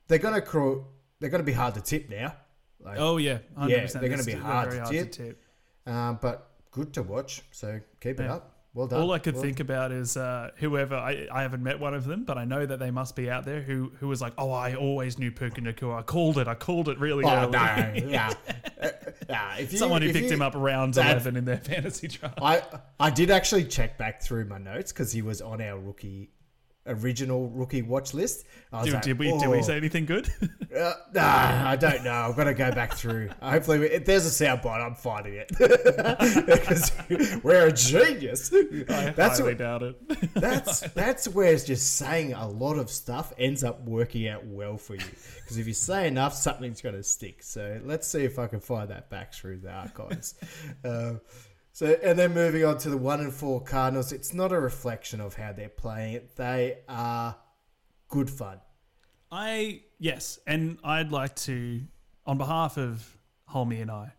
they're 0.07 0.17
gonna 0.19 0.41
crawl. 0.41 0.87
They're 1.19 1.29
gonna 1.29 1.43
be 1.43 1.53
hard 1.53 1.73
to 1.75 1.81
tip 1.81 2.09
now. 2.09 2.35
Like, 2.79 2.99
oh 2.99 3.17
yeah, 3.17 3.39
100%. 3.57 3.69
Yeah, 3.69 3.85
they're 3.99 4.09
gonna 4.09 4.23
be 4.23 4.31
hard 4.33 4.71
very 4.71 4.85
to 5.03 5.05
tip. 5.05 5.41
uh, 5.85 6.13
but 6.13 6.51
good 6.71 6.93
to 6.93 7.03
watch. 7.03 7.41
So 7.51 7.79
keep 7.99 8.19
it 8.19 8.29
up. 8.29 8.53
Well 8.73 8.85
done. 8.85 9.01
All 9.01 9.11
I 9.11 9.17
could 9.17 9.33
Well- 9.33 9.41
think 9.43 9.59
about 9.59 9.91
is 9.91 10.15
uh, 10.15 10.51
whoever 10.57 10.93
I, 10.95 11.27
I 11.31 11.41
haven't 11.41 11.63
met 11.63 11.79
one 11.79 11.95
of 11.95 12.05
them, 12.05 12.25
but 12.25 12.37
I 12.37 12.45
know 12.45 12.63
that 12.63 12.77
they 12.77 12.91
must 12.91 13.15
be 13.15 13.27
out 13.31 13.43
there 13.45 13.59
who 13.61 13.91
who 13.99 14.07
was 14.07 14.21
like, 14.21 14.33
oh, 14.37 14.51
I 14.51 14.75
always 14.75 15.17
knew 15.17 15.31
Puka 15.31 15.61
Nacua. 15.61 15.97
I 15.97 16.01
called 16.03 16.37
it. 16.37 16.47
I 16.47 16.53
called 16.53 16.87
it 16.87 16.99
really 16.99 17.25
Oh 17.25 17.29
early. 17.29 17.51
no, 17.53 17.93
yeah, 18.07 18.33
Uh, 18.81 18.89
yeah. 19.27 19.55
If 19.57 19.71
you, 19.73 19.79
Someone 19.79 20.03
who 20.03 20.13
picked 20.13 20.25
you- 20.27 20.33
him 20.35 20.43
up 20.43 20.53
round 20.55 20.95
eleven 20.95 21.35
in 21.35 21.45
their 21.45 21.57
fantasy 21.71 22.07
draft. 22.09 22.37
I 22.39 22.61
I 22.99 23.09
did 23.09 23.31
actually 23.31 23.65
check 23.65 23.97
back 23.97 24.21
through 24.21 24.45
my 24.45 24.59
notes 24.59 24.91
because 24.93 25.11
he 25.11 25.23
was 25.23 25.41
on 25.41 25.59
our 25.59 25.79
rookie 25.79 26.29
original 26.87 27.49
rookie 27.49 27.81
watch 27.81 28.13
list. 28.13 28.45
I 28.71 28.77
was 28.77 28.85
Did, 28.85 28.93
like, 28.95 29.03
did 29.03 29.19
we 29.19 29.37
did 29.37 29.49
we 29.49 29.57
"Oh." 29.57 29.61
say 29.61 29.77
anything 29.77 30.05
good? 30.05 30.29
Uh, 30.77 30.93
nah, 31.11 31.69
I 31.71 31.75
don't 31.75 32.03
know. 32.03 32.11
I've 32.11 32.35
got 32.35 32.43
to 32.43 32.53
go 32.53 32.71
back 32.71 32.93
through. 32.93 33.29
Hopefully, 33.41 33.79
we- 33.79 33.85
if 33.89 34.05
there's 34.05 34.27
a 34.27 34.45
soundbite, 34.45 34.85
I'm 34.85 34.93
finding 34.93 35.33
it 35.33 35.47
because 36.45 36.91
we're 37.43 37.67
a 37.67 37.71
genius. 37.71 38.51
I 38.53 39.11
That's 39.15 39.39
highly 39.39 39.53
what, 39.53 39.57
doubt 39.57 39.83
it. 39.83 40.33
that's 40.35 40.81
that's 40.91 41.27
where 41.29 41.51
it's 41.53 41.63
just 41.63 41.95
saying 41.95 42.33
a 42.33 42.47
lot 42.47 42.77
of 42.77 42.91
stuff 42.91 43.33
ends 43.39 43.63
up 43.63 43.81
working 43.85 44.27
out 44.27 44.45
well 44.45 44.77
for 44.77 44.93
you. 44.95 45.01
Because 45.41 45.57
if 45.57 45.65
you 45.65 45.73
say 45.73 46.07
enough, 46.07 46.33
something's 46.35 46.81
going 46.81 46.95
to 46.95 47.01
stick. 47.03 47.41
So 47.41 47.79
let's 47.83 48.07
see 48.07 48.23
if 48.23 48.37
I 48.37 48.45
can 48.47 48.59
find 48.59 48.89
that 48.89 49.09
back 49.09 49.33
through 49.33 49.59
the 49.59 49.71
archives. 49.71 50.35
uh, 50.85 51.13
so 51.77 51.95
and 52.01 52.17
then 52.17 52.33
moving 52.33 52.65
on 52.65 52.79
to 52.79 52.89
the 52.89 52.97
one 52.97 53.19
and 53.19 53.31
four 53.31 53.61
Cardinals, 53.61 54.11
it's 54.11 54.33
not 54.33 54.51
a 54.51 54.59
reflection 54.59 55.21
of 55.21 55.35
how 55.35 55.53
they're 55.53 55.69
playing 55.69 56.13
it. 56.13 56.35
They 56.35 56.79
are 56.89 57.35
good 58.07 58.31
fun. 58.31 58.61
I 59.31 59.83
yes, 59.99 60.39
and 60.47 60.79
I'd 60.83 61.11
like 61.11 61.35
to, 61.35 61.81
on 62.25 62.39
behalf 62.39 62.79
of 62.79 63.15
Hulmy 63.51 63.79
and 63.79 63.91
I, 63.91 64.13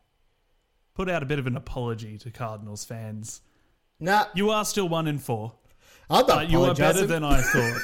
put 0.95 1.11
out 1.11 1.25
a 1.25 1.27
bit 1.27 1.41
of 1.41 1.49
an 1.49 1.57
apology 1.57 2.17
to 2.19 2.31
Cardinals 2.31 2.85
fans. 2.85 3.41
Nah, 3.99 4.27
You 4.37 4.51
are 4.51 4.65
still 4.65 4.89
one 4.89 5.09
in 5.09 5.19
four, 5.19 5.55
I'm 6.09 6.29
not 6.29 6.49
you 6.49 6.63
are 6.63 6.77
better 6.77 7.07
than 7.07 7.25
I 7.25 7.41
thought. 7.41 7.81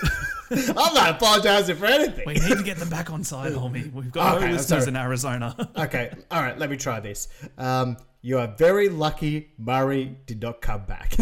I'm 0.87 0.95
not 0.95 1.11
apologizing 1.17 1.75
for 1.75 1.87
anything. 1.87 2.23
we 2.29 2.35
need 2.35 2.59
to 2.59 2.63
get 2.63 2.77
them 2.77 2.91
back 2.91 3.11
on 3.11 3.25
side, 3.25 3.55
Hulmy. 3.55 3.93
We've 3.93 4.13
got 4.13 4.37
Okay, 4.37 4.47
no 4.47 4.53
listeners 4.53 4.87
in 4.87 4.95
Arizona. 4.95 5.57
Okay, 5.77 6.15
all 6.31 6.43
right, 6.43 6.57
let 6.57 6.71
me 6.71 6.77
try 6.77 7.01
this. 7.01 7.27
Um, 7.59 7.97
you 8.25 8.39
are 8.39 8.47
very 8.47 8.89
lucky 8.89 9.51
Murray 9.59 10.17
did 10.25 10.41
not 10.41 10.63
come 10.63 10.87
back. 10.87 11.15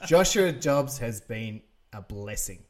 Joshua 0.06 0.50
Dobbs 0.50 0.96
has 0.96 1.20
been 1.20 1.60
a 1.92 2.00
blessing. 2.00 2.64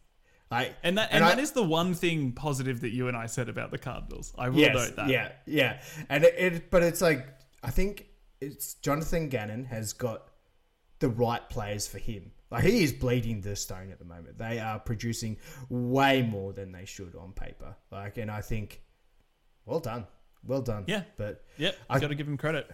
Like, 0.50 0.74
And 0.82 0.98
that 0.98 1.10
and, 1.12 1.24
I- 1.24 1.28
that 1.36 1.38
is 1.38 1.52
the 1.52 1.62
one 1.62 1.94
thing 1.94 2.32
positive 2.32 2.80
that 2.80 2.90
you 2.90 3.06
and 3.06 3.16
I 3.16 3.26
said 3.26 3.48
about 3.48 3.70
the 3.70 3.78
Cardinals. 3.78 4.34
I 4.36 4.48
will 4.48 4.58
yes, 4.58 4.74
note 4.74 4.96
that. 4.96 5.08
yeah, 5.08 5.30
yeah, 5.46 5.80
and 6.08 6.24
it, 6.24 6.34
it, 6.36 6.70
but 6.72 6.82
it's 6.82 7.00
like 7.00 7.24
I 7.62 7.70
think 7.70 8.08
it's 8.40 8.74
Jonathan 8.74 9.28
Gannon 9.28 9.64
has 9.66 9.92
got 9.92 10.28
the 10.98 11.08
right 11.08 11.48
players 11.48 11.86
for 11.86 11.98
him. 11.98 12.32
Like 12.50 12.64
he 12.64 12.82
is 12.82 12.92
bleeding 12.92 13.42
the 13.42 13.54
stone 13.54 13.92
at 13.92 14.00
the 14.00 14.04
moment. 14.04 14.38
They 14.38 14.58
are 14.58 14.80
producing 14.80 15.36
way 15.68 16.20
more 16.22 16.52
than 16.52 16.72
they 16.72 16.84
should 16.84 17.14
on 17.14 17.32
paper. 17.32 17.76
Like, 17.92 18.18
and 18.18 18.28
I 18.28 18.40
think, 18.42 18.82
well 19.66 19.78
done, 19.80 20.06
well 20.46 20.62
done. 20.62 20.84
Yeah. 20.86 21.02
but 21.16 21.44
Yep, 21.58 21.76
I- 21.90 21.98
got 22.00 22.08
to 22.08 22.14
give 22.14 22.26
him 22.28 22.36
credit. 22.36 22.70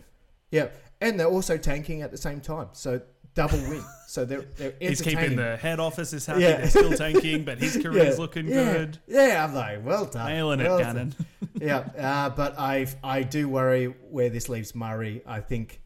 Yeah, 0.51 0.69
and 1.01 1.19
they're 1.21 1.27
also 1.29 1.57
tanking 1.59 2.01
at 2.03 2.11
the 2.11 2.16
same 2.16 2.41
time, 2.41 2.69
so 2.73 3.01
double 3.35 3.59
win. 3.69 3.83
So 4.09 4.25
they're 4.25 4.41
they're 4.57 4.73
He's 4.81 5.03
keeping 5.03 5.37
the 5.37 5.59
head 5.59 5.79
office 5.81 6.14
is 6.14 6.25
happy. 6.25 6.41
Yeah. 6.41 6.57
They're 6.57 6.71
still 6.71 6.93
tanking, 6.93 7.45
but 7.45 7.59
his 7.59 7.77
career's 7.83 8.14
Yeah, 8.16 8.23
looking 8.23 8.49
yeah, 8.49 8.73
good. 8.73 8.99
Yeah, 9.07 9.45
I'm 9.45 9.55
like, 9.55 9.85
well 9.85 10.07
done, 10.07 10.29
Nailing 10.33 10.61
it, 10.61 10.64
well 10.64 10.79
Gannon. 10.79 11.14
yeah, 11.61 11.77
uh, 11.99 12.31
but 12.31 12.59
I 12.59 12.87
I 13.05 13.23
do 13.25 13.47
worry 13.47 13.85
where 14.11 14.31
this 14.31 14.49
leaves 14.49 14.75
Murray. 14.75 15.21
I 15.27 15.41
think 15.41 15.83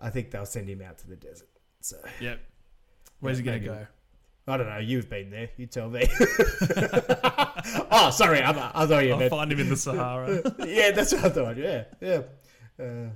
I 0.00 0.10
think 0.10 0.32
they'll 0.32 0.46
send 0.46 0.68
him 0.68 0.82
out 0.82 0.98
to 0.98 1.06
the 1.08 1.14
desert. 1.14 1.48
So 1.80 1.96
Yep. 2.20 2.40
Where's 3.20 3.38
Yeah, 3.38 3.42
he 3.42 3.46
going 3.50 3.62
to 3.62 3.68
maybe. 3.70 3.80
go? 3.82 4.52
I 4.52 4.56
don't 4.56 4.68
know. 4.68 4.78
You've 4.78 5.08
been 5.08 5.30
there. 5.30 5.50
You 5.56 5.66
tell 5.66 5.88
me. 5.88 6.08
oh, 7.90 8.10
sorry. 8.10 8.40
I, 8.42 8.50
I 8.50 8.86
thought 8.86 9.04
you 9.04 9.12
I'll 9.12 9.18
meant. 9.18 9.30
find 9.30 9.52
him 9.52 9.60
in 9.60 9.68
the 9.68 9.76
Sahara. 9.76 10.42
Yeah, 10.66 10.90
that's 10.92 11.12
what 11.12 11.24
I 11.24 11.28
thought. 11.30 11.56
Yeah, 11.56 11.84
yeah. 12.00 12.22
Uh, 12.78 13.10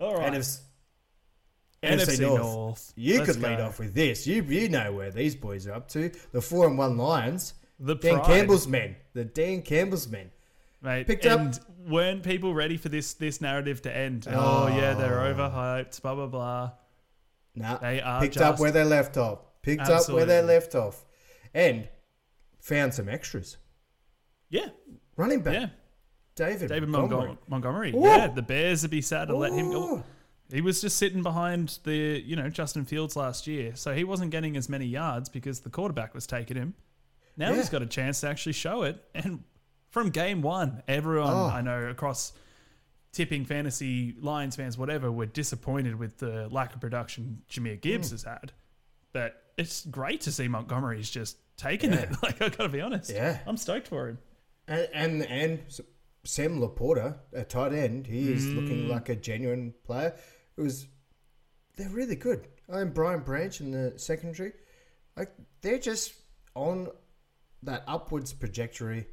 All 0.00 0.16
right. 0.16 0.32
NFC, 0.32 0.60
NFC 1.82 2.20
North. 2.20 2.40
North. 2.42 2.92
You 2.96 3.18
Let's 3.18 3.32
could 3.32 3.42
lead 3.42 3.58
go. 3.58 3.66
off 3.66 3.78
with 3.78 3.94
this. 3.94 4.26
You 4.26 4.42
you 4.42 4.68
know 4.68 4.92
where 4.92 5.10
these 5.10 5.34
boys 5.34 5.66
are 5.66 5.72
up 5.74 5.88
to. 5.88 6.10
The 6.32 6.40
four 6.40 6.66
and 6.66 6.78
one 6.78 6.96
Lions. 6.96 7.54
The 7.80 7.94
Dan 7.94 8.14
Pride. 8.16 8.26
Campbell's 8.26 8.66
men. 8.68 8.96
The 9.14 9.24
Dan 9.24 9.62
Campbell's 9.62 10.08
men. 10.08 10.30
Mate, 10.80 11.06
Picked 11.06 11.26
up- 11.26 11.40
and 11.40 11.60
weren't 11.86 12.22
people 12.22 12.54
ready 12.54 12.76
for 12.76 12.88
this 12.88 13.14
this 13.14 13.40
narrative 13.40 13.82
to 13.82 13.94
end? 13.96 14.26
Oh, 14.30 14.68
yeah, 14.68 14.94
they're 14.94 15.16
overhyped. 15.34 16.00
Blah 16.02 16.14
blah 16.14 16.26
blah. 16.26 16.70
Nah, 17.56 17.78
They 17.78 18.00
are 18.00 18.20
picked 18.20 18.34
just 18.34 18.44
up 18.44 18.58
where 18.60 18.70
they 18.70 18.84
left 18.84 19.16
off. 19.16 19.38
Picked 19.62 19.82
up 19.82 20.08
where 20.10 20.24
they 20.26 20.38
Absolutely. 20.38 20.54
left 20.54 20.74
off, 20.74 21.04
and 21.54 21.88
found 22.64 22.94
some 22.94 23.08
extras. 23.08 23.56
yeah, 24.48 24.68
Running 25.16 25.40
back 25.42 25.54
yeah. 25.54 25.66
David, 26.34 26.68
David 26.68 26.88
Montgomery. 26.88 27.38
Montgomery. 27.46 27.92
Ooh. 27.94 28.02
Yeah, 28.02 28.26
the 28.26 28.42
Bears 28.42 28.82
would 28.82 28.90
be 28.90 29.00
sad 29.02 29.28
to 29.28 29.36
let 29.36 29.52
him 29.52 29.70
go. 29.70 30.02
He 30.52 30.60
was 30.60 30.80
just 30.80 30.96
sitting 30.96 31.22
behind 31.22 31.78
the 31.84 32.20
you 32.24 32.34
know 32.36 32.48
Justin 32.48 32.84
Fields 32.84 33.14
last 33.16 33.46
year, 33.46 33.72
so 33.76 33.94
he 33.94 34.02
wasn't 34.02 34.30
getting 34.32 34.56
as 34.56 34.68
many 34.68 34.86
yards 34.86 35.28
because 35.28 35.60
the 35.60 35.70
quarterback 35.70 36.12
was 36.14 36.26
taking 36.26 36.56
him. 36.56 36.74
Now 37.36 37.50
Yeah. 37.50 37.56
he's 37.56 37.68
got 37.68 37.82
a 37.82 37.86
chance 37.86 38.20
to 38.22 38.28
actually 38.28 38.52
show 38.54 38.82
it, 38.82 39.02
and 39.14 39.44
from 39.90 40.10
game 40.10 40.42
one, 40.42 40.82
everyone 40.88 41.32
Oh. 41.32 41.46
I 41.46 41.60
know 41.60 41.88
across 41.88 42.32
tipping 43.12 43.44
fantasy 43.44 44.16
Lions 44.20 44.56
fans, 44.56 44.76
whatever, 44.76 45.12
were 45.12 45.26
disappointed 45.26 45.94
with 45.96 46.18
the 46.18 46.48
lack 46.48 46.74
of 46.74 46.80
production 46.80 47.42
Jahmyr 47.48 47.80
Gibbs 47.80 48.08
Hmm. 48.08 48.14
has 48.14 48.22
had. 48.24 48.52
But 49.12 49.40
it's 49.56 49.86
great 49.86 50.20
to 50.22 50.32
see 50.32 50.48
Montgomery's 50.48 51.08
just 51.10 51.36
taking 51.56 51.92
Yeah. 51.92 52.00
it. 52.00 52.08
Like 52.22 52.40
I 52.42 52.48
gotta 52.48 52.68
be 52.68 52.80
honest, 52.80 53.10
Yeah. 53.10 53.40
I'm 53.46 53.56
stoked 53.56 53.88
for 53.88 54.08
him. 54.08 54.18
And 54.68 54.88
and, 54.94 55.22
and 55.26 55.60
Sam 56.24 56.58
LaPorta, 56.60 57.18
a 57.32 57.44
tight 57.44 57.72
end, 57.74 58.06
he 58.06 58.32
is 58.32 58.44
Mm. 58.46 58.54
looking 58.56 58.88
like 58.88 59.08
a 59.10 59.16
genuine 59.16 59.74
player. 59.84 60.14
It 60.56 60.60
was 60.60 60.86
they're 61.76 61.88
really 61.90 62.16
good. 62.16 62.48
And 62.68 62.94
Brian 62.94 63.20
Branch 63.20 63.60
in 63.60 63.70
the 63.72 63.98
secondary, 63.98 64.52
like 65.16 65.32
they're 65.60 65.78
just 65.78 66.14
on 66.54 66.88
that 67.62 67.82
upwards 67.86 68.32
trajectory, 68.32 69.06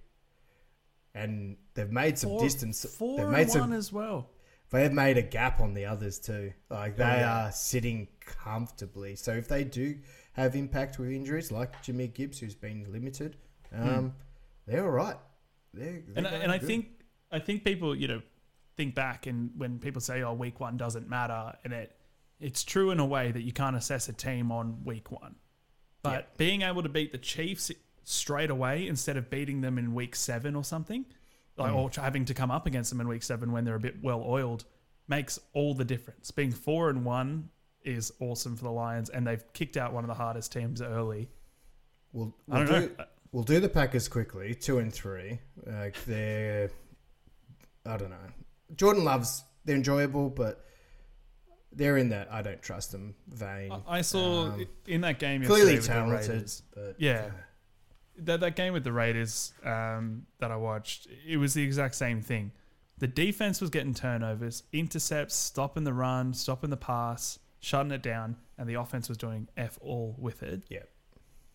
and 1.13 1.57
they've 1.73 1.91
made 1.91 2.17
some 2.17 2.29
Four- 2.31 2.39
distance. 2.41 2.85
Four 2.97 3.17
they've 3.17 3.25
and 3.25 3.33
made 3.33 3.47
one 3.49 3.57
some. 3.59 3.73
as 3.73 3.91
well. 3.91 4.29
They've 4.69 4.91
made 4.91 5.17
a 5.17 5.21
gap 5.21 5.59
on 5.59 5.73
the 5.73 5.85
others 5.85 6.17
too. 6.19 6.53
Like 6.69 6.95
they 6.95 7.03
Oh, 7.03 7.07
yeah. 7.07 7.47
are 7.47 7.51
sitting 7.51 8.07
comfortably. 8.21 9.15
So 9.17 9.33
if 9.33 9.47
they 9.49 9.65
do 9.65 9.97
have 10.33 10.55
impact 10.55 10.97
with 10.99 11.09
injuries, 11.11 11.51
like 11.51 11.81
Jimmy 11.83 12.07
Gibbs, 12.07 12.39
who's 12.39 12.55
been 12.55 12.85
limited, 12.91 13.37
um, 13.73 14.13
they're 14.65 14.85
all 14.85 14.91
right. 14.91 15.17
They're, 15.73 15.91
they're 15.91 15.99
Hmm. 16.01 16.17
and, 16.17 16.27
going 16.27 16.41
and 16.43 16.51
I 16.51 16.57
think 16.57 16.87
I 17.31 17.39
think 17.39 17.63
people 17.63 17.95
you 17.95 18.07
know 18.07 18.21
think 18.77 18.95
back 18.95 19.25
and 19.27 19.51
when 19.57 19.79
people 19.79 20.01
say 20.01 20.21
oh 20.23 20.33
week 20.33 20.59
one 20.59 20.77
doesn't 20.77 21.07
matter 21.09 21.53
and 21.63 21.71
it 21.73 21.95
it's 22.39 22.63
true 22.63 22.91
in 22.91 22.99
a 22.99 23.05
way 23.05 23.31
that 23.31 23.41
you 23.43 23.51
can't 23.53 23.75
assess 23.75 24.09
a 24.09 24.13
team 24.13 24.51
on 24.51 24.83
week 24.83 25.11
one 25.11 25.35
but 26.03 26.11
Yeah. 26.13 26.21
being 26.37 26.61
able 26.63 26.81
to 26.83 26.89
beat 26.89 27.11
the 27.11 27.17
Chiefs 27.17 27.71
straight 28.03 28.49
away 28.49 28.87
instead 28.87 29.15
of 29.17 29.29
beating 29.29 29.61
them 29.61 29.77
in 29.77 29.93
week 29.93 30.15
seven 30.15 30.55
or 30.55 30.63
something 30.63 31.05
like 31.57 31.71
or 31.73 31.89
having 31.95 32.25
to 32.25 32.33
come 32.33 32.49
up 32.51 32.65
against 32.65 32.89
them 32.89 32.99
in 32.99 33.07
week 33.07 33.23
seven 33.23 33.51
when 33.51 33.63
they're 33.65 33.75
a 33.75 33.79
bit 33.79 34.01
well 34.03 34.23
oiled 34.25 34.65
makes 35.07 35.37
all 35.53 35.73
the 35.73 35.85
difference 35.85 36.31
being 36.31 36.51
four 36.51 36.89
and 36.89 37.05
one 37.05 37.49
is 37.83 38.11
awesome 38.19 38.55
for 38.55 38.63
the 38.65 38.71
Lions 38.71 39.09
and 39.09 39.25
they've 39.25 39.43
kicked 39.53 39.77
out 39.77 39.93
one 39.93 40.03
of 40.03 40.07
the 40.07 40.13
hardest 40.13 40.51
teams 40.51 40.81
early 40.81 41.29
We'll, 42.13 42.35
we'll 42.47 42.63
know 42.65 42.89
We'll 43.31 43.43
do 43.45 43.61
the 43.61 43.69
Packers 43.69 44.09
quickly, 44.09 44.53
two 44.53 44.79
and 44.79 44.93
three. 44.93 45.39
Like 45.65 46.03
they're, 46.03 46.69
I 47.85 47.95
don't 47.95 48.09
know. 48.09 48.17
Jordan 48.75 49.05
loves 49.05 49.45
they're 49.63 49.77
enjoyable, 49.77 50.29
but 50.29 50.65
they're 51.71 51.95
in 51.95 52.09
that 52.09 52.27
I 52.29 52.41
don't 52.41 52.61
trust 52.61 52.91
them 52.91 53.15
vein. 53.29 53.71
I- 53.71 53.99
I 53.99 54.01
saw 54.01 54.47
Um, 54.47 54.65
in 54.85 54.99
that 55.01 55.19
game 55.19 55.45
clearly 55.45 55.79
talented, 55.79 56.29
Raiders- 56.29 56.63
but 56.75 56.95
Yeah. 56.99 57.31
that 58.17 58.41
that 58.41 58.57
game 58.57 58.73
with 58.73 58.83
the 58.83 58.91
Raiders 58.91 59.53
um, 59.63 60.25
that 60.39 60.51
I 60.51 60.57
watched, 60.57 61.07
it 61.25 61.37
was 61.37 61.53
the 61.53 61.63
exact 61.63 61.95
same 61.95 62.21
thing. 62.21 62.51
The 62.97 63.07
defense 63.07 63.61
was 63.61 63.69
getting 63.69 63.93
turnovers, 63.93 64.63
intercepts, 64.73 65.35
stopping 65.35 65.85
the 65.85 65.93
run, 65.93 66.33
stopping 66.33 66.69
the 66.69 66.77
pass, 66.77 67.39
shutting 67.61 67.91
it 67.91 68.03
down, 68.03 68.35
and 68.57 68.67
the 68.67 68.73
offense 68.73 69.07
was 69.07 69.17
doing 69.17 69.47
f 69.55 69.77
all 69.81 70.15
with 70.19 70.43
it. 70.43 70.63
Yeah. 70.67 70.79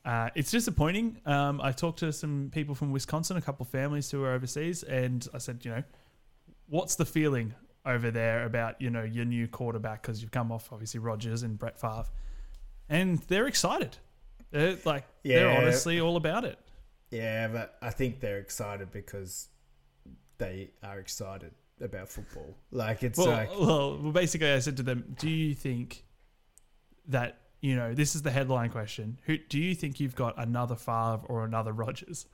Uh, 0.05 0.31
it's 0.37 0.53
disappointing. 0.53 1.19
Um, 1.27 1.61
I 1.61 1.73
talked 1.73 1.99
to 1.99 2.13
some 2.13 2.51
people 2.55 2.77
from 2.77 2.93
Wisconsin, 2.93 3.37
a 3.37 3.43
couple 3.43 3.65
of 3.65 3.71
families 3.71 4.11
who 4.11 4.23
are 4.23 4.33
overseas, 4.33 4.85
and 4.85 5.27
I 5.35 5.39
said, 5.39 5.65
you 5.65 5.73
know, 5.73 5.83
what's 6.69 6.95
the 6.95 7.05
feeling 7.05 7.55
over 7.85 8.11
there 8.11 8.45
about 8.45 8.81
you 8.81 8.91
know 8.91 9.05
your 9.05 9.25
new 9.25 9.47
quarterback 9.47 10.03
because 10.03 10.21
you've 10.21 10.33
come 10.33 10.51
off 10.51 10.73
obviously 10.73 10.99
Rodgers 10.99 11.43
and 11.43 11.59
Brett 11.59 11.79
Favre, 11.79 12.07
and 12.89 13.19
they're 13.29 13.47
excited. 13.49 13.97
They're 14.53 14.79
like 14.85 15.05
they're 15.25 15.51
honestly 15.51 16.01
all 16.01 16.17
about 16.17 16.45
it. 16.45 16.59
Yeah, 17.11 17.49
but 17.49 17.77
I 17.83 17.91
think 17.91 18.21
they're 18.21 18.39
excited 18.39 18.91
because 18.91 19.49
they 20.39 20.71
are 20.83 20.99
excited 20.99 21.53
about 21.81 22.09
football. 22.09 22.57
Like 22.71 23.03
it's 23.03 23.19
Well, 23.19 23.29
like 23.29 23.51
well, 23.51 23.99
well, 24.03 24.13
basically, 24.13 24.51
I 24.53 24.59
said 24.61 24.77
to 24.79 24.83
them, 24.83 25.15
"Do 25.19 25.29
you 25.31 25.55
think 25.55 26.05
that 27.09 27.39
you 27.61 27.77
know 27.77 27.95
this 27.95 28.15
is 28.15 28.23
the 28.23 28.31
headline 28.31 28.71
question? 28.71 29.19
Who 29.27 29.39
do 29.39 29.59
you 29.59 29.75
think 29.75 30.01
you've 30.01 30.15
got 30.17 30.35
another 30.39 30.77
Favre 30.77 31.21
or 31.27 31.45
another 31.45 31.73
Rodgers?" 31.73 32.27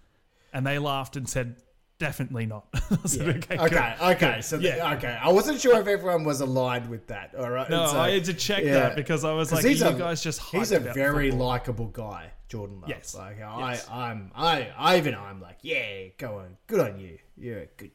And 0.52 0.66
they 0.66 0.78
laughed 0.78 1.16
and 1.16 1.28
said, 1.28 1.56
"Definitely 1.98 2.46
not." 2.46 2.66
I 2.74 2.96
said, 3.06 3.26
yeah. 3.26 3.32
okay, 3.34 3.58
okay, 3.58 3.94
good." 3.98 4.04
okay, 4.16 4.40
So 4.42 4.58
the- 4.58 4.64
Yeah. 4.64 4.94
okay, 4.96 5.18
I 5.20 5.30
wasn't 5.32 5.60
sure 5.60 5.80
if 5.80 5.86
everyone 5.86 6.24
was 6.24 6.40
aligned 6.40 6.88
with 6.88 7.06
that. 7.08 7.34
All 7.34 7.50
right, 7.50 7.68
No, 7.70 7.86
so- 7.86 7.98
I 8.00 8.10
had 8.10 8.24
to 8.24 8.34
check 8.34 8.62
yeah. 8.64 8.74
that 8.74 8.96
because 8.96 9.24
I 9.24 9.32
was 9.32 9.50
like, 9.52 9.64
he's 9.64 9.80
"You 9.80 9.88
a- 9.88 9.94
guys 9.94 10.22
just 10.22 10.40
He's 10.42 10.72
a 10.72 10.80
very 10.80 11.30
likable 11.30 11.86
guy, 11.88 12.30
Jordan 12.48 12.80
Love. 12.82 12.90
Yes. 12.90 13.14
Like 13.14 13.40
I, 13.40 13.72
Yes. 13.72 13.88
I'm, 13.90 14.30
I, 14.34 14.70
I 14.76 14.98
even 14.98 15.14
I'm 15.14 15.40
like, 15.40 15.58
yeah, 15.62 16.08
go 16.18 16.38
on, 16.38 16.56
good 16.66 16.80
on 16.80 16.98
you. 16.98 17.18
You're 17.36 17.60
a 17.60 17.66
good. 17.76 17.90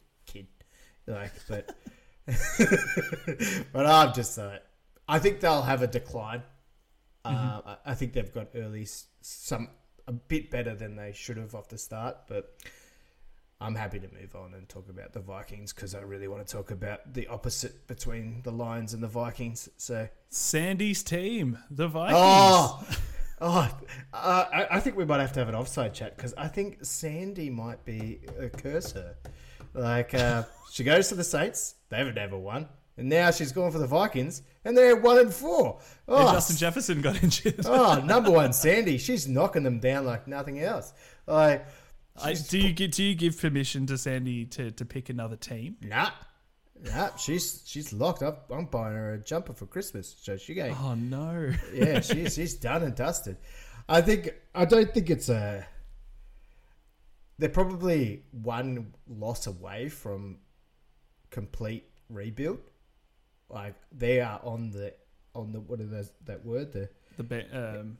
Like, 1.07 1.31
but, 1.47 1.75
but 3.73 3.85
I'm 3.85 4.13
just, 4.13 4.37
uh, 4.37 4.59
I 5.07 5.19
think 5.19 5.39
they'll 5.39 5.61
have 5.61 5.81
a 5.81 5.87
decline. 5.87 6.43
Uh, 7.23 7.61
I, 7.65 7.77
I 7.87 7.93
think 7.95 8.13
they've 8.13 8.33
got 8.33 8.49
early 8.55 8.83
s- 8.83 9.07
some 9.21 9.69
a 10.07 10.13
bit 10.13 10.51
better 10.51 10.75
than 10.75 10.95
they 10.95 11.11
should 11.13 11.37
have 11.37 11.55
off 11.55 11.69
the 11.69 11.77
start, 11.77 12.17
but. 12.27 12.53
I'm 13.59 13.73
happy 13.73 13.99
to 13.99 14.07
move 14.13 14.35
on 14.35 14.53
and 14.53 14.69
talk 14.69 14.87
about 14.87 15.13
the 15.13 15.19
Vikings 15.19 15.73
because 15.73 15.95
I 15.95 16.01
really 16.01 16.27
want 16.27 16.45
to 16.45 16.53
talk 16.53 16.69
about 16.69 17.15
the 17.15 17.25
opposite 17.25 17.87
between 17.87 18.41
the 18.43 18.51
Lions 18.51 18.93
and 18.93 19.01
the 19.01 19.07
Vikings. 19.07 19.67
So 19.77 20.07
Sandy's 20.29 21.01
team, 21.01 21.57
the 21.71 21.87
Vikings. 21.87 22.19
Oh, 22.19 22.87
oh 23.41 23.77
uh, 24.13 24.45
I, 24.53 24.67
I 24.71 24.79
think 24.79 24.95
we 24.95 25.05
might 25.05 25.21
have 25.21 25.33
to 25.33 25.39
have 25.39 25.49
an 25.49 25.55
offside 25.55 25.95
chat 25.95 26.15
because 26.15 26.35
I 26.37 26.47
think 26.47 26.85
Sandy 26.85 27.49
might 27.49 27.83
be 27.83 28.21
a 28.39 28.47
cursor. 28.49 29.15
Like, 29.77 30.13
uh, 30.13 30.43
she 30.71 30.83
goes 30.83 31.07
to 31.09 31.15
the 31.15 31.23
Saints, 31.23 31.75
they've 31.89 32.13
never 32.13 32.37
won. 32.37 32.67
And 32.97 33.09
now 33.09 33.29
she's 33.29 33.51
going 33.51 33.71
for 33.71 33.77
the 33.77 33.85
Vikings, 33.85 34.41
and 34.65 34.75
they're 34.75 34.95
one 34.95 35.19
and 35.19 35.31
four. 35.31 35.79
And 36.07 36.17
Oh, 36.17 36.31
Justin 36.33 36.57
Jefferson 36.57 37.01
got 37.01 37.21
injured. 37.23 37.61
oh 37.65 38.01
number 38.05 38.31
one, 38.31 38.53
Sandy. 38.53 38.97
She's 38.97 39.27
knocking 39.27 39.61
them 39.61 39.79
down 39.79 40.03
like 40.05 40.27
nothing 40.27 40.59
else. 40.59 40.93
Like, 41.27 41.67
I, 42.19 42.33
do 42.33 42.57
you 42.57 42.73
do 42.73 43.03
you 43.03 43.13
give 43.13 43.39
permission 43.39 43.85
to 43.85 43.99
Sandy 43.99 44.45
to, 44.45 44.71
to 44.71 44.83
pick 44.85 45.09
another 45.09 45.35
team? 45.35 45.77
nah, 45.81 46.09
nah. 46.83 47.15
She's 47.17 47.61
she's 47.67 47.93
locked 47.93 48.23
up. 48.23 48.49
I'm 48.51 48.65
buying 48.65 48.95
her 48.95 49.13
a 49.13 49.17
jumper 49.19 49.53
for 49.53 49.67
Christmas, 49.67 50.15
so 50.19 50.35
she 50.35 50.55
going. 50.55 50.75
Oh 50.81 50.95
no! 50.95 51.51
yeah, 51.71 51.99
she's 51.99 52.33
she's 52.33 52.55
done 52.55 52.81
and 52.81 52.95
dusted. 52.95 53.37
I 53.87 54.01
think 54.01 54.31
I 54.55 54.65
don't 54.65 54.91
think 54.91 55.11
it's 55.11 55.29
a. 55.29 55.67
They're 57.39 57.49
probably 57.49 58.23
one 58.31 58.93
loss 59.07 59.47
away 59.47 59.89
from 59.89 60.37
complete 61.29 61.85
rebuild. 62.09 62.59
Like 63.49 63.75
they 63.91 64.21
are 64.21 64.39
on 64.43 64.71
the 64.71 64.93
on 65.35 65.51
the 65.51 65.59
what 65.59 65.79
are 65.79 65.85
those 65.85 66.11
that 66.25 66.43
word 66.45 66.73
the 66.73 66.89
The 67.17 67.23
be- 67.23 67.45
um, 67.51 67.97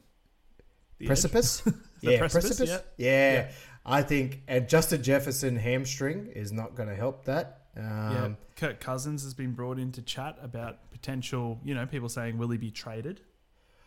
the 0.97 1.05
precipice. 1.05 1.61
The 2.01 2.11
yeah, 2.11 2.19
precipice, 2.19 2.57
precipice. 2.57 2.83
Yeah. 2.97 3.33
Yeah. 3.33 3.51
I 3.85 4.01
think 4.03 4.41
and 4.47 4.67
Justin 4.69 5.01
Jefferson 5.01 5.55
hamstring 5.55 6.27
is 6.27 6.51
not 6.51 6.75
going 6.75 6.89
to 6.89 6.95
help 6.95 7.25
that. 7.25 7.61
Um, 7.75 7.83
Yeah, 7.83 8.29
Kirk 8.55 8.79
Cousins 8.79 9.23
has 9.23 9.33
been 9.33 9.53
brought 9.53 9.79
into 9.79 10.01
chat 10.01 10.38
about 10.41 10.91
potential. 10.91 11.59
You 11.63 11.73
know, 11.75 11.85
people 11.85 12.09
saying 12.09 12.38
will 12.38 12.49
he 12.49 12.57
be 12.57 12.69
traded, 12.71 13.21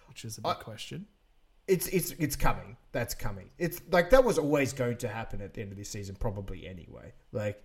which 0.09 0.25
is 0.25 0.39
a 0.39 0.41
big 0.41 0.51
I- 0.51 0.55
question. 0.55 1.07
It's 1.71 1.87
it's 1.89 2.11
it's 2.13 2.37
coming. 2.37 2.77
That's 2.93 3.15
coming. 3.15 3.51
It's 3.59 3.81
like 3.91 4.11
that 4.11 4.25
was 4.25 4.39
always 4.39 4.73
going 4.73 4.97
to 4.99 5.09
happen 5.09 5.41
at 5.41 5.55
the 5.55 5.63
end 5.63 5.73
of 5.73 5.79
this 5.79 5.89
season, 5.89 6.17
probably 6.17 6.67
anyway. 6.67 7.13
Like, 7.33 7.63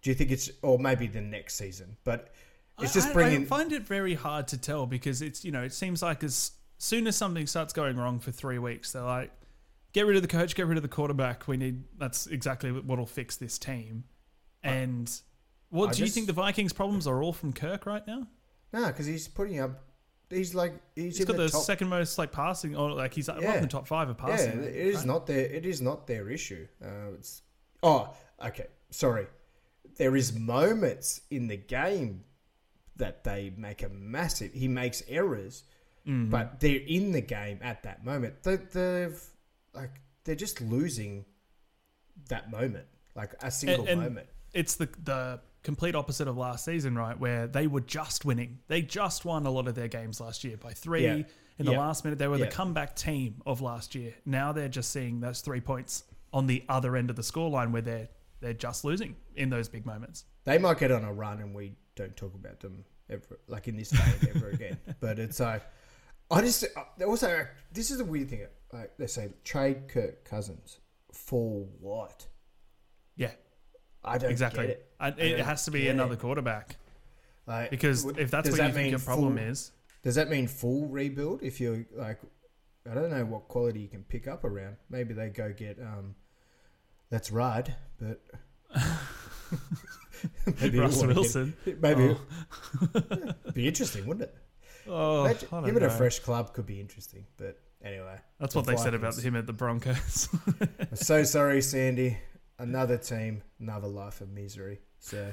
do 0.00 0.10
you 0.10 0.14
think 0.14 0.30
it's 0.30 0.50
or 0.62 0.78
maybe 0.78 1.06
the 1.06 1.20
next 1.20 1.54
season? 1.54 1.96
But 2.04 2.32
it's 2.80 2.94
just 2.94 3.08
I, 3.08 3.12
bringing. 3.12 3.42
I 3.42 3.44
find 3.44 3.72
it 3.72 3.82
very 3.82 4.14
hard 4.14 4.48
to 4.48 4.58
tell 4.58 4.86
because 4.86 5.22
it's 5.22 5.44
you 5.44 5.52
know 5.52 5.62
it 5.62 5.72
seems 5.72 6.02
like 6.02 6.24
as 6.24 6.52
soon 6.78 7.06
as 7.06 7.16
something 7.16 7.46
starts 7.46 7.72
going 7.72 7.96
wrong 7.96 8.18
for 8.18 8.32
three 8.32 8.58
weeks, 8.58 8.92
they're 8.92 9.02
like, 9.02 9.30
get 9.92 10.06
rid 10.06 10.16
of 10.16 10.22
the 10.22 10.28
coach, 10.28 10.54
get 10.54 10.66
rid 10.66 10.78
of 10.78 10.82
the 10.82 10.88
quarterback. 10.88 11.46
We 11.46 11.56
need 11.56 11.84
that's 11.98 12.26
exactly 12.26 12.72
what'll 12.72 13.06
fix 13.06 13.36
this 13.36 13.58
team. 13.58 14.04
And 14.62 15.10
what 15.70 15.90
I 15.90 15.92
do 15.92 16.04
you 16.04 16.08
think 16.08 16.26
the 16.26 16.32
Vikings' 16.32 16.72
problems 16.72 17.06
are 17.06 17.22
all 17.22 17.32
from 17.32 17.52
Kirk 17.52 17.86
right 17.86 18.06
now? 18.06 18.26
no, 18.72 18.86
because 18.86 19.06
he's 19.06 19.28
putting 19.28 19.60
up. 19.60 19.84
He's 20.32 20.54
like 20.54 20.72
he's, 20.96 21.18
He's 21.18 21.20
in 21.20 21.26
got 21.26 21.36
the, 21.36 21.42
the, 21.44 21.48
top. 21.50 21.62
second 21.64 21.88
most 21.88 22.16
like 22.18 22.32
passing, 22.32 22.74
or 22.76 22.90
like 22.92 23.12
he's 23.14 23.28
above 23.28 23.42
Yeah. 23.42 23.60
the 23.60 23.66
top 23.66 23.86
five 23.86 24.08
of 24.08 24.16
passing. 24.18 24.62
yeah, 24.62 24.68
it 24.68 24.74
is 24.76 24.96
right? 24.96 25.06
not 25.06 25.26
their. 25.26 25.44
It 25.46 25.66
is 25.66 25.80
not 25.80 26.06
their 26.06 26.28
issue. 26.30 26.66
Uh, 26.84 27.14
it's 27.18 27.42
oh 27.82 28.14
okay. 28.44 28.66
Sorry, 28.90 29.26
there 29.98 30.16
is 30.16 30.32
moments 30.32 31.20
in 31.30 31.48
the 31.48 31.56
game 31.56 32.24
that 32.96 33.24
they 33.24 33.52
make 33.56 33.82
a 33.82 33.88
massive. 33.88 34.52
He 34.52 34.68
makes 34.68 35.02
errors, 35.08 35.64
Mm-hmm. 36.06 36.30
but 36.30 36.58
they're 36.60 36.80
in 36.86 37.12
the 37.12 37.20
game 37.20 37.60
at 37.62 37.84
that 37.84 38.04
moment. 38.04 38.42
They, 38.42 38.56
they've 38.56 39.22
like 39.74 40.00
they're 40.24 40.34
just 40.34 40.60
losing 40.60 41.24
that 42.28 42.50
moment, 42.50 42.86
like 43.14 43.34
a 43.42 43.50
single 43.50 43.86
and- 43.86 44.00
moment. 44.00 44.26
it's 44.52 44.74
the 44.76 44.88
the 45.04 45.40
complete 45.62 45.94
opposite 45.94 46.28
of 46.28 46.36
last 46.36 46.64
season, 46.64 46.96
right? 46.96 47.18
Where 47.18 47.46
they 47.46 47.66
were 47.66 47.80
just 47.80 48.24
winning. 48.24 48.58
They 48.68 48.82
just 48.82 49.24
won 49.24 49.46
a 49.46 49.50
lot 49.50 49.68
of 49.68 49.74
their 49.74 49.88
games 49.88 50.20
last 50.20 50.42
year 50.44 50.56
by 50.56 50.72
three 50.72 51.04
Yeah. 51.04 51.14
in 51.58 51.66
the 51.66 51.72
Yeah. 51.72 51.78
last 51.80 52.04
minute. 52.04 52.18
They 52.18 52.28
were 52.28 52.36
Yeah. 52.38 52.46
the 52.46 52.50
comeback 52.50 52.96
team 52.96 53.40
of 53.46 53.60
last 53.60 53.94
year. 53.94 54.14
Now 54.24 54.52
they're 54.52 54.68
just 54.68 54.90
seeing 54.90 55.20
those 55.20 55.40
three 55.40 55.60
points 55.60 56.04
on 56.32 56.46
the 56.46 56.64
other 56.68 56.96
end 56.96 57.10
of 57.10 57.16
the 57.16 57.22
scoreline 57.22 57.70
where 57.72 57.82
they're 57.82 58.08
they're 58.40 58.52
just 58.52 58.84
losing 58.84 59.14
in 59.36 59.50
those 59.50 59.68
big 59.68 59.86
moments. 59.86 60.24
They 60.42 60.58
might 60.58 60.76
get 60.78 60.90
on 60.90 61.04
a 61.04 61.12
run, 61.12 61.38
and 61.38 61.54
we 61.54 61.76
don't 61.94 62.16
talk 62.16 62.34
about 62.34 62.58
them 62.58 62.84
ever, 63.08 63.38
like 63.46 63.68
in 63.68 63.76
this 63.76 63.90
day 63.90 64.02
and 64.20 64.28
ever 64.36 64.48
again. 64.50 64.78
But 65.00 65.20
it's 65.20 65.38
like 65.38 65.62
I 66.28 66.40
just 66.40 66.64
uh, 66.64 67.04
also 67.06 67.30
uh, 67.30 67.44
this 67.70 67.92
is 67.92 68.00
a 68.00 68.04
weird 68.04 68.30
thing. 68.30 68.42
Uh, 68.42 68.78
like 68.78 68.96
they 68.96 69.06
say, 69.06 69.32
trade 69.44 69.86
Kirk 69.86 70.24
Cousins 70.24 70.80
for 71.12 71.66
what? 71.78 72.26
Yeah, 73.14 73.30
I 74.04 74.18
don't 74.18 74.30
exactly. 74.30 74.66
get 74.66 74.70
it. 74.70 74.86
I 75.00 75.08
it 75.08 75.36
don't 75.36 75.46
has 75.46 75.64
to 75.66 75.70
be 75.70 75.88
another 75.88 76.14
it. 76.14 76.20
quarterback 76.20 76.76
Like, 77.46 77.70
because 77.70 78.04
if 78.04 78.30
that's 78.30 78.50
what 78.50 78.60
you 78.66 78.72
think 78.72 78.90
your 78.90 78.98
problem 79.00 79.36
full- 79.36 79.46
is, 79.46 79.72
Does 80.02 80.14
that 80.16 80.28
mean 80.28 80.46
full 80.48 80.86
rebuild? 80.88 81.42
If 81.42 81.60
you're 81.60 81.84
like, 81.94 82.18
I 82.90 82.94
don't 82.94 83.10
know 83.10 83.24
what 83.24 83.48
quality 83.48 83.80
you 83.80 83.88
can 83.88 84.02
pick 84.02 84.26
up 84.26 84.44
around. 84.44 84.76
Maybe 84.90 85.14
they 85.14 85.28
go 85.28 85.52
get 85.52 85.78
um, 85.80 86.14
let's 87.10 87.30
ride, 87.30 87.74
but 88.00 88.20
maybe 90.60 90.78
Russell 90.78 91.02
wanna 91.02 91.14
get- 91.14 91.20
Wilson. 91.20 91.54
maybe 91.80 92.16
Oh. 92.94 93.32
be 93.54 93.68
interesting, 93.68 94.06
wouldn't 94.06 94.24
it? 94.30 94.34
Oh, 94.88 95.24
Imagine- 95.24 95.48
I 95.52 95.68
him 95.68 95.76
at 95.76 95.82
a 95.84 95.90
fresh 95.90 96.18
club 96.20 96.52
could 96.54 96.66
be 96.66 96.80
interesting, 96.80 97.24
but 97.36 97.58
anyway. 97.84 98.18
That's 98.40 98.54
what 98.54 98.66
they 98.66 98.76
said 98.76 98.94
about 98.94 99.16
him 99.16 99.36
at 99.36 99.46
the 99.46 99.52
Broncos. 99.52 100.28
I'm 100.60 100.96
so 100.96 101.22
sorry, 101.22 101.62
Sandy. 101.62 102.18
Another 102.62 102.96
team, 102.96 103.42
another 103.58 103.88
life 103.88 104.20
of 104.20 104.30
misery. 104.30 104.80
So 105.00 105.32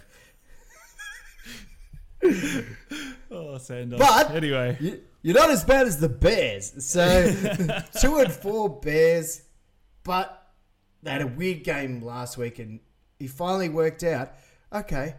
oh, 3.32 3.58
Sanders. 3.58 4.00
But- 4.00 4.32
anyway, 4.32 4.78
you, 4.80 5.02
you're 5.22 5.36
not 5.36 5.50
as 5.50 5.64
bad 5.64 5.88
as 5.88 6.00
the 6.00 6.10
Bears. 6.10 6.74
So 6.84 7.32
two 8.00 8.18
and 8.18 8.32
four 8.32 8.80
Bears, 8.80 9.44
but 10.04 10.48
they 11.04 11.12
had 11.12 11.22
a 11.22 11.28
weird 11.28 11.64
game 11.64 12.02
last 12.02 12.38
week, 12.38 12.60
and 12.60 12.80
he 13.20 13.28
finally 13.28 13.70
worked 13.70 14.04
out. 14.04 14.32
Okay, 14.74 15.16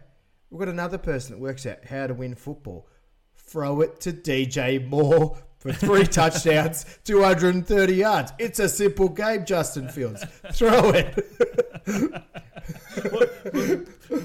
we've 0.49 0.59
got 0.59 0.69
another 0.69 0.97
person 0.97 1.35
that 1.35 1.41
works 1.41 1.65
out 1.65 1.85
how 1.85 2.07
to 2.07 2.13
win 2.13 2.35
football. 2.35 2.87
Throw 3.35 3.81
it 3.81 3.99
to 4.01 4.13
DJ 4.13 4.85
Moore 4.85 5.37
for 5.59 5.73
three 5.73 6.03
touchdowns, 6.07 6.85
230 7.03 7.93
yards. 7.93 8.31
It's 8.39 8.59
a 8.59 8.69
simple 8.69 9.09
game, 9.09 9.45
Justin 9.45 9.89
Fields. 9.89 10.25
Throw 10.53 10.89
it. 10.91 11.67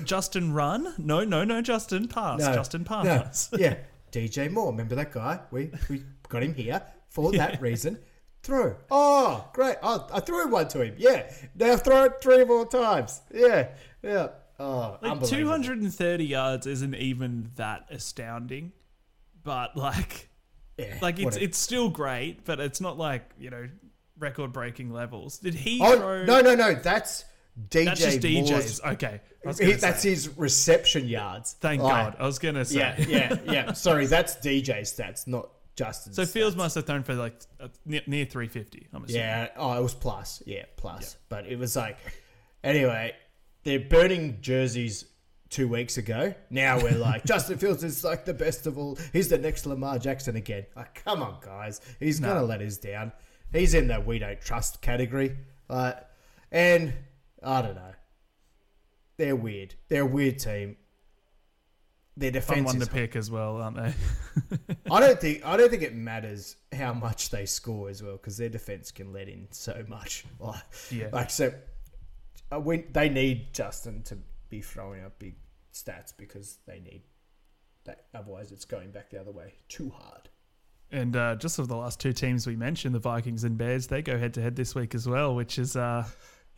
Justin 0.04 0.52
run? 0.52 0.94
No, 0.98 1.24
no, 1.24 1.44
no. 1.44 1.62
Justin 1.62 2.08
pass. 2.08 2.40
No, 2.40 2.54
Justin 2.54 2.82
no, 2.82 3.02
pass. 3.02 3.50
yeah, 3.58 3.76
DJ 4.12 4.50
Moore. 4.50 4.70
Remember 4.70 4.94
that 4.96 5.12
guy? 5.12 5.40
We 5.50 5.70
we 5.88 6.02
got 6.28 6.42
him 6.42 6.54
here 6.54 6.82
for 7.08 7.32
that 7.32 7.60
reason. 7.60 7.98
throw. 8.42 8.76
Oh, 8.90 9.48
great. 9.52 9.76
Oh, 9.82 10.06
I 10.12 10.20
threw 10.20 10.48
one 10.48 10.68
to 10.68 10.82
him. 10.82 10.94
Yeah. 10.98 11.30
Now 11.54 11.76
throw 11.76 12.04
it 12.04 12.14
three 12.20 12.44
more 12.44 12.66
times. 12.66 13.20
Yeah. 13.32 13.68
Yeah. 14.02 14.28
Oh, 14.58 14.98
Like 15.02 15.12
unbelievable. 15.12 15.26
230 15.28 16.24
yards 16.24 16.66
isn't 16.66 16.94
even 16.94 17.50
that 17.56 17.86
astounding, 17.90 18.72
but 19.42 19.76
like, 19.76 20.28
Yeah, 20.78 20.96
like 21.02 21.18
what 21.18 21.28
it's 21.28 21.36
a- 21.36 21.42
it's 21.44 21.58
still 21.58 21.90
great, 21.90 22.44
but 22.44 22.58
it's 22.60 22.80
not 22.80 22.96
like 22.96 23.30
you 23.38 23.50
know 23.50 23.68
record 24.18 24.52
breaking 24.52 24.90
levels. 24.92 25.38
Did 25.38 25.54
he 25.54 25.78
Oh, 25.82 25.96
throw? 25.98 26.24
no, 26.24 26.40
no, 26.40 26.54
no. 26.54 26.74
That's 26.74 27.24
DJ 27.70 27.84
that's 27.86 28.00
just 28.00 28.22
Moore's- 28.22 28.50
DJ's. 28.50 28.80
Okay, 28.82 29.20
He- 29.58 29.72
that's 29.74 30.02
his 30.02 30.28
reception 30.36 31.08
yards. 31.08 31.54
Thank 31.60 31.82
Like, 31.82 32.12
God. 32.12 32.16
I 32.20 32.26
was 32.26 32.38
gonna 32.38 32.64
say. 32.64 32.78
Yeah, 32.78 33.04
yeah, 33.08 33.36
yeah. 33.50 33.72
Sorry, 33.74 34.06
that's 34.06 34.36
DJ 34.36 34.80
stats, 34.82 35.26
not 35.26 35.48
Justin. 35.74 36.12
So 36.12 36.26
Fields 36.26 36.56
must 36.56 36.74
have 36.74 36.84
thrown 36.86 37.02
for 37.02 37.14
like 37.14 37.34
uh, 37.60 37.68
near, 37.84 38.02
near 38.06 38.24
350. 38.24 38.88
I'm 38.92 39.04
assuming. 39.04 39.22
Yeah. 39.22 39.48
Oh, 39.56 39.72
it 39.78 39.82
was 39.82 39.94
plus. 39.94 40.42
Yeah, 40.46 40.64
plus. 40.76 41.16
But 41.28 41.46
it 41.46 41.58
was 41.58 41.76
like, 41.76 41.98
anyway, 42.64 43.14
they're 43.64 43.80
burning 43.80 44.38
jerseys 44.40 45.04
two 45.48 45.68
weeks 45.68 45.96
ago. 45.96 46.34
Now 46.50 46.80
we're 46.82 46.96
like, 46.98 47.24
Justin 47.26 47.58
Fields 47.58 47.84
is 47.84 48.04
like 48.04 48.24
the 48.24 48.34
best 48.34 48.66
of 48.66 48.78
all. 48.78 48.98
He's 49.12 49.28
the 49.28 49.38
next 49.38 49.64
Lamar 49.66 49.98
Jackson 49.98 50.36
again. 50.36 50.66
Like, 50.74 51.02
come 51.04 51.22
on, 51.22 51.36
guys. 51.40 51.80
He's 52.00 52.20
gonna 52.20 52.42
let 52.42 52.60
us 52.60 52.76
down. 52.78 53.12
He's 53.52 53.74
in 53.74 53.86
the 53.88 54.00
we 54.00 54.18
don't 54.18 54.40
trust 54.40 54.80
category. 54.82 55.36
Uh, 55.70 55.92
and 56.50 56.92
I 57.46 57.62
don't 57.62 57.76
know. 57.76 57.94
They're 59.16 59.36
weird. 59.36 59.74
They're 59.88 60.02
a 60.02 60.06
weird 60.06 60.38
team. 60.38 60.76
Their 62.18 62.32
Fun 62.32 62.40
defense 62.40 62.66
one 62.66 62.76
is 62.82 62.88
to 62.88 62.92
pick 62.94 63.14
as 63.14 63.30
well, 63.30 63.56
aren't 63.60 63.76
they? 63.76 63.94
I 64.90 65.00
don't 65.00 65.20
think 65.20 65.44
I 65.44 65.56
don't 65.56 65.70
think 65.70 65.82
it 65.82 65.94
matters 65.94 66.56
how 66.74 66.94
much 66.94 67.28
they 67.30 67.44
score 67.44 67.90
as 67.90 68.02
well 68.02 68.12
because 68.12 68.38
their 68.38 68.48
defense 68.48 68.90
can 68.90 69.12
let 69.12 69.28
in 69.28 69.48
so 69.50 69.84
much. 69.88 70.24
Like, 70.40 70.62
Yeah. 70.90 71.08
like 71.12 71.30
so, 71.30 71.52
uh, 72.50 72.58
when 72.60 72.84
they 72.92 73.08
need 73.10 73.52
Justin 73.52 74.02
to 74.04 74.18
be 74.48 74.62
throwing 74.62 75.04
up 75.04 75.18
big 75.18 75.36
stats 75.74 76.12
because 76.16 76.58
they 76.66 76.80
need 76.80 77.02
that. 77.84 78.06
Otherwise, 78.14 78.50
it's 78.50 78.64
going 78.64 78.90
back 78.92 79.10
the 79.10 79.20
other 79.20 79.32
way 79.32 79.54
too 79.68 79.90
hard. 79.90 80.30
And 80.90 81.16
uh, 81.16 81.34
just 81.36 81.58
of 81.58 81.68
the 81.68 81.76
last 81.76 82.00
two 82.00 82.12
teams 82.12 82.46
we 82.46 82.56
mentioned, 82.56 82.94
the 82.94 82.98
Vikings 83.00 83.44
and 83.44 83.58
Bears, 83.58 83.88
they 83.88 84.02
go 84.02 84.16
head 84.16 84.32
to 84.34 84.40
head 84.42 84.56
this 84.56 84.74
week 84.74 84.94
as 84.94 85.06
well, 85.08 85.34
which 85.34 85.58
is 85.58 85.76
uh, 85.76 86.04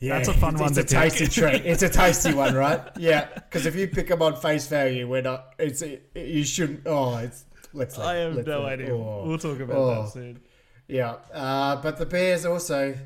Yeah, 0.01 0.17
That's 0.17 0.29
a 0.29 0.35
fun 0.35 0.55
it's, 0.55 0.61
one 0.61 0.79
It's 0.79 0.93
to 0.93 0.99
a 0.99 1.01
tasty 1.03 1.27
treat. 1.27 1.63
It's 1.65 1.83
a 1.83 1.89
tasty 1.89 2.33
one, 2.33 2.55
right? 2.55 2.81
Yeah, 2.99 3.27
because 3.35 3.67
if 3.67 3.75
you 3.75 3.89
pick 3.89 4.09
them 4.09 4.23
on 4.23 4.37
face 4.37 4.69
value, 4.69 5.09
we're 5.09 5.23
not. 5.23 5.55
It's 5.59 5.83
you 6.15 6.45
shouldn't. 6.45 6.83
Oh, 6.87 7.17
it's 7.19 7.45
let's. 7.73 7.99
I 7.99 8.15
have 8.17 8.47
no 8.47 8.63
let- 8.63 8.73
idea. 8.75 8.95
oh. 8.95 9.25
We'll 9.27 9.39
talk 9.39 9.59
about 9.59 9.77
Oh. 9.77 10.03
that 10.03 10.13
soon. 10.13 10.41
Yeah, 10.87 11.17
uh, 11.35 11.77
but 11.83 11.97
the 11.99 12.07
Bears 12.07 12.47
also 12.47 12.97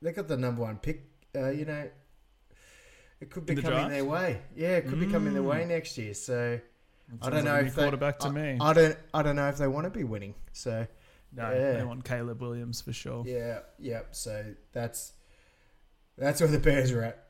they 0.00 0.12
got 0.12 0.26
the 0.26 0.36
number 0.38 0.62
one 0.62 0.78
pick. 0.78 1.02
Uh, 1.34 1.50
you 1.50 1.66
know, 1.66 1.88
it 3.20 3.30
could 3.30 3.44
be 3.44 3.54
the 3.54 3.62
coming 3.62 3.78
draft? 3.78 3.90
their 3.92 4.04
way. 4.04 4.40
Yeah, 4.56 4.76
it 4.76 4.88
could 4.88 4.98
be 4.98 5.06
coming 5.06 5.34
their 5.34 5.42
way 5.42 5.66
next 5.66 5.98
year. 5.98 6.14
So 6.14 6.58
I 7.20 7.30
don't 7.30 7.44
know 7.44 7.52
like 7.52 7.66
if 7.66 7.74
they, 7.74 7.82
quarterback 7.82 8.18
to 8.20 8.28
I, 8.28 8.30
me. 8.30 8.58
I 8.60 8.72
don't. 8.72 8.96
I 9.12 9.22
don't 9.22 9.36
know 9.36 9.48
if 9.48 9.58
they 9.58 9.68
want 9.68 9.84
to 9.84 9.90
be 9.90 10.04
winning. 10.04 10.34
So 10.52 10.86
no, 11.32 11.50
yeah. 11.50 11.72
they 11.74 11.84
want 11.84 12.04
Caleb 12.04 12.40
Williams 12.40 12.80
for 12.80 12.92
sure. 12.94 13.22
yeah, 13.26 13.58
yeah. 13.78 14.00
So 14.12 14.54
that's 14.72 15.12
that's 16.18 16.40
where 16.40 16.50
the 16.50 16.58
Bears 16.58 16.92
are 16.92 17.02
at. 17.02 17.26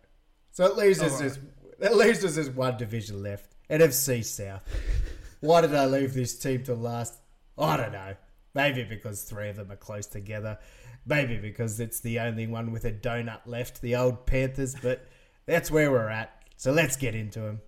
So 0.52 0.64
it 0.66 0.76
leaves 0.76 1.02
us 1.02 1.12
Alright. 1.12 1.26
as 1.26 1.38
that 1.78 1.96
leaves 1.96 2.24
us 2.24 2.38
as 2.38 2.48
one 2.50 2.76
division 2.76 3.22
left. 3.22 3.54
NFC 3.68 4.24
South. 4.24 4.62
Why 5.40 5.60
did 5.60 5.74
I 5.74 5.86
leave 5.86 6.14
this 6.14 6.38
team 6.38 6.62
to 6.64 6.74
last? 6.74 7.14
I 7.58 7.76
don't 7.76 7.92
know. 7.92 8.14
Maybe 8.54 8.84
because 8.84 9.22
three 9.22 9.50
of 9.50 9.56
them 9.56 9.70
are 9.70 9.76
close 9.76 10.06
together. 10.06 10.58
Maybe 11.04 11.36
because 11.36 11.78
it's 11.78 12.00
the 12.00 12.20
only 12.20 12.46
one 12.46 12.72
with 12.72 12.84
a 12.84 12.92
donut 12.92 13.40
left, 13.46 13.82
the 13.82 13.96
old 13.96 14.26
Panthers. 14.26 14.74
But 14.74 15.06
that's 15.44 15.70
where 15.70 15.90
we're 15.90 16.08
at. 16.08 16.32
So 16.56 16.72
let's 16.72 16.96
get 16.96 17.14
into 17.14 17.40
them. 17.40 17.60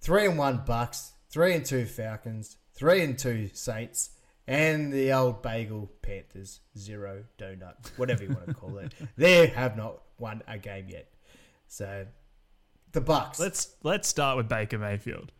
Three 0.00 0.26
and 0.26 0.36
one 0.36 0.64
Bucks, 0.66 1.12
three 1.30 1.54
and 1.54 1.64
two 1.64 1.86
Falcons, 1.86 2.56
three 2.74 3.02
and 3.02 3.16
two 3.16 3.48
Saints, 3.52 4.10
and 4.46 4.92
the 4.92 5.12
old 5.12 5.42
Bagel 5.42 5.90
Panthers. 6.02 6.60
Zero 6.76 7.24
donut, 7.38 7.76
whatever 7.96 8.24
you 8.24 8.30
want 8.30 8.48
to 8.48 8.54
call 8.54 8.78
it. 8.78 8.92
They 9.16 9.46
have 9.46 9.76
not 9.76 10.02
won 10.18 10.42
a 10.46 10.58
game 10.58 10.86
yet. 10.88 11.08
So 11.66 12.06
the 12.92 13.00
Bucks. 13.00 13.38
Let's 13.40 13.74
let's 13.82 14.08
start 14.08 14.36
with 14.36 14.48
Baker 14.48 14.78
Mayfield. 14.78 15.32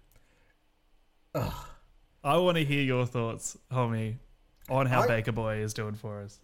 Ugh. 1.35 1.53
I 2.23 2.37
want 2.39 2.57
to 2.57 2.65
hear 2.65 2.83
your 2.83 3.07
thoughts, 3.07 3.57
Hulmy, 3.71 4.17
on 4.69 4.87
how 4.87 5.03
I- 5.03 5.07
Baker 5.09 5.33
Boy 5.33 5.59
is 5.59 5.75
doing 5.75 5.95
for 5.95 6.23
us. 6.23 6.41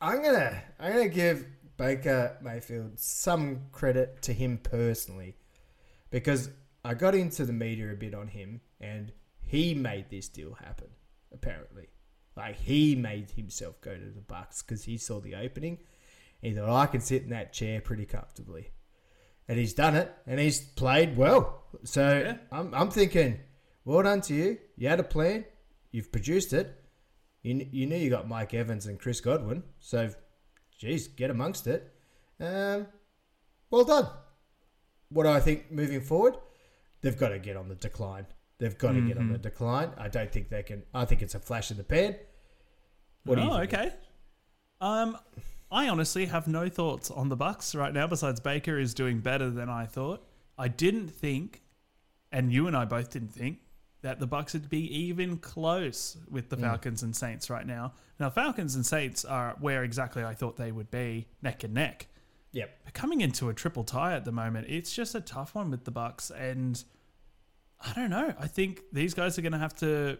I'm 0.00 0.22
gonna 0.22 0.62
I'm 0.78 0.92
gonna 0.92 1.08
give 1.08 1.46
Baker 1.76 2.36
Mayfield 2.40 2.98
some 2.98 3.62
credit 3.72 4.22
to 4.22 4.32
him 4.32 4.58
personally 4.58 5.36
because 6.10 6.50
I 6.84 6.94
got 6.94 7.14
into 7.14 7.44
the 7.44 7.52
media 7.52 7.92
a 7.92 7.96
bit 7.96 8.14
on 8.14 8.28
him 8.28 8.60
and 8.80 9.12
he 9.40 9.74
made 9.74 10.10
this 10.10 10.28
deal 10.28 10.54
happen 10.54 10.88
apparently 11.32 11.88
like 12.36 12.56
he 12.56 12.94
made 12.94 13.30
himself 13.32 13.80
go 13.80 13.94
to 13.94 14.04
the 14.10 14.20
Bucks 14.20 14.62
because 14.62 14.84
he 14.84 14.96
saw 14.96 15.20
the 15.20 15.34
opening 15.34 15.78
he 16.40 16.52
thought 16.52 16.70
I 16.70 16.86
can 16.86 17.00
sit 17.00 17.22
in 17.22 17.30
that 17.30 17.52
chair 17.52 17.80
pretty 17.80 18.06
comfortably 18.06 18.70
and 19.48 19.58
he's 19.58 19.74
done 19.74 19.96
it 19.96 20.12
and 20.26 20.38
he's 20.38 20.60
played 20.60 21.16
well 21.16 21.64
so 21.84 22.18
Yeah. 22.18 22.36
I'm, 22.52 22.74
I'm 22.74 22.90
thinking 22.90 23.40
well 23.84 24.02
done 24.02 24.20
to 24.22 24.34
you 24.34 24.58
you 24.76 24.88
had 24.88 25.00
a 25.00 25.04
plan 25.04 25.44
you've 25.90 26.12
produced 26.12 26.52
it 26.52 26.78
you, 27.42 27.66
you 27.70 27.86
knew 27.86 27.96
you 27.96 28.10
got 28.10 28.28
Mike 28.28 28.54
Evans 28.54 28.86
and 28.86 28.98
Chris 28.98 29.20
Godwin, 29.20 29.62
so 29.78 30.10
geez, 30.78 31.08
get 31.08 31.30
amongst 31.30 31.66
it. 31.66 31.92
Um, 32.40 32.86
well 33.70 33.84
done. 33.84 34.08
What 35.10 35.22
do 35.24 35.30
I 35.30 35.40
think 35.40 35.70
moving 35.70 36.00
forward? 36.00 36.36
They've 37.00 37.16
got 37.16 37.30
to 37.30 37.38
get 37.38 37.56
on 37.56 37.68
the 37.68 37.74
decline. 37.74 38.26
They've 38.58 38.76
got 38.76 38.92
to 38.92 39.00
get 39.00 39.16
on 39.18 39.32
the 39.32 39.38
decline. 39.38 39.92
I 39.96 40.08
don't 40.08 40.32
think 40.32 40.48
they 40.48 40.64
can. 40.64 40.82
I 40.92 41.04
think 41.04 41.22
it's 41.22 41.34
a 41.34 41.38
flash 41.38 41.70
in 41.70 41.76
the 41.76 41.84
pan. 41.84 42.16
What 43.24 43.36
do 43.36 43.42
you 43.42 43.50
oh, 43.50 43.58
think? 43.60 43.72
okay. 43.72 43.92
Um, 44.80 45.16
I 45.70 45.88
honestly 45.88 46.26
have 46.26 46.48
no 46.48 46.68
thoughts 46.68 47.10
on 47.10 47.28
the 47.28 47.36
Bucks 47.36 47.74
right 47.74 47.92
now. 47.92 48.06
Besides, 48.06 48.40
Baker 48.40 48.78
is 48.78 48.94
doing 48.94 49.20
better 49.20 49.50
than 49.50 49.68
I 49.68 49.86
thought. 49.86 50.26
I 50.56 50.68
didn't 50.68 51.08
think, 51.08 51.62
and 52.32 52.52
you 52.52 52.66
and 52.66 52.76
I 52.76 52.84
both 52.84 53.10
didn't 53.10 53.32
think 53.32 53.58
that 54.02 54.20
the 54.20 54.26
Bucks 54.26 54.54
would 54.54 54.68
be 54.68 54.86
even 54.96 55.36
close 55.38 56.16
with 56.30 56.48
the 56.48 56.56
mm. 56.56 56.62
Falcons 56.62 57.02
and 57.02 57.14
Saints 57.14 57.50
right 57.50 57.66
now. 57.66 57.92
Now, 58.18 58.30
Falcons 58.30 58.74
and 58.74 58.86
Saints 58.86 59.24
are 59.24 59.56
where 59.60 59.84
exactly 59.84 60.24
I 60.24 60.34
thought 60.34 60.56
they 60.56 60.72
would 60.72 60.90
be, 60.90 61.26
neck 61.42 61.64
and 61.64 61.74
neck. 61.74 62.06
Yep. 62.52 62.70
They're 62.84 62.92
coming 62.92 63.20
into 63.20 63.48
a 63.48 63.54
triple 63.54 63.84
tie 63.84 64.14
at 64.14 64.24
the 64.24 64.32
moment. 64.32 64.66
It's 64.70 64.92
just 64.92 65.14
a 65.14 65.20
tough 65.20 65.54
one 65.54 65.70
with 65.70 65.84
the 65.84 65.90
Bucks, 65.90 66.30
and 66.30 66.82
I 67.80 67.92
don't 67.92 68.10
know. 68.10 68.34
I 68.38 68.46
think 68.46 68.82
these 68.92 69.14
guys 69.14 69.38
are 69.38 69.42
going 69.42 69.52
to 69.52 69.58
have 69.58 69.74
to. 69.76 70.18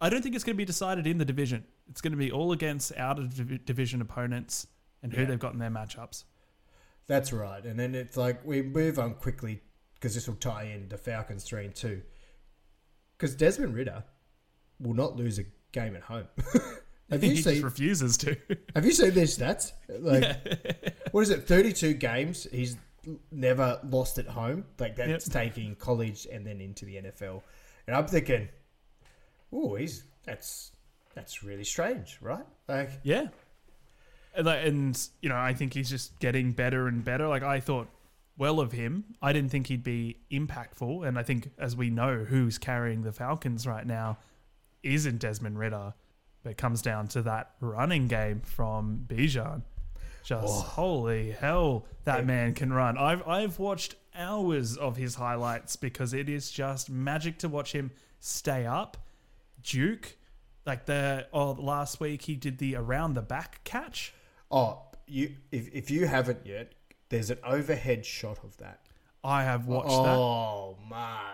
I 0.00 0.08
don't 0.08 0.22
think 0.22 0.34
it's 0.34 0.44
going 0.44 0.54
to 0.54 0.58
be 0.58 0.64
decided 0.64 1.06
in 1.06 1.18
the 1.18 1.24
division. 1.24 1.64
It's 1.88 2.00
going 2.00 2.12
to 2.12 2.18
be 2.18 2.30
all 2.30 2.52
against 2.52 2.96
out 2.96 3.18
of 3.18 3.64
division 3.64 4.00
opponents 4.00 4.66
and 5.04 5.12
who 5.12 5.20
Yeah. 5.22 5.28
they've 5.28 5.38
got 5.38 5.52
in 5.52 5.60
their 5.60 5.70
matchups. 5.70 6.24
That's 7.06 7.32
right. 7.32 7.64
And 7.64 7.78
then 7.78 7.94
it's 7.94 8.16
like 8.16 8.44
we 8.44 8.62
move 8.62 8.98
on 8.98 9.14
quickly 9.14 9.62
because 9.94 10.14
this 10.16 10.26
will 10.26 10.34
tie 10.36 10.64
in 10.64 10.88
the 10.88 10.98
Falcons 10.98 11.44
three 11.44 11.64
and 11.66 11.74
two. 11.74 12.02
Because 13.16 13.36
Desmond 13.36 13.74
Ridder 13.74 14.02
will 14.80 14.94
not 14.94 15.14
lose 15.14 15.38
a 15.38 15.44
game 15.70 15.94
at 15.94 16.02
home. 16.02 16.26
Have 17.10 17.22
you 17.22 17.30
he 17.30 17.36
seen? 17.42 17.52
just 17.54 17.62
refuses 17.64 18.16
to. 18.18 18.36
Have 18.74 18.84
you 18.84 18.92
seen 18.92 19.12
their 19.12 19.26
stats? 19.26 19.72
Like, 19.88 20.82
what 21.12 21.20
is 21.20 21.30
it? 21.30 21.46
Thirty-two 21.46 21.94
games. 21.94 22.48
He's 22.50 22.76
never 23.30 23.78
lost 23.84 24.18
at 24.18 24.26
home. 24.26 24.64
Like 24.80 24.96
that's 24.96 25.26
Yep. 25.28 25.32
taking 25.32 25.74
college 25.76 26.26
and 26.32 26.44
then 26.46 26.60
into 26.62 26.86
the 26.86 26.96
NFL. 26.96 27.42
And 27.86 27.94
I'm 27.94 28.06
thinking, 28.06 28.48
oh, 29.52 29.74
he's 29.74 30.04
that's 30.24 30.72
that's 31.14 31.42
really 31.44 31.64
strange, 31.64 32.18
right? 32.22 32.46
Like, 32.66 32.90
yeah. 33.02 33.26
And, 34.36 35.08
you 35.20 35.28
know, 35.28 35.36
I 35.36 35.54
think 35.54 35.74
he's 35.74 35.88
just 35.90 36.18
getting 36.18 36.52
better 36.52 36.88
and 36.88 37.04
better. 37.04 37.28
Like, 37.28 37.42
I 37.42 37.60
thought 37.60 37.88
well 38.36 38.60
of 38.60 38.72
him. 38.72 39.04
I 39.22 39.32
didn't 39.32 39.50
think 39.50 39.68
he'd 39.68 39.84
be 39.84 40.16
impactful. 40.30 41.06
And 41.06 41.18
I 41.18 41.22
think, 41.22 41.50
as 41.58 41.76
we 41.76 41.90
know, 41.90 42.24
who's 42.24 42.58
carrying 42.58 43.02
the 43.02 43.12
Falcons 43.12 43.66
right 43.66 43.86
now 43.86 44.18
isn't 44.82 45.18
Desmond 45.18 45.58
Ridder. 45.58 45.94
But 46.42 46.50
it 46.50 46.56
comes 46.58 46.82
down 46.82 47.08
to 47.08 47.22
that 47.22 47.52
running 47.60 48.08
game 48.08 48.40
from 48.44 49.04
Bijan. 49.08 49.62
Just 50.24 50.46
Oh. 50.46 50.60
holy 50.62 51.32
hell, 51.32 51.86
that 52.04 52.24
man 52.26 52.54
can 52.54 52.72
run. 52.72 52.96
I've 52.96 53.26
I've 53.28 53.58
watched 53.58 53.94
hours 54.14 54.76
of 54.78 54.96
his 54.96 55.14
highlights 55.16 55.76
because 55.76 56.14
it 56.14 56.28
is 56.30 56.50
just 56.50 56.88
magic 56.88 57.38
to 57.40 57.48
watch 57.48 57.72
him 57.72 57.90
stay 58.20 58.64
up, 58.66 58.96
Duke. 59.62 60.16
Like 60.64 60.86
the 60.86 61.26
oh 61.32 61.52
last 61.52 62.00
week 62.00 62.22
he 62.22 62.36
did 62.36 62.56
the 62.56 62.74
around 62.74 63.14
the 63.14 63.22
back 63.22 63.62
catch. 63.64 64.14
Oh, 64.54 64.78
you 65.06 65.36
if 65.50 65.68
if 65.74 65.90
you 65.90 66.06
haven't 66.06 66.46
yet, 66.46 66.72
there's 67.08 67.30
an 67.30 67.38
overhead 67.44 68.06
shot 68.06 68.38
of 68.42 68.56
that. 68.58 68.80
I 69.22 69.42
have 69.42 69.66
watched 69.66 69.88
that. 69.88 70.16
oh 70.16 70.78
my 70.88 71.32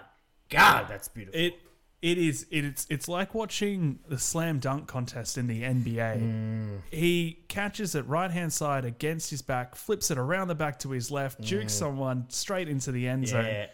god, 0.48 0.86
that's 0.88 1.08
beautiful. 1.08 1.38
It 1.38 1.54
It 2.02 2.18
is. 2.18 2.46
It's 2.50 2.86
it's 2.88 3.08
like 3.08 3.34
watching 3.34 3.98
the 4.08 4.18
slam 4.18 4.58
dunk 4.58 4.86
contest 4.86 5.36
in 5.36 5.46
the 5.46 5.62
NBA. 5.62 6.20
Mm. 6.20 6.80
He 6.90 7.44
catches 7.48 7.94
it 7.94 8.06
right 8.06 8.30
hand 8.30 8.52
side 8.52 8.84
against 8.84 9.30
his 9.30 9.42
back, 9.42 9.74
flips 9.74 10.10
it 10.10 10.18
around 10.18 10.48
the 10.48 10.54
back 10.54 10.78
to 10.80 10.90
his 10.90 11.10
left, 11.10 11.40
jukes 11.40 11.74
someone 11.74 12.24
straight 12.28 12.68
into 12.68 12.90
the 12.90 13.06
end 13.06 13.28
zone. 13.28 13.44
Mm. 13.44 13.52
Yeah. 13.52 13.66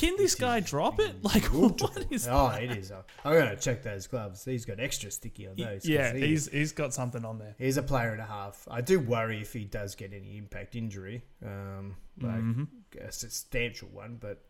Can 0.00 0.16
this 0.16 0.34
guy 0.34 0.60
drop 0.60 0.98
it? 0.98 1.22
Like 1.22 1.44
what 1.52 2.06
is? 2.10 2.26
Oh, 2.26 2.48
it 2.48 2.70
is. 2.70 2.90
I'm 2.90 3.34
gonna 3.34 3.54
check 3.56 3.82
those 3.82 4.06
gloves. 4.06 4.44
He's 4.44 4.64
got 4.64 4.80
extra 4.80 5.10
sticky 5.10 5.46
on 5.46 5.56
those. 5.56 5.86
Yeah, 5.86 6.14
he- 6.14 6.28
he's 6.28 6.48
he's 6.50 6.72
got 6.72 6.94
something 6.94 7.24
on 7.24 7.38
there. 7.38 7.54
he's 7.58 7.76
a 7.76 7.82
player 7.82 8.12
and 8.12 8.20
a 8.20 8.26
half. 8.26 8.66
I 8.70 8.80
do 8.80 8.98
worry 8.98 9.40
if 9.42 9.52
he 9.52 9.64
does 9.64 9.94
get 9.94 10.12
any 10.14 10.38
impact 10.38 10.74
injury, 10.74 11.22
um, 11.44 11.96
like 12.20 12.34
Mm-hmm. 12.40 12.64
a 13.06 13.12
substantial 13.12 13.88
one. 13.88 14.16
But 14.18 14.42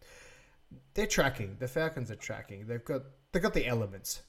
they're 0.94 1.06
tracking. 1.08 1.56
The 1.58 1.66
Falcons 1.68 2.10
are 2.10 2.16
tracking. 2.16 2.66
They've 2.68 2.84
got 2.84 3.02
they've 3.32 3.42
got 3.42 3.54
the 3.54 3.66
elements. 3.66 4.22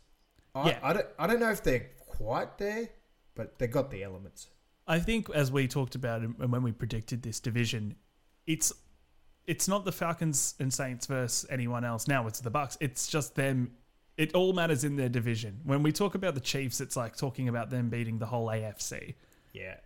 I, 0.55 0.69
Yeah. 0.69 0.79
I 0.81 0.93
don't 0.93 1.07
I 1.19 1.27
don't 1.27 1.39
know 1.39 1.51
if 1.51 1.61
they're 1.63 1.89
quite 1.99 2.57
there, 2.57 2.89
but 3.35 3.59
they've 3.59 3.71
got 3.71 3.91
the 3.91 4.03
elements. 4.03 4.49
I 4.87 4.97
think 4.99 5.29
as 5.29 5.51
we 5.51 5.67
talked 5.67 5.93
about 5.93 6.21
and 6.21 6.51
when 6.51 6.63
we 6.63 6.71
predicted 6.71 7.21
this 7.21 7.39
division, 7.39 7.95
it's 8.47 8.73
it's 9.47 9.67
not 9.67 9.85
the 9.85 9.91
Falcons 9.91 10.55
and 10.59 10.73
Saints 10.73 11.07
versus 11.07 11.47
anyone 11.49 11.83
else. 11.83 12.07
Now 12.07 12.27
it's 12.27 12.39
the 12.39 12.49
Bucks. 12.49 12.77
It's 12.79 13.07
just 13.07 13.35
them. 13.35 13.71
It 14.17 14.33
all 14.35 14.53
matters 14.53 14.83
in 14.83 14.95
their 14.95 15.09
division. 15.09 15.61
When 15.63 15.83
we 15.83 15.91
talk 15.91 16.15
about 16.15 16.35
the 16.35 16.41
Chiefs, 16.41 16.81
it's 16.81 16.95
like 16.95 17.15
talking 17.15 17.47
about 17.47 17.69
them 17.69 17.89
beating 17.89 18.19
the 18.19 18.25
whole 18.25 18.47
AFC. 18.47 19.15
Yeah. 19.53 19.77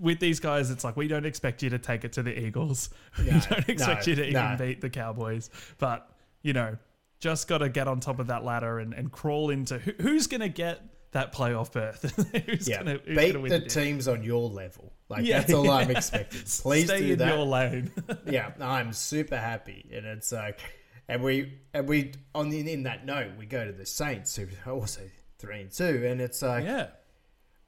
With 0.00 0.18
these 0.18 0.40
guys, 0.40 0.70
it's 0.70 0.82
like 0.82 0.96
we 0.96 1.08
don't 1.08 1.26
expect 1.26 1.62
you 1.62 1.70
to 1.70 1.78
take 1.78 2.04
it 2.04 2.12
to 2.14 2.22
the 2.22 2.38
Eagles. 2.38 2.90
we 3.18 3.26
don't 3.26 3.68
expect 3.68 4.06
no, 4.06 4.10
you 4.10 4.16
to 4.16 4.22
even 4.28 4.32
no. 4.32 4.56
beat 4.58 4.80
the 4.80 4.90
Cowboys. 4.90 5.50
But 5.78 6.08
you 6.42 6.52
know, 6.52 6.76
just 7.20 7.48
got 7.48 7.58
to 7.58 7.68
get 7.68 7.88
on 7.88 8.00
top 8.00 8.18
of 8.18 8.26
that 8.28 8.44
ladder 8.44 8.78
and, 8.78 8.92
and 8.94 9.12
crawl 9.12 9.50
into 9.50 9.78
who, 9.78 9.92
who's 10.00 10.26
going 10.26 10.40
to 10.40 10.48
get 10.48 10.82
that 11.14 11.32
playoff 11.34 11.72
berth. 11.72 12.02
who's 12.46 12.68
Yeah, 12.68 12.78
gonna, 12.78 12.98
who's 13.04 13.16
beat 13.16 13.32
gonna 13.32 13.40
win 13.40 13.50
the 13.50 13.58
deal? 13.60 13.68
teams 13.68 14.06
on 14.06 14.22
your 14.22 14.48
level. 14.48 14.92
Like 15.08 15.24
Yeah, 15.24 15.40
that's 15.40 15.52
all 15.52 15.70
I'm 15.70 15.88
yeah. 15.90 15.96
expecting. 15.96 16.42
Please 16.42 16.86
Stay 16.86 17.00
do 17.00 17.12
in 17.14 17.18
that. 17.18 17.34
your 17.36 17.44
lane. 17.46 17.90
yeah, 18.26 18.52
I'm 18.60 18.92
super 18.92 19.36
happy, 19.36 19.90
and 19.92 20.06
it's 20.06 20.30
like, 20.32 20.60
and 21.08 21.22
we 21.22 21.58
and 21.72 21.88
we 21.88 22.12
on 22.34 22.50
the, 22.50 22.72
in 22.72 22.82
that 22.84 23.04
note 23.06 23.32
we 23.38 23.46
go 23.46 23.64
to 23.64 23.72
the 23.72 23.86
Saints 23.86 24.36
who 24.36 24.46
are 24.66 24.72
also 24.72 25.00
three 25.38 25.60
and 25.62 25.70
two, 25.70 26.04
and 26.06 26.20
it's 26.20 26.42
like 26.42 26.64
yeah. 26.64 26.88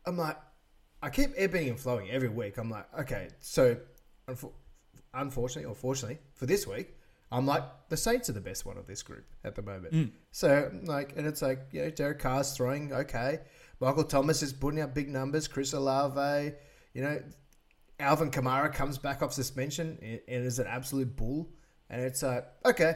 I'm 0.04 0.16
like, 0.16 0.36
I 1.02 1.10
keep 1.10 1.30
ebbing 1.36 1.68
and 1.68 1.78
flowing 1.80 2.10
every 2.10 2.28
week. 2.28 2.58
I'm 2.58 2.70
like, 2.70 2.86
okay, 3.00 3.28
so 3.40 3.76
unfortunately 5.14 5.64
or 5.70 5.74
fortunately 5.74 6.18
for 6.34 6.46
this 6.46 6.66
week, 6.66 6.95
I'm 7.36 7.46
like 7.46 7.62
the 7.88 7.96
Saints 7.96 8.28
are 8.30 8.32
the 8.32 8.40
best 8.40 8.64
one 8.66 8.78
of 8.78 8.86
this 8.86 9.02
group 9.02 9.26
at 9.44 9.54
the 9.54 9.62
moment. 9.62 10.12
So 10.32 10.70
like, 10.84 11.12
and 11.16 11.26
it's 11.26 11.42
like 11.42 11.60
you 11.72 11.82
know 11.82 11.90
Derek 11.90 12.18
Carr's 12.20 12.56
throwing 12.56 12.92
okay, 12.92 13.40
Michael 13.80 14.04
Thomas 14.04 14.42
is 14.42 14.52
putting 14.52 14.80
up 14.80 14.94
big 14.94 15.08
numbers, 15.08 15.46
Chris 15.46 15.72
Olave, 15.72 16.52
you 16.94 17.02
know, 17.02 17.22
Alvin 18.00 18.30
Kamara 18.30 18.72
comes 18.72 18.98
back 18.98 19.22
off 19.22 19.32
suspension 19.32 19.98
and 20.02 20.20
is 20.28 20.58
an 20.58 20.66
absolute 20.66 21.14
bull, 21.16 21.50
and 21.90 22.00
it's 22.02 22.22
like 22.22 22.46
okay, 22.64 22.94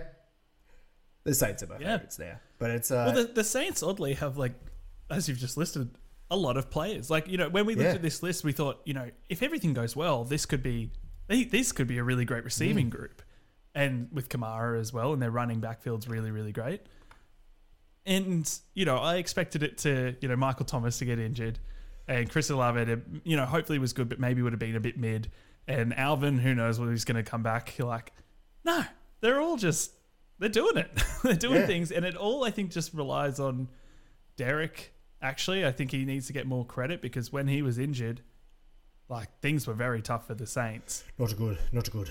the 1.24 1.34
Saints 1.34 1.62
are 1.62 1.66
my 1.66 1.78
Yeah. 1.78 1.96
favorites 1.98 2.18
now, 2.18 2.36
but 2.58 2.70
it's 2.70 2.90
uh, 2.90 3.10
Well, 3.12 3.26
the, 3.26 3.32
the 3.32 3.44
Saints 3.44 3.82
oddly 3.82 4.14
have 4.14 4.36
like, 4.38 4.52
as 5.10 5.28
you've 5.28 5.38
just 5.38 5.56
listed, 5.56 5.90
a 6.30 6.36
lot 6.36 6.56
of 6.56 6.70
players. 6.70 7.10
Like 7.10 7.28
you 7.28 7.36
know, 7.36 7.48
when 7.48 7.66
we 7.66 7.74
looked 7.74 7.88
Yeah. 7.88 7.94
at 7.94 8.02
this 8.02 8.22
list, 8.22 8.44
we 8.44 8.52
thought, 8.52 8.80
you 8.84 8.94
know, 8.94 9.10
if 9.28 9.42
everything 9.42 9.74
goes 9.74 9.94
well, 9.96 10.24
this 10.24 10.46
could 10.46 10.62
be 10.62 10.92
this 11.28 11.72
could 11.72 11.86
be 11.86 11.98
a 11.98 12.02
really 12.04 12.24
great 12.24 12.42
receiving 12.44 12.86
Mm. 12.86 12.90
group, 12.90 13.22
and 13.74 14.08
with 14.12 14.28
Kamara 14.28 14.78
as 14.80 14.92
well, 14.92 15.12
and 15.12 15.20
their 15.22 15.30
running 15.30 15.60
backfield's 15.60 16.08
really 16.08 16.30
really 16.30 16.52
great. 16.52 16.82
And 18.06 18.50
you 18.74 18.84
know, 18.84 18.96
I 18.98 19.16
expected 19.16 19.62
it 19.62 19.78
to 19.78 20.16
you 20.20 20.28
know 20.28 20.36
Michael 20.36 20.64
Thomas 20.64 20.98
to 20.98 21.04
get 21.04 21.18
injured, 21.18 21.58
and 22.08 22.30
Chris 22.30 22.50
Olave 22.50 22.84
to 22.86 23.00
you 23.24 23.36
know 23.36 23.44
hopefully 23.46 23.78
was 23.78 23.92
good, 23.92 24.08
but 24.08 24.18
maybe 24.18 24.42
would 24.42 24.52
have 24.52 24.60
been 24.60 24.76
a 24.76 24.80
bit 24.80 24.98
mid. 24.98 25.30
And 25.68 25.96
Alvin, 25.96 26.38
who 26.38 26.54
knows 26.54 26.80
whether 26.80 26.90
he's 26.90 27.04
going 27.04 27.22
to 27.22 27.30
come 27.30 27.42
back? 27.42 27.78
You're 27.78 27.86
like, 27.86 28.12
no, 28.64 28.82
they're 29.20 29.40
all 29.40 29.56
just 29.56 29.92
they're 30.38 30.48
doing 30.48 30.78
it. 30.78 30.90
they're 31.22 31.34
doing 31.34 31.60
Yeah. 31.60 31.66
things, 31.66 31.92
and 31.92 32.04
it 32.04 32.16
all 32.16 32.44
I 32.44 32.50
think 32.50 32.70
just 32.70 32.94
relies 32.94 33.38
on 33.38 33.68
Derek. 34.36 34.94
Actually, 35.22 35.66
I 35.66 35.70
think 35.70 35.90
he 35.90 36.06
needs 36.06 36.26
to 36.28 36.32
get 36.32 36.46
more 36.46 36.64
credit 36.64 37.02
because 37.02 37.30
when 37.30 37.46
he 37.46 37.60
was 37.60 37.76
injured, 37.78 38.22
like 39.10 39.28
things 39.42 39.66
were 39.66 39.74
very 39.74 40.00
tough 40.00 40.26
for 40.26 40.34
the 40.34 40.46
Saints. 40.46 41.04
not 41.18 41.36
good, 41.36 41.58
not 41.70 41.90
good. 41.90 42.10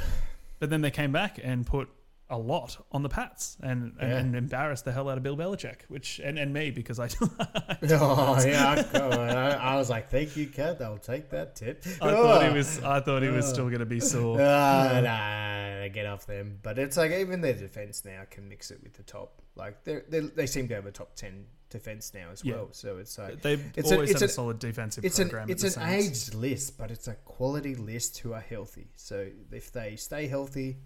But 0.59 0.69
then 0.69 0.81
they 0.81 0.91
came 0.91 1.11
back 1.11 1.39
and 1.41 1.65
put 1.65 1.89
a 2.31 2.37
lot 2.37 2.77
on 2.91 3.01
the 3.01 3.09
Pats 3.09 3.57
and, 3.61 3.93
and, 3.99 4.09
Yeah. 4.11 4.17
and 4.17 4.35
embarrassed 4.35 4.85
the 4.85 4.91
hell 4.91 5.09
out 5.09 5.17
of 5.17 5.23
Bill 5.23 5.35
Belichick, 5.35 5.81
which 5.87 6.19
and, 6.23 6.37
and 6.37 6.53
me 6.53 6.69
because 6.69 6.99
I 6.99 7.07
Oh 7.21 8.37
yeah, 8.45 8.85
I, 8.93 8.99
I, 8.99 9.49
I 9.73 9.75
was 9.77 9.89
like, 9.89 10.09
"Thank 10.11 10.37
you, 10.37 10.45
Kad. 10.47 10.81
I'll 10.81 10.97
take 10.97 11.29
that 11.31 11.55
tip." 11.55 11.83
I 12.01 12.11
thought 12.11 12.45
he 12.47 12.53
was 12.53 12.83
I 12.83 12.99
thought 12.99 13.23
he 13.23 13.29
was 13.29 13.47
still 13.47 13.67
going 13.67 13.79
to 13.79 13.85
be 13.85 13.99
sore. 13.99 14.37
Ah, 14.41 14.99
nah, 15.01 15.87
get 15.87 16.05
off 16.05 16.25
them. 16.27 16.59
But 16.61 16.77
it's 16.77 16.97
like 16.97 17.11
even 17.11 17.41
their 17.41 17.53
defense 17.53 18.05
now 18.05 18.21
can 18.29 18.47
mix 18.47 18.69
it 18.69 18.83
with 18.83 18.93
the 18.93 19.03
top. 19.03 19.41
Like 19.55 19.83
they 19.83 20.01
they 20.07 20.19
they 20.19 20.45
seem 20.45 20.67
to 20.67 20.75
have 20.75 20.85
a 20.85 20.91
top 20.91 21.15
ten 21.15 21.45
defense 21.69 22.13
now 22.13 22.29
as 22.31 22.43
Yeah. 22.43 22.55
well. 22.55 22.69
So 22.73 22.97
it's 22.97 23.17
like 23.17 23.41
They've 23.41 23.63
it's 23.75 23.91
a- 23.91 23.95
always 23.95 24.11
it's 24.11 24.19
had 24.21 24.27
a 24.27 24.31
a- 24.31 24.33
solid 24.33 24.59
defensive 24.59 25.05
it's 25.05 25.19
an 25.19 25.29
program. 25.29 25.49
it's 25.49 25.63
at 25.63 25.73
the 25.73 25.81
an 25.81 26.01
Saints. 26.01 26.27
aged 26.29 26.33
list, 26.35 26.77
but 26.77 26.91
it's 26.91 27.07
a 27.07 27.15
quality 27.15 27.75
list 27.75 28.17
who 28.19 28.33
are 28.33 28.41
healthy. 28.41 28.91
So 28.95 29.29
if 29.51 29.71
they 29.71 29.95
stay 29.95 30.27
healthy, 30.27 30.77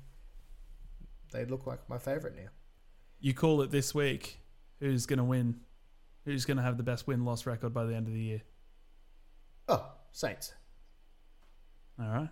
they 1.31 1.45
look 1.45 1.65
like 1.65 1.87
my 1.89 1.97
favorite 1.97 2.35
now. 2.35 2.49
You 3.19 3.33
call 3.33 3.61
it 3.61 3.71
this 3.71 3.95
week. 3.95 4.39
Who's 4.79 5.05
going 5.05 5.17
to 5.19 5.23
win? 5.23 5.61
Who's 6.25 6.45
going 6.45 6.57
to 6.57 6.63
have 6.63 6.77
the 6.77 6.83
best 6.83 7.07
win 7.07 7.23
loss 7.25 7.45
record 7.45 7.73
by 7.73 7.85
the 7.85 7.95
end 7.95 8.07
of 8.07 8.13
the 8.13 8.19
year? 8.21 8.41
Oh, 9.69 9.91
Saints. 10.11 10.53
All 11.99 12.07
right. 12.07 12.29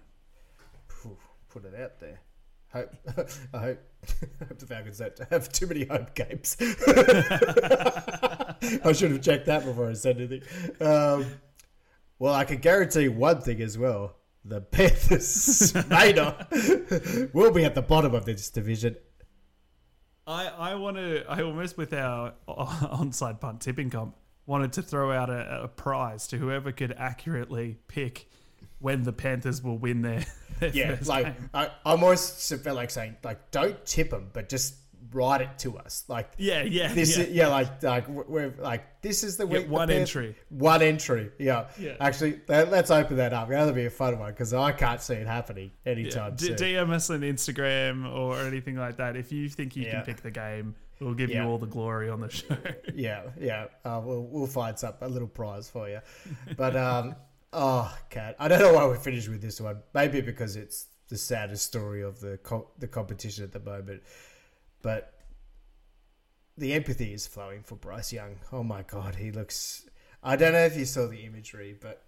Put 1.49 1.65
it 1.65 1.75
out 1.75 1.99
there. 1.99 2.19
Hope 2.73 2.95
I 3.53 3.57
hope, 3.59 3.79
I 4.41 4.45
hope 4.45 4.59
the 4.59 4.65
Falcons 4.65 4.99
don't 4.99 5.19
have 5.29 5.51
too 5.51 5.67
many 5.67 5.85
home 5.85 6.07
games. 6.15 6.55
I 8.83 8.93
should 8.93 9.11
have 9.11 9.21
checked 9.21 9.47
that 9.47 9.65
before 9.65 9.89
I 9.89 9.93
said 9.93 10.17
anything. 10.17 10.41
Um, 10.79 11.25
well, 12.17 12.33
I 12.33 12.45
can 12.45 12.57
guarantee 12.59 13.09
one 13.09 13.41
thing 13.41 13.61
as 13.61 13.77
well: 13.77 14.15
the 14.45 14.61
Panthers 14.61 15.73
may 15.89 16.13
not 16.13 16.49
will 17.33 17.51
be 17.51 17.65
at 17.65 17.75
the 17.75 17.81
bottom 17.81 18.15
of 18.15 18.25
this 18.25 18.49
division. 18.49 18.95
I, 20.25 20.47
I 20.47 20.75
want 20.75 20.97
to. 20.97 21.25
I 21.27 21.41
almost 21.41 21.77
with 21.77 21.93
our 21.93 22.33
onside 22.47 23.41
punt 23.41 23.61
tipping 23.61 23.89
comp 23.89 24.15
wanted 24.45 24.73
to 24.73 24.81
throw 24.81 25.11
out 25.11 25.29
a, 25.29 25.63
a 25.63 25.67
prize 25.67 26.27
to 26.27 26.37
whoever 26.37 26.71
could 26.71 26.93
accurately 26.97 27.79
pick 27.87 28.29
when 28.81 29.03
the 29.03 29.13
Panthers 29.13 29.61
will 29.63 29.77
win 29.77 30.01
their, 30.01 30.25
their 30.59 30.69
Yeah, 30.69 30.97
like 31.05 31.25
game. 31.25 31.49
I 31.53 31.69
almost 31.85 32.49
felt 32.63 32.75
like 32.75 32.89
saying, 32.91 33.15
like, 33.23 33.51
don't 33.51 33.83
tip 33.85 34.09
them, 34.09 34.29
but 34.33 34.49
just 34.49 34.75
write 35.13 35.41
it 35.41 35.49
to 35.59 35.77
us. 35.77 36.03
Like, 36.07 36.31
Yeah, 36.37 36.63
yeah, 36.63 36.93
This 36.93 37.17
yeah. 37.17 37.23
is, 37.25 37.29
yeah, 37.31 37.47
like 37.47 37.83
like 37.83 38.07
we're 38.07 38.53
like 38.59 39.01
this 39.01 39.23
is 39.23 39.35
the 39.37 39.45
week. 39.45 39.65
the 39.65 39.71
one 39.71 39.89
Panth- 39.89 39.99
entry. 40.01 40.35
One 40.49 40.81
entry. 40.81 41.31
Yeah. 41.37 41.65
Yeah. 41.79 41.93
Actually, 41.99 42.39
let- 42.47 42.71
let's 42.71 42.91
open 42.91 43.17
that 43.17 43.33
up. 43.33 43.49
That'll 43.49 43.73
be 43.73 43.85
a 43.85 43.89
fun 43.89 44.17
one 44.19 44.31
because 44.31 44.53
I 44.53 44.71
can't 44.71 45.01
see 45.01 45.15
it 45.15 45.27
happening 45.27 45.71
Yeah. 45.85 45.91
anytime 45.91 46.35
D- 46.35 46.45
soon. 46.45 46.55
DM 46.55 46.91
us 46.91 47.09
on 47.09 47.21
Instagram 47.21 48.09
or 48.13 48.37
anything 48.39 48.77
like 48.77 48.97
that. 48.97 49.15
If 49.15 49.31
you 49.31 49.49
think 49.49 49.75
you 49.75 49.83
Yeah. 49.83 49.95
can 49.97 50.03
pick 50.05 50.21
the 50.21 50.31
game, 50.31 50.75
we'll 51.01 51.13
give 51.15 51.29
Yeah. 51.29 51.43
you 51.43 51.49
all 51.49 51.57
the 51.57 51.65
glory 51.67 52.09
on 52.09 52.21
the 52.21 52.29
show. 52.39 52.55
yeah, 52.95 53.23
yeah. 53.39 53.65
Uh, 53.83 53.99
we'll 54.03 54.23
we'll 54.23 54.47
find 54.47 54.77
some 54.79 54.93
a 55.01 55.09
little 55.09 55.27
prize 55.27 55.69
for 55.69 55.89
you. 55.89 55.99
But 56.55 56.75
um, 56.77 57.15
oh, 57.53 57.95
Kad. 58.09 58.35
I 58.39 58.47
don't 58.47 58.59
know 58.59 58.73
why 58.73 58.87
we 58.87 58.97
finished 58.97 59.29
with 59.29 59.41
this 59.41 59.59
one. 59.61 59.81
Maybe 59.93 60.21
because 60.21 60.55
it's 60.55 60.87
the 61.09 61.17
saddest 61.17 61.65
story 61.65 62.01
of 62.01 62.19
the 62.19 62.37
co- 62.37 62.71
the 62.79 62.87
competition 62.87 63.43
at 63.43 63.51
the 63.51 63.59
moment. 63.59 64.01
But 64.81 65.13
the 66.57 66.73
empathy 66.73 67.13
is 67.13 67.27
flowing 67.27 67.63
for 67.63 67.75
Bryce 67.75 68.11
Young. 68.13 68.37
Oh 68.51 68.63
my 68.63 68.83
god, 68.83 69.15
he 69.15 69.31
looks. 69.31 69.87
I 70.23 70.35
don't 70.35 70.53
know 70.53 70.65
if 70.65 70.77
you 70.77 70.85
saw 70.85 71.07
the 71.07 71.25
imagery, 71.25 71.75
but 71.79 72.03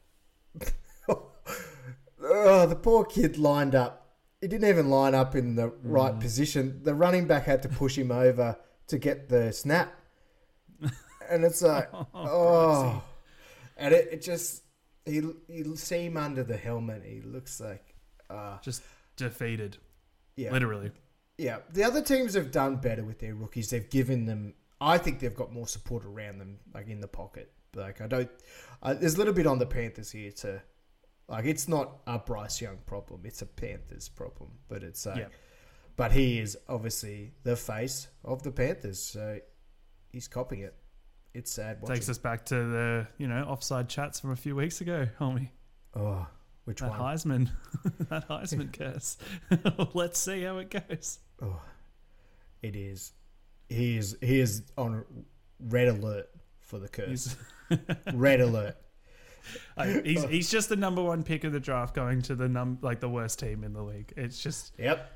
oh, 1.10 2.66
the 2.66 2.76
poor 2.76 3.06
kid 3.06 3.38
lined 3.38 3.76
up. 3.76 4.00
He 4.42 4.48
didn't 4.48 4.70
even 4.70 4.90
line 4.90 5.16
up 5.16 5.36
in 5.36 5.56
the 5.56 5.70
mm. 5.70 5.76
right 5.84 6.20
position. 6.20 6.82
The 6.84 6.94
running 6.94 7.28
back 7.28 7.46
had 7.46 7.62
to 7.64 7.70
push 7.70 7.98
him 7.98 8.12
over 8.12 8.58
to 8.88 8.98
get 8.98 9.30
the 9.30 9.52
snap, 9.54 9.94
and 11.30 11.44
it's 11.44 11.62
like, 11.62 11.90
oh, 11.94 12.08
oh. 12.14 13.04
and 13.78 13.94
it, 13.94 14.10
it 14.12 14.22
just 14.22 14.63
he 15.06 15.22
you 15.48 15.76
see 15.76 16.06
him 16.06 16.18
under 16.18 16.44
the 16.44 16.58
helmet. 16.58 17.04
He 17.06 17.22
looks 17.22 17.60
like, 17.60 17.96
uh, 18.30 18.58
Just 18.62 18.84
defeated, 19.18 19.78
yeah, 20.36 20.52
literally. 20.52 20.92
yeah, 21.38 21.58
the 21.72 21.84
other 21.84 22.02
teams 22.02 22.34
have 22.36 22.52
done 22.52 22.78
better 22.78 23.04
with 23.04 23.20
their 23.20 23.36
rookies. 23.36 23.70
They've 23.70 23.90
given 23.90 24.26
them. 24.26 24.54
I 24.82 24.98
think 24.98 25.20
they've 25.20 25.36
got 25.36 25.52
more 25.54 25.68
support 25.68 26.06
around 26.06 26.40
them, 26.40 26.60
like 26.74 26.88
in 26.90 27.00
the 27.02 27.08
pocket. 27.08 27.52
Like 27.76 28.02
I 28.02 28.08
don't. 28.08 28.30
Uh, 28.82 28.94
there's 28.94 29.16
a 29.16 29.18
little 29.18 29.34
bit 29.34 29.48
on 29.48 29.58
the 29.60 29.66
Panthers 29.66 30.12
here 30.12 30.32
to, 30.32 30.62
like 31.28 31.46
it's 31.46 31.68
not 31.68 32.00
a 32.08 32.20
Bryce 32.20 32.62
Young 32.62 32.78
problem. 32.86 33.22
It's 33.26 33.42
a 33.42 33.46
Panthers 33.46 34.10
problem. 34.10 34.52
But 34.68 34.84
it's 34.84 35.06
like, 35.06 35.18
Yeah. 35.18 35.28
but 35.96 36.12
he 36.12 36.40
is 36.40 36.58
obviously 36.68 37.32
the 37.44 37.56
face 37.56 38.08
of 38.24 38.44
the 38.44 38.52
Panthers. 38.52 39.00
So 39.02 39.40
he's 40.12 40.28
copying 40.28 40.64
it. 40.64 40.76
It's 41.34 41.52
sad. 41.52 41.82
Watching. 41.82 41.96
Takes 41.96 42.10
us 42.10 42.18
back 42.18 42.46
to 42.48 42.56
the 42.56 43.08
you 43.18 43.28
know 43.28 43.44
offside 43.44 43.90
chats 43.90 44.20
from 44.20 44.32
a 44.32 44.36
few 44.36 44.56
weeks 44.56 44.82
ago, 44.82 45.08
Hulmy. 45.20 45.50
Oh, 45.96 46.28
which 46.66 46.80
That 46.80 46.92
one? 46.92 47.00
Heisman, 47.00 47.50
that 48.10 48.28
Heisman 48.30 48.72
curse. 48.72 49.18
Let's 49.94 50.20
see 50.20 50.44
how 50.44 50.58
it 50.60 50.70
goes. 50.70 51.20
Oh, 51.42 51.62
it 52.62 52.76
is. 52.76 53.14
He 53.70 53.98
is. 53.98 54.18
He 54.22 54.40
is 54.40 54.64
on 54.78 55.04
red 55.60 55.88
alert 55.88 56.30
for 56.60 56.78
the 56.80 56.88
curse. 56.88 57.36
Red 58.14 58.42
alert. 58.42 58.76
I- 59.76 60.02
he's 60.06 60.24
he's 60.26 60.52
just 60.52 60.70
the 60.70 60.76
number 60.76 61.02
one 61.02 61.24
pick 61.24 61.44
of 61.44 61.52
the 61.52 61.60
draft, 61.60 61.96
going 61.96 62.22
to 62.24 62.36
the 62.36 62.48
num 62.48 62.78
like 62.82 63.00
the 63.00 63.10
worst 63.10 63.40
team 63.40 63.64
in 63.64 63.74
the 63.74 63.82
league. 63.82 64.14
It's 64.16 64.42
just 64.42 64.74
Yep. 64.78 65.12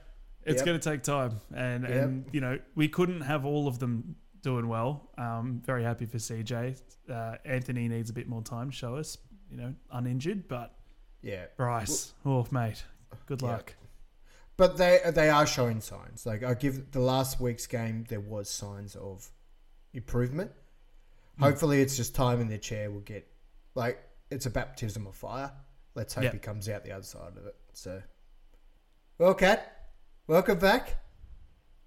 it's 0.45 0.57
Yep. 0.57 0.65
going 0.65 0.80
to 0.80 0.89
take 0.89 1.03
time, 1.03 1.39
and 1.56 1.85
and 1.85 2.26
you 2.31 2.41
know 2.41 2.57
we 2.76 2.88
couldn't 2.89 3.22
have 3.22 3.45
all 3.45 3.68
of 3.68 3.80
them 3.80 4.15
doing 4.42 4.68
well. 4.68 5.10
Um, 5.18 5.62
very 5.66 5.84
happy 5.84 6.06
for 6.06 6.18
CJ. 6.18 6.82
Uh, 7.10 7.36
Anthony 7.46 7.88
needs 7.88 8.10
a 8.10 8.14
bit 8.14 8.28
more 8.28 8.42
time 8.42 8.70
to 8.72 8.76
show 8.76 8.96
us, 8.96 9.18
you 9.50 9.58
know, 9.58 9.74
uninjured, 9.92 10.48
but 10.48 10.76
Yeah. 11.22 11.46
Bryce, 11.58 12.14
oh 12.26 12.46
mate, 12.52 12.84
good 13.26 13.42
Yeah. 13.42 13.48
luck. 13.50 13.76
But 14.58 14.78
they 14.78 15.00
they 15.14 15.30
are 15.30 15.46
showing 15.46 15.82
signs. 15.82 16.26
Like 16.26 16.44
I 16.44 16.54
give 16.54 16.92
the 16.92 17.00
last 17.00 17.40
week's 17.40 17.68
game, 17.68 18.06
there 18.10 18.20
was 18.20 18.50
signs 18.50 18.96
of 18.96 19.30
improvement. 19.94 20.52
Hopefully, 21.40 21.82
it's 21.82 21.96
just 21.96 22.16
time 22.16 22.42
in 22.42 22.48
the 22.48 22.58
chair 22.58 22.90
will 22.90 23.02
get 23.02 23.28
like 23.76 24.00
it's 24.32 24.46
a 24.46 24.50
baptism 24.50 25.06
of 25.08 25.16
fire. 25.16 25.52
Let's 25.96 26.14
hope 26.16 26.24
Yeah. 26.26 26.32
he 26.32 26.40
comes 26.40 26.68
out 26.70 26.84
the 26.84 26.92
other 26.92 27.04
side 27.04 27.38
of 27.38 27.46
it. 27.46 27.56
So, 27.74 28.02
well, 29.20 29.34
Kad, 29.36 29.62
welcome 30.28 30.58
back. 30.60 30.96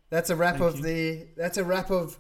That's 0.08 0.30
a 0.30 0.36
wrap 0.36 0.56
Thank 0.58 0.74
of 0.74 0.76
you. 0.78 0.82
the. 0.82 1.28
That's 1.36 1.58
a 1.58 1.64
wrap 1.64 1.90
of. 1.90 2.18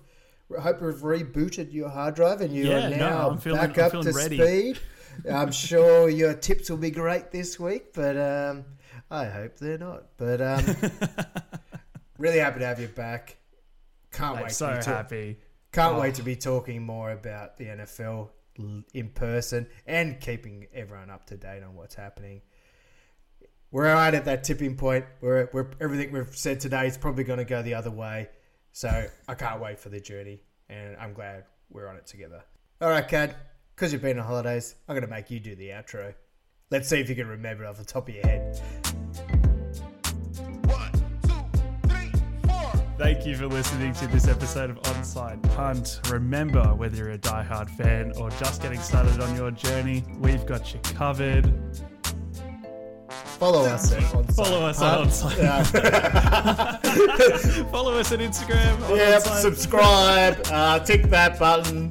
I 0.56 0.60
hope 0.60 0.80
we've 0.82 0.94
rebooted 0.96 1.72
your 1.72 1.88
hard 1.88 2.14
drive 2.16 2.40
and 2.40 2.54
you 2.54 2.68
Yeah, 2.68 2.86
are 2.86 2.90
no, 2.90 2.96
now 2.96 3.30
I'm 3.30 3.38
feeling- 3.38 3.60
back 3.60 3.78
up 3.78 3.92
to 3.92 4.12
ready. 4.12 4.36
speed. 4.36 4.78
I'm 5.30 5.52
sure 5.52 6.08
your 6.08 6.34
tips 6.34 6.70
will 6.70 6.76
be 6.78 6.90
great 6.90 7.30
this 7.30 7.58
week, 7.60 7.92
but 7.92 8.16
um, 8.16 8.64
I 9.10 9.26
hope 9.26 9.58
they're 9.58 9.76
not. 9.78 10.04
But 10.16 10.40
um, 10.40 10.64
really 12.18 12.38
happy 12.38 12.60
to 12.60 12.66
have 12.66 12.80
you 12.80 12.88
back. 12.88 13.36
Can't 14.12 14.36
I'm 14.38 14.42
wait. 14.44 14.52
so 14.52 14.78
to 14.80 14.90
happy. 14.90 15.38
Can't 15.72 15.96
Oh. 15.96 16.00
wait 16.00 16.14
to 16.16 16.22
be 16.22 16.36
talking 16.36 16.82
more 16.82 17.10
about 17.12 17.56
the 17.58 17.66
NFL 17.66 18.30
in 18.92 19.08
person 19.10 19.66
and 19.86 20.20
keeping 20.20 20.66
everyone 20.74 21.10
up 21.10 21.26
to 21.26 21.36
date 21.36 21.62
on 21.62 21.74
what's 21.74 21.94
happening. 21.94 22.42
We're 23.70 23.84
right 23.92 24.12
at 24.14 24.24
that 24.24 24.42
tipping 24.44 24.76
point 24.76 25.04
where 25.20 25.48
we're, 25.52 25.70
everything 25.80 26.12
we've 26.12 26.36
said 26.36 26.58
today 26.60 26.86
is 26.88 26.98
probably 26.98 27.24
going 27.24 27.38
to 27.38 27.44
go 27.44 27.62
the 27.62 27.74
other 27.74 27.90
way. 27.90 28.28
So 28.72 29.06
I 29.28 29.34
can't 29.34 29.60
wait 29.60 29.78
for 29.78 29.88
the 29.88 30.00
journey, 30.00 30.42
and 30.68 30.96
I'm 30.96 31.12
glad 31.12 31.44
we're 31.70 31.88
on 31.88 31.96
it 31.96 32.06
together. 32.06 32.42
All 32.80 32.88
right, 32.88 33.06
Kad, 33.06 33.36
because 33.74 33.92
you've 33.92 34.02
been 34.02 34.18
on 34.18 34.24
holidays, 34.24 34.76
I'm 34.88 34.94
going 34.94 35.04
to 35.04 35.10
make 35.10 35.30
you 35.30 35.40
do 35.40 35.54
the 35.54 35.68
outro. 35.70 36.14
Let's 36.70 36.88
see 36.88 37.00
if 37.00 37.08
you 37.08 37.16
can 37.16 37.26
remember 37.26 37.64
it 37.64 37.66
off 37.66 37.78
the 37.78 37.84
top 37.84 38.08
of 38.08 38.14
your 38.14 38.24
head. 38.24 38.60
One, 40.66 40.92
two, 41.22 41.88
three, 41.88 42.12
four. 42.46 42.72
Thank 42.96 43.26
you 43.26 43.36
for 43.36 43.48
listening 43.48 43.92
to 43.94 44.06
this 44.06 44.28
episode 44.28 44.70
of 44.70 44.80
Onside 44.82 45.42
Punt. 45.56 46.00
Remember, 46.08 46.62
whether 46.74 46.96
you're 46.96 47.10
a 47.10 47.18
diehard 47.18 47.68
fan 47.70 48.12
or 48.16 48.30
just 48.30 48.62
getting 48.62 48.80
started 48.80 49.20
on 49.20 49.34
your 49.34 49.50
journey, 49.50 50.04
we've 50.20 50.46
got 50.46 50.72
you 50.72 50.78
covered. 50.80 51.52
Follow 53.40 53.64
us 53.64 53.90
at 53.92 54.14
on 54.14 54.24
Follow 54.28 54.66
us 54.66 54.82
on. 54.82 55.08
Yeah. 55.38 55.62
Follow 57.72 57.94
us 57.98 58.12
on 58.12 58.18
Instagram. 58.18 58.76
Onside. 58.76 59.40
subscribe, 59.40 60.38
uh, 60.50 60.78
tick 60.80 61.04
that 61.04 61.38
button, 61.38 61.90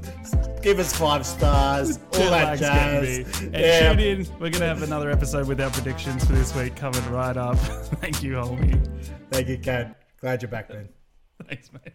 give 0.61 0.77
us 0.77 0.95
five 0.95 1.25
stars, 1.25 1.97
all 2.13 2.29
that 2.29 2.59
jazz. 2.59 3.41
And 3.41 3.55
Yeah. 3.55 3.89
tune 3.93 3.99
in. 3.99 4.19
We're 4.33 4.51
going 4.51 4.61
to 4.61 4.67
have 4.67 4.83
another 4.83 5.09
episode 5.09 5.47
with 5.47 5.59
our 5.59 5.71
predictions 5.71 6.23
for 6.23 6.33
this 6.33 6.53
week 6.55 6.75
coming 6.75 7.03
right 7.11 7.35
up. 7.35 7.57
Thank 7.57 8.21
you, 8.21 8.33
Hulmy. 8.33 8.79
Thank 9.31 9.47
you, 9.47 9.57
Kad. 9.57 9.95
Glad 10.21 10.43
you're 10.43 10.51
back, 10.51 10.69
man. 10.69 10.87
Thanks, 11.47 11.71
mate. 11.73 11.93